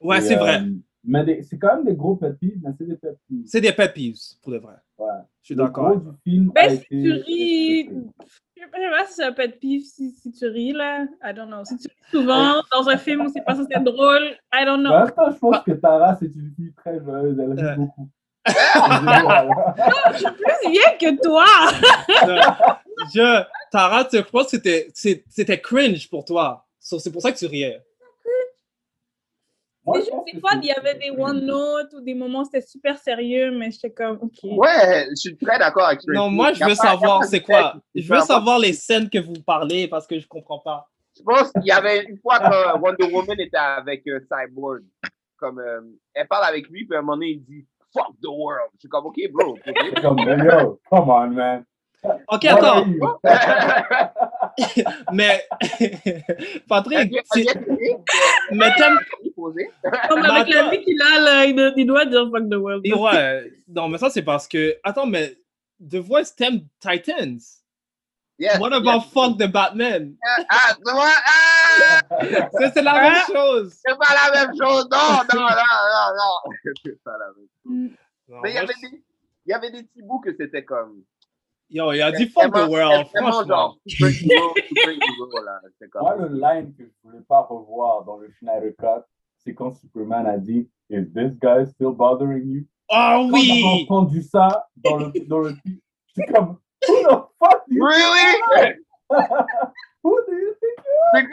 Ouais, 0.01 0.21
c'est 0.21 0.35
euh, 0.35 0.39
vrai. 0.39 0.61
Mais 1.03 1.23
des- 1.25 1.41
c'est 1.43 1.57
quand 1.57 1.75
même 1.77 1.85
des 1.85 1.95
gros 1.95 2.15
pet 2.15 2.31
peeves, 2.39 2.59
mais 2.63 2.71
c'est 2.77 2.85
des 2.85 2.95
pet 2.95 3.17
peeves. 3.27 3.43
C'est 3.47 3.61
des 3.61 3.71
pet 3.71 3.91
peeves, 3.93 4.17
pour 4.41 4.51
de 4.51 4.57
vrai. 4.59 4.75
Ouais. 4.97 5.07
Je 5.41 5.45
suis 5.47 5.55
d'accord. 5.55 5.97
du 5.99 6.09
film 6.23 6.51
Ben, 6.53 6.69
si 6.69 6.75
été 6.75 6.85
tu 6.89 7.11
ris, 7.13 7.85
je 8.55 8.61
sais 8.61 8.67
pas 8.69 9.05
si 9.07 9.13
ça 9.15 9.31
peut 9.31 9.41
être 9.41 9.59
pif 9.59 9.83
si, 9.85 10.11
si 10.11 10.31
tu 10.31 10.45
ris, 10.47 10.73
là. 10.73 11.05
I 11.23 11.33
don't 11.33 11.47
know. 11.47 11.65
Si 11.65 11.75
tu 11.77 11.87
ris 11.87 12.11
souvent 12.11 12.61
dans 12.71 12.87
un 12.87 12.97
film 12.97 13.21
où 13.21 13.29
c'est 13.33 13.43
pas 13.43 13.55
censé 13.55 13.69
être 13.71 13.83
drôle, 13.83 14.37
I 14.53 14.63
don't 14.65 14.77
Mais 14.83 14.89
know. 14.89 14.93
en 14.95 14.99
même 15.05 15.11
temps, 15.11 15.31
je 15.31 15.37
pense 15.39 15.59
que 15.63 15.71
Tara, 15.71 16.15
c'est 16.19 16.27
une 16.27 16.53
fille 16.55 16.73
très 16.77 16.99
joyeuse, 16.99 17.39
elle 17.39 17.51
rit 17.53 17.63
Euh. 17.65 17.75
beaucoup. 17.75 18.09
Je 18.45 20.17
suis 20.17 20.31
plus 20.31 20.71
vieille 20.71 20.97
que 20.99 21.21
toi! 21.21 21.45
Euh, 22.27 22.41
je, 23.13 23.43
Tara, 23.71 24.05
tu- 24.05 24.17
je 24.17 24.21
pense 24.23 24.45
que 24.45 24.49
c'était- 24.51 24.89
c'est- 24.93 25.23
c'était 25.29 25.59
cringe 25.59 26.09
pour 26.09 26.25
toi. 26.25 26.65
So, 26.79 26.97
c'est 26.99 27.11
pour 27.11 27.21
ça 27.21 27.31
que 27.31 27.37
tu 27.37 27.45
riais. 27.45 27.79
Moi, 29.85 29.95
C'est 29.97 30.01
je 30.01 30.05
juste 30.05 30.15
pense 30.15 30.25
des 30.25 30.31
que 30.33 30.39
fois, 30.39 30.49
c'est- 30.51 30.57
il 30.61 30.65
y 30.65 30.71
avait 30.71 30.95
des 30.95 31.09
one 31.11 31.45
notes 31.45 31.93
ou 31.93 32.01
des 32.01 32.13
moments 32.13 32.41
où 32.41 32.43
c'était 32.45 32.61
super 32.61 32.97
sérieux, 32.99 33.51
mais 33.51 33.71
j'étais 33.71 33.91
comme, 33.91 34.19
OK. 34.21 34.37
Ouais, 34.43 35.07
je 35.09 35.15
suis 35.15 35.37
très 35.37 35.57
d'accord 35.57 35.85
avec 35.87 35.99
Tracy. 36.01 36.15
Non, 36.15 36.29
moi, 36.29 36.53
je 36.53 36.63
a 36.63 36.67
veux 36.67 36.75
pas- 36.75 36.87
savoir 36.89 37.19
pas 37.21 37.25
c'est 37.25 37.41
quoi. 37.41 37.73
Je 37.95 38.13
veux 38.13 38.19
savoir 38.21 38.59
les 38.59 38.73
scènes 38.73 39.09
que 39.09 39.17
vous 39.19 39.41
parlez 39.45 39.87
parce 39.87 40.05
que 40.05 40.19
je 40.19 40.27
comprends 40.27 40.59
pas. 40.59 40.87
Je 41.17 41.23
pense 41.23 41.51
qu'il 41.53 41.65
y 41.65 41.71
avait 41.71 42.03
une 42.05 42.17
fois 42.19 42.39
quand 42.39 42.79
Wonder 42.79 43.11
Woman 43.11 43.39
était 43.39 43.57
avec 43.57 44.05
euh, 44.07 44.19
Cyborg. 44.31 44.83
Comme, 45.37 45.57
euh, 45.59 45.81
elle 46.13 46.27
parle 46.27 46.45
avec 46.45 46.69
lui, 46.69 46.85
puis 46.85 46.95
à 46.95 46.99
un 46.99 47.01
moment 47.01 47.13
donné, 47.17 47.31
il 47.31 47.43
dit 47.43 47.65
Fuck 47.93 48.13
the 48.21 48.27
world. 48.27 48.69
Je 48.75 48.81
suis 48.81 48.89
comme, 48.89 49.07
OK, 49.07 49.15
bro. 49.31 49.57
comme, 50.01 50.19
yo, 50.19 50.79
come 50.89 51.09
on, 51.09 51.27
man. 51.31 51.65
Ok, 52.31 52.45
attends. 52.45 52.85
Mais, 55.13 55.47
Patrick, 56.67 57.11
mais 58.51 58.75
t'aimes. 58.75 58.99
Comme 60.09 60.23
avec 60.25 60.53
la 60.53 60.69
vie 60.69 60.81
qu'il 60.83 61.01
a, 61.01 61.19
là, 61.19 61.45
il, 61.45 61.55
doit- 61.55 61.73
il 61.75 61.85
doit 61.85 62.05
dire 62.05 62.29
fuck 62.31 62.49
the 62.49 62.55
world. 62.55 62.81
Et 62.85 62.93
ouais, 62.93 63.51
non, 63.67 63.87
mais 63.89 63.97
ça, 63.97 64.09
c'est 64.09 64.21
parce 64.23 64.47
que. 64.47 64.77
Attends, 64.83 65.05
mais 65.07 65.37
The 65.89 65.95
Voice 65.95 66.35
t'aime 66.35 66.61
Titans. 66.79 67.39
Yes, 68.39 68.57
What 68.59 68.73
about 68.73 69.01
yes. 69.01 69.05
fuck 69.13 69.37
the 69.37 69.47
Batman? 69.51 70.15
Ah, 70.49 70.75
vois, 70.83 71.05
ah! 71.25 71.99
C'est 72.73 72.81
la 72.81 72.93
Ah. 72.95 73.01
même 73.01 73.21
chose. 73.31 73.73
C'est 73.85 73.97
pas 73.97 74.13
la 74.15 74.31
même 74.45 74.55
chose. 74.59 74.87
Non, 74.91 75.23
non, 75.33 75.41
non, 75.41 75.47
non, 75.49 76.07
non. 76.17 76.73
C'est 76.83 77.03
pas 77.03 77.17
la 77.19 77.27
même 77.27 77.47
chose. 77.63 77.97
Non, 78.27 78.39
Mais 78.41 78.49
il 78.49 78.53
y 78.53 78.55
moi, 78.55 78.63
avait 78.63 78.73
je- 78.83 78.89
des, 78.89 79.03
il 79.45 79.49
y 79.49 79.53
avait 79.53 79.71
des 79.71 79.83
petits 79.83 80.01
bouts 80.01 80.21
que 80.21 80.31
c'était 80.35 80.63
comme. 80.63 81.03
Yo, 81.71 81.93
il 81.93 82.01
a 82.01 82.11
dit 82.11 82.27
fuck 82.27 82.53
the 82.53 82.67
world, 82.69 83.07
franchement. 83.15 83.77
C'est. 83.87 84.25
Moi, 86.01 86.15
le 86.17 86.27
line 86.27 86.73
que 86.77 86.83
je 86.83 86.91
voulais 87.03 87.23
pas 87.27 87.41
revoir 87.43 88.03
dans 88.03 88.17
le 88.17 88.29
Schneider 88.31 88.73
Cut, 88.77 89.05
c'est 89.37 89.53
quand 89.53 89.71
Superman 89.71 90.27
a 90.27 90.37
dit 90.37 90.69
Is 90.89 91.05
this 91.13 91.31
guy 91.39 91.65
still 91.65 91.93
bothering 91.93 92.43
you? 92.45 92.65
Oh 92.89 93.27
Quand 93.31 93.37
j'ai 93.37 93.63
oui! 93.63 93.87
entendu 93.89 94.21
ça 94.21 94.67
dans 94.75 94.97
le, 94.97 95.11
dans 95.27 95.39
le 95.39 95.55
suis 96.07 96.25
comme 96.33 96.57
Who 96.87 97.03
the 97.03 97.23
fuck 97.39 97.63
do 97.69 97.75
you 97.75 97.85
Really? 97.85 98.75
Who 100.03 100.15
do 100.27 100.33
you 100.33 100.53
think? 100.59 101.29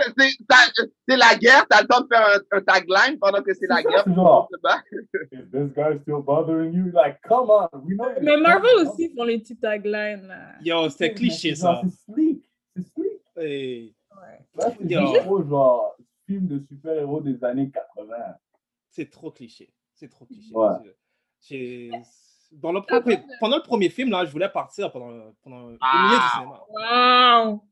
C'est 1.08 1.16
la 1.16 1.34
guerre, 1.36 1.66
t'as 1.68 1.82
le 1.82 1.86
temps 1.88 2.00
de 2.00 2.06
faire 2.08 2.26
un, 2.52 2.56
un 2.58 2.60
tagline 2.62 3.18
pendant 3.18 3.42
que 3.42 3.54
c'est 3.54 3.66
la 3.68 3.82
guerre. 3.82 4.02
c'est 4.04 4.14
genre. 4.14 4.48
on 4.50 4.54
se 4.56 4.60
bat. 4.60 4.82
Is 5.32 5.50
this 5.50 5.72
guy 5.74 5.98
still 6.02 6.22
bothering 6.22 6.72
you? 6.74 6.90
Like, 6.92 7.20
come 7.22 7.48
on, 7.50 7.68
we 7.84 7.96
know. 7.96 8.08
you're 8.10 8.22
Mais 8.22 8.36
Marvel 8.36 8.86
aussi 8.86 9.12
font 9.14 9.24
les 9.24 9.38
petites 9.38 9.60
taglines, 9.60 10.26
là. 10.26 10.54
Yo, 10.62 10.88
c'était 10.90 11.14
cliché 11.14 11.54
ça. 11.54 11.80
C'est 11.84 12.12
sleek, 12.12 12.44
c'est 12.76 12.82
sleek. 12.82 13.22
Hey. 13.36 13.94
Là, 14.56 14.70
c'est 14.76 14.84
Yo. 14.90 15.00
juste 15.06 15.22
trop 15.24 15.42
genre 15.44 15.96
film 16.26 16.46
de 16.48 16.58
super-héros 16.66 17.20
des 17.20 17.42
années 17.44 17.70
80. 17.70 18.14
C'est 18.90 19.10
trop 19.10 19.30
cliché. 19.30 19.72
C'est 19.94 20.08
trop 20.08 20.26
cliché. 20.26 20.52
Ouais. 20.54 20.68
J'ai- 21.40 21.90
Dans 22.50 22.72
le 22.72 22.80
premier- 22.80 23.20
Pendant 23.40 23.56
le 23.58 23.62
premier 23.62 23.88
film, 23.90 24.10
là, 24.10 24.24
je 24.24 24.32
voulais 24.32 24.48
partir 24.48 24.90
pendant, 24.90 25.32
pendant 25.42 25.70
une 25.70 25.78
Ah. 25.80 26.08
minute 26.08 26.22
du 26.22 26.28
cinéma. 26.34 26.60
Wow! 27.46 27.62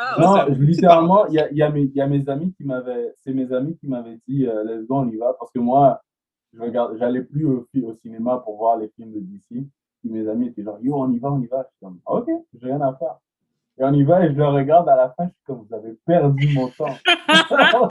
Ah, 0.00 0.14
Non, 0.20 0.54
littéralement, 0.54 1.26
il 1.26 1.34
y 1.34 1.38
a, 1.40 1.50
il 1.50 1.56
y, 1.56 1.62
a 1.62 1.70
mes- 1.70 1.82
il 1.82 1.94
y 1.96 2.00
a 2.00 2.06
mes 2.06 2.28
amis 2.28 2.52
qui 2.54 2.62
m'avaient, 2.64 3.14
c'est 3.18 3.32
mes 3.32 3.52
amis 3.52 3.76
qui 3.78 3.88
m'avaient 3.88 4.20
dit, 4.28 4.46
euh, 4.46 4.62
let's 4.62 4.86
go, 4.86 4.98
on 4.98 5.08
y 5.08 5.16
va, 5.16 5.34
parce 5.38 5.50
que 5.50 5.58
moi, 5.58 6.00
je 6.52 6.60
regarde, 6.62 6.96
j'allais 6.98 7.22
plus 7.22 7.44
au, 7.46 7.66
cinéma 7.96 8.38
pour 8.44 8.56
voir 8.58 8.76
les 8.76 8.88
films 8.90 9.12
de 9.12 9.18
DC. 9.18 9.66
Puis 10.00 10.10
mes 10.10 10.28
amis 10.28 10.48
étaient 10.48 10.62
genre, 10.62 10.78
yo, 10.80 10.94
on 10.94 11.10
y 11.10 11.18
va, 11.18 11.32
on 11.32 11.40
y 11.40 11.46
va. 11.48 11.62
Je 11.64 11.68
suis 11.70 11.78
comme, 11.82 11.98
ok, 12.06 12.28
j'ai 12.54 12.66
rien 12.66 12.80
à 12.80 12.94
faire. 12.94 13.16
Et 13.80 13.84
on 13.84 13.92
y 13.92 14.04
va 14.04 14.24
et 14.24 14.32
je 14.32 14.36
le 14.36 14.46
regarde 14.46 14.88
à 14.88 14.96
la 14.96 15.08
fin, 15.10 15.24
je 15.24 15.30
suis 15.32 15.44
comme, 15.46 15.66
vous 15.68 15.74
avez 15.74 15.94
perdu 16.06 16.48
mon 16.54 16.68
temps. 16.68 16.96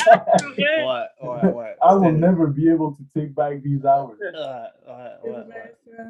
Ouais, 0.57 1.27
ouais, 1.27 1.53
ouais. 1.53 1.75
I 1.81 1.95
will 1.95 2.17
never 2.17 2.47
be 2.47 2.67
able 2.69 2.95
to 2.95 3.03
take 3.13 3.34
back 3.34 3.61
these 3.61 3.84
hours. 3.85 4.17
Ouais, 4.19 5.31
ouais, 5.31 5.31
ouais. 5.31 6.03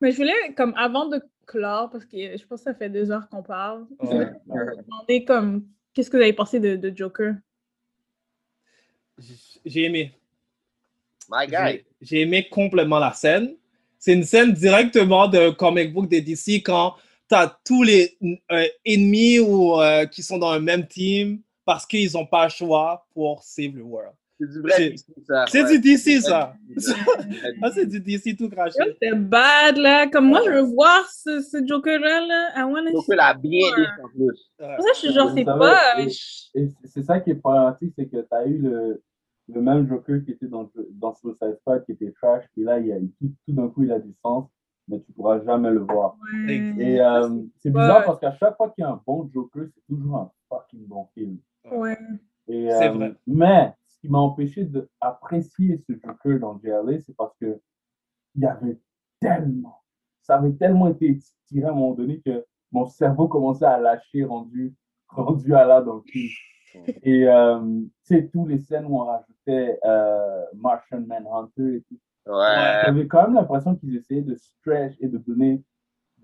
Mais 0.00 0.10
je 0.12 0.16
voulais, 0.18 0.54
comme 0.56 0.74
avant 0.76 1.06
de 1.08 1.20
clore, 1.44 1.90
parce 1.90 2.04
que 2.04 2.16
je 2.16 2.46
pense 2.46 2.60
que 2.60 2.64
ça 2.64 2.74
fait 2.74 2.90
deux 2.90 3.10
heures 3.10 3.28
qu'on 3.28 3.42
parle, 3.42 3.86
demander 4.00 5.24
comme, 5.24 5.66
qu'est-ce 5.92 6.10
que 6.10 6.16
vous 6.16 6.22
avez 6.22 6.32
pensé 6.32 6.60
de, 6.60 6.76
de 6.76 6.96
Joker? 6.96 7.34
J'ai 9.64 9.84
aimé. 9.84 10.12
My 11.30 11.46
guy. 11.46 11.84
J'ai- 12.00 12.22
aimé 12.22 12.48
complètement 12.50 12.98
la 12.98 13.12
scène. 13.12 13.56
C'est 13.98 14.12
une 14.12 14.24
scène 14.24 14.52
directement 14.52 15.28
de 15.28 15.50
comic 15.50 15.92
book 15.92 16.08
des 16.08 16.20
DC 16.20 16.62
quand 16.62 16.94
tu 17.28 17.34
as 17.34 17.58
tous 17.64 17.82
les 17.82 18.18
euh, 18.52 18.66
ennemis 18.84 19.38
ou, 19.38 19.80
euh, 19.80 20.04
qui 20.06 20.22
sont 20.22 20.36
dans 20.36 20.54
le 20.54 20.60
même 20.60 20.86
team 20.86 21.40
parce 21.64 21.86
qu'ils 21.86 22.12
n'ont 22.12 22.26
pas 22.26 22.44
le 22.44 22.50
choix 22.50 23.06
pour 23.14 23.42
save 23.42 23.72
the 23.72 23.82
world. 23.82 24.14
C'est 24.40 24.50
du 24.50 24.60
vrai 24.60 24.72
C'est- 24.76 24.90
DC, 24.90 25.04
ça. 25.26 25.44
C'est 25.46 25.62
ouais. 25.62 25.70
du 25.70 25.78
DC, 25.80 25.98
C'est 25.98 26.20
ça. 26.20 26.56
vrai 26.66 26.74
DC. 26.76 26.94
Ah, 27.62 27.70
c'est 27.72 27.86
du 27.86 28.00
DC 28.00 28.36
tout 28.36 28.48
craché. 28.48 28.78
C'était 28.84 29.14
bad, 29.14 29.76
là. 29.76 30.08
Comme 30.08 30.26
moi, 30.26 30.40
je 30.44 30.50
veux 30.50 30.62
voir 30.62 31.08
ce, 31.10 31.40
ce 31.40 31.64
Joker-là, 31.66 32.26
là. 32.26 32.48
I 32.56 32.64
wanna 32.64 32.90
Donc, 32.92 33.04
see 33.04 33.12
il 33.12 33.20
a 33.20 33.34
bien 33.34 33.68
dit 33.76 33.82
en 34.02 34.08
plus. 34.08 34.24
Ouais. 34.60 34.76
Pour 34.76 34.84
ça, 34.84 34.90
je 34.94 34.98
suis 34.98 35.12
genre, 35.12 35.30
c'est 35.34 35.44
pas... 35.44 36.00
et- 36.00 36.06
Et 36.06 36.10
c'est- 36.10 36.74
c'est 36.84 37.02
ça 37.02 37.20
qui 37.20 37.30
est 37.30 37.34
problématique, 37.36 37.92
c'est 37.96 38.06
que 38.06 38.16
tu 38.18 38.26
as 38.34 38.46
eu 38.46 38.58
le, 38.58 39.02
le 39.48 39.60
même 39.60 39.86
Joker 39.88 40.24
qui 40.24 40.32
était 40.32 40.46
dans, 40.46 40.68
dans 40.92 41.14
Suicide 41.14 41.56
Squad, 41.60 41.84
qui 41.84 41.92
était 41.92 42.12
trash, 42.12 42.44
puis 42.54 42.64
là, 42.64 42.78
il 42.80 42.90
a, 42.92 42.96
tout, 42.98 43.30
tout 43.46 43.52
d'un 43.52 43.68
coup, 43.68 43.84
il 43.84 43.92
a 43.92 43.98
du 44.00 44.12
sens. 44.24 44.48
mais 44.88 45.00
tu 45.00 45.12
pourras 45.12 45.42
jamais 45.44 45.70
le 45.70 45.80
voir. 45.80 46.16
Ouais. 46.46 46.74
Et 46.78 47.00
euh, 47.00 47.28
c'est 47.60 47.68
Ouais. 47.70 47.80
bizarre 47.80 48.04
parce 48.04 48.18
qu'à 48.20 48.34
chaque 48.34 48.56
fois 48.56 48.70
qu'il 48.70 48.82
y 48.82 48.84
a 48.84 48.90
un 48.90 49.00
bon 49.06 49.30
Joker, 49.32 49.64
c'est 49.74 49.86
toujours 49.94 50.16
un 50.16 50.30
fucking 50.48 50.86
bon 50.86 51.06
film. 51.14 51.38
Ouais. 51.70 51.96
Et, 52.48 52.68
C'est 52.70 52.88
euh, 52.88 52.92
vrai. 52.92 53.14
Mais 53.26 53.72
qui 54.04 54.10
m'a 54.10 54.18
empêché 54.18 54.66
d'apprécier 54.66 55.78
ce 55.88 55.94
Joker 55.94 56.38
dans 56.38 56.58
JLA, 56.62 57.00
c'est 57.00 57.16
parce 57.16 57.34
que 57.40 57.58
il 58.34 58.42
y 58.42 58.46
avait 58.46 58.78
tellement, 59.18 59.80
ça 60.20 60.36
avait 60.36 60.52
tellement 60.52 60.88
été 60.88 61.18
tiré 61.48 61.66
à 61.66 61.70
un 61.70 61.74
moment 61.74 61.94
donné 61.94 62.20
que 62.20 62.44
mon 62.70 62.84
cerveau 62.84 63.28
commençait 63.28 63.64
à 63.64 63.78
lâcher 63.78 64.24
rendu, 64.24 64.74
rendu 65.08 65.54
à 65.54 65.64
là 65.64 65.80
dans 65.80 65.94
le 65.96 66.02
film. 66.02 66.28
Et 67.02 67.26
euh, 67.28 67.60
tu 68.04 68.16
sais, 68.16 68.28
tous 68.30 68.46
les 68.46 68.58
scènes 68.58 68.84
où 68.86 69.00
on 69.00 69.04
rajoutait 69.06 69.78
euh, 69.86 70.42
Martian 70.56 71.00
Manhunter 71.06 71.76
et 71.76 71.82
tout. 71.88 71.98
Ouais. 72.26 72.80
J'avais 72.84 73.06
quand 73.06 73.22
même 73.22 73.34
l'impression 73.34 73.76
qu'ils 73.76 73.96
essayaient 73.96 74.22
de 74.22 74.34
stretch 74.34 74.96
et 75.00 75.08
de 75.08 75.16
donner, 75.18 75.62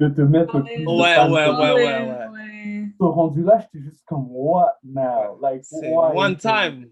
de 0.01 0.09
te 0.09 0.20
mettre 0.20 0.59
le 0.59 0.65
plus 0.65 0.82
de 0.82 0.86
Ouais, 0.86 0.97
ouais, 0.97 1.47
possible. 1.47 1.62
ouais, 1.62 1.74
ouais, 1.74 2.28
ouais. 2.32 2.89
Ce 2.98 3.05
rendu 3.05 3.43
là, 3.43 3.59
j'étais 3.61 3.82
juste 3.85 4.05
comme, 4.07 4.27
what 4.31 4.77
now? 4.82 5.39
Like, 5.40 5.65
C'est 5.65 5.89
why? 5.94 6.15
one 6.16 6.36
time. 6.36 6.90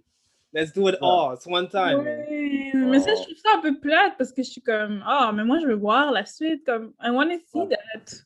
Let's 0.53 0.73
do 0.73 0.89
it 0.89 0.97
all. 1.03 1.35
It's 1.35 1.47
one 1.47 1.69
time. 1.69 2.03
Mais 2.03 3.01
ça, 3.01 3.15
je 3.15 3.23
trouve 3.23 3.37
ça 3.37 3.51
un 3.59 3.61
peu 3.61 3.79
plate 3.79 4.15
parce 4.17 4.33
que 4.33 4.43
je 4.43 4.51
suis 4.51 4.63
comme, 4.63 5.03
ah, 5.07 5.31
mais 5.35 5.45
moi, 5.45 5.59
je 5.61 5.67
veux 5.67 5.75
voir 5.75 6.11
la 6.11 6.25
suite. 6.25 6.65
Comme, 6.65 6.95
I 7.03 7.11
want 7.11 7.29
to 7.29 7.39
see 7.39 7.69
that. 7.69 8.25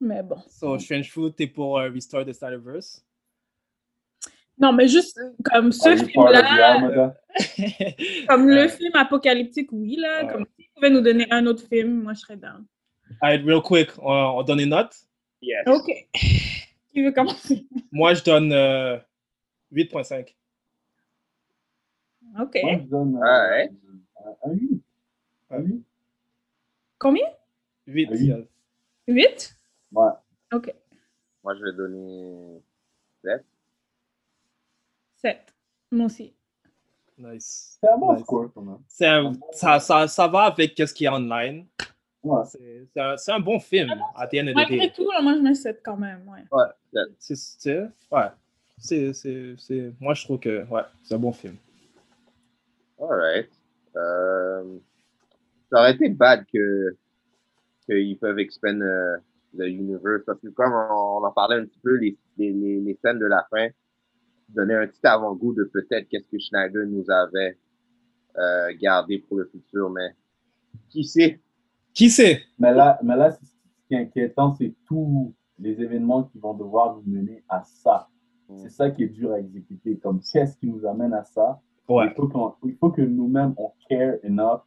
Mais 0.00 0.22
bon. 0.22 0.40
So, 0.48 0.78
Strange 0.78 1.10
Fruit, 1.10 1.32
t'es 1.32 1.46
pour 1.46 1.78
euh, 1.78 1.90
Restore 1.90 2.24
the 2.24 2.32
Snyderverse? 2.32 3.04
Non, 4.58 4.72
mais 4.72 4.88
juste 4.88 5.20
comme 5.44 5.72
ce 5.72 5.96
film-là, 5.96 7.12
comme 8.28 8.48
le 8.48 8.68
film 8.68 8.94
apocalyptique, 8.94 9.70
oui, 9.72 9.96
là. 9.96 10.24
Ouais. 10.24 10.32
Comme 10.32 10.46
s'il 10.56 10.66
pouvait 10.74 10.90
nous 10.90 11.02
donner 11.02 11.26
un 11.30 11.44
autre 11.46 11.66
film, 11.68 12.02
moi, 12.02 12.14
je 12.14 12.20
serais 12.20 12.36
down. 12.36 12.64
Alright, 13.20 13.44
real 13.44 13.60
quick, 13.60 13.90
on, 13.98 14.12
on 14.12 14.42
donne 14.44 14.60
une 14.60 14.70
note. 14.70 14.94
Yes. 15.42 15.66
OK. 15.66 15.90
Qui 16.92 17.02
veut 17.02 17.12
commencer? 17.12 17.66
Moi, 17.92 18.14
je 18.14 18.24
donne 18.24 18.52
euh, 18.52 18.96
8.5. 19.72 20.34
OK. 22.40 22.58
Moi, 22.62 22.72
je 22.78 22.84
donne 22.84 23.16
euh, 23.16 23.20
Ah 23.24 23.48
ouais. 23.50 23.70
un 24.44 24.50
8. 24.52 24.82
Un 25.50 25.58
8? 25.60 25.84
Combien? 26.98 27.26
8. 27.86 28.08
Ah 28.10 28.14
oui. 28.14 28.24
yeah. 28.26 28.38
8? 29.08 29.56
Ouais. 29.92 30.10
OK. 30.54 30.74
Moi, 31.44 31.54
je 31.56 31.62
vais 31.64 31.72
donner 31.72 32.62
7. 33.24 33.44
7. 35.16 35.38
Moi 35.92 36.06
aussi. 36.06 36.32
Nice. 37.18 37.78
C'est 37.80 37.88
un 37.88 37.96
bon 37.96 38.12
Nice. 38.14 38.22
score 38.22 38.50
quand 38.52 38.62
même. 38.62 38.78
Un- 39.00 39.32
ça, 39.52 39.80
ça, 39.80 40.06
ça 40.08 40.28
va 40.28 40.42
avec 40.44 40.74
ce 40.76 40.92
qui 40.92 41.04
est 41.04 41.08
online. 41.08 41.66
Ouais. 42.22 42.42
C'est 42.46 42.86
c'est 42.92 43.00
un, 43.00 43.16
c'est 43.16 43.32
un 43.32 43.38
bon 43.40 43.58
film, 43.60 43.88
à 44.16 44.26
the 44.26 44.34
end 44.34 44.48
of 44.48 44.52
the 44.52 44.56
Malgré 44.56 44.78
day. 44.78 44.92
tout, 44.94 45.08
là, 45.12 45.22
moi, 45.22 45.34
je 45.36 45.40
mets 45.40 45.54
7 45.54 45.80
quand 45.84 45.96
même. 45.96 46.28
Ouais. 46.28 46.42
Ouais. 46.50 47.02
C'est- 47.18 47.36
c'est- 47.36 47.88
ouais. 48.10 48.26
C'est, 48.78 49.12
c'est, 49.14 49.54
c'est, 49.58 49.92
moi, 50.00 50.12
je 50.12 50.24
trouve 50.24 50.38
que 50.40 50.64
ouais, 50.66 50.82
c'est 51.02 51.14
un 51.14 51.18
bon 51.18 51.32
film. 51.32 51.56
Alright. 53.00 53.50
Euh, 53.96 54.78
ça 55.70 55.80
aurait 55.80 55.94
été 55.94 56.08
bad 56.08 56.44
que 56.52 56.96
qu'ils 57.86 58.18
peuvent 58.18 58.38
expand 58.38 58.80
euh, 58.82 59.16
le 59.56 59.68
universe 59.68 60.22
parce 60.26 60.40
que 60.40 60.48
comme 60.48 60.72
on, 60.72 61.18
on 61.18 61.24
en 61.24 61.32
parlait 61.32 61.56
un 61.56 61.64
petit 61.64 61.80
peu, 61.82 61.96
les, 61.96 62.16
les, 62.36 62.52
les, 62.52 62.80
les 62.80 62.94
scènes 63.02 63.18
de 63.18 63.26
la 63.26 63.46
fin 63.50 63.68
donnaient 64.48 64.74
un 64.74 64.86
petit 64.86 65.06
avant-goût 65.06 65.54
de 65.54 65.64
peut-être 65.64 66.08
qu'est-ce 66.08 66.28
que 66.28 66.38
Schneider 66.38 66.86
nous 66.86 67.10
avait 67.10 67.58
euh, 68.38 68.72
gardé 68.80 69.18
pour 69.18 69.38
le 69.38 69.46
futur, 69.46 69.90
mais 69.90 70.14
qui 70.88 71.04
sait? 71.04 71.40
Qui 71.94 72.10
sait? 72.10 72.42
Mais 72.58 72.72
là, 72.72 72.98
mais 73.02 73.16
là, 73.16 73.32
ce 73.32 73.38
qui 73.88 73.94
est 73.94 73.98
inquiétant, 74.02 74.54
c'est 74.54 74.74
tous 74.86 75.34
les 75.58 75.80
événements 75.80 76.24
qui 76.24 76.38
vont 76.38 76.54
devoir 76.54 76.96
nous 76.96 77.02
mener 77.10 77.42
à 77.48 77.62
ça. 77.62 78.08
C'est 78.62 78.70
ça 78.70 78.90
qui 78.90 79.02
est 79.04 79.08
dur 79.08 79.32
à 79.32 79.40
exécuter. 79.40 79.98
Comme 79.98 80.20
qu'est-ce 80.20 80.56
qui 80.58 80.68
nous 80.68 80.86
amène 80.86 81.14
à 81.14 81.24
ça? 81.24 81.60
Ouais. 81.88 82.06
Il 82.06 82.14
faut, 82.14 82.28
qu'on- 82.28 82.54
il 82.64 82.74
faut 82.76 82.90
que 82.90 83.02
nous-mêmes, 83.02 83.54
on 83.58 83.70
care 83.88 84.14
enough 84.24 84.60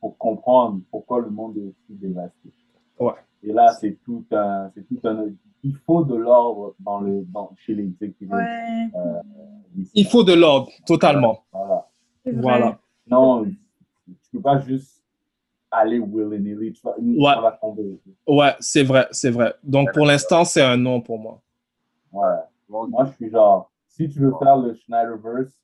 pour 0.00 0.16
comprendre 0.18 0.80
pourquoi 0.90 1.20
le 1.20 1.30
monde 1.30 1.56
est 1.56 1.62
aussi 1.62 1.74
dévasté. 1.98 2.50
Ouais. 2.98 3.12
Et 3.42 3.52
là, 3.52 3.68
c'est 3.80 3.98
tout 4.04 4.24
un, 4.32 4.70
c'est 4.74 4.86
tout 4.86 5.00
un, 5.08 5.26
il 5.62 5.74
faut 5.86 6.04
de 6.04 6.14
l'ordre 6.14 6.74
dans 6.80 7.00
le, 7.00 7.22
dans, 7.32 7.50
chez 7.56 7.74
les 7.74 7.84
exécutifs. 7.84 8.30
Ouais. 8.30 8.88
euh. 8.94 9.20
Il 9.94 10.06
faut 10.06 10.22
de 10.24 10.32
l'ordre, 10.34 10.70
totalement. 10.86 11.44
Voilà. 12.24 12.78
Non, 13.08 13.44
tu 13.44 14.30
peux 14.32 14.40
pas 14.40 14.58
juste 14.60 15.02
aller 15.70 15.98
willy-nilly. 15.98 16.72
Tu 16.72 16.80
vas, 16.84 16.94
ça 17.34 17.40
va 17.40 17.52
tomber. 17.52 18.00
Ouais, 18.26 18.52
c'est 18.60 18.82
vrai, 18.82 19.06
c'est 19.12 19.30
vrai. 19.30 19.54
Donc, 19.62 19.92
pour 19.92 20.06
l'instant, 20.06 20.44
c'est 20.44 20.62
un 20.62 20.76
non 20.76 21.00
pour 21.00 21.18
moi. 21.18 21.40
Ouais. 22.12 22.26
Moi, 22.68 23.04
je 23.06 23.12
suis 23.12 23.30
genre, 23.30 23.70
si 23.88 24.08
tu 24.08 24.18
veux 24.20 24.32
faire 24.42 24.56
le 24.56 24.74
Schneiderverse, 24.74 25.54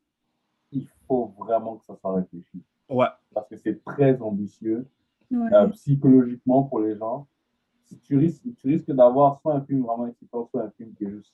il 0.72 0.88
faut 1.06 1.32
vraiment 1.38 1.76
que 1.76 1.84
ça 1.84 1.96
soit 1.96 2.14
réfléchi. 2.14 2.62
Ouais. 2.88 3.06
Parce 3.34 3.48
que 3.48 3.56
c'est 3.56 3.82
très 3.84 4.20
ambitieux, 4.20 4.86
Ouais. 5.30 5.52
euh, 5.54 5.68
psychologiquement 5.68 6.64
pour 6.64 6.80
les 6.80 6.96
gens. 6.96 7.26
Si 7.84 7.98
tu 8.00 8.16
risques, 8.18 8.42
tu 8.58 8.68
risques 8.68 8.90
d'avoir 8.90 9.40
soit 9.40 9.54
un 9.54 9.60
film 9.62 9.82
vraiment 9.82 10.06
excitant, 10.06 10.46
soit 10.50 10.62
un 10.64 10.70
film 10.70 10.92
qui 10.94 11.04
est 11.04 11.10
juste 11.10 11.32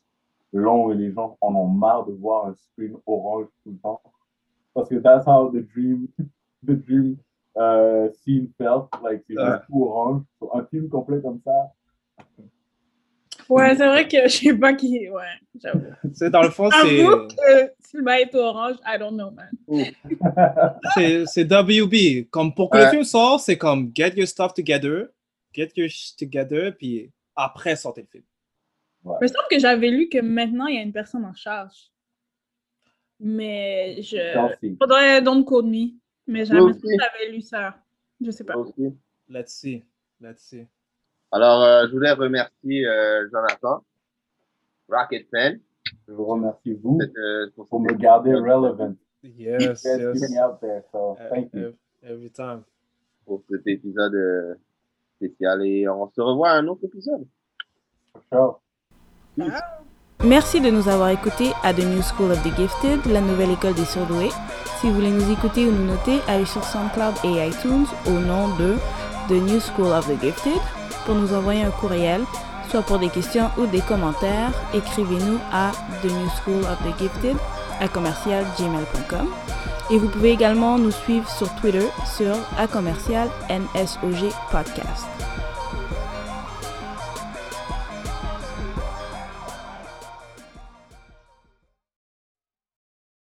long 0.53 0.91
et 0.93 0.95
les 0.95 1.13
gens 1.13 1.37
en 1.41 1.55
ont 1.55 1.67
marre 1.69 2.07
de 2.07 2.13
voir 2.13 2.47
un 2.47 2.55
screen 2.55 2.97
orange 3.07 3.47
tout 3.65 3.71
le 3.71 3.79
temps. 3.79 4.01
Parce 4.75 4.89
que 4.89 4.97
that's 4.97 5.27
how 5.27 5.51
the 5.51 5.63
dream, 5.75 6.07
the 6.67 6.73
dream 6.73 7.17
uh, 7.57 8.09
scene 8.13 8.49
felt. 8.57 8.89
Like, 9.03 9.25
c'est 9.27 9.37
Ouais. 9.37 9.45
juste 9.53 9.67
tout 9.67 9.83
orange. 9.83 10.23
So, 10.39 10.51
un 10.57 10.65
film 10.65 10.89
complet 10.89 11.21
comme 11.21 11.41
ça, 11.41 11.73
Ouais, 13.49 13.75
c'est 13.77 13.87
vrai 13.87 14.07
que 14.07 14.23
je 14.25 14.29
sais 14.29 14.55
pas 14.55 14.75
qui. 14.75 15.09
Ouais, 15.09 15.23
j'avoue. 15.63 15.87
C'est 16.13 16.31
dans 16.31 16.43
le 16.43 16.51
fond, 16.51 16.71
c'est, 16.71 16.97
J'avoue 16.99 17.29
que 17.29 17.73
si 17.79 17.97
le 17.97 18.03
bail 18.03 18.23
est 18.23 18.35
orange, 18.35 18.77
I 18.85 18.99
don't 18.99 19.15
know, 19.15 19.31
man. 19.31 19.49
c'est, 20.95 21.25
c'est 21.27 21.45
WB. 21.45 22.29
Comme 22.31 22.55
pour 22.55 22.71
que 22.71 22.77
le 22.77 22.85
Ouais. 22.85 22.91
film 22.91 23.05
sorte, 23.05 23.45
c'est 23.45 23.57
comme 23.57 23.91
get 23.95 24.13
your 24.17 24.29
stuff 24.29 24.53
together, 24.53 25.09
get 25.55 25.71
your 25.77 25.89
shit 25.89 26.19
together, 26.19 26.73
puis 26.77 27.11
après 27.35 27.77
sortez 27.77 28.03
le 28.03 28.09
film. 28.09 28.25
Mais 29.21 29.29
sauf 29.29 29.47
que 29.51 29.59
j'avais 29.59 29.91
lu 29.91 30.09
que 30.09 30.19
maintenant, 30.21 30.67
il 30.67 30.75
y 30.75 30.79
a 30.79 30.83
une 30.83 30.93
personne 30.93 31.25
en 31.25 31.35
charge. 31.35 31.91
Mais 33.21 34.03
je. 34.03 34.77
Faudrait 34.79 35.23
don't 35.23 35.45
code 35.45 35.67
me. 35.67 35.95
Mais 36.27 36.43
aussi. 36.53 36.83
j'avais 37.01 37.33
lu 37.33 37.41
ça. 37.41 37.77
Je 38.21 38.31
sais 38.31 38.45
pas. 38.45 38.57
Aussi. 38.57 38.95
Let's 39.29 39.53
see. 39.53 39.85
Let's 40.21 40.43
see. 40.43 40.67
Alors, 41.33 41.63
euh, 41.63 41.87
je 41.89 41.93
voulais 41.93 42.13
remercier 42.13 42.87
euh, 42.87 43.29
Jonathan, 43.31 43.85
Rocket 44.89 45.27
Fan. 45.31 45.61
je 46.07 46.13
vous 46.13 46.25
remercie, 46.25 46.79
vous, 46.83 46.99
euh, 47.01 47.47
pour 47.55 47.67
pour 47.69 47.81
me 47.81 47.93
garder 47.95 48.35
relevant. 48.35 48.95
Yes, 49.23 49.85
yes. 49.85 49.99
me 50.31 50.41
out 50.43 50.61
there, 50.61 50.83
so 50.93 51.17
thank 51.31 51.51
you. 51.53 51.61
ev- 51.69 51.75
Every 52.03 52.31
time. 52.31 52.63
Pour 53.27 53.43
cet 53.51 53.67
épisode 53.67 54.15
euh, 54.15 54.55
spécial. 55.17 55.67
Et 55.67 55.89
on 55.89 56.09
se 56.09 56.21
revoit 56.21 56.51
à 56.51 56.55
un 56.59 56.67
autre 56.69 56.85
épisode. 56.85 57.27
Ciao. 58.33 58.57
Merci 60.25 60.61
de 60.61 60.71
nous 60.71 60.89
avoir 60.89 61.11
écoutés 61.11 61.51
à 61.63 61.73
The 61.75 61.85
New 61.85 62.03
School 62.03 62.33
of 62.33 62.43
the 62.43 62.55
Gifted, 62.57 63.05
la 63.13 63.21
nouvelle 63.21 63.51
école 63.51 63.75
des 63.75 63.85
surdoués. 63.85 64.31
Si 64.81 64.89
vous 64.89 64.95
voulez 64.95 65.11
nous 65.11 65.31
écouter 65.31 65.67
ou 65.67 65.73
nous 65.73 65.85
noter, 65.87 66.21
allez 66.27 66.45
sur 66.47 66.63
SoundCloud 66.65 67.15
et 67.25 67.47
iTunes 67.49 67.87
au 68.07 68.19
nom 68.19 68.49
de 68.57 68.75
The 69.29 69.41
New 69.43 69.61
School 69.61 69.93
of 69.93 70.07
the 70.09 70.19
Gifted 70.21 70.61
pour 71.09 71.17
nous 71.17 71.33
envoyer 71.33 71.63
un 71.63 71.71
courriel, 71.71 72.21
soit 72.71 72.83
pour 72.83 72.99
des 72.99 73.09
questions 73.09 73.49
ou 73.57 73.65
des 73.65 73.81
commentaires. 73.81 74.53
Écrivez-nous 74.75 75.39
à 75.51 75.73
The 76.03 76.05
New 76.05 76.29
School 76.29 76.61
of 76.65 76.77
the 76.85 76.99
Gifted 76.99 77.37
à 77.81 77.89
commercialgmail.com. 77.89 79.29
Et 79.91 79.97
vous 79.99 80.09
pouvez 80.09 80.33
également 80.33 80.77
nous 80.77 80.91
suivre 80.91 81.27
sur 81.31 81.49
Twitter 81.55 81.89
sur 82.15 82.37
à 82.59 82.67
Podcast. 84.53 85.18